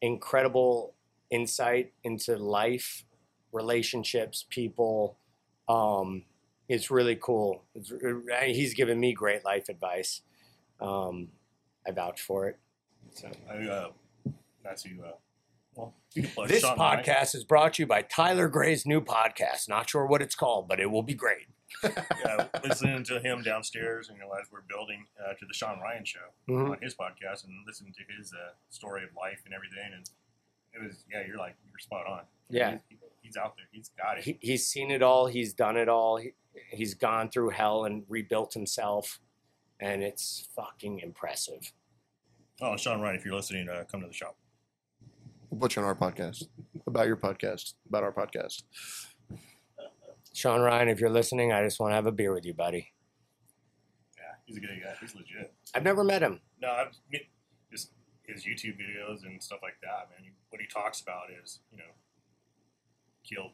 incredible 0.00 0.94
insight 1.30 1.92
into 2.04 2.36
life, 2.36 3.04
relationships, 3.52 4.44
people. 4.48 5.18
Um, 5.68 6.24
it's 6.68 6.90
really 6.90 7.18
cool. 7.20 7.64
It's, 7.74 7.92
he's 8.46 8.74
given 8.74 8.98
me 8.98 9.12
great 9.12 9.44
life 9.44 9.68
advice. 9.68 10.22
Um, 10.80 11.28
I 11.86 11.92
vouch 11.92 12.20
for 12.20 12.48
it. 12.48 12.58
So. 13.12 13.30
I, 13.50 13.54
uh, 13.64 13.88
not 14.64 14.76
to, 14.78 14.88
uh, 15.04 15.12
well, 15.76 15.94
you 16.14 16.22
can 16.22 16.30
plug 16.32 16.48
This 16.48 16.64
podcast 16.64 17.34
is 17.34 17.44
brought 17.44 17.74
to 17.74 17.82
you 17.82 17.86
by 17.86 18.02
Tyler 18.02 18.48
Gray's 18.48 18.86
new 18.86 19.00
podcast. 19.00 19.68
Not 19.68 19.88
sure 19.90 20.06
what 20.06 20.22
it's 20.22 20.34
called, 20.34 20.66
but 20.68 20.80
it 20.80 20.90
will 20.90 21.02
be 21.02 21.14
great. 21.14 21.46
yeah, 21.84 22.46
listening 22.64 23.04
to 23.04 23.20
him 23.20 23.42
downstairs, 23.42 24.08
and 24.08 24.16
you 24.18 24.24
know, 24.24 24.30
as 24.32 24.46
we're 24.50 24.62
building 24.68 25.04
uh, 25.20 25.34
to 25.34 25.44
the 25.46 25.52
Sean 25.52 25.78
Ryan 25.80 26.04
show 26.04 26.20
Mhm. 26.48 26.70
on 26.70 26.78
his 26.80 26.94
podcast, 26.94 27.44
and 27.44 27.52
listening 27.66 27.92
to 27.94 28.16
his 28.16 28.32
uh, 28.32 28.52
story 28.70 29.02
of 29.04 29.10
life 29.16 29.42
and 29.44 29.52
everything, 29.52 29.92
and 29.94 30.08
it 30.72 30.82
was 30.86 31.04
yeah, 31.10 31.22
you're 31.26 31.36
like 31.38 31.54
you're 31.68 31.78
spot 31.78 32.06
on. 32.06 32.20
Yeah. 32.48 32.78
He- 32.88 32.96
he's 33.20 33.36
out 33.36 33.56
there. 33.56 33.66
He's 33.72 33.90
got 33.98 34.18
it. 34.18 34.24
He, 34.24 34.38
he's 34.40 34.64
seen 34.64 34.90
it 34.92 35.02
all. 35.02 35.26
He's 35.26 35.52
done 35.52 35.76
it 35.76 35.88
all. 35.88 36.16
He, 36.18 36.32
he's 36.70 36.94
gone 36.94 37.28
through 37.28 37.50
hell 37.50 37.84
and 37.84 38.04
rebuilt 38.08 38.54
himself, 38.54 39.18
and 39.80 40.04
it's 40.04 40.48
fucking 40.54 41.00
impressive. 41.00 41.72
oh, 42.62 42.76
Sean 42.76 43.00
Ryan, 43.00 43.16
if 43.16 43.24
you're 43.24 43.34
listening, 43.34 43.68
uh, 43.68 43.82
come 43.90 44.00
to 44.00 44.06
the 44.06 44.12
shop. 44.14 44.36
We'll 45.56 45.62
put 45.62 45.76
you 45.76 45.80
on 45.80 45.88
our 45.88 45.94
podcast 45.94 46.48
about 46.86 47.06
your 47.06 47.16
podcast, 47.16 47.72
about 47.88 48.02
our 48.04 48.12
podcast. 48.12 48.64
Sean 50.34 50.60
Ryan, 50.60 50.90
if 50.90 51.00
you're 51.00 51.08
listening, 51.08 51.50
I 51.50 51.64
just 51.64 51.80
want 51.80 51.92
to 51.92 51.94
have 51.94 52.04
a 52.04 52.12
beer 52.12 52.34
with 52.34 52.44
you, 52.44 52.52
buddy. 52.52 52.92
Yeah, 54.18 54.36
he's 54.44 54.58
a 54.58 54.60
good 54.60 54.68
guy. 54.84 54.92
He's 55.00 55.14
legit. 55.14 55.54
I've 55.74 55.82
never 55.82 56.04
met 56.04 56.20
him. 56.20 56.40
No, 56.60 56.68
I've 56.68 56.92
me- 57.10 57.30
just 57.72 57.92
his 58.28 58.44
YouTube 58.44 58.76
videos 58.76 59.24
and 59.24 59.42
stuff 59.42 59.60
like 59.62 59.80
that, 59.80 60.10
man. 60.12 60.30
What 60.50 60.60
he 60.60 60.66
talks 60.66 61.00
about 61.00 61.28
is, 61.42 61.60
you 61.72 61.78
know, 61.78 61.88
kill 63.24 63.52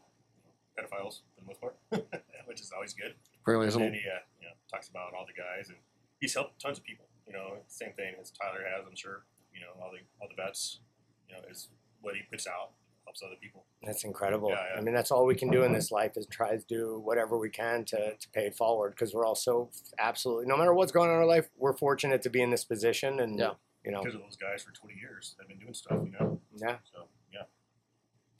pedophiles 0.77 1.21
for 1.37 1.41
the 1.41 1.47
most 1.47 1.61
part, 1.61 1.77
which 2.47 2.61
is 2.61 2.73
always 2.75 2.95
good. 2.95 3.15
Apparently, 3.43 3.67
And 3.67 3.69
isn't 3.69 3.81
then 3.81 3.93
he, 3.95 4.01
uh, 4.01 4.19
you 4.41 4.49
know, 4.49 4.55
talks 4.69 4.89
about 4.89 5.15
all 5.17 5.25
the 5.25 5.41
guys, 5.41 5.69
and 5.69 5.79
he's 6.21 6.35
helped 6.35 6.61
tons 6.61 6.79
of 6.79 6.85
people. 6.85 7.05
You 7.29 7.35
know, 7.35 7.59
same 7.69 7.93
thing 7.93 8.15
as 8.21 8.33
Tyler 8.33 8.65
has, 8.75 8.89
I'm 8.89 8.97
sure. 8.97 9.23
You 9.55 9.61
know, 9.61 9.81
all 9.81 9.93
the 9.93 9.99
all 10.21 10.27
the 10.29 10.35
vets. 10.35 10.81
You 11.29 11.37
know, 11.37 11.43
is 11.49 11.69
what 12.03 12.15
he 12.15 12.23
puts 12.31 12.47
out 12.47 12.71
helps 13.05 13.23
other 13.23 13.37
people. 13.41 13.65
That's 13.83 14.05
incredible. 14.05 14.51
Yeah, 14.51 14.65
yeah. 14.75 14.79
I 14.79 14.83
mean, 14.83 14.95
that's 14.95 15.11
all 15.11 15.27
we 15.27 15.35
can 15.35 15.51
do 15.51 15.65
in 15.65 15.73
this 15.73 15.91
life 15.91 16.13
is 16.17 16.27
try 16.27 16.57
to 16.57 16.65
do 16.69 17.01
whatever 17.05 17.39
we 17.39 17.51
can 17.51 17.85
to, 17.87 18.15
to 18.17 18.29
pay 18.33 18.47
it 18.47 18.55
forward 18.57 18.91
because 18.91 19.13
we're 19.15 19.25
all 19.27 19.35
so 19.35 19.71
absolutely, 19.99 20.47
no 20.47 20.57
matter 20.57 20.73
what's 20.75 20.93
going 20.93 21.09
on 21.11 21.17
in 21.17 21.21
our 21.23 21.27
life, 21.27 21.49
we're 21.57 21.77
fortunate 21.77 22.23
to 22.23 22.31
be 22.31 22.41
in 22.43 22.51
this 22.51 22.65
position. 22.65 23.19
And, 23.21 23.39
Yeah. 23.39 23.53
you 23.85 23.91
know, 23.91 24.01
Because 24.03 24.15
of 24.17 24.23
those 24.23 24.37
guys 24.37 24.63
for 24.63 24.73
20 24.73 24.95
years, 24.99 25.35
they've 25.39 25.49
been 25.49 25.59
doing 25.59 25.75
stuff. 25.75 25.99
You 26.05 26.13
know, 26.13 26.41
yeah, 26.57 26.77
so 26.93 27.07
yeah. 27.33 27.43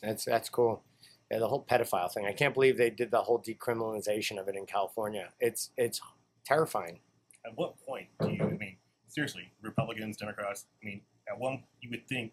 that's, 0.01 0.25
that's 0.25 0.49
cool. 0.49 0.83
Yeah, 1.31 1.39
the 1.39 1.49
whole 1.49 1.65
pedophile 1.65 2.13
thing. 2.13 2.27
I 2.27 2.33
can't 2.33 2.55
believe 2.55 2.77
they 2.77 2.91
did 2.91 3.11
the 3.11 3.23
whole 3.23 3.41
decriminalization 3.41 4.39
of 4.39 4.49
it 4.49 4.55
in 4.55 4.67
California. 4.67 5.31
It's, 5.41 5.71
it's 5.77 6.01
terrifying. 6.45 7.01
At 7.45 7.57
what 7.57 7.75
point 7.85 8.09
do 8.21 8.31
you? 8.31 8.43
I 8.45 8.51
mean, 8.57 8.77
seriously, 9.09 9.51
Republicans, 9.63 10.17
Democrats. 10.17 10.67
I 10.83 10.87
mean, 10.87 11.01
at 11.29 11.39
one 11.39 11.65
you 11.81 11.91
would 11.91 12.07
think 12.07 12.33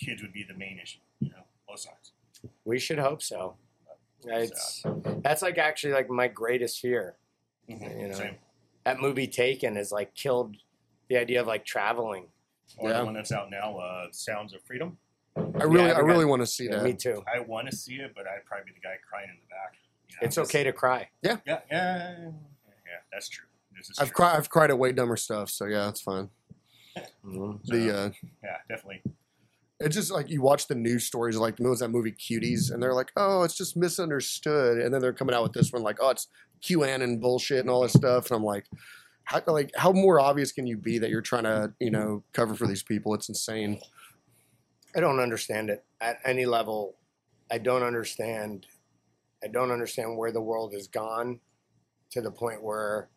kids 0.00 0.22
would 0.22 0.32
be 0.32 0.42
the 0.44 0.54
main 0.54 0.78
issue. 0.82 0.98
You 1.20 1.30
know, 1.30 1.42
both 1.68 1.80
sides. 1.80 2.12
We 2.64 2.78
should 2.78 2.98
hope 2.98 3.22
so. 3.22 3.56
It's, 4.24 4.82
that's 5.22 5.42
like 5.42 5.58
actually 5.58 5.92
like 5.94 6.10
my 6.10 6.28
greatest 6.28 6.80
fear. 6.80 7.16
Mhm. 7.68 8.00
You 8.00 8.08
know, 8.08 8.14
Same. 8.14 8.36
that 8.84 9.00
movie 9.00 9.26
Taken 9.26 9.76
has 9.76 9.92
like 9.92 10.14
killed 10.14 10.56
the 11.08 11.16
idea 11.16 11.40
of 11.40 11.46
like 11.46 11.64
traveling. 11.64 12.26
Or 12.76 12.90
Yeah. 12.90 12.98
the 13.00 13.04
one 13.06 13.14
that's 13.14 13.32
out 13.32 13.50
now, 13.50 13.76
uh, 13.78 14.06
Sounds 14.12 14.54
of 14.54 14.62
Freedom. 14.62 14.96
I 15.36 15.40
really, 15.64 15.86
Yeah, 15.88 15.92
I 15.98 16.02
we 16.02 16.08
really 16.08 16.24
got- 16.24 16.30
want 16.30 16.42
to 16.42 16.46
see 16.46 16.64
Yeah, 16.66 16.76
that. 16.76 16.84
me 16.84 16.92
too. 16.94 17.24
I 17.32 17.40
want 17.40 17.68
to 17.70 17.76
see 17.76 17.96
it, 17.96 18.12
but 18.14 18.26
I'd 18.26 18.44
probably 18.46 18.66
be 18.66 18.72
the 18.74 18.80
guy 18.80 18.96
crying 19.08 19.28
in 19.30 19.36
the 19.36 19.46
back. 19.48 19.74
You 20.08 20.16
know, 20.16 20.26
It's 20.26 20.36
just- 20.36 20.50
okay 20.50 20.64
to 20.64 20.72
cry. 20.72 21.08
Yeah, 21.22 21.38
yeah, 21.46 21.60
yeah, 21.70 22.18
yeah, 22.20 22.30
that's 23.12 23.28
true. 23.28 23.46
I've 23.98 24.08
true. 24.08 24.14
cried. 24.14 24.36
I've 24.36 24.50
cried 24.50 24.70
at 24.70 24.78
way 24.78 24.92
dumber 24.92 25.16
stuff, 25.16 25.48
so 25.50 25.64
yeah, 25.66 25.88
it's 25.88 26.00
fine. 26.02 26.30
The 27.24 27.96
uh, 27.96 28.10
Yeah, 28.42 28.56
definitely. 28.68 29.02
It's 29.80 29.96
just 29.96 30.10
like 30.10 30.28
you 30.28 30.42
watch 30.42 30.68
the 30.68 30.74
news 30.74 31.06
stories, 31.06 31.36
like 31.36 31.58
what 31.58 31.70
was 31.70 31.80
that 31.80 31.88
movie 31.88 32.12
Cuties, 32.12 32.70
and 32.70 32.82
they're 32.82 32.94
like, 32.94 33.10
oh, 33.16 33.42
it's 33.42 33.56
just 33.56 33.76
misunderstood, 33.76 34.78
and 34.78 34.92
then 34.92 35.00
they're 35.00 35.14
coming 35.14 35.34
out 35.34 35.42
with 35.42 35.52
this 35.52 35.72
one 35.72 35.82
like, 35.82 35.96
oh, 36.00 36.10
it's 36.10 36.28
QAnon 36.62 37.20
bullshit 37.20 37.60
and 37.60 37.70
all 37.70 37.82
this 37.82 37.94
stuff, 37.94 38.30
and 38.30 38.36
I'm 38.36 38.44
like, 38.44 38.66
how 39.24 39.42
like 39.46 39.70
how 39.76 39.92
more 39.92 40.20
obvious 40.20 40.52
can 40.52 40.66
you 40.66 40.76
be 40.76 40.98
that 40.98 41.08
you're 41.08 41.22
trying 41.22 41.44
to 41.44 41.72
you 41.80 41.90
know 41.90 42.22
cover 42.32 42.54
for 42.54 42.66
these 42.66 42.82
people? 42.82 43.14
It's 43.14 43.28
insane. 43.28 43.80
I 44.94 45.00
don't 45.00 45.20
understand 45.20 45.70
it 45.70 45.84
at 46.00 46.18
any 46.24 46.46
level. 46.46 46.96
I 47.50 47.58
don't 47.58 47.82
understand. 47.82 48.66
I 49.42 49.46
don't 49.46 49.70
understand 49.70 50.18
where 50.18 50.32
the 50.32 50.42
world 50.42 50.74
has 50.74 50.88
gone 50.88 51.40
to 52.10 52.20
the 52.20 52.30
point 52.30 52.62
where 52.62 53.08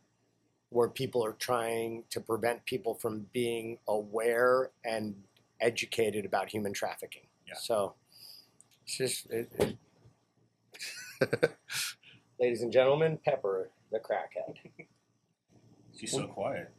where 0.69 0.87
people 0.87 1.25
are 1.25 1.33
trying 1.33 2.03
to 2.09 2.19
prevent 2.19 2.65
people 2.65 2.95
from 2.95 3.27
being 3.33 3.77
aware 3.87 4.71
and 4.85 5.15
educated 5.63 6.25
about 6.25 6.49
human 6.49 6.73
trafficking. 6.73 7.23
Yeah. 7.47 7.53
So 7.59 7.95
it's 8.85 8.97
just 8.97 9.29
it, 9.31 9.49
it- 9.59 9.77
ladies 12.39 12.61
and 12.61 12.71
gentlemen, 12.71 13.17
Pepper 13.23 13.69
the 13.91 13.99
crackhead. 13.99 14.55
She's 15.97 16.11
so 16.11 16.27
quiet. 16.27 16.71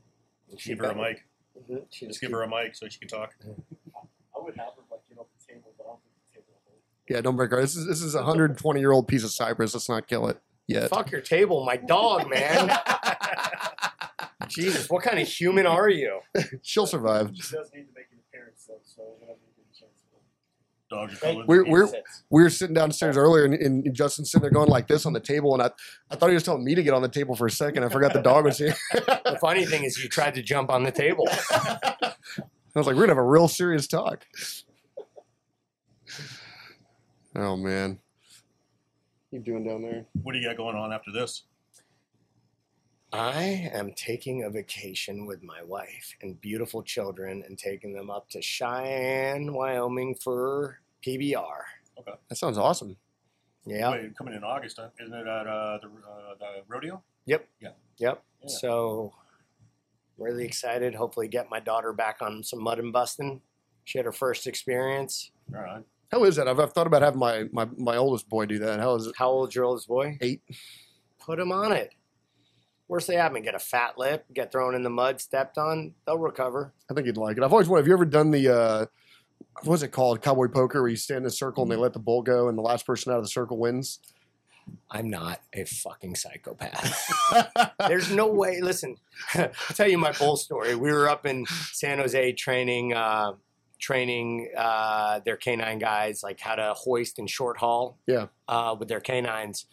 She 0.59 0.71
Give 0.71 0.79
her 0.81 0.85
a 0.87 0.89
better- 0.95 1.01
mic. 1.01 1.25
Mhm. 1.71 1.85
She 1.91 2.07
Just 2.07 2.11
just 2.11 2.21
give 2.21 2.33
her 2.33 2.43
a 2.43 2.49
mic 2.49 2.75
so 2.75 2.89
she 2.89 2.99
can 2.99 3.09
talk. 3.09 3.35
I 3.45 4.41
would 4.41 4.57
have 4.57 4.75
her 4.77 4.83
like 4.91 5.01
get 5.09 5.19
off 5.19 5.27
the 5.39 5.53
table, 5.53 5.73
but 5.79 5.85
I 5.85 5.87
don't 5.87 6.01
think 6.03 6.15
the 6.27 6.33
table 6.41 6.61
will. 6.67 6.75
Yeah, 7.09 7.21
don't 7.21 7.37
break 7.37 7.51
her. 7.53 7.61
This 7.61 7.77
is 7.77 7.87
this 7.87 8.03
is 8.03 8.15
a 8.15 8.19
120 8.19 8.81
year 8.81 8.91
old 8.93 9.07
piece 9.09 9.23
of 9.25 9.31
cypress. 9.31 9.73
Let's 9.75 9.89
not 9.89 10.07
kill 10.09 10.27
it 10.29 10.39
yet. 10.67 10.91
Fuck 10.91 11.11
your 11.13 11.21
table, 11.21 11.65
my 11.65 11.77
dog, 11.77 12.29
man. 12.29 12.77
Jesus, 14.49 14.91
what 14.91 15.03
kind 15.03 15.19
of 15.19 15.27
human 15.29 15.65
are 15.67 15.89
you? 15.89 16.21
She'll 16.63 16.87
survive. 16.87 17.31
She 17.35 17.55
does 17.55 17.71
need 17.73 17.87
to 17.89 17.93
make 17.95 18.07
an 18.69 18.77
so 18.85 19.03
whenever 19.19 19.39
you 19.41 19.53
get 19.57 19.67
a 19.71 19.79
chance. 19.79 20.05
Dogs 20.91 21.15
are 21.15 21.17
Thank 21.17 21.37
cool. 21.39 21.45
We're 21.47 21.65
we're 21.65 21.89
we 22.31 22.43
were 22.43 22.51
sitting 22.51 22.75
downstairs 22.75 23.17
earlier, 23.17 23.45
and, 23.45 23.55
and 23.55 23.95
Justin's 23.95 24.31
sitting 24.31 24.43
there 24.43 24.51
going 24.51 24.69
like 24.69 24.87
this 24.87 25.07
on 25.07 25.13
the 25.15 25.21
table, 25.21 25.55
and 25.55 25.63
I 25.63 25.71
I 26.11 26.17
thought 26.17 26.29
he 26.29 26.35
was 26.35 26.43
telling 26.43 26.63
me 26.63 26.75
to 26.75 26.83
get 26.83 26.93
on 26.93 27.01
the 27.01 27.09
table 27.09 27.35
for 27.35 27.47
a 27.47 27.51
second. 27.51 27.85
I 27.85 27.89
forgot 27.89 28.13
the 28.13 28.23
dog 28.23 28.45
was 28.45 28.59
here. 28.59 28.75
The 29.25 29.39
funny 29.41 29.67
thing 29.67 29.85
is, 29.85 30.01
you 30.03 30.09
tried 30.09 30.35
to 30.35 30.43
jump 30.43 30.71
on 30.71 30.85
the 30.85 30.93
table. 30.93 31.27
I 31.31 32.15
was 32.75 32.87
like, 32.87 32.95
we're 32.95 33.03
gonna 33.03 33.09
have 33.09 33.19
a 33.19 33.23
real 33.23 33.49
serious 33.49 33.87
talk. 33.89 34.25
Oh 37.35 37.57
man, 37.57 37.99
you 39.31 39.41
doing 39.41 39.65
down 39.67 39.83
there? 39.83 40.05
What 40.23 40.33
do 40.33 40.39
you 40.39 40.47
got 40.47 40.57
going 40.57 40.77
on 40.77 40.93
after 40.93 41.11
this? 41.11 41.45
I 43.15 43.71
am 43.73 43.93
taking 43.95 44.43
a 44.43 44.51
vacation 44.51 45.25
with 45.25 45.41
my 45.41 45.63
wife 45.63 46.17
and 46.21 46.41
beautiful 46.41 46.83
children 46.83 47.45
and 47.47 47.57
taking 47.57 47.93
them 47.93 48.11
up 48.11 48.29
to 48.31 48.43
Cheyenne, 48.43 49.53
Wyoming 49.53 50.17
for 50.17 50.81
PBR. 51.07 51.63
Okay. 51.97 52.15
That 52.29 52.35
sounds 52.35 52.59
awesome. 52.59 52.97
Yeah. 53.67 53.93
Wait, 53.93 54.19
coming 54.19 54.35
in 54.35 54.43
August, 54.43 54.81
huh? 54.81 54.89
isn't 55.01 55.15
it 55.15 55.29
at 55.29 55.47
uh, 55.47 55.79
the, 55.81 55.87
uh, 55.87 56.35
the 56.41 56.63
rodeo? 56.67 57.05
Yep. 57.27 57.49
Yeah. 57.61 57.69
Yep. 57.99 58.25
Yeah. 58.43 58.49
So 58.49 59.13
really 60.19 60.45
excited. 60.45 60.93
Hopefully 60.97 61.29
get 61.29 61.49
my 61.49 61.61
daughter 61.61 61.93
back 61.93 62.17
on 62.21 62.43
some 62.43 62.61
mutton 62.61 62.91
busting. 62.91 63.41
She 63.85 63.97
had 63.97 64.07
her 64.07 64.13
first 64.13 64.49
experience. 64.49 65.31
All 65.55 65.63
right. 65.63 65.85
How 66.11 66.25
is 66.25 66.35
that? 66.35 66.49
I've, 66.49 66.59
I've 66.59 66.73
thought 66.73 66.89
about 66.89 67.03
having 67.03 67.21
my, 67.21 67.45
my 67.53 67.69
my 67.77 67.97
oldest 67.97 68.29
boy 68.29 68.47
do 68.47 68.59
that. 68.59 68.81
How 68.81 68.97
is 68.97 69.07
it? 69.07 69.15
How 69.17 69.31
old's 69.31 69.55
your 69.55 69.65
oldest 69.65 69.87
boy? 69.87 70.19
Eight. 70.21 70.43
Put 71.21 71.39
him 71.39 71.53
on 71.53 71.71
it. 71.73 71.95
Worst 72.87 73.07
they 73.07 73.15
happen, 73.15 73.43
get 73.43 73.55
a 73.55 73.59
fat 73.59 73.97
lip, 73.97 74.27
get 74.33 74.53
thrown 74.53 74.75
in 74.75 74.83
the 74.83 74.91
mud, 74.91 75.21
stepped 75.21 75.57
on, 75.57 75.95
they'll 76.07 76.19
recover. 76.19 76.73
I 76.91 76.95
think 76.95 77.07
you'd 77.07 77.17
like 77.17 77.39
it. 77.39 77.43
I've 77.43 77.53
always 77.53 77.69
wanted. 77.69 77.83
Have 77.83 77.89
you 77.89 77.95
ever 77.95 78.05
done 78.05 78.31
the 78.31 78.55
uh, 78.55 78.87
what's 79.63 79.83
it 79.83 79.89
called? 79.89 80.23
Cowboy 80.23 80.49
poker, 80.49 80.83
where 80.83 80.91
you 80.91 80.97
stand 80.97 81.19
in 81.21 81.27
a 81.27 81.31
circle 81.31 81.63
and 81.63 81.73
they 81.73 81.77
let 81.77 81.93
the 81.93 81.99
bull 81.99 82.23
go, 82.23 82.49
and 82.49 82.59
the 82.59 82.63
last 82.63 82.87
person 82.87 83.13
out 83.13 83.19
of 83.19 83.25
the 83.25 83.29
circle 83.29 83.59
wins. 83.59 84.01
I'm 84.91 85.11
not 85.11 85.41
a 85.53 85.65
fucking 85.65 86.15
psychopath. 86.15 87.73
There's 87.89 88.11
no 88.11 88.29
way. 88.29 88.61
Listen, 88.63 88.97
I'll 89.35 89.51
tell 89.75 89.89
you 89.89 89.99
my 89.99 90.13
bull 90.13 90.37
story. 90.37 90.75
We 90.75 90.91
were 90.91 91.09
up 91.09 91.27
in 91.27 91.45
San 91.73 91.99
Jose 91.99 92.33
training, 92.33 92.95
uh, 92.95 93.33
training 93.79 94.51
uh, 94.57 95.21
their 95.25 95.37
canine 95.37 95.79
guys, 95.79 96.23
like 96.23 96.41
how 96.41 96.55
to 96.55 96.73
hoist 96.75 97.19
and 97.19 97.29
short 97.29 97.59
haul. 97.59 97.99
Yeah. 98.07 98.27
Uh, 98.49 98.75
with 98.79 98.89
their 98.89 99.01
canines, 99.01 99.67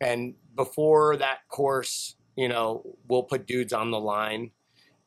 and 0.00 0.34
before 0.56 1.16
that 1.16 1.46
course, 1.48 2.16
you 2.40 2.48
know, 2.48 2.82
we'll 3.08 3.22
put 3.32 3.46
dudes 3.46 3.72
on 3.72 3.90
the 3.90 4.00
line 4.00 4.50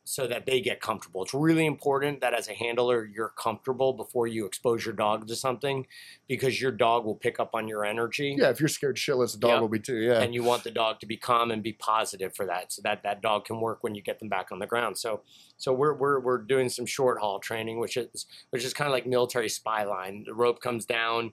so 0.06 0.26
that 0.26 0.44
they 0.44 0.60
get 0.60 0.82
comfortable. 0.82 1.22
It's 1.22 1.32
really 1.32 1.64
important 1.64 2.20
that 2.20 2.34
as 2.34 2.46
a 2.46 2.52
handler, 2.52 3.06
you're 3.06 3.32
comfortable 3.38 3.94
before 3.94 4.26
you 4.26 4.44
expose 4.44 4.84
your 4.84 4.94
dog 4.94 5.26
to 5.28 5.34
something, 5.34 5.86
because 6.28 6.60
your 6.60 6.70
dog 6.72 7.06
will 7.06 7.14
pick 7.14 7.40
up 7.40 7.52
on 7.54 7.66
your 7.68 7.86
energy 7.86 8.36
yeah, 8.38 8.50
if 8.50 8.60
you're 8.60 8.68
scared 8.68 8.96
shitless, 8.96 9.32
the 9.32 9.38
dog 9.38 9.50
Yep. 9.52 9.60
will 9.62 9.68
be 9.68 9.80
too. 9.80 9.96
Yeah. 9.96 10.20
and 10.20 10.34
you 10.34 10.42
want 10.44 10.62
the 10.62 10.70
dog 10.70 11.00
to 11.00 11.06
be 11.06 11.16
calm 11.16 11.50
and 11.50 11.62
be 11.62 11.72
positive 11.72 12.36
for 12.36 12.44
that 12.46 12.70
so 12.70 12.82
that 12.84 13.02
that 13.02 13.22
dog 13.22 13.46
can 13.46 13.60
work 13.60 13.78
when 13.82 13.94
you 13.94 14.02
get 14.02 14.18
them 14.18 14.28
back 14.28 14.52
on 14.52 14.58
the 14.58 14.66
ground 14.66 14.98
so 14.98 15.22
so 15.56 15.72
we're 15.72 15.94
we're, 15.94 16.20
we're 16.20 16.42
doing 16.54 16.68
some 16.68 16.84
short 16.86 17.18
haul 17.18 17.38
training 17.40 17.80
which 17.80 17.96
is 17.96 18.26
which 18.50 18.62
is 18.62 18.74
kind 18.74 18.86
of 18.88 18.92
like 18.92 19.06
military 19.06 19.48
SPIE 19.48 19.84
line 19.84 20.24
the 20.26 20.34
rope 20.34 20.60
comes 20.60 20.84
down 20.84 21.32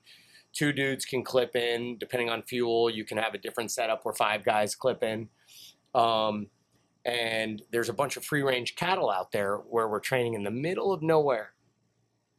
two 0.54 0.72
dudes 0.72 1.04
can 1.06 1.24
clip 1.26 1.56
in 1.58 1.98
depending 1.98 2.30
on 2.30 2.42
fuel 2.42 2.90
you 2.90 3.04
can 3.04 3.18
have 3.18 3.34
a 3.34 3.38
different 3.38 3.70
setup 3.70 4.06
where 4.06 4.14
five 4.14 4.46
guys 4.46 4.76
clip 4.76 5.04
in 5.04 5.28
um, 5.94 6.48
and 7.06 7.62
there's 7.72 7.90
a 7.90 7.94
bunch 7.94 8.18
of 8.18 8.24
free 8.24 8.44
range 8.44 8.76
cattle 8.76 9.10
out 9.10 9.32
there 9.32 9.58
where 9.58 9.88
we're 9.88 10.00
training 10.00 10.34
in 10.34 10.44
the 10.44 10.52
middle 10.52 10.94
of 10.94 11.02
nowhere. 11.02 11.54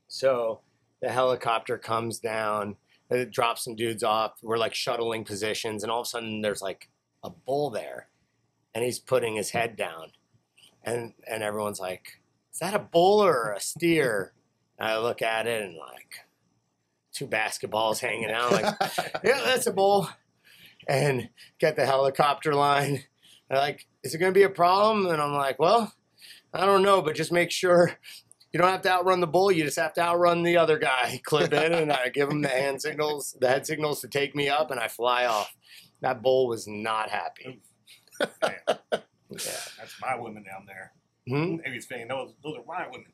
So 0.09 0.61
the 1.01 1.11
helicopter 1.11 1.79
comes 1.79 2.19
down, 2.19 2.77
it 3.12 3.31
drops 3.31 3.65
some 3.65 3.77
dudes 3.77 4.03
off. 4.03 4.33
We're 4.43 4.59
like 4.59 4.74
shuttling 4.74 5.24
positions, 5.24 5.83
and 5.83 5.93
all 5.93 6.01
of 6.01 6.07
a 6.07 6.09
sudden 6.09 6.41
there's 6.41 6.62
like 6.62 6.89
a 7.23 7.31
bull 7.31 7.70
there, 7.70 8.09
and 8.74 8.85
he's 8.85 8.99
putting 8.99 9.37
his 9.37 9.51
head 9.51 9.77
down, 9.77 10.12
and 10.83 11.12
and 11.27 11.43
everyone's 11.43 11.81
like, 11.81 12.20
"Is 12.53 12.61
that 12.61 12.74
a 12.74 12.79
bull 12.79 13.23
or 13.23 13.53
a 13.53 13.61
steer?" 13.61 14.33
And 14.79 14.89
I 14.89 14.99
look 14.99 15.23
at 15.23 15.47
it 15.47 15.62
and 15.62 15.77
like 15.77 16.27
two 17.12 17.27
basketballs 17.27 17.99
hanging 18.01 18.31
out, 18.31 18.53
like, 18.53 18.74
"Yeah, 19.24 19.43
that's 19.45 19.66
a 19.66 19.73
bull." 19.73 20.09
And 20.89 21.29
get 21.61 21.77
the 21.77 21.87
helicopter 21.87 22.55
line. 22.55 23.05
They're 23.53 23.61
like, 23.61 23.87
"Is 24.03 24.15
it 24.15 24.19
going 24.19 24.33
to 24.33 24.39
be 24.39 24.45
a 24.45 24.51
problem?" 24.51 25.07
And 25.07 25.20
I'm 25.20 25.35
like, 25.35 25.59
"Well, 25.59 25.93
I 26.55 26.65
don't 26.65 26.83
know, 26.83 27.03
but 27.03 27.15
just 27.15 27.31
make 27.31 27.51
sure 27.51 27.99
you 28.51 28.59
don't 28.59 28.70
have 28.70 28.81
to 28.83 28.91
outrun 28.91 29.20
the 29.20 29.27
bull. 29.27 29.53
You 29.53 29.62
just 29.65 29.79
have 29.79 29.93
to 29.95 30.01
outrun 30.01 30.43
the 30.43 30.57
other 30.57 30.79
guy. 30.79 31.20
Clip 31.24 31.53
in, 31.53 31.74
and 31.74 31.93
I 31.93 32.09
give 32.09 32.31
him 32.31 32.41
the 32.41 32.49
hand 32.49 32.81
signals, 32.81 33.37
the 33.39 33.49
head 33.49 33.66
signals 33.66 34.01
to 34.01 34.09
take 34.09 34.35
me 34.35 34.49
up, 34.49 34.70
and 34.70 34.81
I 34.81 34.89
fly 34.89 35.27
off. 35.27 35.55
That 36.01 36.23
bull 36.23 36.49
was 36.49 36.66
not 36.66 37.11
happy. 37.11 37.61
Yeah. 39.35 39.39
that's 39.79 39.95
my 39.99 40.15
women 40.15 40.43
down 40.43 40.66
there. 40.66 40.93
Hmm? 41.27 41.57
Maybe 41.65 41.79
it's 41.79 41.89
saying 41.89 42.09
those 42.09 42.35
those 42.45 42.59
are 42.59 42.65
my 42.66 42.87
women. 42.87 43.07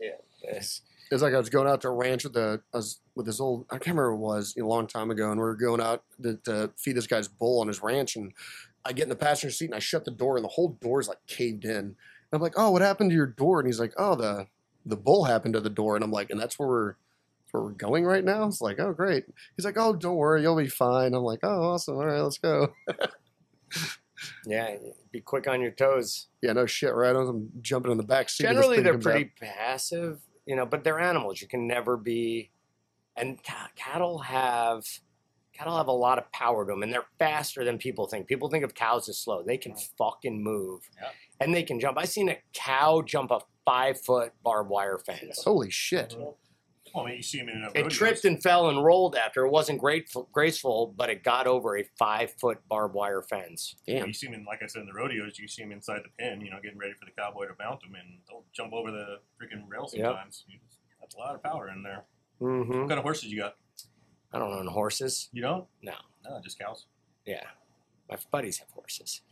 Yes. 0.00 0.82
It's 1.10 1.20
like 1.20 1.34
I 1.34 1.38
was 1.38 1.48
going 1.48 1.66
out 1.66 1.80
to 1.80 1.88
a 1.88 1.90
ranch 1.90 2.22
with 2.22 2.34
the 2.34 2.60
was 2.72 3.00
with 3.16 3.26
this 3.26 3.40
old 3.40 3.66
I 3.68 3.74
can't 3.74 3.96
remember 3.96 4.14
what 4.14 4.34
it 4.34 4.36
was 4.36 4.54
a 4.56 4.64
long 4.64 4.86
time 4.86 5.10
ago, 5.10 5.32
and 5.32 5.40
we 5.40 5.44
were 5.44 5.56
going 5.56 5.80
out 5.80 6.04
to, 6.22 6.36
to 6.44 6.70
feed 6.76 6.96
this 6.96 7.08
guy's 7.08 7.26
bull 7.26 7.60
on 7.60 7.66
his 7.66 7.82
ranch, 7.82 8.14
and 8.14 8.32
I 8.88 8.92
get 8.92 9.02
in 9.04 9.08
the 9.10 9.16
passenger 9.16 9.52
seat 9.52 9.66
and 9.66 9.74
I 9.74 9.80
shut 9.80 10.06
the 10.06 10.10
door, 10.10 10.36
and 10.36 10.44
the 10.44 10.48
whole 10.48 10.70
door's 10.80 11.08
like 11.08 11.24
caved 11.26 11.64
in. 11.64 11.76
And 11.76 11.96
I'm 12.32 12.40
like, 12.40 12.54
"Oh, 12.56 12.70
what 12.70 12.82
happened 12.82 13.10
to 13.10 13.16
your 13.16 13.26
door?" 13.26 13.60
And 13.60 13.68
he's 13.68 13.78
like, 13.78 13.92
"Oh, 13.98 14.14
the 14.14 14.46
the 14.86 14.96
bull 14.96 15.24
happened 15.24 15.54
to 15.54 15.60
the 15.60 15.70
door." 15.70 15.94
And 15.94 16.02
I'm 16.02 16.10
like, 16.10 16.30
"And 16.30 16.40
that's 16.40 16.58
where 16.58 16.68
we're 16.68 16.94
where 17.50 17.62
we're 17.64 17.70
going 17.70 18.04
right 18.04 18.24
now." 18.24 18.46
It's 18.46 18.62
like, 18.62 18.80
"Oh, 18.80 18.92
great." 18.94 19.24
He's 19.56 19.66
like, 19.66 19.76
"Oh, 19.76 19.94
don't 19.94 20.16
worry, 20.16 20.40
you'll 20.40 20.56
be 20.56 20.68
fine." 20.68 21.12
I'm 21.14 21.22
like, 21.22 21.40
"Oh, 21.42 21.72
awesome. 21.72 21.96
All 21.96 22.06
right, 22.06 22.20
let's 22.20 22.38
go." 22.38 22.72
Yeah, 24.46 24.76
be 25.12 25.20
quick 25.20 25.46
on 25.46 25.60
your 25.60 25.70
toes. 25.70 26.26
Yeah, 26.42 26.52
no 26.52 26.66
shit, 26.66 26.94
right? 26.94 27.14
I'm 27.14 27.50
jumping 27.60 27.92
in 27.92 27.98
the 27.98 28.04
back 28.04 28.28
seat. 28.28 28.44
Generally, 28.44 28.80
they're 28.80 28.98
pretty 28.98 29.32
passive, 29.40 30.20
you 30.46 30.56
know, 30.56 30.66
but 30.66 30.82
they're 30.82 30.98
animals. 30.98 31.40
You 31.40 31.48
can 31.48 31.66
never 31.66 31.96
be. 31.96 32.50
And 33.16 33.42
ca- 33.44 33.70
cattle 33.76 34.20
have 34.20 34.84
cattle 35.58 35.76
have 35.76 35.88
a 35.88 35.92
lot 35.92 36.18
of 36.18 36.30
power 36.32 36.64
to 36.64 36.72
them, 36.72 36.82
and 36.82 36.92
they're 36.92 37.06
faster 37.18 37.64
than 37.64 37.78
people 37.78 38.06
think. 38.06 38.26
People 38.28 38.48
think 38.48 38.64
of 38.64 38.74
cows 38.74 39.08
as 39.08 39.18
slow. 39.18 39.42
They 39.42 39.58
can 39.58 39.74
fucking 39.98 40.42
move, 40.42 40.88
Yeah. 41.00 41.10
and 41.40 41.54
they 41.54 41.62
can 41.62 41.80
jump. 41.80 41.98
I 41.98 42.04
seen 42.04 42.28
a 42.28 42.38
cow 42.54 43.02
jump 43.02 43.30
a 43.30 43.40
five 43.64 44.00
foot 44.00 44.32
barbed 44.42 44.70
wire 44.70 44.98
fence. 44.98 45.42
Holy 45.44 45.70
shit! 45.70 46.14
Well, 46.18 46.36
I 46.96 47.04
mean, 47.04 47.16
you 47.16 47.22
see 47.22 47.38
them 47.38 47.50
in 47.50 47.64
a 47.64 47.70
It 47.78 47.90
tripped 47.90 48.24
and 48.24 48.42
fell 48.42 48.70
and 48.70 48.82
rolled 48.82 49.14
after. 49.14 49.44
It 49.44 49.50
wasn't 49.50 49.78
grateful, 49.78 50.28
graceful, 50.32 50.94
but 50.96 51.10
it 51.10 51.22
got 51.22 51.46
over 51.46 51.76
a 51.76 51.84
five 51.98 52.32
foot 52.40 52.58
barbed 52.68 52.94
wire 52.94 53.20
fence. 53.20 53.76
Damn. 53.86 54.06
You 54.06 54.12
see 54.14 54.26
them, 54.26 54.34
in, 54.34 54.44
like 54.46 54.62
I 54.62 54.66
said, 54.66 54.80
in 54.82 54.86
the 54.86 54.94
rodeos. 54.94 55.38
You 55.38 55.48
see 55.48 55.62
them 55.62 55.72
inside 55.72 56.00
the 56.04 56.08
pen, 56.18 56.40
you 56.40 56.50
know, 56.50 56.56
getting 56.62 56.78
ready 56.78 56.94
for 56.94 57.04
the 57.04 57.10
cowboy 57.10 57.46
to 57.46 57.52
mount 57.58 57.82
them, 57.82 57.94
and 57.94 58.20
they'll 58.28 58.44
jump 58.54 58.72
over 58.72 58.90
the 58.90 59.18
freaking 59.38 59.68
rail 59.68 59.86
sometimes. 59.86 60.44
You 60.48 60.58
just- 60.64 60.78
That's 61.00 61.14
a 61.14 61.18
lot 61.18 61.34
of 61.34 61.42
power 61.42 61.68
in 61.68 61.82
there. 61.82 62.04
Mm-hmm. 62.40 62.80
What 62.80 62.88
kind 62.88 62.98
of 62.98 63.02
horses 63.04 63.30
you 63.30 63.38
got? 63.40 63.56
I 64.32 64.38
don't 64.38 64.52
own 64.52 64.66
horses. 64.66 65.28
You 65.32 65.42
don't? 65.42 65.66
No. 65.82 65.94
No, 66.24 66.40
just 66.42 66.58
cows. 66.58 66.86
Yeah, 67.24 67.44
my 68.10 68.16
buddies 68.30 68.58
have 68.58 68.68
horses. 68.70 69.22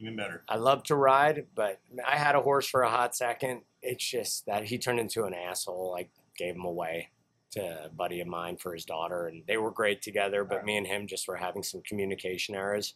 Even 0.00 0.14
better. 0.14 0.44
I 0.48 0.56
love 0.56 0.84
to 0.84 0.94
ride, 0.94 1.46
but 1.56 1.80
I 2.06 2.16
had 2.16 2.36
a 2.36 2.40
horse 2.40 2.68
for 2.68 2.82
a 2.82 2.88
hot 2.90 3.16
second. 3.16 3.62
It's 3.82 4.04
just 4.08 4.46
that 4.46 4.64
he 4.64 4.78
turned 4.78 5.00
into 5.00 5.24
an 5.24 5.34
asshole. 5.34 5.96
I 5.98 6.08
gave 6.36 6.54
him 6.54 6.64
away 6.64 7.08
to 7.52 7.86
a 7.86 7.88
buddy 7.88 8.20
of 8.20 8.28
mine 8.28 8.56
for 8.58 8.72
his 8.72 8.84
daughter, 8.84 9.26
and 9.26 9.42
they 9.48 9.56
were 9.56 9.72
great 9.72 10.00
together. 10.02 10.44
But 10.44 10.64
me 10.64 10.76
and 10.76 10.86
him 10.86 11.08
just 11.08 11.26
were 11.26 11.34
having 11.36 11.64
some 11.64 11.80
communication 11.82 12.54
errors. 12.54 12.94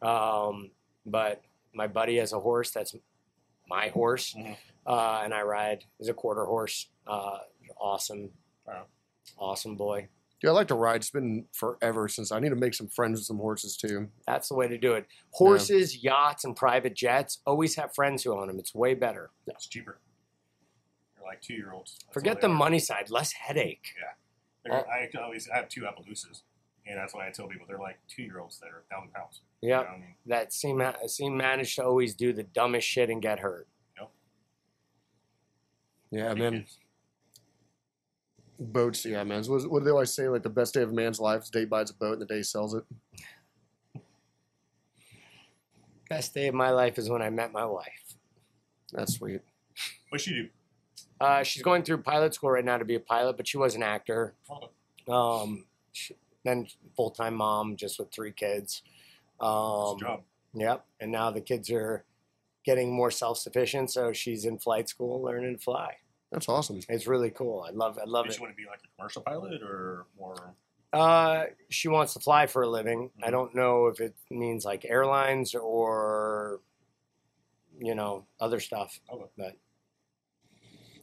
Um, 0.00 0.72
but 1.06 1.42
my 1.72 1.86
buddy 1.86 2.16
has 2.16 2.32
a 2.32 2.40
horse 2.40 2.72
that's 2.72 2.96
my 3.68 3.88
horse, 3.90 4.34
Mhm. 4.34 4.56
uh, 4.86 5.20
and 5.22 5.32
I 5.32 5.42
ride. 5.42 5.84
He's 5.98 6.08
a 6.08 6.14
quarter 6.14 6.44
horse. 6.44 6.88
Uh, 7.06 7.38
awesome, 7.78 8.32
Wow. 8.66 8.86
awesome 9.38 9.76
boy. 9.76 10.08
Dude, 10.42 10.48
I 10.48 10.54
like 10.54 10.68
to 10.68 10.74
ride. 10.74 10.96
It's 10.96 11.10
been 11.10 11.44
forever 11.52 12.08
since 12.08 12.32
I 12.32 12.40
need 12.40 12.48
to 12.48 12.56
make 12.56 12.74
some 12.74 12.88
friends 12.88 13.20
with 13.20 13.26
some 13.26 13.36
horses 13.36 13.76
too. 13.76 14.08
That's 14.26 14.48
the 14.48 14.56
way 14.56 14.66
to 14.66 14.76
do 14.76 14.94
it. 14.94 15.06
Horses, 15.30 16.02
yachts, 16.02 16.44
and 16.44 16.56
private 16.56 16.96
jets 16.96 17.38
always 17.46 17.76
have 17.76 17.94
friends 17.94 18.24
who 18.24 18.36
own 18.36 18.48
them. 18.48 18.58
It's 18.58 18.74
way 18.74 18.94
better. 18.94 19.30
It's 19.46 19.68
cheaper. 19.68 20.00
They're 21.14 21.24
like 21.24 21.40
two 21.42 21.54
year 21.54 21.72
olds. 21.72 21.96
Forget 22.12 22.40
the 22.40 22.48
money 22.48 22.80
side, 22.80 23.08
less 23.08 23.30
headache. 23.32 23.86
Oh. 24.68 24.74
I 24.74 25.08
always 25.22 25.48
I 25.48 25.58
have 25.58 25.68
two 25.68 25.82
Appaloosas, 25.82 26.42
and 26.88 26.98
that's 26.98 27.14
why 27.14 27.28
I 27.28 27.30
tell 27.30 27.46
people 27.46 27.66
they're 27.68 27.78
like 27.78 28.00
two 28.08 28.22
year 28.22 28.40
olds 28.40 28.58
that 28.58 28.66
are 28.66 28.82
thousand 28.90 29.12
pounds. 29.12 29.42
You 29.60 29.70
know 29.70 29.82
I 29.82 29.92
mean, 29.92 30.14
That 30.26 30.52
seem 30.52 30.82
seem 31.06 31.36
managed 31.36 31.76
to 31.76 31.84
always 31.84 32.16
do 32.16 32.32
the 32.32 32.42
dumbest 32.42 32.88
shit 32.88 33.10
and 33.10 33.22
get 33.22 33.38
hurt. 33.38 33.68
Yep. 33.96 34.10
Yeah, 36.10 36.28
Big 36.34 36.38
man. 36.38 36.52
kids. 36.52 36.78
Boats, 38.62 39.04
yeah, 39.04 39.24
man. 39.24 39.42
What, 39.44 39.68
what 39.70 39.78
do 39.80 39.84
they 39.86 39.90
always 39.90 40.12
say? 40.12 40.28
Like 40.28 40.42
the 40.42 40.48
best 40.50 40.74
day 40.74 40.82
of 40.82 40.90
a 40.90 40.92
man's 40.92 41.18
life 41.18 41.42
is 41.42 41.50
the 41.50 41.58
day 41.58 41.60
he 41.60 41.66
buys 41.66 41.90
a 41.90 41.94
boat 41.94 42.12
and 42.14 42.22
the 42.22 42.26
day 42.26 42.36
he 42.38 42.42
sells 42.42 42.74
it. 42.74 42.84
Best 46.08 46.34
day 46.34 46.48
of 46.48 46.54
my 46.54 46.70
life 46.70 46.98
is 46.98 47.08
when 47.08 47.22
I 47.22 47.30
met 47.30 47.52
my 47.52 47.64
wife. 47.64 48.14
That's 48.92 49.14
sweet. 49.14 49.40
What's 50.10 50.24
she 50.24 50.32
do? 50.34 50.48
Uh, 51.20 51.42
she's 51.42 51.62
going 51.62 51.82
through 51.82 51.98
pilot 51.98 52.34
school 52.34 52.50
right 52.50 52.64
now 52.64 52.76
to 52.78 52.84
be 52.84 52.94
a 52.96 53.00
pilot, 53.00 53.36
but 53.36 53.46
she 53.48 53.56
was 53.56 53.74
an 53.74 53.82
actor. 53.82 54.34
Oh, 54.50 54.68
Um, 55.12 55.64
she, 55.92 56.14
then 56.44 56.66
full 56.96 57.10
time 57.10 57.34
mom, 57.34 57.76
just 57.76 57.98
with 57.98 58.12
three 58.12 58.32
kids. 58.32 58.82
it's 58.84 59.40
Um, 59.40 59.96
a 59.96 60.00
job. 60.00 60.22
Yep. 60.54 60.84
And 61.00 61.10
now 61.12 61.30
the 61.30 61.40
kids 61.40 61.70
are 61.70 62.04
getting 62.64 62.92
more 62.92 63.10
self 63.10 63.38
sufficient, 63.38 63.90
so 63.90 64.12
she's 64.12 64.44
in 64.44 64.58
flight 64.58 64.88
school 64.88 65.22
learning 65.22 65.56
to 65.56 65.62
fly. 65.62 65.96
That's 66.32 66.48
awesome. 66.48 66.80
It's 66.88 67.06
really 67.06 67.30
cool. 67.30 67.64
I 67.68 67.70
love. 67.70 67.98
I 68.00 68.04
love 68.06 68.24
Does 68.26 68.34
it. 68.34 68.38
she 68.38 68.42
want 68.42 68.52
to 68.52 68.56
be 68.56 68.66
like 68.66 68.80
a 68.84 68.96
commercial 68.96 69.22
pilot 69.22 69.62
or 69.62 70.06
more? 70.18 70.54
Uh, 70.92 71.44
she 71.68 71.88
wants 71.88 72.14
to 72.14 72.20
fly 72.20 72.46
for 72.46 72.62
a 72.62 72.68
living. 72.68 73.10
I 73.22 73.28
Mhm. 73.28 73.30
don't 73.32 73.54
know 73.54 73.86
if 73.86 74.00
it 74.00 74.14
means 74.30 74.64
like 74.64 74.84
airlines 74.86 75.54
or, 75.54 76.60
you 77.78 77.94
know, 77.94 78.26
other 78.40 78.60
stuff. 78.60 78.98
Okay. 79.10 79.30
But 79.36 79.56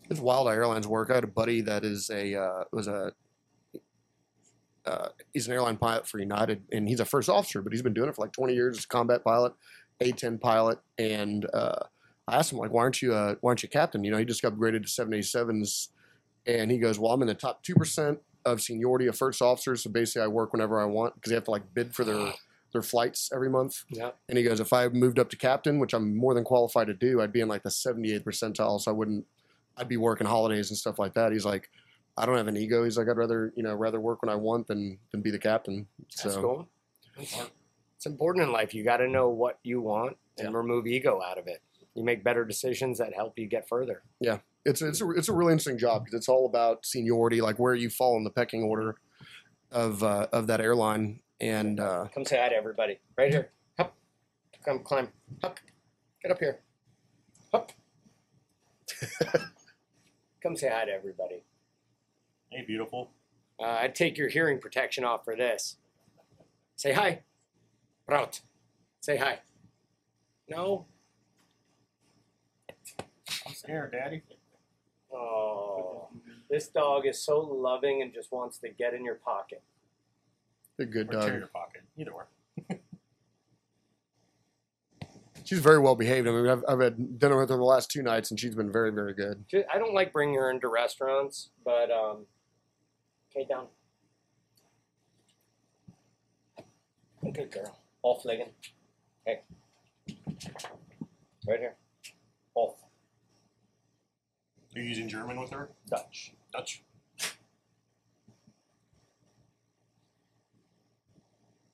It's 0.10 0.19
wild 0.19 0.47
how 0.47 0.53
airlines 0.53 0.88
work. 0.88 1.11
I 1.11 1.15
had 1.15 1.23
a 1.23 1.27
buddy 1.27 1.61
that 1.61 1.84
is 1.85 2.10
a 2.10 2.35
uh, 2.35 2.64
was 2.72 2.88
a 2.88 3.14
uh, 4.85 5.10
he's 5.34 5.45
an 5.47 5.53
airline 5.53 5.77
pilot 5.77 6.07
for 6.07 6.18
United, 6.19 6.64
and 6.72 6.88
he's 6.89 6.99
a 6.99 7.06
first 7.06 7.30
officer, 7.30 7.61
but 7.61 7.72
he's 7.72 7.84
been 7.84 7.93
doing 7.93 8.10
it 8.10 8.15
for 8.15 8.23
like 8.23 8.31
20 8.31 8.56
years. 8.56 8.76
He's 8.77 8.85
a 8.85 8.88
combat 8.88 9.23
pilot, 9.23 9.53
A10 10.01 10.39
pilot, 10.39 10.80
and 10.97 11.45
uh, 11.53 11.84
I 12.30 12.38
asked 12.38 12.51
him 12.51 12.57
like, 12.57 12.72
"Why 12.72 12.84
aren't 12.84 13.01
you 13.01 13.14
uh, 13.14 13.35
Why 13.41 13.49
aren't 13.49 13.64
you 13.64 13.69
captain?" 13.69 14.03
You 14.03 14.11
know, 14.11 14.18
he 14.18 14.26
just 14.26 14.41
got 14.41 14.53
upgraded 14.53 14.84
to 14.84 14.89
787s, 14.89 15.89
and 16.45 16.72
he 16.72 16.77
goes, 16.77 16.99
"Well, 16.99 17.11
I'm 17.11 17.22
in 17.22 17.27
the 17.27 17.34
top 17.34 17.64
two 17.64 17.76
percent 17.76 18.19
of 18.45 18.61
seniority 18.61 19.07
of 19.07 19.18
first 19.18 19.41
officers, 19.41 19.84
so 19.84 19.89
basically 19.89 20.22
I 20.22 20.27
work 20.27 20.53
whenever 20.53 20.80
I 20.80 20.85
want 20.85 21.15
because 21.15 21.30
they 21.30 21.35
have 21.35 21.45
to 21.45 21.51
like 21.51 21.73
bid 21.73 21.93
for 21.93 22.03
their 22.03 22.34
their 22.73 22.81
flights 22.81 23.31
every 23.34 23.49
month." 23.49 23.84
yeah, 23.89 24.11
And 24.27 24.38
he 24.38 24.43
goes, 24.43 24.60
if 24.60 24.72
I 24.73 24.88
moved 24.89 25.19
up 25.19 25.30
to 25.31 25.38
captain, 25.38 25.80
which 25.80 25.93
I'm 25.93 26.15
more 26.15 26.34
than 26.34 26.43
qualified 26.43 26.88
to 26.88 26.93
do, 26.93 27.22
I'd 27.22 27.34
be 27.34 27.41
in 27.41 27.47
like 27.47 27.64
the 27.64 27.69
78th 27.69 28.23
percentile. 28.23 28.80
So 28.80 28.91
I 28.91 28.93
wouldn't, 28.93 29.26
I'd 29.77 29.88
be 29.89 29.97
working 29.97 30.27
holidays 30.27 30.69
and 30.69 30.77
stuff 30.77 30.99
like 30.99 31.14
that. 31.15 31.31
He's 31.31 31.45
like, 31.45 31.69
I 32.18 32.26
don't 32.26 32.38
have 32.38 32.47
an 32.47 32.57
ego. 32.57 32.84
He's 32.84 32.97
like, 32.97 33.07
I'd 33.07 33.18
rather, 33.18 33.53
you 33.56 33.64
know, 33.64 33.73
rather 33.73 33.99
work 33.99 34.22
when 34.22 34.30
I 34.30 34.35
want 34.35 34.68
than 34.68 34.99
than 35.11 35.22
be 35.22 35.31
the 35.31 35.39
captain. 35.39 35.88
that's 35.99 36.35
so 36.35 36.41
cool. 36.41 36.69
It's, 37.18 37.35
it's 37.95 38.06
important 38.06 38.45
in 38.45 38.51
life. 38.51 38.73
You 38.73 38.84
got 38.84 38.97
to 38.97 39.07
know 39.07 39.30
what 39.30 39.60
you 39.64 39.81
want 39.81 40.18
and 40.38 40.53
remove 40.53 40.88
ego 40.88 41.22
out 41.22 41.38
of 41.38 41.47
it. 41.47 41.61
You 41.95 42.03
make 42.03 42.24
better 42.24 42.45
decisions 42.45 42.98
that 42.99 43.14
help 43.14 43.38
you 43.38 43.48
get 43.48 43.68
further. 43.68 44.03
Yeah, 44.20 44.40
it's 44.66 44.82
it's 44.82 45.02
a, 45.02 45.10
it's 45.11 45.30
a 45.30 45.34
really 45.34 45.52
interesting 45.52 45.78
job 45.78 46.06
because 46.06 46.18
it's 46.18 46.30
all 46.30 46.45
about 46.45 46.86
seniority, 46.86 47.41
like 47.41 47.57
where 47.60 47.76
you 47.76 47.90
fall 47.90 48.16
in 48.18 48.24
the 48.24 48.30
pecking 48.30 48.64
order 48.64 48.95
of 49.72 50.03
uh, 50.03 50.28
of 50.32 50.48
that 50.48 50.61
airline. 50.61 51.22
And 51.41 51.80
uh, 51.80 52.07
Come 52.14 52.26
say 52.26 52.38
hi 52.40 52.49
to 52.49 52.56
everybody. 52.56 52.99
Right 53.18 53.32
here. 53.32 53.49
Hup. 53.78 53.95
Come 54.64 54.80
climb. 54.80 55.10
Hup. 55.41 55.60
Get 56.22 56.32
up 56.32 56.40
here. 56.40 56.60
Hup. 57.52 57.72
Come 60.44 60.56
say 60.56 60.70
hi 60.70 60.86
to 60.86 60.91
everybody. 60.91 61.44
Hey, 62.52 62.64
beautiful. 62.66 63.11
Uh, 63.60 63.80
I'd 63.82 63.95
take 63.95 64.18
your 64.18 64.30
hearing 64.30 64.60
protection 64.60 65.03
off 65.03 65.24
for 65.24 65.36
this. 65.36 65.78
Say 66.76 66.94
hi. 66.94 67.22
Prout. 68.07 68.41
Say 69.02 69.18
hi. 69.18 69.40
No? 70.48 70.86
I'm 73.68 73.90
Daddy. 73.91 74.22
Oh. 75.14 76.07
This 76.49 76.68
dog 76.68 77.06
is 77.06 77.22
so 77.23 77.40
loving 77.40 78.02
and 78.02 78.14
just 78.14 78.31
wants 78.31 78.57
to 78.60 78.69
get 78.69 78.94
in 78.94 79.03
your 79.03 79.15
pocket. 79.15 79.61
a 80.80 80.86
good 80.86 81.10
Or 81.10 81.22
tear 81.22 81.30
dog. 81.31 81.40
your 81.40 81.48
pocket. 81.48 81.81
Either 81.98 82.11
way. 82.15 82.23
She's 85.44 85.60
very 85.60 85.80
well 85.80 85.95
behaved. 85.95 86.27
I 86.27 86.31
mean, 86.31 86.48
I've, 86.48 86.64
I've 86.68 86.80
had 86.80 87.18
dinner 87.19 87.38
with 87.40 87.49
her 87.49 87.57
the 87.57 87.64
last 87.64 87.90
two 87.90 88.03
nights, 88.03 88.30
and 88.30 88.40
she's 88.40 88.53
been 88.53 88.72
very, 88.72 88.91
very 88.91 89.14
good. 89.14 89.44
She- 89.48 89.64
I 89.73 89.80
don't 89.80 89.94
like 89.95 90.14
bringing 90.14 90.36
her 90.36 90.52
into 90.52 90.68
restaurants, 90.68 91.49
but 91.65 91.90
um, 91.90 92.26
okay, 93.36 93.48
down. 93.49 93.65
Good 97.34 97.52
girl. 97.52 97.80
Off 98.03 98.26
legging. 98.26 98.49
Hey. 99.26 99.40
Right 101.48 101.60
here. 101.60 101.76
Off. 104.69 104.75
You're 104.75 104.85
using 104.85 105.07
German 105.07 105.39
with 105.39 105.51
her? 105.51 105.69
Dutch. 105.89 106.33
Dutch. 106.53 106.83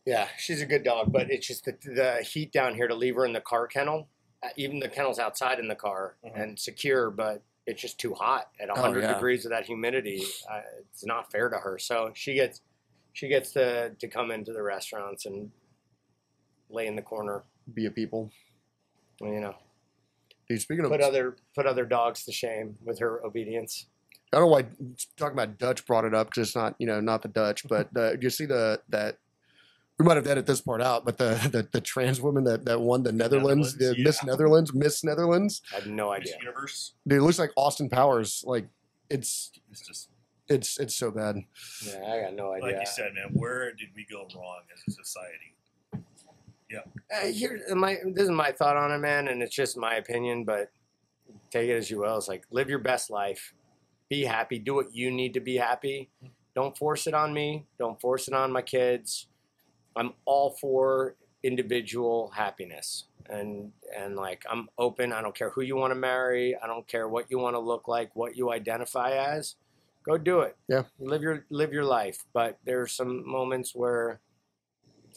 Yeah, 0.06 0.28
she's 0.38 0.62
a 0.62 0.66
good 0.68 0.84
dog, 0.84 1.12
but 1.12 1.32
it's 1.32 1.48
just 1.48 1.66
the, 1.66 1.72
the 1.84 2.22
heat 2.24 2.52
down 2.52 2.76
here 2.76 2.88
to 2.88 2.94
leave 2.94 3.16
her 3.16 3.26
in 3.26 3.34
the 3.34 3.42
car 3.42 3.66
kennel. 3.68 4.08
Uh, 4.44 4.50
even 4.56 4.80
the 4.80 4.88
kennel's 4.88 5.18
outside 5.18 5.58
in 5.60 5.68
the 5.68 5.76
car 5.76 6.16
Mhm. 6.24 6.40
and 6.44 6.60
secure, 6.60 7.10
but 7.10 7.42
it's 7.66 7.82
just 7.82 8.00
too 8.00 8.14
hot 8.14 8.52
at 8.60 8.70
Oh, 8.70 8.74
100 8.74 9.02
yeah. 9.02 9.14
degrees 9.16 9.46
of 9.46 9.50
that 9.50 9.66
humidity. 9.66 10.22
Uh, 10.50 10.62
it's 10.92 11.04
not 11.04 11.32
fair 11.32 11.50
to 11.50 11.58
her. 11.58 11.80
So 11.80 12.12
she 12.14 12.36
gets 12.36 12.62
she 13.14 13.30
gets 13.30 13.54
to, 13.54 13.92
to 13.98 14.08
come 14.10 14.30
into 14.30 14.52
the 14.52 14.62
restaurants 14.62 15.26
and 15.26 15.50
lay 16.70 16.86
in 16.86 16.98
the 16.98 17.02
corner. 17.02 17.44
Be 17.74 17.86
a 17.86 17.92
people. 17.92 18.30
You 19.22 19.40
know, 19.40 19.56
Dude, 20.50 20.62
speaking 20.62 20.86
of, 20.86 20.92
put 20.92 21.02
other 21.02 21.36
put 21.56 21.66
other 21.66 21.86
dogs 21.86 22.24
to 22.26 22.32
shame 22.32 22.78
with 22.84 23.00
her 23.00 23.26
obedience. 23.26 23.88
I 24.34 24.38
don't 24.38 24.48
know 24.48 24.52
why 24.52 24.66
talking 25.18 25.34
about 25.34 25.58
Dutch 25.58 25.86
brought 25.86 26.06
it 26.06 26.14
up 26.14 26.28
because 26.28 26.50
it's 26.50 26.56
not, 26.56 26.76
you 26.78 26.88
know, 26.88 27.00
not 27.00 27.22
the 27.22 27.30
Dutch, 27.30 27.66
but 27.68 27.90
uh, 27.96 28.14
you 28.20 28.30
see 28.30 28.46
the 28.46 28.82
that 28.90 29.18
we 29.98 30.06
might 30.06 30.16
have 30.16 30.26
to 30.26 30.32
edit 30.32 30.46
this 30.46 30.62
part 30.62 30.82
out, 30.82 31.06
but 31.06 31.18
the 31.18 31.36
the, 31.52 31.68
the 31.72 31.82
trans 31.82 32.22
woman 32.22 32.44
that, 32.44 32.66
that 32.66 32.82
won 32.82 33.04
the 33.04 33.12
Netherlands, 33.12 33.76
Netherlands, 33.76 33.98
the 33.98 34.04
Miss. 34.04 34.24
Netherlands, 34.24 34.74
Miss 34.74 35.04
Netherlands, 35.04 35.62
I 35.72 35.76
have 35.76 35.88
no 35.88 36.12
Miss 36.12 36.22
idea. 36.22 36.36
Universe. 36.42 36.94
dude, 37.08 37.20
it 37.20 37.22
looks 37.24 37.40
like 37.40 37.52
Austin 37.56 37.90
Powers. 37.90 38.44
Like 38.46 38.68
it's 39.10 39.52
It's 39.72 39.88
just 39.88 40.10
it's 40.48 40.80
it's 40.80 40.96
so 40.96 41.12
bad. 41.12 41.38
Yeah, 41.86 42.04
I 42.08 42.22
got 42.22 42.34
no 42.36 42.52
idea. 42.54 42.66
like 42.66 42.76
you 42.82 42.86
said, 42.86 43.14
man. 43.14 43.30
Where 43.34 43.72
did 43.74 43.90
we 43.96 44.06
go 44.06 44.28
wrong 44.36 44.62
as 44.74 44.82
a 44.88 44.92
society? 44.92 45.55
Uh, 47.14 47.28
here, 47.28 47.62
my 47.76 47.98
this 48.14 48.24
is 48.24 48.32
my 48.32 48.52
thought 48.52 48.78
on 48.78 48.92
it, 48.92 48.98
man, 49.00 49.28
and 49.28 49.42
it's 49.42 49.56
just 49.56 49.78
my 49.78 49.96
opinion, 49.96 50.44
but 50.44 50.72
take 51.52 51.70
it 51.70 51.76
as 51.76 51.90
you 51.90 52.00
will. 52.00 52.18
It's 52.18 52.28
like 52.28 52.46
live 52.52 52.70
your 52.70 52.80
best 52.80 53.10
life, 53.10 53.54
be 54.10 54.26
happy, 54.26 54.60
do 54.60 54.74
what 54.74 54.94
you 54.96 55.12
need 55.12 55.34
to 55.36 55.40
be 55.40 55.58
happy. 55.58 56.10
Don't 56.56 56.78
force 56.78 57.06
it 57.06 57.14
on 57.14 57.34
me. 57.34 57.66
Don't 57.78 58.00
force 58.00 58.28
it 58.28 58.34
on 58.34 58.52
my 58.52 58.62
kids. 58.62 59.28
I'm 59.96 60.14
all 60.26 60.52
for 60.52 61.16
individual 61.44 62.32
happiness, 62.36 63.06
and 63.30 63.72
and 63.96 64.16
like 64.16 64.44
I'm 64.50 64.70
open. 64.78 65.14
I 65.14 65.22
don't 65.22 65.36
care 65.36 65.52
who 65.52 65.62
you 65.62 65.76
want 65.76 65.92
to 65.92 65.96
marry. 65.96 66.56
I 66.62 66.68
don't 66.68 66.88
care 66.88 67.08
what 67.08 67.30
you 67.30 67.40
want 67.40 67.56
to 67.56 67.60
look 67.60 67.88
like, 67.88 68.16
what 68.16 68.36
you 68.36 68.52
identify 68.52 69.12
as. 69.12 69.56
Go 70.06 70.18
do 70.18 70.42
it. 70.42 70.56
Yeah. 70.68 70.84
live 71.00 71.22
your 71.22 71.46
live 71.50 71.74
your 71.74 71.86
life. 71.86 72.26
But 72.34 72.60
there's 72.64 72.92
some 72.94 73.28
moments 73.28 73.74
where, 73.76 74.20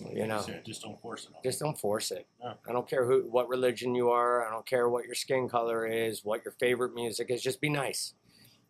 you 0.01 0.27
know, 0.27 0.41
said, 0.43 0.65
just 0.65 0.83
don't 0.83 1.01
force 1.01 1.25
it 1.25 1.35
on. 1.37 1.43
just 1.43 1.59
don't 1.61 1.79
force 1.79 2.11
it. 2.11 2.27
No. 2.43 2.55
I 2.69 2.73
don't 2.73 2.89
care 2.89 3.05
who, 3.07 3.23
what 3.31 3.49
religion 3.49 3.95
you 3.95 4.11
are. 4.11 4.47
I 4.47 4.51
don't 4.51 4.66
care 4.66 4.89
what 4.89 5.05
your 5.05 5.15
skin 5.15 5.49
color 5.49 5.87
is, 5.87 6.25
what 6.25 6.45
your 6.45 6.53
favorite 6.61 6.95
music 6.95 7.31
is. 7.31 7.43
Just 7.43 7.61
be 7.61 7.69
nice. 7.69 8.15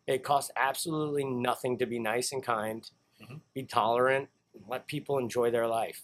It 0.07 0.23
costs 0.25 0.51
absolutely 0.57 1.25
nothing 1.25 1.77
to 1.79 1.87
be 1.87 1.99
nice 1.99 2.33
and 2.33 2.43
kind. 2.43 2.89
Mhm. 3.23 3.41
Be 3.55 3.65
tolerant. 3.65 4.29
Let 4.69 4.87
people 4.87 5.19
enjoy 5.19 5.51
their 5.51 5.67
life. 5.67 6.03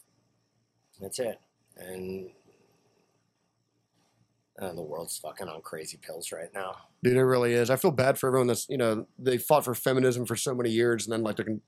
That's 1.01 1.19
it. 1.19 1.41
And 1.77 2.31
uh, 4.61 4.73
the 4.73 4.83
world's 4.83 5.19
fucking 5.19 5.49
on 5.49 5.61
crazy 5.63 5.99
pills 6.01 6.31
right 6.31 6.53
now. 6.55 6.77
Dude, 7.03 7.17
it 7.17 7.25
really 7.25 7.53
is. 7.55 7.71
I 7.71 7.77
feel 7.77 7.91
bad 7.91 8.19
for 8.19 8.29
everyone 8.29 8.47
that's 8.47 8.69
you 8.69 8.79
know 8.79 9.07
they 9.19 9.37
fought 9.39 9.65
for 9.65 9.75
feminism 9.75 10.25
for 10.27 10.37
so 10.37 10.55
many 10.55 10.71
years, 10.71 11.07
and 11.07 11.13
then 11.13 11.23
like 11.23 11.37
they're 11.37 11.45
con- 11.45 11.55
n- 11.55 11.61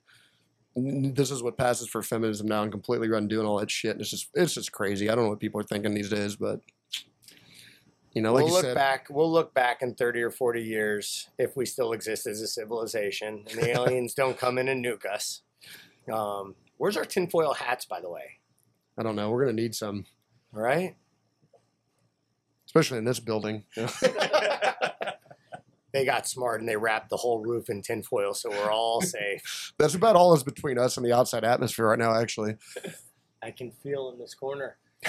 this 0.76 1.30
is 1.30 1.42
what 1.42 1.56
passes 1.56 1.88
for 1.88 2.02
feminism 2.02 2.46
now, 2.46 2.62
and 2.62 2.70
completely 2.70 3.08
undoing 3.10 3.46
all 3.46 3.58
that 3.58 3.70
shit. 3.70 3.92
And 3.92 4.00
it's 4.00 4.10
just 4.10 4.28
it's 4.34 4.54
just 4.54 4.72
crazy. 4.72 5.08
I 5.08 5.14
don't 5.14 5.24
know 5.24 5.30
what 5.30 5.40
people 5.40 5.60
are 5.60 5.64
thinking 5.64 5.94
these 5.94 6.10
days, 6.10 6.36
but 6.36 6.60
you 8.12 8.20
know, 8.20 8.34
like 8.34 8.44
we'll 8.44 8.48
you 8.48 8.54
look 8.54 8.64
said, 8.64 8.74
back. 8.74 9.06
We'll 9.08 9.32
look 9.32 9.54
back 9.54 9.80
in 9.80 9.94
thirty 9.94 10.22
or 10.22 10.30
forty 10.30 10.62
years 10.62 11.28
if 11.38 11.56
we 11.56 11.64
still 11.64 11.92
exist 11.92 12.26
as 12.26 12.42
a 12.42 12.46
civilization, 12.46 13.44
and 13.50 13.60
the 13.60 13.70
aliens 13.74 14.12
don't 14.12 14.38
come 14.38 14.58
in 14.58 14.68
and 14.68 14.84
nuke 14.84 15.06
us. 15.06 15.40
Um, 16.12 16.54
where's 16.76 16.96
our 16.96 17.04
tinfoil 17.04 17.54
hats, 17.54 17.86
by 17.86 18.00
the 18.00 18.10
way? 18.10 18.38
I 18.98 19.02
don't 19.02 19.16
know. 19.16 19.30
We're 19.30 19.44
gonna 19.44 19.54
need 19.54 19.74
some, 19.74 20.04
All 20.54 20.60
right, 20.60 20.94
especially 22.66 22.98
in 22.98 23.04
this 23.04 23.20
building. 23.20 23.64
they 25.96 26.04
got 26.04 26.28
smart 26.28 26.60
and 26.60 26.68
they 26.68 26.76
wrapped 26.76 27.08
the 27.08 27.16
whole 27.16 27.38
roof 27.38 27.70
in 27.70 27.80
tinfoil, 27.80 28.34
so 28.34 28.50
we're 28.50 28.70
all 28.70 29.00
safe. 29.18 29.72
That's 29.78 29.94
about 29.94 30.14
all 30.14 30.32
that's 30.32 30.42
between 30.42 30.78
us 30.78 30.96
and 30.96 31.06
the 31.06 31.12
outside 31.12 31.44
atmosphere 31.44 31.88
right 31.88 31.98
now. 31.98 32.14
Actually, 32.14 32.56
I 33.42 33.50
can 33.50 33.70
feel 33.70 34.10
in 34.10 34.18
this 34.18 34.34
corner. 34.34 34.76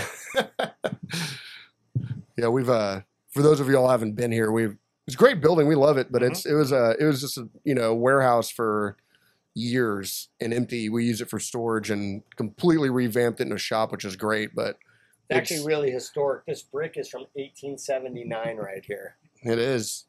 yeah, 2.37 2.47
we've 2.47 2.69
uh 2.69 3.01
for 3.29 3.41
those 3.41 3.59
of 3.59 3.67
you 3.67 3.77
all 3.77 3.89
haven't 3.89 4.13
been 4.13 4.31
here, 4.31 4.51
we've 4.51 4.77
it's 5.05 5.15
a 5.15 5.17
great 5.17 5.41
building. 5.41 5.67
We 5.67 5.75
love 5.75 5.97
it, 5.97 6.11
but 6.11 6.23
it's 6.23 6.45
it 6.45 6.53
was 6.53 6.71
a 6.71 6.95
it 6.99 7.05
was 7.05 7.21
just 7.21 7.37
a 7.37 7.49
you 7.63 7.75
know 7.75 7.93
warehouse 7.93 8.49
for 8.49 8.97
years 9.53 10.29
and 10.39 10.53
empty. 10.53 10.89
We 10.89 11.05
use 11.05 11.21
it 11.21 11.29
for 11.29 11.39
storage 11.39 11.89
and 11.89 12.23
completely 12.35 12.89
revamped 12.89 13.39
it 13.41 13.47
in 13.47 13.51
a 13.53 13.57
shop, 13.57 13.91
which 13.91 14.05
is 14.05 14.15
great. 14.15 14.53
But 14.53 14.77
It's 15.29 15.37
actually 15.37 15.65
really 15.65 15.91
historic. 15.91 16.45
This 16.45 16.61
brick 16.61 16.93
is 16.97 17.09
from 17.09 17.21
1879 17.33 18.57
right 18.57 18.85
here. 18.85 19.17
it 19.43 19.59
is 19.59 20.05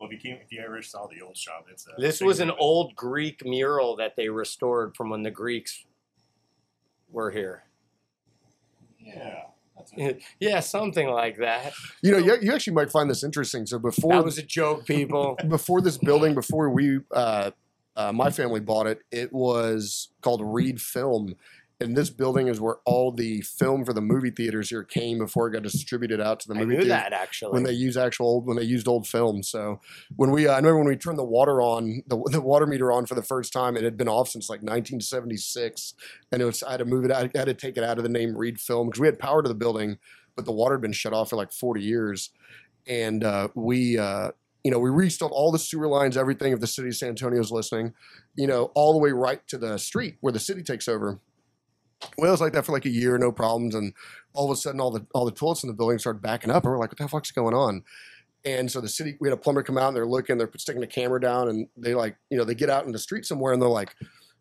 Well, 0.00 0.08
if 0.08 0.14
you 0.14 0.30
came, 0.30 0.40
if 0.42 0.50
you 0.50 0.62
ever 0.64 0.80
saw 0.80 1.06
the 1.06 1.20
old 1.20 1.36
shop, 1.36 1.66
it's 1.70 1.86
uh, 1.86 1.92
This 1.98 2.22
was 2.22 2.40
an 2.40 2.50
old 2.50 2.96
Greek 2.96 3.44
mural 3.44 3.96
that 3.96 4.16
they 4.16 4.30
restored 4.30 4.96
from 4.96 5.10
when 5.10 5.22
the 5.22 5.30
Greeks 5.30 5.84
were 7.10 7.30
here. 7.30 7.64
Yeah, 8.98 9.42
that's 9.76 9.92
it. 9.96 10.22
yeah, 10.40 10.60
something 10.60 11.08
like 11.08 11.36
that. 11.38 11.74
you 12.02 12.12
know 12.12 12.18
you, 12.18 12.38
you 12.40 12.54
actually 12.54 12.72
might 12.72 12.90
find 12.90 13.10
this 13.10 13.22
interesting. 13.22 13.66
So 13.66 13.78
before 13.78 14.14
That 14.14 14.24
was 14.24 14.38
a 14.38 14.42
joke, 14.42 14.86
people. 14.86 15.36
before 15.48 15.82
this 15.82 15.98
building, 15.98 16.34
before 16.34 16.70
we, 16.70 17.00
uh, 17.14 17.50
uh, 17.94 18.12
my 18.12 18.30
family 18.30 18.60
bought 18.60 18.86
it, 18.86 19.00
it 19.10 19.34
was 19.34 20.08
called 20.22 20.40
Reed 20.42 20.80
Film. 20.80 21.34
And 21.80 21.96
this 21.96 22.10
building 22.10 22.48
is 22.48 22.60
where 22.60 22.76
all 22.84 23.10
the 23.10 23.40
film 23.40 23.86
for 23.86 23.94
the 23.94 24.02
movie 24.02 24.30
theaters 24.30 24.68
here 24.68 24.84
came 24.84 25.18
before 25.18 25.48
it 25.48 25.52
got 25.52 25.62
distributed 25.62 26.20
out 26.20 26.38
to 26.40 26.48
the 26.48 26.54
movie. 26.54 26.76
Theaters. 26.76 26.92
I 26.92 26.96
knew 26.96 27.02
that 27.02 27.12
actually. 27.14 27.52
When 27.52 27.62
they 27.62 27.72
use 27.72 27.96
actual 27.96 28.26
old, 28.26 28.46
when 28.46 28.58
they 28.58 28.64
used 28.64 28.86
old 28.86 29.06
film. 29.06 29.42
So 29.42 29.80
when 30.16 30.30
we, 30.30 30.46
uh, 30.46 30.52
I 30.52 30.56
remember 30.56 30.78
when 30.78 30.88
we 30.88 30.96
turned 30.96 31.18
the 31.18 31.24
water 31.24 31.62
on, 31.62 32.02
the, 32.06 32.22
the 32.30 32.40
water 32.40 32.66
meter 32.66 32.92
on 32.92 33.06
for 33.06 33.14
the 33.14 33.22
first 33.22 33.52
time, 33.52 33.76
it 33.76 33.84
had 33.84 33.96
been 33.96 34.08
off 34.08 34.28
since 34.28 34.50
like 34.50 34.60
1976. 34.60 35.94
And 36.30 36.42
it 36.42 36.44
was, 36.44 36.62
I 36.62 36.72
had 36.72 36.78
to 36.78 36.84
move 36.84 37.06
it 37.06 37.10
out, 37.10 37.30
I 37.34 37.38
had 37.38 37.46
to 37.46 37.54
take 37.54 37.78
it 37.78 37.84
out 37.84 37.96
of 37.96 38.04
the 38.04 38.10
name 38.10 38.36
Reed 38.36 38.60
Film 38.60 38.88
because 38.88 39.00
we 39.00 39.06
had 39.06 39.18
power 39.18 39.42
to 39.42 39.48
the 39.48 39.54
building, 39.54 39.98
but 40.36 40.44
the 40.44 40.52
water 40.52 40.74
had 40.74 40.82
been 40.82 40.92
shut 40.92 41.14
off 41.14 41.30
for 41.30 41.36
like 41.36 41.50
40 41.50 41.82
years. 41.82 42.30
And 42.86 43.24
uh, 43.24 43.48
we, 43.54 43.96
uh, 43.96 44.32
you 44.64 44.70
know, 44.70 44.78
we 44.78 44.90
reinstalled 44.90 45.32
all 45.32 45.50
the 45.50 45.58
sewer 45.58 45.88
lines, 45.88 46.16
everything. 46.16 46.52
If 46.52 46.60
the 46.60 46.66
city 46.66 46.88
of 46.88 46.96
San 46.96 47.10
Antonio 47.10 47.40
is 47.40 47.50
listening, 47.50 47.94
you 48.34 48.46
know, 48.46 48.64
all 48.74 48.92
the 48.92 48.98
way 48.98 49.12
right 49.12 49.46
to 49.48 49.56
the 49.56 49.78
street 49.78 50.16
where 50.20 50.32
the 50.32 50.40
city 50.40 50.62
takes 50.62 50.88
over. 50.88 51.20
Well, 52.16 52.28
it 52.28 52.32
was 52.32 52.40
like 52.40 52.52
that 52.54 52.64
for 52.64 52.72
like 52.72 52.86
a 52.86 52.90
year, 52.90 53.18
no 53.18 53.32
problems, 53.32 53.74
and 53.74 53.92
all 54.32 54.50
of 54.50 54.56
a 54.56 54.56
sudden, 54.60 54.80
all 54.80 54.90
the 54.90 55.06
all 55.14 55.24
the 55.24 55.32
toilets 55.32 55.62
in 55.62 55.68
the 55.68 55.74
building 55.74 55.98
started 55.98 56.22
backing 56.22 56.50
up, 56.50 56.64
and 56.64 56.72
we're 56.72 56.78
like, 56.78 56.90
"What 56.90 56.98
the 56.98 57.08
fuck's 57.08 57.30
going 57.30 57.54
on?" 57.54 57.82
And 58.44 58.70
so 58.70 58.80
the 58.80 58.88
city, 58.88 59.16
we 59.20 59.28
had 59.28 59.36
a 59.36 59.40
plumber 59.40 59.62
come 59.62 59.76
out, 59.76 59.88
and 59.88 59.96
they're 59.96 60.06
looking, 60.06 60.38
they're 60.38 60.50
sticking 60.56 60.82
a 60.82 60.86
camera 60.86 61.20
down, 61.20 61.48
and 61.48 61.68
they 61.76 61.94
like, 61.94 62.16
you 62.30 62.38
know, 62.38 62.44
they 62.44 62.54
get 62.54 62.70
out 62.70 62.86
in 62.86 62.92
the 62.92 62.98
street 62.98 63.26
somewhere, 63.26 63.52
and 63.52 63.60
they're 63.60 63.68
like, 63.68 63.94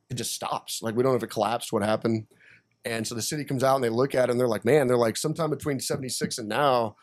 "It 0.10 0.16
just 0.16 0.34
stops. 0.34 0.82
Like 0.82 0.96
we 0.96 1.04
don't 1.04 1.12
know 1.14 1.18
if 1.18 1.24
it 1.24 1.32
collapsed, 1.32 1.74
what 1.74 1.84
happened." 1.84 2.28
And 2.86 3.08
so 3.08 3.14
the 3.16 3.22
city 3.22 3.44
comes 3.44 3.64
out 3.64 3.76
and 3.76 3.84
they 3.84 3.90
look 3.90 4.16
at 4.16 4.30
it, 4.30 4.32
and 4.32 4.40
they're 4.40 4.48
like, 4.48 4.66
"Man, 4.66 4.88
they're 4.88 4.98
like, 4.98 5.18
sometime 5.18 5.50
between 5.50 5.80
'76 5.80 6.38
and 6.38 6.48
now." 6.50 6.96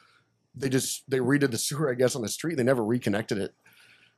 they 0.56 0.68
just 0.68 1.04
they 1.08 1.18
redid 1.18 1.50
the 1.50 1.58
sewer, 1.58 1.90
I 1.90 1.94
guess, 1.94 2.16
on 2.16 2.22
the 2.22 2.28
street. 2.28 2.56
They 2.56 2.62
never 2.62 2.84
reconnected 2.84 3.38
it. 3.38 3.54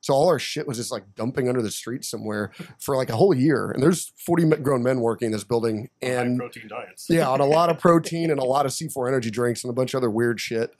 So 0.00 0.14
all 0.14 0.28
our 0.28 0.38
shit 0.38 0.66
was 0.66 0.76
just 0.76 0.92
like 0.92 1.02
dumping 1.16 1.48
under 1.48 1.60
the 1.60 1.70
street 1.70 2.04
somewhere 2.04 2.52
for 2.80 2.96
like 2.96 3.10
a 3.10 3.16
whole 3.16 3.34
year. 3.34 3.70
And 3.72 3.82
there's 3.82 4.12
40 4.24 4.46
grown 4.62 4.82
men 4.82 5.00
working 5.00 5.26
in 5.26 5.32
this 5.32 5.44
building, 5.44 5.90
High 6.02 6.10
and 6.10 6.38
protein 6.38 6.68
diets. 6.68 7.06
yeah, 7.10 7.28
on 7.28 7.40
a 7.40 7.46
lot 7.58 7.68
of 7.68 7.78
protein 7.78 8.30
and 8.30 8.38
a 8.38 8.44
lot 8.44 8.64
of 8.64 8.72
C4 8.72 9.08
energy 9.08 9.30
drinks 9.30 9.64
and 9.64 9.70
a 9.70 9.74
bunch 9.74 9.94
of 9.94 9.98
other 9.98 10.10
weird 10.10 10.40
shit. 10.40 10.70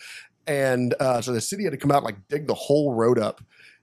And 0.47 0.95
uh, 1.01 1.20
so 1.20 1.32
the 1.32 1.40
city 1.40 1.65
had 1.65 1.73
to 1.73 1.77
come 1.77 1.90
out 1.90 1.99
and 1.99 2.05
like 2.07 2.28
dig 2.28 2.47
the 2.47 2.55
whole 2.55 2.95
road 2.95 3.19
up. 3.19 3.43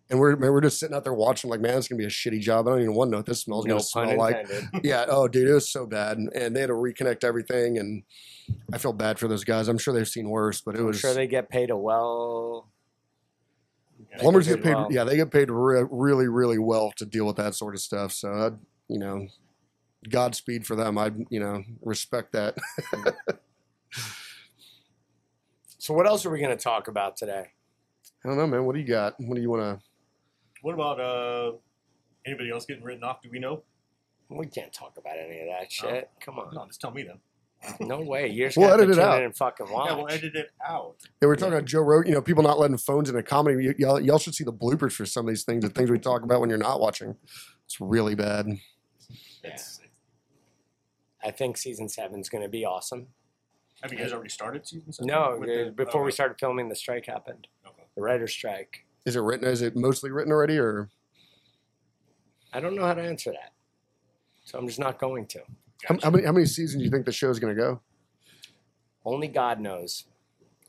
And 0.09 0.19
we're 0.19 0.35
we're 0.35 0.61
just 0.61 0.79
sitting 0.79 0.95
out 0.95 1.03
there 1.03 1.15
watching, 1.15 1.49
like, 1.49 1.59
man, 1.59 1.79
it's 1.79 1.87
gonna 1.87 1.97
be 1.97 2.05
a 2.05 2.09
shitty 2.09 2.39
job. 2.39 2.67
I 2.67 2.71
don't 2.71 2.81
even 2.81 2.93
want 2.93 3.07
to 3.07 3.11
know 3.13 3.17
what 3.17 3.25
this 3.25 3.41
smells 3.41 3.65
no 3.65 3.73
gonna 3.79 3.83
pun 3.91 4.07
smell 4.07 4.17
like 4.19 4.37
intended. 4.41 4.69
yeah. 4.83 5.05
Oh, 5.07 5.27
dude, 5.27 5.47
it 5.49 5.53
was 5.53 5.67
so 5.71 5.87
bad, 5.87 6.19
and, 6.19 6.31
and 6.33 6.55
they 6.55 6.59
had 6.61 6.67
to 6.67 6.73
reconnect 6.73 7.23
everything, 7.23 7.79
and 7.79 8.03
I 8.71 8.77
feel 8.77 8.93
bad 8.93 9.17
for 9.17 9.27
those 9.27 9.43
guys. 9.43 9.67
I'm 9.67 9.79
sure 9.79 9.95
they've 9.95 10.07
seen 10.07 10.29
worse, 10.29 10.61
but 10.61 10.75
it 10.75 10.81
I'm 10.81 10.85
was. 10.85 10.99
sure 10.99 11.15
they 11.15 11.25
get 11.25 11.49
paid 11.49 11.71
a 11.71 11.75
well. 11.77 12.69
Yeah, 14.15 14.21
Plumbers 14.21 14.45
they 14.47 14.55
get 14.55 14.63
paid, 14.63 14.75
well. 14.75 14.87
yeah, 14.91 15.03
they 15.03 15.15
get 15.15 15.31
paid 15.31 15.49
re- 15.49 15.85
really, 15.89 16.27
really 16.27 16.59
well 16.59 16.91
to 16.97 17.05
deal 17.05 17.25
with 17.25 17.35
that 17.37 17.55
sort 17.55 17.75
of 17.75 17.81
stuff. 17.81 18.11
So, 18.11 18.29
I, 18.29 18.49
you 18.87 18.99
know, 18.99 19.27
Godspeed 20.09 20.65
for 20.65 20.75
them. 20.75 20.97
I, 20.97 21.11
you 21.29 21.39
know, 21.39 21.63
respect 21.81 22.33
that. 22.33 22.57
So 25.85 25.93
what 25.93 26.07
else 26.07 26.25
are 26.25 26.31
we 26.31 26.39
going 26.39 26.49
to 26.49 26.63
talk 26.63 26.87
about 26.87 27.15
today? 27.15 27.45
I 28.23 28.27
don't 28.27 28.37
know, 28.37 28.47
man. 28.47 28.65
What 28.65 28.73
do 28.73 28.81
you 28.81 28.87
got? 28.87 29.13
What 29.19 29.35
do 29.35 29.41
you 29.41 29.51
want 29.51 29.61
to? 29.61 29.85
What 30.63 30.73
about 30.73 30.99
uh, 30.99 31.51
anybody 32.25 32.49
else 32.49 32.65
getting 32.65 32.83
written 32.83 33.03
off? 33.03 33.21
Do 33.21 33.29
we 33.29 33.37
know? 33.37 33.61
We 34.27 34.47
can't 34.47 34.73
talk 34.73 34.97
about 34.97 35.15
any 35.15 35.41
of 35.41 35.47
that 35.49 35.71
shit. 35.71 36.09
Come 36.21 36.39
on. 36.39 36.55
No, 36.55 36.65
just 36.65 36.81
tell 36.81 36.89
me 36.89 37.03
then. 37.03 37.19
No 37.79 38.01
way. 38.01 38.27
You're 38.29 38.47
just 38.49 38.57
We'll 38.57 38.67
going 38.69 38.79
to 38.79 38.83
edit 38.85 38.97
it 38.97 39.01
out. 39.03 39.17
in 39.19 39.25
and 39.25 39.35
fucking 39.35 39.69
watch. 39.69 39.89
Yeah, 39.89 39.95
we'll 39.97 40.09
edit 40.09 40.35
it 40.35 40.47
out. 40.65 40.95
Yeah, 41.21 41.27
we're 41.27 41.35
talking 41.35 41.53
about 41.53 41.65
Joe 41.65 41.81
Rogan. 41.81 42.09
You 42.09 42.15
know, 42.15 42.21
people 42.21 42.43
not 42.43 42.59
letting 42.59 42.77
phones 42.77 43.09
in 43.09 43.15
a 43.15 43.23
comedy. 43.23 43.67
Y- 43.67 43.75
y'all, 43.77 43.99
y'all 43.99 44.19
should 44.19 44.35
see 44.35 44.43
the 44.43 44.53
bloopers 44.53 44.93
for 44.93 45.05
some 45.05 45.25
of 45.25 45.29
these 45.29 45.43
things. 45.43 45.63
The 45.63 45.69
things 45.69 45.89
we 45.89 45.99
talk 45.99 46.23
about 46.23 46.39
when 46.41 46.49
you're 46.49 46.57
not 46.59 46.79
watching. 46.79 47.15
It's 47.65 47.79
really 47.81 48.15
bad. 48.15 48.47
It's, 49.43 49.79
I 51.23 51.31
think 51.31 51.57
season 51.57 51.89
seven 51.89 52.19
is 52.19 52.29
going 52.29 52.43
to 52.43 52.49
be 52.49 52.65
awesome. 52.65 53.07
have 53.81 53.91
you 53.91 53.97
guys 53.99 54.13
already 54.13 54.29
started 54.29 54.67
season 54.67 54.91
seven? 54.93 55.07
No, 55.07 55.39
uh, 55.41 55.45
the- 55.45 55.73
before 55.75 56.03
we 56.03 56.11
started 56.11 56.37
filming, 56.39 56.69
the 56.69 56.75
strike 56.75 57.05
happened. 57.07 57.47
Okay. 57.65 57.83
The 57.95 58.01
writer's 58.01 58.31
strike. 58.31 58.85
Is 59.05 59.15
it 59.15 59.19
written? 59.21 59.47
Is 59.47 59.61
it 59.61 59.75
mostly 59.75 60.11
written 60.11 60.31
already, 60.31 60.57
or 60.57 60.89
I 62.53 62.59
don't 62.59 62.75
know 62.75 62.85
how 62.85 62.93
to 62.93 63.01
answer 63.01 63.31
that. 63.31 63.51
So 64.43 64.57
I'm 64.59 64.67
just 64.67 64.79
not 64.79 64.99
going 64.99 65.25
to. 65.27 65.41
How, 65.83 65.97
how 66.01 66.09
many 66.09 66.25
how 66.25 66.31
many 66.31 66.45
seasons 66.45 66.79
do 66.79 66.85
you 66.85 66.91
think 66.91 67.05
the 67.05 67.11
show's 67.11 67.39
going 67.39 67.55
to 67.55 67.61
go? 67.61 67.81
Only 69.03 69.27
God 69.27 69.59
knows. 69.59 70.05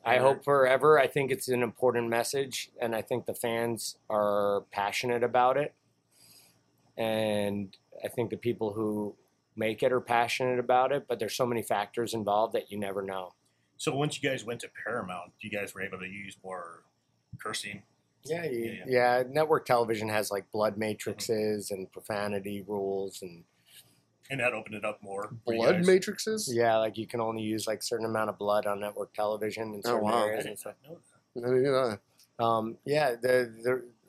I 0.05 0.13
Right. 0.13 0.21
hope 0.21 0.45
forever. 0.45 0.99
I 0.99 1.07
think 1.07 1.33
it's 1.33 1.49
an 1.49 1.63
important 1.63 2.09
message, 2.09 2.71
and 2.81 2.95
I 2.95 3.03
think 3.03 3.27
the 3.27 3.35
fans 3.35 3.97
are 4.09 4.63
passionate 4.71 5.25
about 5.25 5.57
it. 5.57 5.75
And 6.97 7.77
I 8.05 8.09
think 8.09 8.31
the 8.31 8.37
people 8.37 8.73
who 8.73 9.17
make 9.57 9.83
it 9.83 9.93
are 9.93 10.01
passionate 10.01 10.59
about 10.59 10.93
it, 10.93 11.07
but 11.09 11.19
there's 11.19 11.35
so 11.35 11.47
many 11.47 11.63
factors 11.63 12.15
involved 12.15 12.55
that 12.55 12.71
you 12.71 12.79
never 12.79 13.03
know. 13.03 13.35
So 13.79 13.95
once 13.95 14.23
you 14.23 14.29
guys 14.29 14.45
went 14.45 14.61
to 14.61 14.69
Paramount, 14.85 15.33
you 15.41 15.51
guys 15.51 15.75
were 15.75 15.83
able 15.83 15.99
to 15.99 16.07
use 16.07 16.37
more 16.45 16.85
cursing. 17.39 17.83
Yeah, 18.25 18.45
you, 18.45 18.65
Yeah, 18.65 18.85
yeah, 18.87 19.23
Network 19.29 19.67
television 19.67 20.09
has 20.09 20.31
like 20.31 20.51
blood 20.53 20.75
mm-hmm. 20.75 20.81
matrices 20.81 21.71
and 21.71 21.91
profanity 21.93 22.65
rules, 22.67 23.23
and 23.23 23.45
And 24.31 24.41
that 24.41 24.53
opened 24.53 24.75
it 24.75 24.85
up 24.85 25.03
more. 25.03 25.31
Blood 25.47 25.85
matrices? 25.85 26.53
yeah, 26.53 26.77
like 26.79 26.97
you 26.99 27.07
can 27.07 27.21
only 27.21 27.43
use 27.43 27.67
like 27.67 27.83
certain 27.83 28.07
amount 28.07 28.29
of 28.31 28.39
blood 28.39 28.67
on 28.67 28.81
network 28.81 29.15
television 29.15 29.75
in 29.75 29.81
Oh, 29.85 29.89
certain 29.91 30.03
wow. 30.03 30.25
I 30.25 30.27
areas 30.29 30.45
did 30.45 30.51
and 30.51 30.59
stuff. 30.59 30.75
not 30.85 30.93
know 30.93 30.99
that. 31.35 31.47
I 31.47 31.51
mean, 31.51 31.67
uh, 32.41 32.43
Um, 32.45 32.79
yeah, 32.85 33.13
the, 33.13 33.53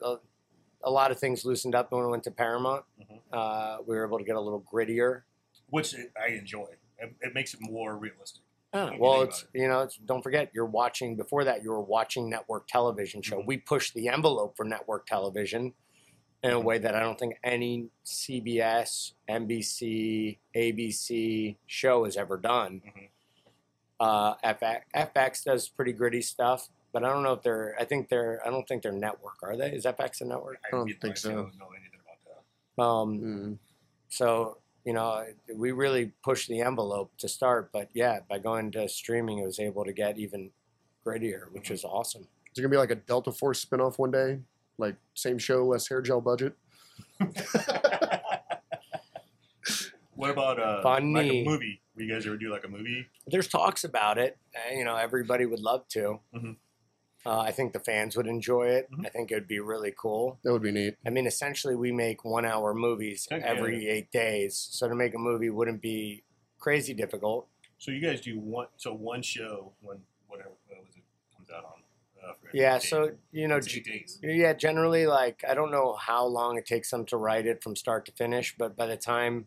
the, 0.00 0.06
a, 0.06 0.16
a 0.82 0.90
lot 0.90 1.10
of 1.10 1.18
things 1.18 1.44
loosened 1.44 1.74
up 1.74 1.92
when 1.92 2.02
we 2.04 2.10
went 2.10 2.24
to 2.24 2.30
Paramount. 2.30 2.84
Mhm. 3.00 3.18
Uh, 3.32 3.78
we 3.86 3.96
were 3.96 4.04
able 4.06 4.18
to 4.18 4.24
get 4.24 4.36
a 4.36 4.40
little 4.40 4.60
grittier. 4.72 5.22
Which 5.70 5.94
I 6.20 6.28
enjoy. 6.32 6.66
It, 6.98 7.14
it 7.20 7.34
makes 7.34 7.54
it 7.54 7.60
more 7.60 7.96
realistic. 7.96 8.42
You 8.74 8.96
well, 8.98 9.22
it's 9.22 9.42
about 9.42 9.50
you 9.54 9.66
know, 9.68 9.80
it's, 9.82 9.96
don't 9.96 10.22
forget 10.22 10.50
you're 10.52 10.66
watching. 10.66 11.16
Before 11.16 11.42
that, 11.44 11.62
you 11.62 11.70
were 11.70 11.80
watching 11.80 12.28
network 12.28 12.66
television 12.66 13.22
show. 13.22 13.38
Mhm. 13.40 13.46
We 13.46 13.56
pushed 13.56 13.94
the 13.94 14.08
envelope 14.08 14.56
for 14.56 14.64
network 14.64 15.06
television 15.06 15.72
in 16.42 16.50
a 16.52 16.60
way 16.60 16.78
that 16.78 16.94
I 16.94 17.00
don't 17.00 17.18
think 17.18 17.38
any 17.42 17.88
CBS, 18.04 19.12
NBC, 19.28 20.38
ABC 20.54 21.56
show 21.66 22.04
has 22.04 22.16
ever 22.16 22.36
done. 22.36 22.82
Mhm. 22.86 23.08
Uh, 24.00 24.34
FX, 24.44 24.82
FX 24.94 25.44
does 25.44 25.68
pretty 25.68 25.92
gritty 25.92 26.22
stuff, 26.22 26.68
but 26.92 27.04
I 27.04 27.12
don't 27.12 27.24
know 27.24 27.32
if 27.32 27.42
they're. 27.42 27.74
I 27.80 27.84
think 27.84 28.08
they're. 28.08 28.40
I 28.46 28.50
don't 28.50 28.66
think 28.68 28.82
they're 28.82 28.92
network. 28.92 29.42
Are 29.42 29.56
they? 29.56 29.72
Is 29.72 29.84
FX 29.84 30.20
a 30.20 30.24
network? 30.24 30.58
I 30.64 30.70
don't 30.70 30.86
really 30.86 30.98
think 31.00 31.16
so. 31.16 31.30
don't 31.30 31.58
know 31.58 31.70
anything 31.76 32.00
about 32.04 32.76
that. 32.76 32.82
Um, 32.82 33.18
mm. 33.20 33.58
So, 34.08 34.58
you 34.84 34.92
know, 34.92 35.26
we 35.54 35.72
really 35.72 36.12
pushed 36.22 36.48
the 36.48 36.60
envelope 36.60 37.10
to 37.18 37.28
start, 37.28 37.70
but 37.72 37.88
yeah, 37.92 38.20
by 38.28 38.38
going 38.38 38.70
to 38.72 38.88
streaming, 38.88 39.38
it 39.38 39.44
was 39.44 39.58
able 39.58 39.84
to 39.84 39.92
get 39.92 40.16
even 40.18 40.50
grittier, 41.04 41.52
which 41.52 41.70
is 41.70 41.84
awesome. 41.84 42.22
is 42.22 42.58
it 42.58 42.62
going 42.62 42.70
to 42.70 42.74
be 42.74 42.78
like 42.78 42.90
a 42.90 42.94
Delta 42.94 43.32
Force 43.32 43.64
spinoff 43.64 43.98
one 43.98 44.12
day? 44.12 44.38
Like 44.78 44.96
same 45.14 45.38
show, 45.38 45.66
less 45.66 45.88
hair 45.88 46.00
gel 46.00 46.20
budget? 46.20 46.54
What 50.14 50.30
about 50.30 50.58
uh, 50.58 50.80
like 50.84 51.02
a 51.30 51.44
movie? 51.44 51.80
Will 51.94 52.02
you 52.02 52.12
guys 52.12 52.26
ever 52.26 52.36
do 52.36 52.50
like 52.50 52.64
a 52.64 52.68
movie? 52.68 53.06
There's 53.28 53.46
talks 53.46 53.84
about 53.84 54.18
it. 54.18 54.36
uh, 54.56 54.74
You 54.74 54.84
know, 54.84 54.96
everybody 54.96 55.46
would 55.46 55.60
love 55.60 55.86
to. 55.90 56.18
Mhm. 56.34 56.56
Uh, 57.24 57.38
I 57.40 57.52
think 57.52 57.72
the 57.72 57.78
fans 57.78 58.16
would 58.16 58.26
enjoy 58.26 58.66
it. 58.66 58.90
Mhm. 58.90 59.06
I 59.06 59.10
think 59.10 59.30
it 59.30 59.34
would 59.34 59.46
be 59.46 59.60
really 59.60 59.94
cool. 59.96 60.40
That 60.42 60.52
would 60.52 60.62
be 60.62 60.72
neat. 60.72 60.96
I 61.06 61.10
mean, 61.10 61.24
essentially, 61.26 61.76
we 61.76 61.92
make 61.92 62.24
one 62.24 62.44
hour 62.44 62.74
movies 62.74 63.28
Heck 63.30 63.42
yeah. 63.42 63.46
every 63.46 63.88
eight 63.88 64.10
days. 64.10 64.56
So 64.56 64.88
to 64.88 64.94
make 64.96 65.14
a 65.14 65.18
movie 65.18 65.50
wouldn't 65.50 65.80
be 65.82 66.24
crazy 66.58 66.94
difficult. 66.94 67.46
So 67.78 67.92
you 67.92 68.00
guys 68.00 68.20
do 68.20 68.40
one, 68.40 68.66
so 68.76 68.92
one 68.92 69.22
show 69.22 69.72
when 69.82 69.98
whatever 70.26 70.50
what 70.66 70.80
was 70.84 70.96
it 70.96 71.04
comes 71.36 71.48
out 71.50 71.64
on. 71.64 71.77
Yeah. 72.52 72.78
So, 72.78 73.12
you 73.32 73.48
know. 73.48 73.60
Yeah, 74.22 74.52
generally, 74.52 75.06
like 75.06 75.44
I 75.48 75.54
don't 75.54 75.70
know 75.70 75.94
how 75.94 76.26
long 76.26 76.56
it 76.56 76.66
takes 76.66 76.90
them 76.90 77.04
to 77.06 77.16
write 77.16 77.46
it 77.46 77.62
from 77.62 77.76
start 77.76 78.06
to 78.06 78.12
finish, 78.12 78.54
but 78.58 78.76
by 78.76 78.86
the 78.86 78.96
time 78.96 79.46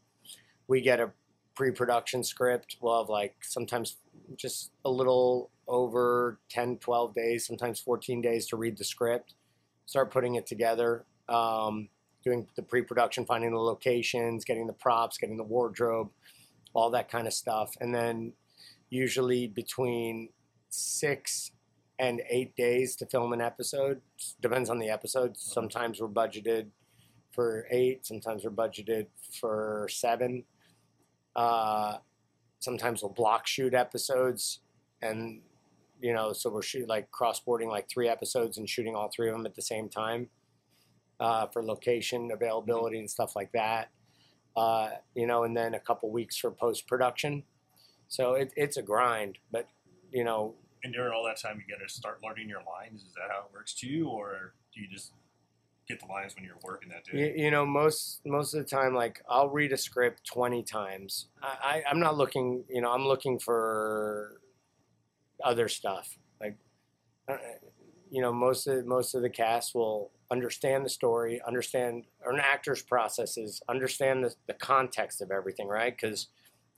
we 0.67 0.81
get 0.81 0.99
a 0.99 1.11
pre-production 1.55 2.23
script, 2.23 2.77
we'll 2.81 2.99
have 2.99 3.09
like 3.09 3.35
sometimes 3.41 3.97
just 4.35 4.71
a 4.85 4.89
little 4.89 5.51
over 5.67 6.39
10, 6.49 6.77
12 6.77 7.13
days, 7.13 7.45
sometimes 7.45 7.79
14 7.79 8.21
days 8.21 8.47
to 8.47 8.57
read 8.57 8.77
the 8.77 8.83
script, 8.83 9.35
start 9.85 10.11
putting 10.11 10.35
it 10.35 10.45
together, 10.45 11.05
um, 11.29 11.89
doing 12.23 12.47
the 12.55 12.61
pre-production, 12.61 13.25
finding 13.25 13.51
the 13.51 13.59
locations, 13.59 14.45
getting 14.45 14.67
the 14.67 14.73
props, 14.73 15.17
getting 15.17 15.37
the 15.37 15.43
wardrobe, 15.43 16.09
all 16.73 16.89
that 16.91 17.09
kind 17.09 17.27
of 17.27 17.33
stuff, 17.33 17.75
and 17.81 17.93
then 17.93 18.33
usually 18.89 19.47
between 19.47 20.29
six 20.69 21.51
and 22.01 22.19
eight 22.31 22.55
days 22.55 22.95
to 22.95 23.05
film 23.05 23.31
an 23.31 23.41
episode. 23.41 24.01
Depends 24.41 24.71
on 24.71 24.79
the 24.79 24.89
episode. 24.89 25.37
Sometimes 25.37 26.01
we're 26.01 26.07
budgeted 26.07 26.65
for 27.31 27.67
eight. 27.69 28.07
Sometimes 28.07 28.43
we're 28.43 28.49
budgeted 28.49 29.05
for 29.39 29.87
seven. 29.89 30.43
Uh, 31.35 31.97
sometimes 32.57 33.03
we'll 33.03 33.13
block 33.13 33.45
shoot 33.45 33.75
episodes, 33.75 34.61
and 35.03 35.41
you 36.01 36.11
know, 36.11 36.33
so 36.33 36.49
we're 36.49 36.63
shoot 36.63 36.89
like 36.89 37.11
cross 37.11 37.39
boarding 37.39 37.69
like 37.69 37.87
three 37.87 38.09
episodes 38.09 38.57
and 38.57 38.67
shooting 38.67 38.95
all 38.95 39.11
three 39.15 39.29
of 39.29 39.35
them 39.35 39.45
at 39.45 39.53
the 39.53 39.61
same 39.61 39.87
time 39.87 40.27
uh, 41.19 41.45
for 41.53 41.63
location 41.63 42.31
availability 42.33 42.97
and 42.97 43.09
stuff 43.09 43.35
like 43.35 43.51
that. 43.51 43.89
Uh, 44.57 44.89
you 45.13 45.27
know, 45.27 45.43
and 45.43 45.55
then 45.55 45.75
a 45.75 45.79
couple 45.79 46.09
weeks 46.09 46.35
for 46.35 46.49
post 46.49 46.87
production. 46.87 47.43
So 48.07 48.33
it, 48.33 48.51
it's 48.57 48.77
a 48.77 48.81
grind, 48.81 49.37
but 49.51 49.67
you 50.11 50.23
know, 50.23 50.55
And 50.83 50.93
during 50.93 51.13
all 51.13 51.23
that 51.25 51.39
time, 51.39 51.61
you 51.61 51.73
got 51.73 51.83
to 51.83 51.93
start 51.93 52.21
learning 52.23 52.49
your 52.49 52.63
lines. 52.63 53.03
Is 53.03 53.13
that 53.13 53.29
how 53.29 53.45
it 53.45 53.53
works 53.53 53.73
too, 53.73 54.07
or 54.09 54.53
do 54.73 54.81
you 54.81 54.87
just 54.87 55.13
get 55.87 55.99
the 55.99 56.07
lines 56.07 56.35
when 56.35 56.43
you're 56.43 56.55
working 56.63 56.89
that 56.89 57.05
day? 57.05 57.33
You, 57.37 57.45
you 57.45 57.51
know, 57.51 57.65
most 57.65 58.21
most 58.25 58.53
of 58.53 58.63
the 58.63 58.69
time, 58.69 58.95
like 58.95 59.21
I'll 59.29 59.49
read 59.49 59.73
a 59.73 59.77
script 59.77 60.25
twenty 60.25 60.63
times. 60.63 61.27
I, 61.41 61.47
I 61.63 61.83
I'm 61.89 61.99
not 61.99 62.17
looking. 62.17 62.63
You 62.69 62.81
know, 62.81 62.91
I'm 62.91 63.05
looking 63.05 63.37
for 63.37 64.41
other 65.43 65.67
stuff. 65.67 66.17
Like, 66.39 66.57
uh, 67.27 67.37
you 68.09 68.21
know, 68.21 68.33
most 68.33 68.67
of 68.67 68.85
most 68.85 69.13
of 69.13 69.21
the 69.21 69.29
cast 69.29 69.75
will 69.75 70.11
understand 70.31 70.85
the 70.85 70.89
story, 70.89 71.41
understand 71.45 72.05
or 72.25 72.31
an 72.31 72.39
actor's 72.39 72.81
processes, 72.81 73.61
understand 73.69 74.23
the, 74.23 74.33
the 74.47 74.53
context 74.53 75.21
of 75.21 75.29
everything, 75.29 75.67
right? 75.67 75.95
Because 75.95 76.27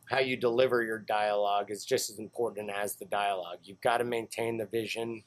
how 0.09 0.19
you 0.19 0.35
deliver 0.35 0.83
your 0.83 0.99
dialogue 0.99 1.71
is 1.71 1.85
just 1.85 2.09
as 2.09 2.19
important 2.19 2.69
as 2.69 2.95
the 2.95 3.05
dialogue. 3.05 3.59
You've 3.63 3.81
got 3.81 3.97
to 3.97 4.03
maintain 4.03 4.57
the 4.57 4.65
vision 4.65 5.23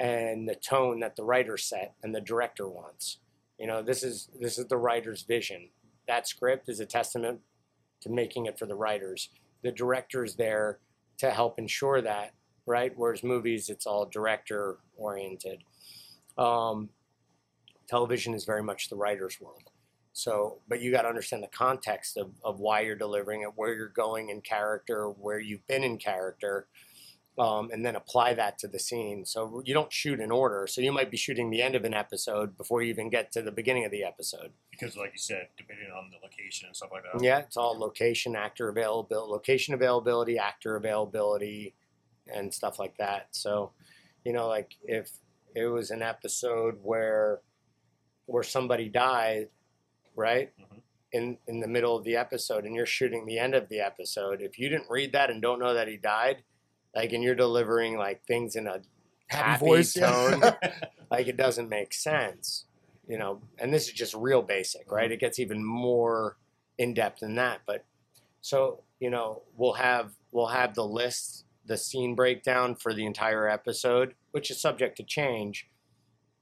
and 0.00 0.48
the 0.48 0.54
tone 0.54 1.00
that 1.00 1.16
the 1.16 1.24
writer 1.24 1.56
set 1.56 1.94
and 2.02 2.14
the 2.14 2.20
director 2.20 2.68
wants. 2.68 3.18
You 3.58 3.66
know, 3.66 3.82
this 3.82 4.02
is 4.02 4.28
this 4.40 4.58
is 4.58 4.66
the 4.66 4.76
writer's 4.76 5.22
vision. 5.22 5.68
That 6.08 6.28
script 6.28 6.68
is 6.68 6.80
a 6.80 6.86
testament 6.86 7.40
to 8.00 8.10
making 8.10 8.46
it 8.46 8.58
for 8.58 8.66
the 8.66 8.74
writers. 8.74 9.30
The 9.62 9.72
director's 9.72 10.36
there 10.36 10.78
to 11.18 11.30
help 11.30 11.58
ensure 11.58 12.02
that, 12.02 12.32
right? 12.66 12.92
Whereas 12.94 13.22
movies, 13.22 13.68
it's 13.68 13.86
all 13.86 14.06
director 14.06 14.78
oriented. 14.96 15.62
Um, 16.36 16.90
television 17.88 18.34
is 18.34 18.44
very 18.44 18.62
much 18.62 18.88
the 18.88 18.96
writer's 18.96 19.40
world. 19.40 19.70
So, 20.16 20.60
but 20.68 20.80
you 20.80 20.92
got 20.92 21.02
to 21.02 21.08
understand 21.08 21.42
the 21.42 21.48
context 21.48 22.16
of, 22.16 22.30
of 22.44 22.60
why 22.60 22.80
you're 22.82 22.94
delivering 22.94 23.42
it, 23.42 23.50
where 23.56 23.74
you're 23.74 23.88
going 23.88 24.30
in 24.30 24.42
character, 24.42 25.08
where 25.08 25.40
you've 25.40 25.66
been 25.66 25.82
in 25.82 25.98
character, 25.98 26.68
um, 27.36 27.70
and 27.72 27.84
then 27.84 27.96
apply 27.96 28.34
that 28.34 28.56
to 28.60 28.68
the 28.68 28.78
scene. 28.78 29.26
So 29.26 29.60
you 29.66 29.74
don't 29.74 29.92
shoot 29.92 30.20
in 30.20 30.30
order. 30.30 30.68
So 30.68 30.80
you 30.80 30.92
might 30.92 31.10
be 31.10 31.16
shooting 31.16 31.50
the 31.50 31.60
end 31.60 31.74
of 31.74 31.84
an 31.84 31.94
episode 31.94 32.56
before 32.56 32.80
you 32.80 32.90
even 32.90 33.10
get 33.10 33.32
to 33.32 33.42
the 33.42 33.50
beginning 33.50 33.84
of 33.86 33.90
the 33.90 34.04
episode. 34.04 34.52
Because, 34.70 34.96
like 34.96 35.10
you 35.14 35.18
said, 35.18 35.48
depending 35.56 35.88
on 35.90 36.12
the 36.12 36.24
location 36.24 36.68
and 36.68 36.76
stuff 36.76 36.90
like 36.92 37.02
that. 37.12 37.20
Yeah, 37.20 37.38
it's 37.38 37.56
all 37.56 37.76
location, 37.76 38.36
actor 38.36 38.68
availability, 38.68 39.32
location 39.32 39.74
availability, 39.74 40.38
actor 40.38 40.76
availability, 40.76 41.74
and 42.32 42.54
stuff 42.54 42.78
like 42.78 42.96
that. 42.98 43.26
So, 43.32 43.72
you 44.24 44.32
know, 44.32 44.46
like 44.46 44.76
if 44.84 45.10
it 45.56 45.66
was 45.66 45.90
an 45.90 46.02
episode 46.02 46.76
where 46.84 47.40
where 48.26 48.44
somebody 48.44 48.88
died, 48.88 49.48
right? 50.14 50.52
Mhm. 50.58 50.80
In 51.12 51.38
in 51.46 51.60
the 51.60 51.68
middle 51.68 51.96
of 51.96 52.04
the 52.04 52.16
episode 52.16 52.64
and 52.64 52.74
you're 52.74 52.86
shooting 52.86 53.24
the 53.26 53.38
end 53.38 53.54
of 53.54 53.68
the 53.68 53.80
episode, 53.80 54.42
if 54.42 54.58
you 54.58 54.68
didn't 54.68 54.90
read 54.90 55.12
that 55.12 55.30
and 55.30 55.40
don't 55.40 55.60
know 55.60 55.74
that 55.74 55.86
he 55.88 55.96
died, 55.96 56.42
like, 56.94 57.12
and 57.12 57.22
you're 57.22 57.34
delivering 57.36 57.96
like 57.96 58.24
things 58.26 58.56
in 58.56 58.66
a 58.66 58.80
Happy, 59.28 59.42
happy 59.50 59.64
voice. 59.66 59.94
tone. 59.94 60.42
Like 61.10 61.28
it 61.28 61.36
doesn't 61.36 61.68
make 61.68 61.94
sense, 61.94 62.64
you 63.06 63.16
know. 63.18 63.40
And 63.58 63.72
this 63.72 63.86
is 63.86 63.92
just 63.92 64.14
real 64.14 64.42
basic, 64.42 64.90
right? 64.90 65.12
It 65.12 65.20
gets 65.20 65.38
even 65.38 65.64
more 65.64 66.36
in 66.76 66.92
depth 66.94 67.20
than 67.20 67.36
that. 67.36 67.60
But 67.66 67.84
so 68.40 68.80
you 68.98 69.10
know, 69.10 69.42
we'll 69.56 69.74
have 69.74 70.14
we'll 70.32 70.48
have 70.48 70.74
the 70.74 70.84
list, 70.86 71.44
the 71.64 71.76
scene 71.76 72.16
breakdown 72.16 72.74
for 72.74 72.92
the 72.92 73.06
entire 73.06 73.48
episode, 73.48 74.14
which 74.32 74.50
is 74.50 74.60
subject 74.60 74.96
to 74.96 75.04
change. 75.04 75.68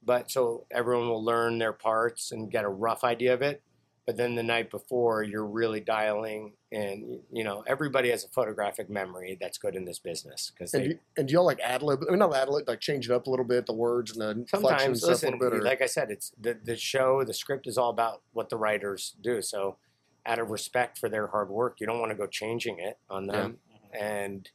But 0.05 0.31
so 0.31 0.67
everyone 0.71 1.09
will 1.09 1.25
learn 1.25 1.59
their 1.59 1.73
parts 1.73 2.33
and 2.33 2.51
get 2.51 2.65
a 2.65 2.69
rough 2.69 3.05
idea 3.05 3.35
of 3.35 3.43
it. 3.43 3.63
But 4.05 4.17
then 4.17 4.35
the 4.35 4.43
night 4.43 4.69
before, 4.69 5.23
you're 5.23 5.47
really 5.47 5.79
dialing 5.81 6.55
and 6.73 7.21
You 7.31 7.45
know, 7.45 7.63
everybody 7.67 8.11
has 8.11 8.25
a 8.25 8.29
photographic 8.29 8.91
memory 8.91 9.39
that's 9.41 9.59
good 9.59 9.77
in 9.77 9.85
this 9.85 9.99
business 9.99 10.51
because 10.51 10.75
And, 10.75 10.85
do, 10.85 10.99
and 11.17 11.29
do 11.29 11.35
y'all 11.35 11.45
like 11.45 11.61
ad 11.61 11.83
lib? 11.83 12.03
I 12.07 12.11
mean, 12.11 12.19
not 12.19 12.35
ad 12.35 12.49
lib, 12.49 12.67
like 12.67 12.81
change 12.81 13.09
it 13.09 13.13
up 13.13 13.27
a 13.27 13.31
little 13.31 13.45
bit, 13.45 13.67
the 13.67 13.75
words 13.75 14.17
and 14.17 14.21
the 14.21 14.45
sometimes 14.49 15.05
listen 15.05 15.35
a 15.35 15.37
little 15.37 15.51
bit. 15.51 15.61
Or, 15.61 15.65
like 15.65 15.83
i 15.83 15.87
said 15.87 16.11
it's 16.11 16.33
the, 16.41 16.59
the 16.65 16.77
show 16.77 17.25
the 17.25 17.35
script 17.35 17.67
is 17.67 17.79
all 17.79 17.91
about 17.91 18.23
what 18.33 18.49
the 18.49 18.57
writers 18.57 19.15
do 19.21 19.43
so 19.43 19.77
out 20.25 20.39
of 20.39 20.51
respect 20.51 20.99
for 20.99 21.09
their 21.09 21.29
hard 21.29 21.51
work 21.51 21.77
you 21.81 21.87
don't 21.87 22.01
want 22.01 22.11
to 22.11 22.17
go 22.17 22.27
changing 22.27 22.79
it 22.79 22.99
on 23.11 23.27
them 23.27 23.59
and 23.99 24.51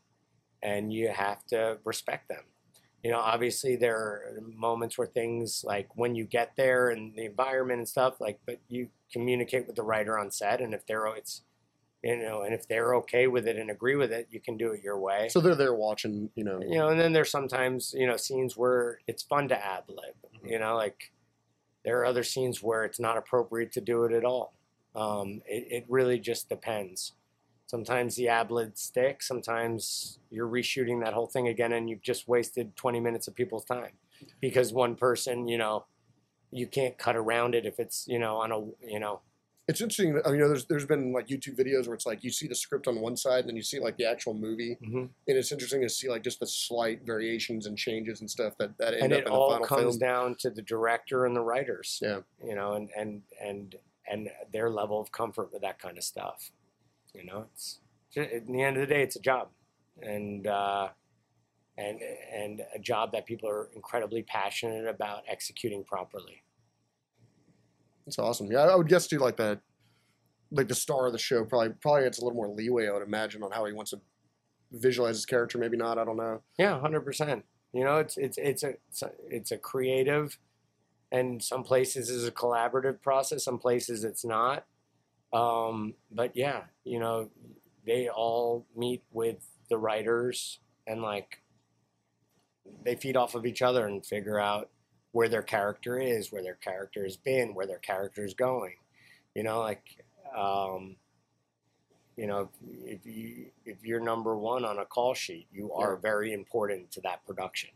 and 0.64 0.92
you 0.94 1.10
have 1.10 1.46
to 1.46 1.78
respect 1.84 2.28
them 2.30 2.44
you 3.04 3.12
know 3.12 3.20
obviously 3.20 3.76
there 3.76 3.96
are 3.96 4.42
moments 4.56 4.98
where 4.98 5.08
things 5.08 5.64
like 5.66 5.88
when 5.96 6.16
you 6.16 6.26
get 6.26 6.54
there 6.58 6.90
and 6.90 7.16
the 7.16 7.26
environment 7.26 7.80
and 7.80 7.88
stuff 7.88 8.20
like 8.20 8.40
but 8.46 8.60
you 8.68 8.90
communicate 9.12 9.68
with 9.68 9.76
the 9.76 9.84
writer 9.84 10.18
on 10.18 10.32
set 10.32 10.62
and 10.62 10.74
if 10.74 10.86
they're 10.86 11.06
it's 11.16 11.44
you 12.04 12.18
know 12.18 12.42
and 12.42 12.54
if 12.54 12.68
they're 12.68 12.96
okay 12.96 13.28
with 13.28 13.48
it 13.48 13.58
and 13.58 13.72
agree 13.72 13.96
with 13.96 14.12
it 14.12 14.28
you 14.32 14.40
can 14.40 14.58
do 14.58 14.72
it 14.72 14.84
your 14.84 15.00
way 15.00 15.28
so 15.30 15.40
they're 15.40 15.56
there 15.56 15.74
watching, 15.74 16.30
you 16.36 16.44
know. 16.44 16.60
you 16.62 16.78
know, 16.78 16.90
and 16.90 17.00
then 17.00 17.14
there's 17.14 17.32
sometimes 17.32 17.94
you 17.98 18.06
know 18.06 18.18
scenes 18.18 18.56
where 18.56 19.00
it's 19.08 19.24
fun 19.24 19.48
to 19.50 19.66
ad 19.66 19.84
lib. 19.88 20.16
You 20.44 20.60
know, 20.60 20.76
like 20.76 21.12
there 21.84 22.00
are 22.00 22.06
other 22.06 22.24
scenes 22.24 22.62
where 22.62 22.84
it's 22.84 23.00
not 23.00 23.18
appropriate 23.18 23.72
to 23.74 23.82
do 23.82 24.04
it 24.04 24.14
at 24.14 24.26
all. 24.26 24.54
Um, 24.96 25.42
it, 25.46 25.68
it 25.70 25.86
really 25.88 26.20
just 26.20 26.50
depends. 26.50 27.14
Sometimes 27.68 28.16
the 28.16 28.28
ad 28.30 28.50
lib 28.50 28.78
sticks. 28.78 29.28
Sometimes 29.28 30.20
you're 30.32 30.48
reshooting 30.48 31.04
that 31.04 31.14
whole 31.14 31.28
thing 31.28 31.48
again, 31.50 31.74
and 31.74 31.90
you've 31.90 32.02
just 32.02 32.28
wasted 32.28 32.76
20 32.78 33.00
minutes 33.00 33.28
of 33.28 33.36
people's 33.36 33.66
time 33.66 33.92
because 34.42 34.74
one 34.74 34.96
person, 34.96 35.48
you 35.48 35.58
know, 35.58 35.86
you 36.50 36.66
can't 36.66 36.98
cut 36.98 37.16
around 37.18 37.54
it 37.56 37.66
if 37.66 37.78
it's 37.80 38.08
you 38.08 38.18
know 38.20 38.38
on 38.38 38.52
a 38.54 38.60
you 38.90 39.00
know 39.02 39.20
It's 39.68 39.82
interesting. 39.82 40.18
I 40.24 40.30
mean, 40.30 40.36
you 40.38 40.42
know, 40.44 40.48
there's 40.48 40.66
there's 40.66 40.86
been 40.86 41.12
like 41.12 41.28
YouTube 41.28 41.58
videos 41.58 41.88
where 41.88 41.94
it's 41.94 42.06
like 42.06 42.24
you 42.24 42.32
see 42.32 42.48
the 42.48 42.56
script 42.56 42.88
on 42.88 43.02
one 43.02 43.18
side 43.18 43.40
and 43.42 43.50
then 43.50 43.58
you 43.58 43.62
see 43.64 43.82
like 43.82 43.98
the 43.98 44.06
actual 44.06 44.34
movie, 44.34 44.78
Mhm. 44.82 45.10
and 45.28 45.38
it's 45.38 45.52
interesting 45.52 45.82
to 45.82 45.90
see 45.90 46.08
like 46.08 46.24
just 46.24 46.40
the 46.40 46.48
slight 46.48 47.02
variations 47.06 47.66
and 47.66 47.78
changes 47.78 48.22
and 48.22 48.32
stuff 48.32 48.58
that 48.60 48.78
that 48.78 48.94
end 48.94 49.04
and 49.04 49.14
up 49.14 49.20
it 49.20 49.26
in 49.28 49.34
the 49.34 49.38
all 49.38 49.52
final 49.52 49.68
comes 49.68 49.82
film. 49.82 50.00
down 50.00 50.36
to 50.36 50.50
the 50.50 50.62
director 50.62 51.26
and 51.26 51.36
the 51.36 51.42
writers 51.42 52.00
Yeah. 52.02 52.22
you 52.42 52.56
know 52.56 52.74
and 52.76 52.90
and 52.96 53.24
and 53.42 53.76
and 54.10 54.30
their 54.54 54.70
level 54.70 55.02
of 55.02 55.12
comfort 55.12 55.52
with 55.52 55.62
that 55.64 55.80
kind 55.80 55.98
of 55.98 56.06
stuff 56.06 56.50
you 57.14 57.26
know 57.26 57.46
it's 57.54 57.80
in 58.16 58.52
the 58.54 58.62
end 58.64 58.78
of 58.78 58.88
the 58.88 58.94
day 58.94 59.02
it's 59.04 59.16
a 59.16 59.22
job 59.22 59.50
and 60.02 60.48
uh 60.48 60.90
and 61.78 62.00
and 62.34 62.62
a 62.76 62.80
job 62.80 63.12
that 63.12 63.26
people 63.26 63.48
are 63.50 63.70
incredibly 63.76 64.24
passionate 64.24 64.88
about 64.88 65.24
executing 65.28 65.84
properly 65.84 66.44
It's 68.06 68.18
awesome. 68.20 68.52
Yeah, 68.52 68.62
I 68.62 68.76
would 68.76 68.88
guess 68.88 69.08
too, 69.08 69.20
like 69.20 69.38
that, 69.38 69.60
like 70.52 70.68
the 70.68 70.76
star 70.76 71.08
of 71.08 71.12
the 71.14 71.20
show 71.20 71.44
probably 71.44 71.74
probably 71.82 72.04
gets 72.04 72.20
a 72.20 72.24
little 72.24 72.36
more 72.36 72.48
leeway. 72.48 72.88
I 72.88 72.94
would 72.94 73.04
imagine 73.04 73.44
on 73.44 73.52
how 73.52 73.66
he 73.66 73.74
wants 73.74 73.92
to 73.92 74.00
visualize 74.72 75.18
his 75.18 75.26
character. 75.26 75.58
Maybe 75.58 75.78
not. 75.78 75.98
I 75.98 76.06
don't 76.06 76.18
know. 76.18 76.42
Yeah, 76.58 76.80
hundred 76.80 77.02
percent. 77.02 77.46
You 77.74 77.84
know, 77.84 77.98
it's 77.98 78.18
it's 78.18 78.38
it's 78.38 78.64
a, 78.64 78.76
it's 79.30 79.52
a 79.52 79.58
creative, 79.58 80.38
and 81.12 81.44
some 81.44 81.64
places 81.64 82.10
is 82.10 82.26
a 82.26 82.32
collaborative 82.32 83.02
process. 83.02 83.44
Some 83.44 83.60
places 83.60 84.04
it's 84.04 84.24
not. 84.24 84.66
Um, 85.34 85.94
but 86.12 86.36
yeah, 86.36 86.64
you 86.84 87.00
know, 87.00 87.30
they 87.86 88.10
all 88.10 88.66
meet 88.76 89.04
with 89.12 89.38
the 89.70 89.78
writers 89.78 90.60
and 90.86 91.02
like 91.02 91.42
they 92.84 92.96
feed 92.96 93.18
off 93.18 93.36
of 93.36 93.46
each 93.46 93.62
other 93.62 93.88
and 93.88 94.06
figure 94.06 94.40
out 94.40 94.70
where 95.12 95.30
their 95.30 95.42
character 95.42 96.00
is, 96.00 96.32
where 96.32 96.44
their 96.44 96.56
character 96.56 97.04
has 97.04 97.18
been, 97.18 97.54
where 97.54 97.68
their 97.68 97.80
character 97.80 98.24
is 98.24 98.34
going. 98.34 98.76
You 99.36 99.44
know, 99.44 99.60
like 99.60 99.84
um, 100.36 100.96
you 102.16 102.28
know, 102.28 102.50
if 102.84 103.06
you 103.06 103.46
if 103.66 103.84
you're 103.84 104.00
number 104.00 104.36
one 104.36 104.66
on 104.66 104.80
a 104.80 104.86
call 104.86 105.14
sheet, 105.14 105.48
you 105.52 105.72
are 105.72 105.96
very 105.98 106.34
important 106.34 106.92
to 106.92 107.02
that 107.02 107.26
production. 107.26 107.70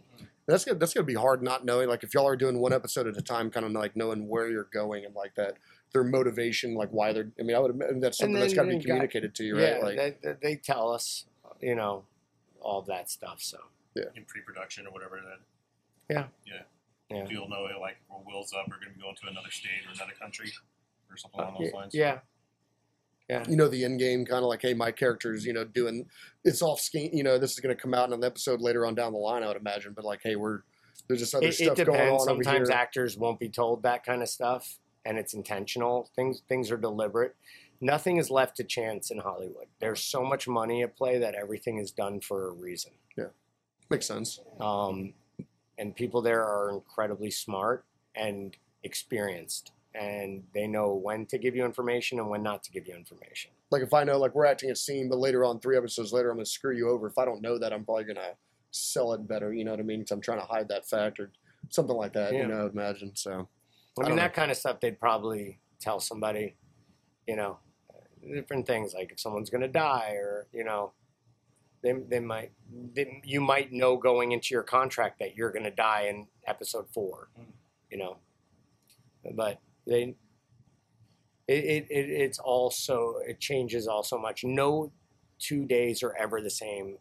That's 0.48 0.66
gonna 0.66 0.80
that's 0.80 0.94
gonna 0.94 1.06
be 1.06 1.14
hard 1.14 1.44
not 1.44 1.64
knowing. 1.64 1.88
Like 1.88 2.04
if 2.04 2.14
y'all 2.14 2.28
are 2.28 2.36
doing 2.36 2.60
one 2.60 2.74
episode 2.74 3.08
at 3.08 3.16
a 3.16 3.22
time, 3.22 3.52
kind 3.52 3.66
of 3.66 3.72
like 3.72 3.96
knowing 3.96 4.28
where 4.28 4.50
you're 4.50 4.68
going 4.74 5.06
and 5.06 5.16
like 5.16 5.36
that 5.36 5.58
their 5.94 6.04
motivation, 6.04 6.74
like 6.76 6.90
why 6.90 7.14
they're. 7.14 7.32
I 7.40 7.44
mean, 7.44 7.56
I 7.56 7.60
would 7.60 7.72
imagine 7.72 8.00
that's 8.00 8.18
something 8.18 8.40
that's 8.40 8.54
got 8.54 8.64
to 8.64 8.68
be 8.70 8.74
you 8.76 8.80
got- 8.80 8.86
communicated 8.88 9.36
to 9.36 9.44
you, 9.44 9.56
right? 9.58 9.76
Yeah, 9.78 9.78
like 9.80 9.98
they, 9.98 10.16
they, 10.24 10.36
they 10.42 10.56
tell 10.56 10.92
us, 10.94 11.26
you 11.62 11.76
know, 11.76 12.04
all 12.62 12.82
that 12.84 13.10
stuff. 13.10 13.42
So 13.42 13.58
yeah, 13.96 14.04
in 14.16 14.24
pre-production 14.26 14.88
or 14.88 14.92
whatever. 14.92 15.18
That 15.18 16.14
Yeah. 16.14 16.26
yeah, 16.46 16.62
Yeah. 17.18 17.26
You'll 17.30 17.50
know 17.50 17.68
like 17.80 17.98
when 18.08 18.22
Will's 18.26 18.54
up, 18.54 18.66
we're 18.70 18.76
going 18.78 18.90
to 18.90 18.96
be 18.96 19.02
going 19.02 19.16
to 19.16 19.28
another 19.30 19.52
state 19.52 19.70
or 19.88 19.92
another 19.94 20.14
country 20.20 20.52
or 21.10 21.18
something 21.18 21.40
along 21.42 21.56
yeah, 21.60 21.66
those 21.68 21.74
lines. 21.74 21.94
yeah, 21.94 22.20
yeah. 23.30 23.44
you 23.50 23.56
know 23.58 23.68
the 23.68 23.84
end 23.84 24.00
game, 24.00 24.26
kind 24.26 24.44
of 24.44 24.50
like, 24.50 24.62
hey, 24.62 24.74
my 24.74 24.92
character's 24.92 25.46
you 25.46 25.52
know 25.54 25.66
doing 25.66 26.06
it's 26.46 26.62
off 26.62 26.80
scheme. 26.80 27.12
You 27.14 27.24
know, 27.24 27.38
this 27.38 27.52
is 27.52 27.60
gonna 27.60 27.76
come 27.76 27.94
out 27.94 28.08
in 28.08 28.14
an 28.14 28.24
episode 28.24 28.62
later 28.62 28.86
on 28.86 28.96
down 28.96 29.12
the 29.14 29.20
line, 29.20 29.44
I 29.44 29.48
would 29.48 29.58
imagine. 29.58 29.94
But 29.94 30.06
like, 30.06 30.22
hey, 30.24 30.36
we're 30.38 30.62
there's 31.08 31.20
just 31.20 31.36
other 31.36 31.48
It, 31.48 31.50
it 31.50 31.56
stuff 31.56 31.76
depends. 31.78 31.98
going 32.00 32.10
on 32.10 32.30
over 32.30 32.44
Sometimes 32.44 32.70
here. 32.70 32.78
actors 32.78 33.18
won't 33.18 33.40
be 33.40 33.50
told 33.50 33.84
that 33.84 34.06
kind 34.06 34.22
of 34.22 34.30
stuff, 34.30 34.78
and 35.06 35.18
it's 35.18 35.34
intentional. 35.34 36.10
Things 36.16 36.42
things 36.48 36.72
are 36.72 36.78
deliberate. 36.78 37.36
Nothing 37.80 38.18
is 38.18 38.30
left 38.30 38.58
to 38.58 38.64
chance 38.64 39.10
in 39.10 39.18
Hollywood. 39.20 39.66
There's 39.80 40.02
so 40.02 40.24
much 40.24 40.48
money 40.48 40.84
at 40.84 40.96
play 40.96 41.18
that 41.18 41.34
everything 41.36 41.80
is 41.80 41.92
done 41.92 42.22
for 42.22 42.48
a 42.48 42.52
reason. 42.52 42.92
Yeah, 43.18 43.26
makes 43.90 44.06
sense. 44.06 44.40
um, 44.60 45.14
and 45.78 45.96
people 45.96 46.22
there 46.22 46.44
are 46.44 46.70
incredibly 46.72 47.32
smart 47.32 47.86
and 48.16 48.56
experienced 48.84 49.72
and 49.96 50.44
they 50.54 50.68
know 50.68 50.94
when 50.94 51.26
to 51.26 51.38
give 51.38 51.56
you 51.56 51.66
information 51.66 52.20
and 52.20 52.30
when 52.30 52.42
not 52.44 52.64
to 52.64 52.72
give 52.72 52.88
you 52.88 52.96
information 52.96 53.52
Like 53.72 53.82
if 53.82 53.94
I 53.94 54.04
know 54.04 54.18
like 54.18 54.36
we're 54.36 54.46
acting 54.46 54.72
a 54.72 54.76
scene, 54.76 55.10
but 55.10 55.18
later 55.18 55.44
on, 55.44 55.60
three 55.60 55.76
episodes 55.78 56.14
later, 56.14 56.30
I'm 56.30 56.38
gonna 56.38 56.46
screw 56.46 56.76
you 56.76 56.90
over. 56.90 57.08
If 57.08 57.18
I 57.18 57.26
don't 57.26 57.42
know 57.42 57.58
that, 57.58 57.74
I'm 57.74 57.84
probably 57.84 58.06
gonna 58.06 58.36
sell 58.72 59.14
it 59.14 59.28
better. 59.28 59.54
You 59.54 59.66
know 59.66 59.72
what 59.72 59.80
I 59.80 59.84
mean? 59.84 60.00
Because 60.00 60.12
I'm 60.12 60.22
trying 60.22 60.40
to 60.40 60.46
hide 60.46 60.68
that 60.70 60.88
fact 60.88 61.20
or 61.20 61.32
something 61.70 61.96
like 61.96 62.14
that. 62.14 62.34
Yeah. 62.34 62.44
You 62.44 62.48
know, 62.48 62.70
imagine. 62.72 63.12
So 63.16 63.48
i 63.98 64.02
I 64.02 64.04
mean 64.04 64.10
don't 64.10 64.18
that 64.18 64.34
kind 64.34 64.52
of 64.52 64.58
stuff 64.58 64.80
they'd 64.80 65.00
probably 65.00 65.60
tell 65.80 66.00
somebody 66.00 66.56
you 67.28 67.36
know 67.36 67.60
different 68.34 68.68
things 68.68 68.94
like 68.94 69.12
if 69.12 69.20
someone's 69.20 69.50
going 69.50 69.62
to 69.62 69.68
die 69.68 70.12
or 70.16 70.48
you 70.54 70.64
know 70.64 70.92
they, 71.84 71.94
they 71.94 72.20
might 72.20 72.52
they, 72.94 73.22
you 73.26 73.42
might 73.42 73.72
know 73.72 73.98
going 73.98 74.32
into 74.32 74.54
your 74.54 74.62
contract 74.64 75.18
that 75.20 75.36
you're 75.36 75.52
going 75.52 75.64
to 75.66 75.72
die 75.72 76.04
in 76.10 76.28
episode 76.46 76.86
four 76.94 77.30
you 77.90 77.98
know 77.98 78.18
but 79.36 79.60
they 79.88 80.16
it, 81.48 81.64
it, 81.66 81.88
it 81.90 82.10
it's 82.10 82.40
also 82.40 83.16
it 83.28 83.40
changes 83.40 83.88
all 83.88 84.04
so 84.04 84.18
much 84.18 84.44
no 84.44 84.92
two 85.40 85.66
days 85.66 86.04
are 86.04 86.16
ever 86.18 86.40
the 86.42 86.50
same 86.52 86.98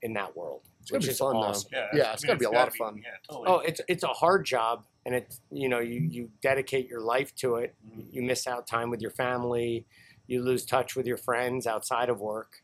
in 0.00 0.14
that 0.14 0.34
world 0.36 0.62
It's 0.80 0.90
gonna 0.90 0.98
which 0.98 1.06
be 1.06 1.12
is 1.12 1.18
fun, 1.18 1.34
though. 1.34 1.40
awesome 1.40 1.70
Yeah, 1.72 1.86
Yeah, 1.92 2.12
it's 2.14 2.24
gotta 2.24 2.38
be 2.38 2.46
a 2.46 2.50
lot 2.50 2.68
of 2.68 2.74
fun. 2.74 2.96
Yeah, 3.04 3.10
totally. 3.28 3.46
Oh, 3.48 3.58
it's 3.60 3.80
it's 3.86 4.02
a 4.02 4.08
hard 4.08 4.44
job, 4.46 4.84
and 5.04 5.14
it's 5.14 5.40
you 5.50 5.68
know 5.68 5.80
you 5.80 6.00
you 6.00 6.30
dedicate 6.42 6.88
your 6.88 7.00
life 7.00 7.34
to 7.36 7.56
it. 7.56 7.74
Mm-hmm. 7.86 8.00
You 8.12 8.22
miss 8.22 8.46
out 8.46 8.66
time 8.66 8.90
with 8.90 9.00
your 9.00 9.10
family, 9.10 9.86
you 10.26 10.42
lose 10.42 10.64
touch 10.64 10.96
with 10.96 11.06
your 11.06 11.16
friends 11.16 11.66
outside 11.66 12.08
of 12.08 12.20
work, 12.20 12.62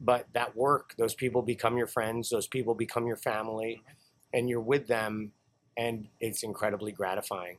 but 0.00 0.26
that 0.32 0.56
work, 0.56 0.94
those 0.98 1.14
people 1.14 1.42
become 1.42 1.76
your 1.76 1.86
friends, 1.86 2.30
those 2.30 2.46
people 2.46 2.74
become 2.74 3.06
your 3.06 3.16
family, 3.16 3.80
mm-hmm. 3.82 4.38
and 4.38 4.48
you're 4.48 4.60
with 4.60 4.86
them, 4.86 5.32
and 5.76 6.08
it's 6.20 6.42
incredibly 6.42 6.92
gratifying. 6.92 7.58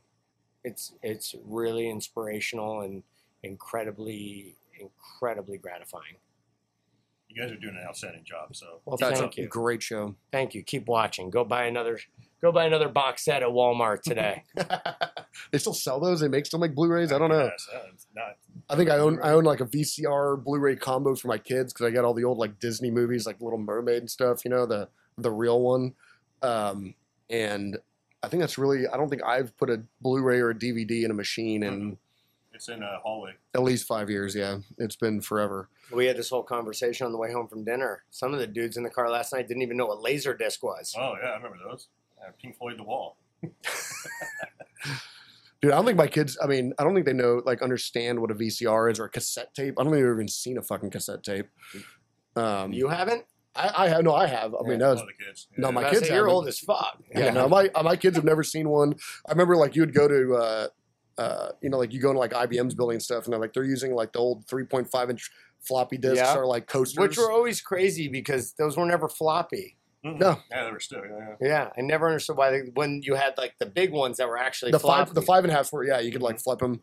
It's 0.64 0.94
it's 1.02 1.36
really 1.44 1.90
inspirational 1.90 2.82
and 2.82 3.04
incredibly 3.44 4.56
incredibly 4.80 5.58
gratifying. 5.58 6.18
You 7.34 7.42
guys 7.42 7.52
are 7.52 7.56
doing 7.56 7.76
an 7.76 7.84
outstanding 7.88 8.24
job. 8.24 8.56
So 8.56 8.82
Well, 8.86 8.98
that's 8.98 9.20
thank 9.20 9.38
a 9.38 9.42
you. 9.42 9.48
great 9.48 9.82
show. 9.82 10.16
Thank 10.32 10.54
you. 10.54 10.64
Keep 10.64 10.88
watching. 10.88 11.30
Go 11.30 11.44
buy 11.44 11.66
another. 11.66 12.00
Go 12.42 12.52
buy 12.52 12.66
another 12.66 12.90
box 12.90 13.24
set 13.24 13.44
at 13.44 13.50
Walmart 13.50 14.02
today. 14.02 14.44
they 15.52 15.58
still 15.60 15.74
sell 15.76 16.00
those. 16.00 16.20
They 16.22 16.28
make 16.28 16.46
still 16.48 16.60
make 16.60 16.74
Blu-rays. 16.74 17.12
I 17.12 17.20
don't 17.20 17.30
know. 17.30 17.46
Yes, 17.46 17.68
uh, 17.74 17.80
not 18.16 18.38
I 18.70 18.76
think 18.76 18.90
I 18.90 18.98
own 18.98 19.20
I 19.22 19.32
own 19.32 19.44
like 19.44 19.62
a 19.62 19.66
VCR 19.66 20.44
Blu-ray 20.44 20.76
combo 20.78 21.16
for 21.16 21.28
my 21.28 21.38
kids 21.38 21.72
because 21.72 21.86
I 21.86 21.92
got 21.92 22.04
all 22.04 22.14
the 22.16 22.24
old 22.24 22.40
like 22.40 22.60
Disney 22.60 22.90
movies, 22.90 23.26
like 23.28 23.40
Little 23.42 23.60
Mermaid 23.60 24.00
and 24.00 24.10
stuff. 24.10 24.44
You 24.44 24.50
know 24.52 24.66
the 24.66 24.90
the 25.18 25.30
real 25.32 25.62
one, 25.62 25.94
um, 26.42 26.96
and 27.30 27.78
I 28.24 28.28
think 28.28 28.42
that's 28.42 28.58
really. 28.58 28.88
I 28.88 28.98
don't 28.98 29.10
think 29.10 29.24
I've 29.24 29.56
put 29.58 29.70
a 29.70 29.84
Blu-ray 30.02 30.40
or 30.40 30.50
a 30.50 30.56
DVD 30.56 31.04
in 31.04 31.12
a 31.12 31.16
machine 31.16 31.62
in 31.64 31.98
It's 32.62 32.70
in 32.70 32.84
a 32.84 33.00
hallway. 33.02 33.32
At 33.56 33.64
least 33.64 33.88
five 33.88 34.08
years. 34.08 34.36
Yeah, 34.36 34.60
it's 34.78 34.96
been 34.96 35.20
forever. 35.20 35.68
We 35.92 36.06
had 36.06 36.16
this 36.16 36.30
whole 36.30 36.44
conversation 36.44 37.08
on 37.08 37.12
the 37.12 37.18
way 37.18 37.32
home 37.32 37.48
from 37.48 37.64
dinner. 37.64 38.04
Some 38.12 38.36
of 38.36 38.40
the 38.40 38.46
dudes 38.46 38.78
in 38.78 38.84
the 38.84 38.90
car 38.92 39.10
last 39.10 39.34
night 39.34 39.48
didn't 39.48 39.64
even 39.64 39.78
know 39.78 39.88
what 39.88 40.00
laser 40.04 40.36
disc 40.38 40.62
was. 40.62 40.94
Oh 40.96 41.16
yeah, 41.20 41.30
I 41.30 41.38
remember 41.38 41.58
those. 41.68 41.88
Yeah, 42.20 42.30
Pink 42.40 42.60
Floyd 42.60 42.78
The 42.78 42.84
Wall. 42.84 43.18
Dude, 45.60 45.72
I 45.72 45.76
don't 45.76 45.86
think 45.86 45.98
my 45.98 46.06
kids. 46.06 46.38
I 46.40 46.46
mean, 46.46 46.74
I 46.78 46.84
don't 46.84 46.94
think 46.94 47.08
they 47.08 47.14
know, 47.14 47.42
like, 47.48 47.64
understand 47.64 48.20
what 48.20 48.30
a 48.30 48.36
VCR 48.36 48.92
is 48.92 49.00
or 49.00 49.06
a 49.06 49.10
cassette 49.10 49.56
tape. 49.56 49.74
I 49.80 49.84
don't 49.84 49.92
think 49.92 50.04
they've 50.04 50.14
even 50.14 50.28
seen 50.28 50.60
a 50.60 50.62
fucking 50.62 50.92
cassette 50.92 51.24
tape. 51.24 51.48
Um, 52.36 52.74
You 52.74 52.90
haven't? 52.90 53.26
I, 53.56 53.86
I 53.86 53.88
have 53.90 54.04
no, 54.04 54.14
I 54.14 54.28
have. 54.28 54.54
I 54.54 54.68
mean, 54.68 54.78
that 54.80 54.88
was 54.90 55.02
the 55.02 55.26
kids. 55.26 55.48
no, 55.58 55.72
my 55.72 55.84
I 55.86 55.90
kids. 55.90 56.02
say 56.08 56.14
you're 56.14 56.26
haven't. 56.26 56.32
old 56.34 56.48
as 56.48 56.60
fuck. 56.60 57.00
Yeah, 57.14 57.32
no, 57.32 57.50
my 57.50 57.70
uh, 57.74 57.82
my 57.84 57.96
kids 57.96 58.16
have 58.18 58.24
never 58.24 58.44
seen 58.44 58.70
one. 58.70 58.94
I 59.28 59.32
remember 59.32 59.56
like 59.58 59.76
you 59.76 59.82
would 59.82 59.94
go 59.96 60.08
to, 60.08 60.36
uh, 60.36 60.68
uh, 61.18 61.50
you 61.62 61.70
know, 61.70 61.78
like 61.78 61.92
you 61.94 62.00
go 62.00 62.10
into 62.10 62.20
like 62.20 62.32
IBM's 62.32 62.74
building 62.74 62.96
and 62.96 63.04
stuff, 63.04 63.26
and 63.26 63.34
they're 63.34 63.40
like 63.40 63.54
they're 63.54 63.64
using 63.64 63.94
like 63.94 64.14
the 64.14 64.20
old 64.20 64.46
3.5 64.48 65.10
inch 65.10 65.30
floppy 65.60 65.98
disks 65.98 66.18
Yeah. 66.18 66.36
or 66.38 66.46
like 66.46 66.68
coasters. 66.68 66.98
Which 67.00 67.18
were 67.18 67.32
always 67.32 67.62
crazy 67.62 68.08
because 68.08 68.54
those 68.54 68.78
were 68.78 68.86
never 68.86 69.08
floppy. 69.08 69.78
Mhm. 70.04 70.20
No. 70.20 70.38
Yeah, 70.50 70.66
they 70.66 70.72
were 70.72 70.80
still. 70.80 71.02
Yeah, 71.06 71.36
yeah. 71.42 71.48
Yeah, 71.48 71.70
I 71.78 71.82
never 71.82 72.08
understood 72.08 72.36
why 72.38 72.50
they, 72.50 72.60
when 72.74 73.02
you 73.04 73.14
had 73.16 73.38
like 73.38 73.54
the 73.60 73.68
big 73.68 73.92
ones 73.92 74.18
that 74.18 74.28
were 74.28 74.38
actually 74.40 74.72
the 74.72 74.80
floppy. 74.80 75.06
five 75.10 75.14
the 75.14 75.22
five 75.22 75.44
and 75.46 75.68
were 75.72 75.84
yeah, 75.86 76.00
you 76.00 76.12
could 76.12 76.24
like 76.24 76.40
flip 76.40 76.58
them. 76.60 76.82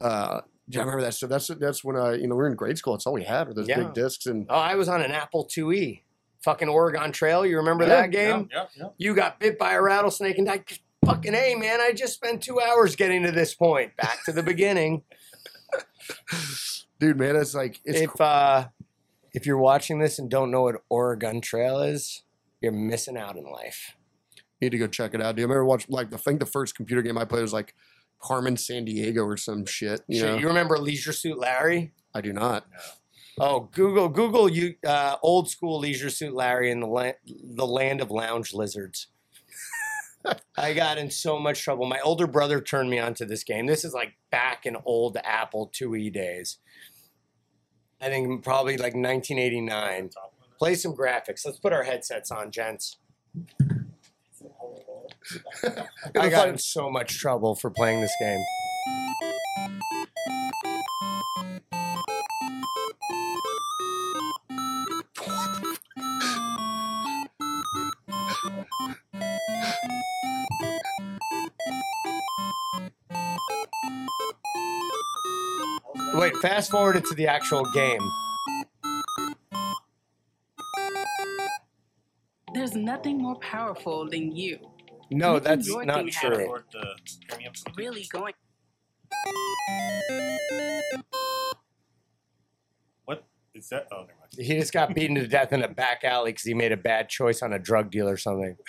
Uh, 0.00 0.40
yeah, 0.66 0.80
I 0.80 0.84
remember 0.84 1.02
that. 1.02 1.14
So 1.14 1.26
that's 1.28 1.46
that's 1.48 1.84
when 1.84 1.96
I 1.96 2.14
you 2.14 2.26
know 2.26 2.34
we 2.34 2.38
were 2.42 2.48
in 2.48 2.56
grade 2.56 2.76
school. 2.76 2.94
That's 2.94 3.06
all 3.06 3.12
we 3.12 3.22
had 3.22 3.46
were 3.48 3.54
those 3.54 3.68
Yeah. 3.68 3.78
big 3.84 3.94
discs 3.94 4.26
and 4.26 4.46
Oh, 4.50 4.56
I 4.56 4.74
was 4.74 4.88
on 4.88 5.00
an 5.02 5.12
Apple 5.12 5.46
IIe, 5.46 6.00
fucking 6.42 6.68
Oregon 6.68 7.12
Trail. 7.12 7.46
You 7.46 7.58
remember 7.58 7.84
Yeah, 7.84 7.90
that 8.02 8.10
game? 8.10 8.48
Yeah, 8.52 8.66
yeah. 8.76 8.88
You 8.98 9.14
got 9.14 9.38
bit 9.38 9.56
by 9.58 9.74
a 9.74 9.80
rattlesnake 9.82 10.36
and 10.38 10.46
died. 10.48 10.64
Fucking 11.08 11.34
a 11.34 11.54
man! 11.54 11.80
I 11.80 11.92
just 11.92 12.12
spent 12.12 12.42
two 12.42 12.60
hours 12.60 12.94
getting 12.94 13.22
to 13.22 13.32
this 13.32 13.54
point. 13.54 13.96
Back 13.96 14.24
to 14.26 14.32
the 14.32 14.42
beginning. 14.42 15.04
dude, 17.00 17.16
man, 17.16 17.34
it's 17.34 17.54
like 17.54 17.80
it's 17.82 18.00
if 18.00 18.20
uh, 18.20 18.68
if 19.32 19.46
you're 19.46 19.56
watching 19.56 20.00
this 20.00 20.18
and 20.18 20.30
don't 20.30 20.50
know 20.50 20.60
what 20.64 20.82
Oregon 20.90 21.40
Trail 21.40 21.80
is, 21.80 22.24
you're 22.60 22.72
missing 22.72 23.16
out 23.16 23.38
in 23.38 23.50
life. 23.50 23.96
need 24.60 24.68
to 24.72 24.78
go 24.78 24.86
check 24.86 25.14
it 25.14 25.22
out. 25.22 25.36
Do 25.36 25.40
you 25.40 25.46
remember 25.46 25.64
watch 25.64 25.88
like 25.88 26.10
the 26.10 26.18
think 26.18 26.40
the 26.40 26.46
first 26.46 26.74
computer 26.74 27.00
game 27.00 27.16
I 27.16 27.24
played 27.24 27.40
was 27.40 27.54
like 27.54 27.74
Carmen 28.20 28.56
Sandiego 28.56 29.24
or 29.24 29.38
some 29.38 29.64
shit. 29.64 30.02
You 30.08 30.20
Shit, 30.20 30.28
know, 30.28 30.36
you 30.36 30.46
remember 30.46 30.76
Leisure 30.76 31.14
Suit 31.14 31.38
Larry? 31.38 31.92
I 32.14 32.20
do 32.20 32.34
not. 32.34 32.66
Oh, 33.40 33.60
Google 33.72 34.10
Google 34.10 34.50
you 34.50 34.74
uh, 34.86 35.16
old 35.22 35.48
school 35.48 35.78
Leisure 35.78 36.10
Suit 36.10 36.34
Larry 36.34 36.70
in 36.70 36.80
the 36.80 36.86
land 36.86 37.14
the 37.24 37.66
land 37.66 38.02
of 38.02 38.10
lounge 38.10 38.52
lizards. 38.52 39.06
I 40.56 40.72
got 40.72 40.98
in 40.98 41.10
so 41.10 41.38
much 41.38 41.62
trouble. 41.62 41.86
My 41.86 42.00
older 42.00 42.26
brother 42.26 42.60
turned 42.60 42.90
me 42.90 42.98
onto 42.98 43.24
this 43.24 43.44
game. 43.44 43.66
This 43.66 43.84
is 43.84 43.92
like 43.92 44.14
back 44.30 44.66
in 44.66 44.76
old 44.84 45.16
Apple 45.24 45.70
IIe 45.74 46.12
days. 46.12 46.58
I 48.00 48.08
think 48.08 48.44
probably 48.44 48.76
like 48.76 48.94
1989. 48.94 50.10
Play 50.58 50.74
some 50.74 50.94
graphics. 50.94 51.44
Let's 51.44 51.58
put 51.58 51.72
our 51.72 51.84
headsets 51.84 52.30
on, 52.30 52.50
gents. 52.50 52.96
I 56.18 56.28
got 56.28 56.48
in 56.48 56.58
so 56.58 56.90
much 56.90 57.18
trouble 57.18 57.54
for 57.54 57.70
playing 57.70 58.00
this 58.00 58.14
game. 58.20 58.42
Wait, 76.18 76.36
fast 76.38 76.72
forward 76.72 76.96
it 76.96 77.04
to 77.04 77.14
the 77.14 77.28
actual 77.28 77.64
game. 77.72 78.00
There's 82.52 82.74
nothing 82.74 83.18
more 83.18 83.36
powerful 83.36 84.10
than 84.10 84.34
you. 84.34 84.58
No, 85.12 85.34
Making 85.34 85.44
that's 85.44 85.68
your 85.68 85.84
not 85.84 85.98
thing 85.98 86.10
true. 86.10 86.30
Record 86.30 86.64
the 86.72 86.96
premium 87.28 87.54
CD. 87.54 87.72
Really 87.76 88.04
going. 88.12 88.32
What 93.04 93.24
is 93.54 93.68
that? 93.68 93.86
Oh, 93.92 94.00
never 94.00 94.14
mind. 94.18 94.32
He 94.36 94.58
just 94.58 94.72
got 94.72 94.92
beaten 94.96 95.14
to 95.14 95.28
death 95.28 95.52
in 95.52 95.62
a 95.62 95.68
back 95.68 96.02
alley 96.02 96.32
because 96.32 96.42
he 96.42 96.52
made 96.52 96.72
a 96.72 96.76
bad 96.76 97.08
choice 97.08 97.42
on 97.42 97.52
a 97.52 97.60
drug 97.60 97.92
deal 97.92 98.08
or 98.08 98.16
something. 98.16 98.56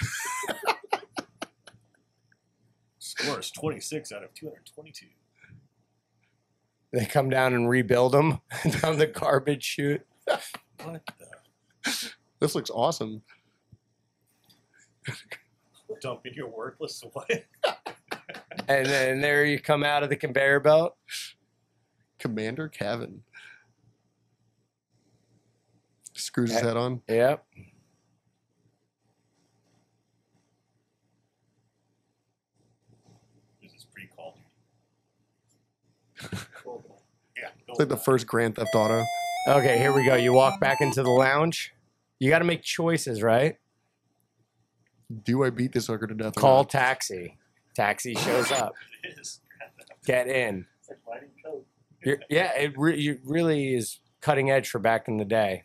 Score 3.00 3.40
is 3.40 3.50
26 3.50 4.12
out 4.12 4.24
of 4.24 4.36
222. 4.36 5.08
They 6.92 7.06
come 7.06 7.30
down 7.30 7.54
and 7.54 7.70
rebuild 7.70 8.14
them 8.14 8.40
down 8.82 8.98
the 8.98 9.08
garbage 9.08 9.64
chute. 9.64 10.06
What 10.84 11.02
the? 11.20 12.12
This 12.40 12.56
looks 12.56 12.70
awesome. 12.70 13.22
Dumping 16.02 16.34
your 16.36 16.48
worthless 16.48 17.04
away. 17.16 17.46
And 18.70 18.86
then 18.86 19.20
there 19.20 19.44
you 19.44 19.60
come 19.60 19.84
out 19.84 20.04
of 20.04 20.10
the 20.10 20.16
conveyor 20.16 20.62
belt. 20.62 20.96
Commander 22.18 22.70
Cavan. 22.70 23.24
Screws 26.14 26.52
his 26.52 26.62
head 26.62 26.78
on. 26.78 27.02
Yep. 27.10 27.46
This 33.62 33.74
is 33.74 33.86
pretty 33.86 34.08
Call 34.16 34.38
of 36.22 36.32
Duty. 36.32 36.38
Yeah. 37.38 37.50
It's 37.70 37.80
like 37.80 37.90
the 37.90 37.98
first 37.98 38.28
Grand 38.28 38.56
Theft 38.56 38.74
Auto. 38.76 39.04
Okay, 39.48 39.78
here 39.78 39.94
we 39.94 40.04
go. 40.06 40.16
You 40.16 40.34
walk 40.34 40.60
back 40.60 40.82
into 40.82 41.02
the 41.04 41.10
lounge. 41.10 41.74
You 42.20 42.30
got 42.30 42.40
to 42.40 42.46
make 42.46 42.62
choices, 42.64 43.22
right? 43.24 43.56
Do 45.24 45.44
I 45.44 45.50
beat 45.50 45.72
this 45.72 45.86
sucker 45.86 46.08
to 46.08 46.14
death? 46.14 46.38
or 46.38 46.42
Call 46.42 46.58
not? 46.62 46.70
taxi. 46.70 47.38
Taxi 47.76 48.16
shows 48.16 48.52
up. 48.52 48.74
Get 50.06 50.28
in. 50.28 50.66
It's 50.82 50.90
like 50.90 50.98
writing 51.08 51.30
code. 51.44 51.64
You're, 52.04 52.20
yeah, 52.30 52.54
it, 52.58 52.74
re- 52.78 53.00
it 53.00 53.20
really 53.26 53.74
is 53.74 54.00
cutting 54.22 54.50
edge 54.52 54.70
for 54.70 54.80
back 54.80 55.08
in 55.08 55.18
the 55.18 55.26
day. 55.26 55.64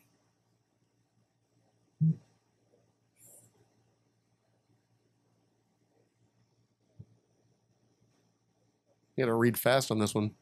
You 9.16 9.24
gotta 9.24 9.35
read 9.35 9.59
fast 9.59 9.90
on 9.90 9.98
this 9.98 10.14
one. 10.14 10.32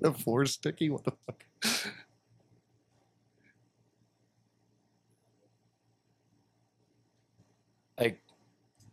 The 0.00 0.12
floor's 0.12 0.52
sticky. 0.52 0.90
What 0.90 1.04
the 1.04 1.12
fuck? 1.26 1.44
Like, 7.98 8.22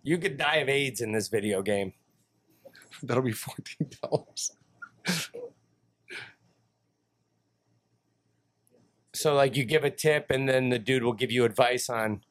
you 0.04 0.18
could 0.18 0.38
die 0.38 0.56
of 0.58 0.70
AIDS 0.70 1.02
in 1.02 1.12
this 1.12 1.28
video 1.28 1.62
game. 1.62 1.94
That'll 3.04 3.24
be 3.24 3.32
fourteen 3.32 3.90
dollars. 4.02 4.52
So, 9.14 9.34
like, 9.34 9.56
you 9.56 9.64
give 9.64 9.84
a 9.86 9.90
tip, 9.90 10.30
and 10.30 10.50
then 10.50 10.70
the 10.70 10.80
dude 10.80 11.04
will 11.04 11.14
give 11.14 11.32
you 11.32 11.46
advice 11.46 11.90
on, 11.90 12.22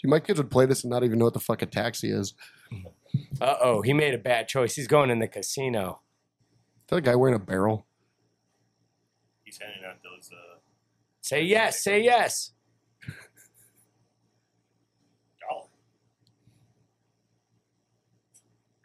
Dude, 0.00 0.10
my 0.10 0.20
kids 0.20 0.38
would 0.38 0.50
play 0.50 0.66
this 0.66 0.84
and 0.84 0.90
not 0.90 1.02
even 1.02 1.18
know 1.18 1.24
what 1.24 1.34
the 1.34 1.40
fuck 1.40 1.62
a 1.62 1.66
taxi 1.66 2.10
is. 2.10 2.34
uh 3.40 3.56
oh, 3.60 3.82
he 3.82 3.92
made 3.92 4.14
a 4.14 4.18
bad 4.18 4.46
choice. 4.46 4.76
He's 4.76 4.86
going 4.86 5.10
in 5.10 5.18
the 5.18 5.26
casino. 5.26 6.02
Is 6.84 6.88
that 6.90 6.96
a 6.96 7.00
guy 7.00 7.14
wearing 7.16 7.34
a 7.34 7.38
barrel? 7.38 7.86
He's 9.44 9.58
handing 9.58 9.84
out 9.88 9.96
those. 10.02 10.30
Uh, 10.30 10.58
Say 11.22 11.40
yes, 11.42 11.82
say 11.82 12.02
yes. 12.04 12.52
dollar. 15.40 15.64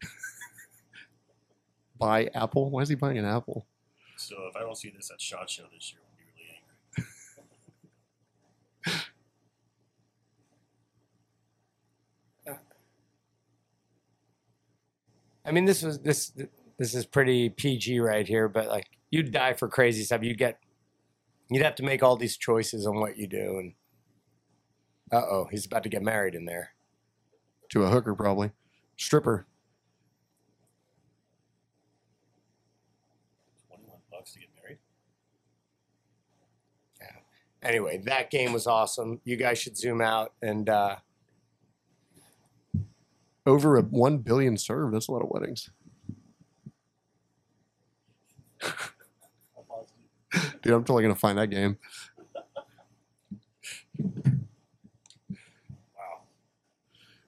Buy 2.00 2.30
Apple? 2.34 2.70
Why 2.70 2.84
is 2.84 2.88
he 2.88 2.96
buying 2.96 3.18
an 3.18 3.26
Apple? 3.26 3.66
So 4.16 4.38
if 4.50 4.56
I 4.56 4.62
don't 4.62 4.78
see 4.78 4.90
this 4.90 5.12
at 5.12 5.20
Shot 5.20 5.50
Show 5.50 5.64
this 5.74 5.92
year, 5.92 6.00
I'll 6.06 6.16
be 6.16 6.24
really 6.34 6.48
angry. 8.88 9.02
I 15.46 15.52
mean, 15.52 15.66
this 15.66 15.84
was 15.84 16.00
this 16.00 16.32
this 16.80 16.96
is 16.96 17.06
pretty 17.06 17.50
PG 17.50 18.00
right 18.00 18.28
here, 18.28 18.48
but 18.48 18.68
like, 18.68 18.88
you'd 19.12 19.32
die 19.32 19.54
for 19.54 19.68
crazy 19.68 20.04
stuff. 20.04 20.24
You 20.24 20.34
get, 20.34 20.60
you'd 21.50 21.64
have 21.64 21.76
to 21.76 21.84
make 21.84 22.02
all 22.02 22.16
these 22.16 22.38
choices 22.38 22.88
on 22.88 23.00
what 23.00 23.18
you 23.18 23.28
do, 23.28 23.60
and 23.60 23.74
uh 25.12 25.22
oh, 25.30 25.48
he's 25.52 25.66
about 25.66 25.84
to 25.84 25.90
get 25.90 26.02
married 26.02 26.36
in 26.36 26.46
there. 26.46 26.72
To 27.70 27.84
a 27.84 27.90
hooker, 27.90 28.16
probably. 28.16 28.52
Stripper. 28.98 29.46
21 33.68 33.98
bucks 34.12 34.34
to 34.34 34.40
get 34.40 34.50
married. 34.64 34.78
Yeah. 37.00 37.68
Anyway, 37.70 37.98
that 38.06 38.32
game 38.32 38.54
was 38.54 38.68
awesome. 38.68 39.20
You 39.24 39.36
guys 39.36 39.60
should 39.60 39.78
zoom 39.78 40.02
out 40.02 40.34
and 40.42 40.70
uh, 40.70 40.96
Over 43.46 43.78
a 43.78 43.82
one 43.82 44.20
billion 44.20 44.58
served. 44.58 44.94
That's 44.94 45.08
a 45.08 45.12
lot 45.12 45.24
of 45.24 45.30
weddings. 45.30 45.70
Dude, 50.62 50.74
I'm 50.74 50.84
totally 50.84 51.04
gonna 51.04 51.16
find 51.16 51.38
that 51.38 51.50
game. 51.50 51.78
Wow. 55.98 56.22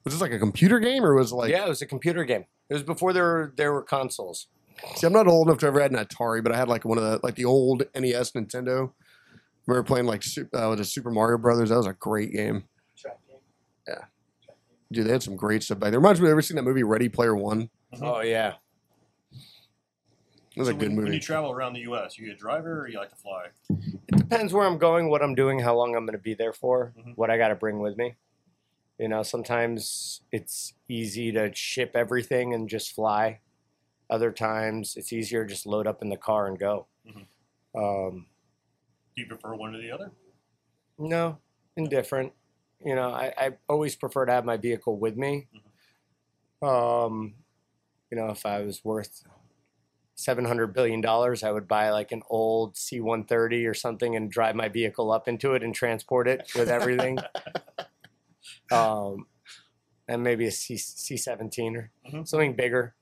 Was 0.04 0.14
this 0.14 0.22
like 0.22 0.32
a 0.32 0.40
computer 0.40 0.80
game 0.80 1.04
or 1.04 1.16
was 1.16 1.32
it 1.32 1.36
like? 1.36 1.52
yeah, 1.52 1.66
it 1.66 1.70
was 1.70 1.82
a 1.82 1.86
computer 1.88 2.24
game. 2.24 2.46
It 2.70 2.74
was 2.74 2.84
before 2.84 3.14
there 3.14 3.24
were 3.24 3.54
there 3.58 3.74
were 3.74 3.84
consoles. 3.84 4.48
See, 4.96 5.06
I'm 5.06 5.14
not 5.14 5.28
old 5.28 5.48
enough 5.48 5.60
to 5.60 5.68
ever 5.68 5.82
had 5.82 5.92
an 5.92 6.04
Atari, 6.04 6.44
but 6.44 6.52
I 6.52 6.58
had 6.58 6.68
like 6.68 6.86
one 6.86 6.98
of 6.98 7.04
the 7.04 7.20
like 7.24 7.36
the 7.36 7.46
old 7.46 7.84
NES 7.96 8.32
Nintendo. 8.32 8.92
remember 9.68 9.86
playing 9.86 10.06
like 10.06 10.24
uh, 10.54 10.68
with 10.70 10.80
the 10.80 10.86
Super 10.86 11.12
Mario 11.12 11.38
Brothers. 11.38 11.70
That 11.70 11.78
was 11.78 11.88
a 11.88 11.94
great 11.94 12.32
game. 12.32 12.64
Track 12.98 13.20
game. 13.28 13.38
Yeah. 13.88 13.94
Track 13.96 14.10
game. 14.48 14.56
Dude, 14.92 15.08
they 15.08 15.12
had 15.12 15.24
some 15.24 15.36
great 15.36 15.64
stuff 15.64 15.80
back 15.80 15.92
there. 15.92 16.00
Reminds 16.00 16.22
me, 16.22 16.30
ever 16.30 16.42
seen 16.42 16.56
that 16.56 16.64
movie 16.64 16.84
Ready 16.84 17.10
Player 17.10 17.36
One? 17.36 17.70
Oh 18.02 18.22
yeah, 18.22 18.50
It 18.50 18.56
was 20.58 20.68
So 20.68 20.74
a 20.74 20.78
good 20.78 20.90
when, 20.96 21.04
when 21.06 21.14
you 21.14 21.20
travel 21.20 21.52
around 21.52 21.74
the 21.74 21.82
U.S., 21.82 22.18
you 22.18 22.32
a 22.32 22.36
driver 22.36 22.82
or 22.82 22.88
you 22.90 22.98
like 22.98 23.10
to 23.10 23.16
fly? 23.16 23.48
it 23.70 24.16
depends 24.18 24.54
where 24.54 24.66
I'm 24.68 24.78
going, 24.78 25.10
what 25.10 25.22
I'm 25.22 25.36
doing, 25.36 25.60
how 25.60 25.76
long 25.76 25.96
I'm 25.96 26.06
going 26.06 26.18
to 26.18 26.22
be 26.22 26.34
there 26.34 26.54
for, 26.54 26.94
Mhm. 26.98 27.16
what 27.16 27.30
I 27.32 27.38
got 27.38 27.48
to 27.50 27.56
bring 27.56 27.80
with 27.80 27.98
me. 27.98 28.16
You 29.00 29.08
know, 29.08 29.24
sometimes 29.24 30.22
it's 30.32 30.74
easy 30.88 31.32
to 31.32 31.54
ship 31.56 31.92
everything 31.96 32.54
and 32.54 32.68
just 32.70 32.92
fly. 32.94 33.40
Other 34.10 34.32
times 34.32 34.96
it's 34.98 35.14
easier 35.14 35.44
to 35.46 35.50
just 35.50 35.66
load 35.66 35.88
up 35.88 36.02
in 36.02 36.10
the 36.10 36.18
car 36.18 36.48
and 36.48 36.60
go. 36.60 36.88
Mhm. 37.08 37.26
Um, 37.74 38.28
Do 39.16 39.22
you 39.22 39.28
prefer 39.28 39.56
one 39.56 39.74
or 39.76 39.82
the 39.82 39.92
other? 39.92 40.12
No, 40.98 41.40
indifferent. 41.78 42.34
You 42.84 42.96
know, 42.96 43.10
I, 43.12 43.34
I 43.38 43.58
always 43.70 43.96
prefer 43.96 44.26
to 44.26 44.32
have 44.32 44.46
my 44.46 44.58
vehicle 44.58 44.98
with 44.98 45.16
me. 45.18 45.48
Um, 46.62 47.34
you 48.12 48.18
know, 48.18 48.30
if 48.30 48.46
I 48.46 48.62
was 48.62 48.84
worth 48.84 49.24
seven 50.22 50.46
hundred 50.46 50.74
billion 50.74 51.02
dollars, 51.02 51.44
I 51.44 51.52
would 51.52 51.68
buy 51.68 51.90
like 51.90 52.12
an 52.12 52.22
old 52.30 52.78
C 52.78 53.00
one 53.02 53.24
thirty 53.26 53.66
or 53.66 53.74
something 53.74 54.16
and 54.16 54.30
drive 54.32 54.56
my 54.56 54.70
vehicle 54.70 55.12
up 55.12 55.28
into 55.28 55.54
it 55.54 55.64
and 55.64 55.74
transport 55.74 56.28
it 56.28 56.52
with 56.56 56.70
everything. 56.70 57.18
um, 58.72 59.26
and 60.08 60.24
maybe 60.24 60.46
a 60.48 60.52
C 60.52 60.78
C 60.78 61.18
seventeen 61.18 61.76
or 61.76 61.92
Mhm. 62.10 62.28
something 62.28 62.54
bigger. 62.56 62.96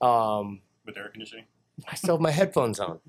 Um, 0.00 0.62
With 0.86 0.96
air 0.96 1.08
conditioning? 1.08 1.44
I 1.88 1.94
still 1.94 2.14
have 2.16 2.20
my 2.22 2.30
headphones 2.30 2.78
on. 2.80 3.00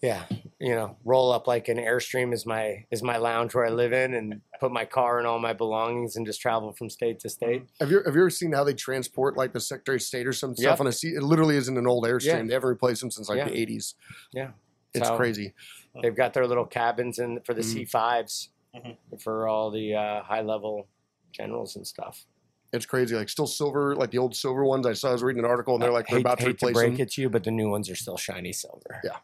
Yeah, 0.00 0.24
you 0.60 0.74
know, 0.74 0.96
roll 1.04 1.30
up 1.30 1.46
like 1.46 1.68
an 1.68 1.76
airstream 1.78 2.32
is 2.32 2.44
my 2.44 2.84
is 2.90 3.02
my 3.02 3.16
lounge 3.16 3.54
where 3.54 3.64
I 3.64 3.70
live 3.70 3.92
in, 3.92 4.14
and 4.14 4.40
put 4.58 4.72
my 4.72 4.84
car 4.84 5.18
and 5.18 5.26
all 5.26 5.38
my 5.38 5.52
belongings, 5.52 6.16
and 6.16 6.26
just 6.26 6.40
travel 6.40 6.72
from 6.72 6.90
state 6.90 7.20
to 7.20 7.28
state. 7.28 7.64
Have 7.80 7.90
you 7.90 8.02
have 8.04 8.14
you 8.14 8.20
ever 8.22 8.30
seen 8.30 8.52
how 8.52 8.64
they 8.64 8.74
transport 8.74 9.36
like 9.36 9.52
the 9.52 9.60
Secretary 9.60 9.96
of 9.96 10.02
State 10.02 10.26
or 10.26 10.32
some 10.32 10.50
Yep. 10.50 10.58
stuff 10.58 10.80
on 10.80 10.86
a 10.88 10.92
seat? 10.92 11.14
It 11.14 11.22
literally 11.22 11.56
isn't 11.56 11.76
an 11.78 11.86
old 11.86 12.04
airstream. 12.04 12.26
Yeah. 12.26 12.42
They 12.42 12.54
haven't 12.54 12.68
replaced 12.68 13.00
them 13.00 13.10
since 13.10 13.28
like 13.28 13.38
Yeah. 13.38 13.48
the 13.48 13.56
eighties. 13.56 13.94
Yeah. 14.32 14.50
It's 14.94 15.06
So- 15.06 15.16
crazy. 15.16 15.54
They've 16.02 16.14
got 16.16 16.32
their 16.34 16.46
little 16.46 16.66
cabins 16.66 17.18
in 17.18 17.40
for 17.42 17.54
the 17.54 17.60
Mhm. 17.62 17.64
C 17.64 17.84
5s 17.84 18.50
Mhm. 18.74 18.96
for 19.20 19.48
all 19.48 19.70
the 19.70 19.94
uh, 19.94 20.22
high 20.22 20.42
level 20.42 20.88
generals 21.32 21.76
and 21.76 21.86
stuff. 21.86 22.24
It's 22.72 22.84
crazy. 22.86 23.14
Like 23.16 23.28
still 23.28 23.46
silver, 23.46 23.94
like 23.96 24.10
the 24.10 24.18
old 24.18 24.34
silver 24.36 24.64
ones. 24.64 24.86
I 24.86 24.92
saw 24.92 25.10
I 25.10 25.12
was 25.12 25.22
reading 25.22 25.44
an 25.44 25.50
article 25.50 25.74
and 25.74 25.82
they're 25.82 25.90
like 25.92 26.06
they're 26.08 26.18
hate, 26.18 26.26
about 26.26 26.38
to 26.38 26.44
hate 26.44 26.50
replace 26.56 26.74
break 26.74 26.92
them. 26.94 27.00
it 27.02 27.10
to 27.12 27.22
you, 27.22 27.30
but 27.30 27.44
the 27.44 27.50
new 27.50 27.68
ones 27.70 27.88
are 27.90 27.94
still 27.96 28.16
shiny 28.16 28.52
silver. 28.52 29.00
Yeah. 29.04 29.16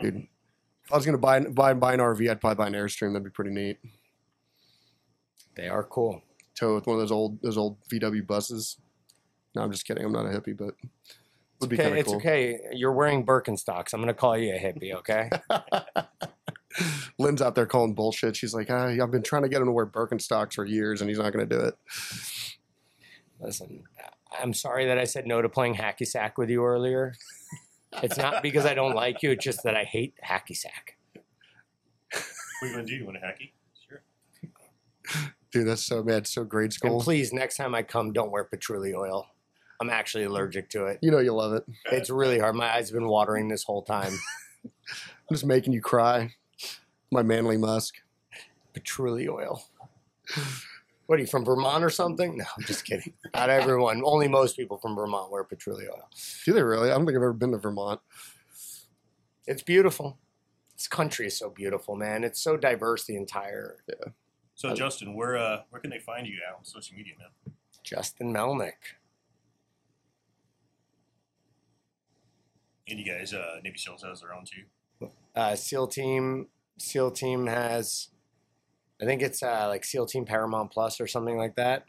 Dude, 0.00 0.16
if 0.16 0.28
I 0.90 0.96
was 0.96 1.04
gonna 1.04 1.18
buy 1.18 1.40
buy 1.40 1.74
buy 1.74 1.94
an 1.94 2.00
RV, 2.00 2.30
I'd 2.30 2.40
probably 2.40 2.56
buy 2.56 2.66
an 2.68 2.74
airstream. 2.74 3.12
That'd 3.12 3.24
be 3.24 3.30
pretty 3.30 3.50
neat. 3.50 3.78
They 5.54 5.68
are 5.68 5.84
cool. 5.84 6.22
Tow 6.54 6.74
with 6.74 6.86
one 6.86 6.94
of 6.96 7.00
those 7.00 7.12
old 7.12 7.42
those 7.42 7.58
old 7.58 7.76
VW 7.90 8.26
buses. 8.26 8.78
No, 9.54 9.62
I'm 9.62 9.72
just 9.72 9.86
kidding. 9.86 10.04
I'm 10.04 10.12
not 10.12 10.26
a 10.26 10.28
hippie, 10.30 10.56
but 10.56 10.74
would 11.60 11.70
be 11.70 11.76
Okay, 11.76 11.82
kind 11.82 11.94
of 11.94 11.98
it's 11.98 12.08
cool. 12.08 12.16
okay. 12.16 12.60
You're 12.72 12.92
wearing 12.92 13.26
Birkenstocks. 13.26 13.92
I'm 13.92 14.00
gonna 14.00 14.14
call 14.14 14.36
you 14.38 14.54
a 14.54 14.58
hippie. 14.58 14.94
Okay. 14.94 15.28
Lynn's 17.18 17.42
out 17.42 17.54
there 17.56 17.66
calling 17.66 17.94
bullshit. 17.94 18.36
She's 18.36 18.54
like, 18.54 18.70
ah, 18.70 18.88
I've 18.88 19.10
been 19.10 19.22
trying 19.22 19.42
to 19.42 19.48
get 19.48 19.60
him 19.60 19.66
to 19.66 19.72
wear 19.72 19.86
Birkenstocks 19.86 20.54
for 20.54 20.64
years, 20.64 21.00
and 21.00 21.10
he's 21.10 21.18
not 21.18 21.32
going 21.32 21.48
to 21.48 21.56
do 21.56 21.60
it. 21.62 21.74
Listen, 23.40 23.82
I'm 24.40 24.54
sorry 24.54 24.86
that 24.86 24.98
I 24.98 25.04
said 25.04 25.26
no 25.26 25.42
to 25.42 25.48
playing 25.48 25.74
hacky 25.74 26.06
sack 26.06 26.38
with 26.38 26.50
you 26.50 26.64
earlier. 26.64 27.14
It's 28.02 28.16
not 28.18 28.42
because 28.42 28.66
I 28.66 28.74
don't 28.74 28.94
like 28.94 29.22
you. 29.22 29.30
It's 29.30 29.44
just 29.44 29.62
that 29.64 29.76
I 29.76 29.84
hate 29.84 30.14
hacky 30.24 30.56
sack. 30.56 30.96
What 31.14 32.22
are 32.62 32.66
you 32.66 32.72
going 32.74 32.86
to 32.86 32.92
do? 32.92 32.96
You 32.98 33.04
want 33.06 33.16
a 33.16 33.20
hacky? 33.20 33.52
Sure. 33.88 34.02
Dude, 35.52 35.66
that's 35.66 35.84
so 35.84 36.02
bad. 36.02 36.26
So 36.26 36.44
grade 36.44 36.64
And 36.66 36.72
school. 36.74 37.00
please, 37.00 37.32
next 37.32 37.56
time 37.56 37.74
I 37.74 37.82
come, 37.82 38.12
don't 38.12 38.30
wear 38.30 38.44
patchouli 38.44 38.94
oil. 38.94 39.26
I'm 39.80 39.90
actually 39.90 40.24
allergic 40.24 40.68
to 40.70 40.86
it. 40.86 40.98
You 41.02 41.10
know 41.12 41.20
you 41.20 41.32
love 41.32 41.52
it. 41.54 41.64
It's 41.92 42.10
really 42.10 42.40
hard. 42.40 42.56
My 42.56 42.74
eyes 42.74 42.88
have 42.88 42.94
been 42.94 43.06
watering 43.08 43.48
this 43.48 43.62
whole 43.62 43.82
time. 43.82 44.12
I'm 44.64 44.70
just 45.34 45.46
making 45.46 45.72
you 45.72 45.80
cry. 45.80 46.34
My 47.12 47.22
manly 47.22 47.56
musk. 47.56 47.94
Patchouli 48.74 49.28
oil. 49.28 49.62
What 51.08 51.18
are 51.18 51.22
you 51.22 51.26
from 51.26 51.42
Vermont 51.42 51.82
or 51.82 51.88
something? 51.88 52.36
No, 52.36 52.44
I'm 52.54 52.64
just 52.64 52.84
kidding. 52.84 53.14
Not 53.34 53.48
everyone. 53.48 54.02
Only 54.04 54.28
most 54.28 54.58
people 54.58 54.76
from 54.76 54.94
Vermont 54.94 55.32
wear 55.32 55.42
patchouli 55.42 55.86
oil. 55.88 56.06
Do 56.44 56.52
they 56.52 56.62
really? 56.62 56.90
I 56.90 56.94
don't 56.94 57.06
think 57.06 57.16
I've 57.16 57.22
ever 57.22 57.32
been 57.32 57.52
to 57.52 57.56
Vermont. 57.58 57.98
It's 59.46 59.62
beautiful. 59.62 60.18
This 60.76 60.86
country 60.86 61.26
is 61.26 61.38
so 61.38 61.48
beautiful, 61.48 61.96
man. 61.96 62.24
It's 62.24 62.42
so 62.42 62.58
diverse. 62.58 63.06
The 63.06 63.16
entire 63.16 63.78
Yeah. 63.88 64.10
So, 64.54 64.74
Justin, 64.74 65.14
where 65.14 65.38
uh, 65.38 65.62
where 65.70 65.80
can 65.80 65.88
they 65.90 65.98
find 65.98 66.26
you 66.26 66.40
at 66.46 66.54
on 66.54 66.62
social 66.64 66.94
media, 66.94 67.14
man? 67.18 67.54
Justin 67.82 68.30
Melnick. 68.34 68.72
And 72.86 72.98
you 72.98 73.04
guys, 73.06 73.32
uh, 73.32 73.60
Navy 73.64 73.78
SEALs 73.78 74.02
has 74.02 74.20
their 74.20 74.34
own 74.34 74.44
too. 74.44 75.08
uh, 75.34 75.54
SEAL 75.54 75.86
Team. 75.88 76.48
SEAL 76.78 77.12
Team 77.12 77.46
has, 77.46 78.08
I 79.00 79.04
think 79.04 79.22
it's 79.22 79.42
uh, 79.42 79.66
like 79.68 79.84
SEAL 79.84 80.06
Team 80.06 80.24
Paramount 80.24 80.70
Plus 80.70 81.00
or 81.00 81.06
something 81.06 81.36
like 81.36 81.54
that. 81.56 81.84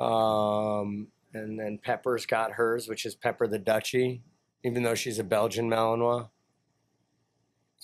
Um, 0.00 1.08
and 1.34 1.58
then 1.58 1.78
Pepper's 1.82 2.26
got 2.26 2.52
hers, 2.52 2.88
which 2.88 3.04
is 3.04 3.14
Pepper 3.14 3.46
the 3.46 3.58
Dutchie, 3.58 4.20
even 4.64 4.82
though 4.82 4.94
she's 4.94 5.18
a 5.18 5.24
Belgian 5.24 5.70
Malinois. 5.70 6.28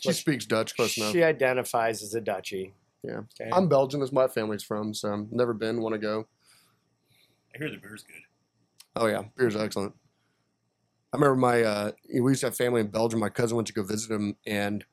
She 0.00 0.12
speaks 0.12 0.46
Dutch 0.46 0.74
close 0.74 0.96
enough. 0.96 1.12
She 1.12 1.22
identifies 1.22 2.02
as 2.02 2.14
a 2.14 2.20
Dutchie. 2.20 2.72
Yeah. 3.02 3.20
Okay. 3.40 3.50
I'm 3.52 3.68
Belgian, 3.68 4.02
as 4.02 4.12
my 4.12 4.26
family's 4.26 4.62
from, 4.62 4.94
so 4.94 5.12
I've 5.12 5.32
never 5.32 5.52
been. 5.52 5.80
Want 5.80 5.94
to 5.94 5.98
go? 5.98 6.26
I 7.54 7.58
hear 7.58 7.70
the 7.70 7.76
beer's 7.76 8.02
good. 8.02 8.16
Oh 8.96 9.06
yeah, 9.06 9.22
beer's 9.36 9.56
excellent. 9.56 9.94
I 11.12 11.16
remember 11.16 11.36
my 11.36 11.62
uh, 11.62 11.92
we 12.12 12.30
used 12.30 12.40
to 12.40 12.46
have 12.46 12.56
family 12.56 12.80
in 12.80 12.88
Belgium. 12.88 13.20
My 13.20 13.28
cousin 13.28 13.56
went 13.56 13.66
to 13.68 13.74
go 13.74 13.82
visit 13.82 14.10
him, 14.10 14.36
and 14.46 14.84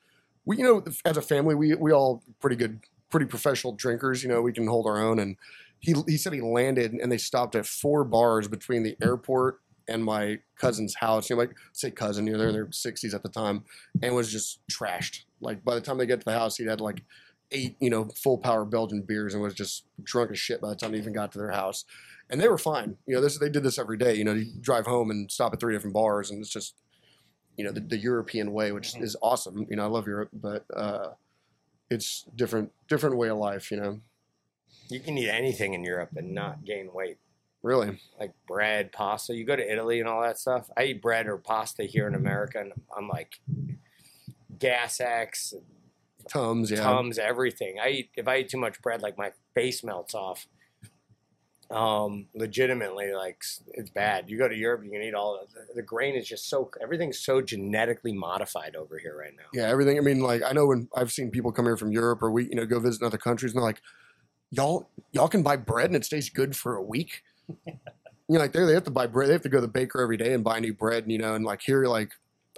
we, 0.50 0.58
you 0.58 0.64
know, 0.64 0.84
as 1.06 1.16
a 1.16 1.22
family, 1.22 1.54
we 1.54 1.76
we 1.76 1.92
all 1.92 2.24
pretty 2.40 2.56
good, 2.56 2.80
pretty 3.12 3.28
professional 3.28 3.72
drinkers. 3.72 4.24
You 4.24 4.30
know, 4.30 4.42
we 4.42 4.52
can 4.52 4.66
hold 4.66 4.88
our 4.88 5.00
own. 5.00 5.20
And 5.20 5.38
he 5.78 5.94
he 6.08 6.18
said 6.18 6.34
he 6.34 6.42
landed, 6.42 6.92
and 6.94 7.12
they 7.12 7.20
stopped 7.20 7.56
at 7.56 7.68
four 7.68 8.04
bars 8.04 8.48
between 8.48 8.82
the 8.82 8.98
airport 9.00 9.62
and 9.88 10.04
my 10.04 10.40
cousin's 10.58 10.96
house. 10.96 11.30
You 11.30 11.36
know, 11.36 11.44
like 11.44 11.56
say 11.74 11.92
cousin, 11.92 12.26
you 12.26 12.34
know, 12.34 12.40
they're 12.40 12.48
in 12.48 12.56
their 12.56 12.72
sixties 12.72 13.14
at 13.14 13.22
the 13.22 13.30
time, 13.30 13.64
and 14.02 14.16
was 14.16 14.32
just 14.32 14.60
trashed. 14.72 15.26
Like 15.40 15.64
by 15.64 15.76
the 15.76 15.82
time 15.82 16.00
they 16.00 16.08
get 16.08 16.22
to 16.22 16.26
the 16.26 16.34
house, 16.34 16.58
he 16.58 16.66
had 16.66 16.82
like 16.82 17.04
eight, 17.52 17.76
you 17.80 17.92
know, 17.92 18.10
full 18.16 18.40
power 18.40 18.66
Belgian 18.66 19.04
beers, 19.04 19.36
and 19.36 19.44
was 19.44 19.54
just 19.54 19.86
drunk 20.02 20.32
as 20.32 20.40
shit 20.40 20.62
by 20.62 20.70
the 20.70 20.76
time 20.76 20.94
they 20.94 20.98
even 20.98 21.14
got 21.14 21.32
to 21.34 21.38
their 21.38 21.52
house 21.52 21.86
and 22.30 22.40
they 22.40 22.48
were 22.48 22.58
fine. 22.58 22.96
You 23.08 23.16
know, 23.16 23.22
this 23.22 23.38
they 23.38 23.50
did 23.50 23.64
this 23.64 23.80
every 23.80 23.98
day. 23.98 24.16
You 24.16 24.24
know, 24.24 24.34
you 24.34 24.46
drive 24.60 24.86
home 24.86 25.10
and 25.10 25.32
stop 25.32 25.54
at 25.54 25.60
three 25.60 25.74
different 25.74 25.94
bars, 25.94 26.30
and 26.32 26.40
it's 26.42 26.50
just, 26.50 26.76
you 27.60 27.66
know, 27.66 27.74
the, 27.74 27.82
the 27.82 27.98
European 27.98 28.54
way, 28.54 28.72
which 28.72 28.94
Mhm. 28.94 29.02
is 29.04 29.18
awesome. 29.22 29.68
You 29.70 29.76
know, 29.76 29.84
I 29.84 29.88
love 29.88 30.08
Europe, 30.08 30.30
but 30.32 30.64
uh, 30.74 31.10
it's 31.90 32.24
different, 32.34 32.72
different 32.88 33.18
way 33.18 33.28
of 33.28 33.38
life. 33.38 33.70
You 33.70 33.78
know, 33.82 34.00
You 34.88 35.02
can 35.02 35.18
eat 35.18 35.28
anything 35.30 35.74
in 35.74 35.84
Europe 35.84 36.12
and 36.16 36.34
not 36.34 36.64
gain 36.64 36.94
weight, 36.94 37.18
really. 37.62 38.00
like 38.18 38.32
bread, 38.48 38.94
pasta. 38.94 39.36
You 39.36 39.44
go 39.44 39.58
to 39.58 39.72
Italy 39.74 40.00
and 40.00 40.08
all 40.08 40.22
that 40.22 40.40
stuff. 40.40 40.70
I 40.78 40.84
eat 40.86 41.02
bread 41.02 41.28
or 41.28 41.38
pasta 41.38 41.84
here 41.84 42.08
in 42.08 42.16
America, 42.16 42.62
and 42.62 42.72
I'm 42.96 43.10
like 43.10 43.42
gas 44.58 45.02
X, 45.02 45.54
Tums, 46.30 46.72
yeah. 46.72 46.82
Tums, 46.84 47.18
everything. 47.20 47.78
I 47.80 47.90
eat 47.90 48.10
if 48.16 48.26
I 48.28 48.38
eat 48.38 48.50
too 48.50 48.58
much 48.58 48.82
bread, 48.82 49.02
like 49.02 49.18
my 49.18 49.34
face 49.54 49.84
melts 49.84 50.16
off. 50.16 50.48
Um, 51.72 52.26
legitimately, 52.34 53.14
like 53.14 53.44
it's 53.74 53.92
bad. 53.92 54.28
You 54.28 54.40
go 54.40 54.48
to 54.48 54.56
Europe, 54.56 54.82
you 54.84 54.90
can 54.90 55.04
eat 55.04 55.14
all 55.14 55.40
the, 55.40 55.76
the 55.76 55.84
grain 55.84 56.16
is 56.16 56.28
just 56.28 56.50
so 56.50 56.72
everything's 56.82 57.20
so 57.20 57.42
genetically 57.42 58.12
modified 58.12 58.76
over 58.76 58.98
here 58.98 59.16
right 59.16 59.34
now. 59.38 59.44
Yeah, 59.54 59.70
everything. 59.70 59.98
I 59.98 60.02
mean, 60.02 60.20
like 60.20 60.42
I 60.44 60.52
know 60.52 60.66
when 60.66 60.90
I've 60.96 61.12
seen 61.12 61.30
people 61.30 61.52
come 61.52 61.66
here 61.66 61.78
from 61.78 61.92
Europe 61.92 62.24
or 62.24 62.32
we, 62.32 62.46
you 62.46 62.56
know, 62.56 62.66
go 62.66 62.80
visit 62.80 63.04
other 63.04 63.20
countries, 63.20 63.52
and 63.52 63.60
they're 63.60 63.68
like, 63.68 63.82
"Y'all, 64.50 64.90
y'all 65.12 65.28
can 65.28 65.44
buy 65.44 65.58
bread 65.58 65.88
and 65.88 65.96
it 65.96 66.06
stays 66.06 66.30
good 66.30 66.56
for 66.56 66.76
a 66.76 66.82
week." 66.82 67.22
you 67.68 67.76
know, 68.30 68.40
like 68.40 68.52
they 68.52 68.64
they 68.66 68.74
have 68.74 68.86
to 68.86 68.92
buy 68.92 69.06
bread. 69.06 69.30
They 69.30 69.34
have 69.34 69.44
to 69.44 69.50
go 69.50 69.58
to 69.58 69.62
the 69.62 69.68
baker 69.68 70.02
every 70.02 70.18
day 70.18 70.34
and 70.34 70.44
buy 70.44 70.60
new 70.60 70.74
bread. 70.74 71.04
And, 71.04 71.12
you 71.12 71.20
know, 71.20 71.36
and 71.36 71.46
like 71.46 71.62
here, 71.62 71.86
like 71.86 72.14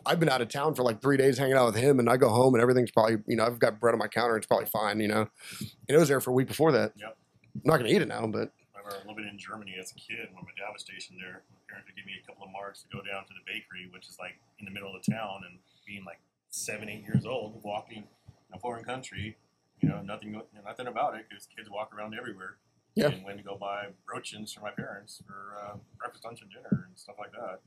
I've 0.05 0.19
been 0.19 0.29
out 0.29 0.41
of 0.41 0.49
town 0.49 0.73
for 0.73 0.83
like 0.83 1.01
three 1.01 1.17
days 1.17 1.37
hanging 1.37 1.55
out 1.55 1.73
with 1.73 1.75
him, 1.75 1.99
and 1.99 2.09
I 2.09 2.17
go 2.17 2.29
home 2.29 2.53
and 2.53 2.61
everything's 2.61 2.91
probably 2.91 3.17
you 3.27 3.35
know 3.35 3.45
I've 3.45 3.59
got 3.59 3.79
bread 3.79 3.93
on 3.93 3.99
my 3.99 4.07
counter. 4.07 4.37
It's 4.37 4.47
probably 4.47 4.67
fine, 4.67 4.99
you 4.99 5.07
know. 5.07 5.27
And 5.59 5.69
it 5.89 5.97
was 5.97 6.07
there 6.07 6.21
for 6.21 6.31
a 6.31 6.33
week 6.33 6.47
before 6.47 6.71
that. 6.71 6.93
Yep. 6.95 7.17
I'm 7.55 7.61
not 7.65 7.77
gonna 7.77 7.89
eat 7.89 8.01
it 8.01 8.07
now, 8.07 8.25
but 8.27 8.51
remember 8.83 9.07
living 9.07 9.27
in 9.29 9.37
Germany 9.37 9.75
as 9.79 9.91
a 9.91 9.95
kid 9.95 10.29
when 10.33 10.43
my 10.45 10.51
dad 10.57 10.71
was 10.73 10.81
stationed 10.81 11.19
there. 11.21 11.43
My 11.51 11.61
parents 11.69 11.87
would 11.87 11.95
give 11.95 12.05
me 12.05 12.13
a 12.21 12.25
couple 12.25 12.45
of 12.45 12.51
marks 12.51 12.83
to 12.83 12.87
go 12.89 13.01
down 13.03 13.23
to 13.25 13.33
the 13.33 13.43
bakery, 13.45 13.87
which 13.91 14.07
is 14.09 14.17
like 14.19 14.35
in 14.59 14.65
the 14.65 14.71
middle 14.71 14.93
of 14.95 15.01
the 15.03 15.11
town, 15.11 15.43
and 15.49 15.59
being 15.85 16.03
like 16.05 16.19
seven, 16.49 16.89
eight 16.89 17.03
years 17.03 17.25
old, 17.25 17.61
walking 17.63 18.03
in 18.27 18.51
a 18.53 18.59
foreign 18.59 18.83
country, 18.83 19.37
you 19.79 19.89
know, 19.89 20.01
nothing, 20.01 20.31
nothing 20.65 20.87
about 20.87 21.15
it 21.15 21.25
because 21.29 21.47
kids 21.47 21.69
walk 21.69 21.93
around 21.95 22.13
everywhere. 22.17 22.57
Yeah. 22.95 23.07
And 23.07 23.23
went 23.23 23.37
to 23.37 23.43
go 23.43 23.55
buy 23.55 23.87
roachins 24.11 24.51
for 24.51 24.59
my 24.59 24.71
parents 24.71 25.23
for 25.25 25.55
uh, 25.57 25.77
breakfast, 25.97 26.25
lunch, 26.25 26.41
and 26.41 26.51
dinner 26.51 26.85
and 26.87 26.97
stuff 26.99 27.15
like 27.17 27.31
that. 27.31 27.59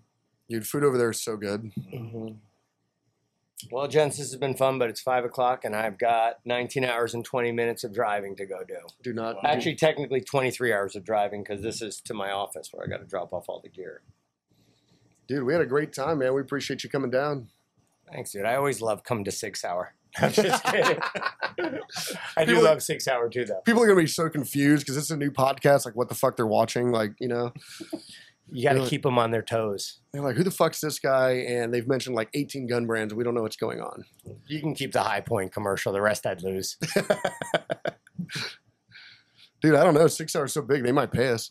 dude, 0.50 0.66
food 0.66 0.84
over 0.84 0.98
there 0.98 1.10
is 1.10 1.22
so 1.22 1.36
good. 1.38 1.72
Mhm. 1.92 2.36
Well, 3.70 3.88
gents, 3.88 4.18
this 4.18 4.30
has 4.30 4.36
been 4.38 4.54
fun, 4.54 4.78
but 4.78 4.88
it's 4.90 5.00
five 5.00 5.24
o'clock, 5.24 5.64
and 5.64 5.74
I've 5.74 5.98
got 5.98 6.36
19 6.44 6.84
hours 6.84 7.14
and 7.14 7.24
20 7.24 7.50
minutes 7.52 7.82
of 7.84 7.92
driving 7.94 8.36
to 8.36 8.46
go 8.46 8.58
do. 8.66 8.76
Do 9.02 9.12
not 9.12 9.36
Actually, 9.44 9.74
technically 9.76 10.20
23 10.20 10.72
hours 10.72 10.94
of 10.96 11.04
driving 11.04 11.42
because 11.42 11.62
this 11.62 11.80
is 11.82 12.00
to 12.02 12.14
my 12.14 12.30
office 12.30 12.68
where 12.72 12.84
I 12.84 12.88
got 12.88 12.98
to 12.98 13.06
drop 13.06 13.32
off 13.32 13.46
all 13.48 13.60
the 13.60 13.68
gear. 13.70 14.02
dude. 15.26 15.44
We 15.44 15.52
had 15.52 15.62
a 15.62 15.66
great 15.66 15.92
time, 15.92 16.18
man. 16.18 16.34
We 16.34 16.40
appreciate 16.40 16.84
you 16.84 16.90
coming 16.90 17.10
down. 17.10 17.48
Thanks, 18.12 18.32
dude. 18.32 18.44
I 18.44 18.54
always 18.56 18.80
love 18.82 19.02
come 19.02 19.24
to 19.24 19.30
six 19.32 19.64
hour. 19.64 19.94
I'm 20.18 20.30
just 20.32 20.62
kidding. 20.66 20.98
I 22.36 22.44
do 22.44 22.52
People- 22.52 22.62
love 22.64 22.82
six 22.82 23.08
hour 23.08 23.28
too, 23.28 23.44
though. 23.46 23.60
People 23.64 23.82
are 23.82 23.86
gonna 23.88 24.00
be 24.00 24.06
so 24.06 24.28
confused 24.28 24.84
because 24.84 24.96
it's 24.96 25.10
a 25.10 25.16
new 25.16 25.30
podcast. 25.30 25.84
Like, 25.86 25.96
what 25.96 26.08
the 26.08 26.14
fuck 26.14 26.36
they're 26.36 26.46
watching? 26.46 26.92
Like, 26.92 27.14
you 27.18 27.28
know, 27.28 27.52
You 28.50 28.62
got 28.62 28.74
to 28.74 28.86
keep 28.86 29.02
them 29.02 29.18
on 29.18 29.30
their 29.30 29.42
toes. 29.42 30.00
they're 30.12 30.22
like, 30.22 30.36
who 30.36 30.44
the 30.44 30.50
fuck's 30.50 30.80
this 30.80 30.98
guy? 30.98 31.30
And 31.48 31.72
they've 31.72 31.88
mentioned 31.88 32.14
like 32.14 32.28
18 32.34 32.66
gun 32.66 32.86
brands. 32.86 33.14
We 33.14 33.24
don't 33.24 33.34
know 33.34 33.42
what's 33.42 33.56
going 33.56 33.80
on. 33.80 34.04
You 34.46 34.60
can 34.60 34.74
keep 34.74 34.92
the 34.92 35.02
Hi-Point 35.02 35.52
commercial. 35.52 35.92
The 35.92 36.02
rest 36.02 36.26
I'd 36.26 36.42
lose. 36.42 36.76
Dude, 39.62 39.74
I 39.74 39.82
don't 39.82 39.94
know. 39.94 40.06
Six 40.08 40.36
hours 40.36 40.52
so 40.52 40.60
big, 40.62 40.84
they 40.84 40.92
might 40.92 41.10
pay 41.10 41.28
us. 41.28 41.50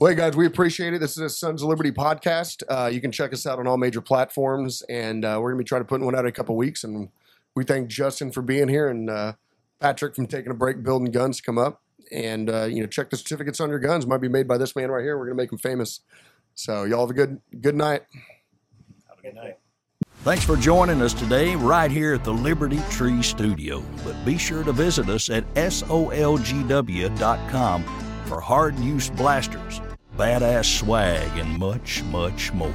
Well, 0.00 0.10
hey, 0.10 0.16
guys, 0.16 0.34
we 0.34 0.46
appreciate 0.46 0.94
it. 0.94 1.00
This 1.00 1.12
is 1.12 1.18
a 1.18 1.28
Sons 1.28 1.62
of 1.62 1.68
Liberty 1.68 1.92
podcast. 1.92 2.62
Uh, 2.70 2.86
you 2.86 3.02
can 3.02 3.12
check 3.12 3.34
us 3.34 3.46
out 3.46 3.58
on 3.58 3.66
all 3.66 3.76
major 3.76 4.00
platforms, 4.00 4.80
and 4.88 5.26
uh, 5.26 5.38
we're 5.38 5.50
going 5.50 5.58
to 5.58 5.64
be 5.64 5.68
trying 5.68 5.82
to 5.82 5.86
put 5.86 6.00
one 6.00 6.14
out 6.14 6.20
in 6.20 6.28
a 6.28 6.32
couple 6.32 6.56
weeks. 6.56 6.84
And 6.84 7.10
we 7.54 7.64
thank 7.64 7.88
Justin 7.88 8.32
for 8.32 8.40
being 8.40 8.68
here 8.68 8.88
and 8.88 9.10
uh, 9.10 9.34
Patrick 9.80 10.14
from 10.14 10.26
taking 10.26 10.50
a 10.50 10.54
break 10.54 10.82
building 10.82 11.12
guns 11.12 11.42
come 11.42 11.58
up. 11.58 11.82
And, 12.14 12.48
uh, 12.48 12.64
you 12.64 12.80
know, 12.80 12.86
check 12.86 13.10
the 13.10 13.16
certificates 13.16 13.60
on 13.60 13.68
your 13.70 13.80
guns. 13.80 14.06
Might 14.06 14.20
be 14.20 14.28
made 14.28 14.46
by 14.46 14.56
this 14.56 14.76
man 14.76 14.90
right 14.90 15.02
here. 15.02 15.18
We're 15.18 15.26
going 15.26 15.36
to 15.36 15.42
make 15.42 15.50
him 15.52 15.58
famous. 15.58 16.00
So, 16.54 16.84
y'all 16.84 17.00
have 17.00 17.10
a 17.10 17.14
good 17.14 17.40
good 17.60 17.74
night. 17.74 18.02
Have 19.08 19.18
a 19.18 19.22
good 19.22 19.34
night. 19.34 19.58
Thanks 20.22 20.44
for 20.44 20.56
joining 20.56 21.02
us 21.02 21.12
today 21.12 21.54
right 21.54 21.90
here 21.90 22.14
at 22.14 22.24
the 22.24 22.32
Liberty 22.32 22.80
Tree 22.88 23.22
Studio. 23.22 23.84
But 24.04 24.24
be 24.24 24.38
sure 24.38 24.64
to 24.64 24.72
visit 24.72 25.10
us 25.10 25.28
at 25.28 25.44
solgw.com 25.54 26.14
for 28.24 28.40
hard 28.40 28.78
use 28.78 29.10
blasters, 29.10 29.82
badass 30.16 30.78
swag, 30.78 31.28
and 31.36 31.58
much, 31.58 32.02
much 32.04 32.54
more. 32.54 32.72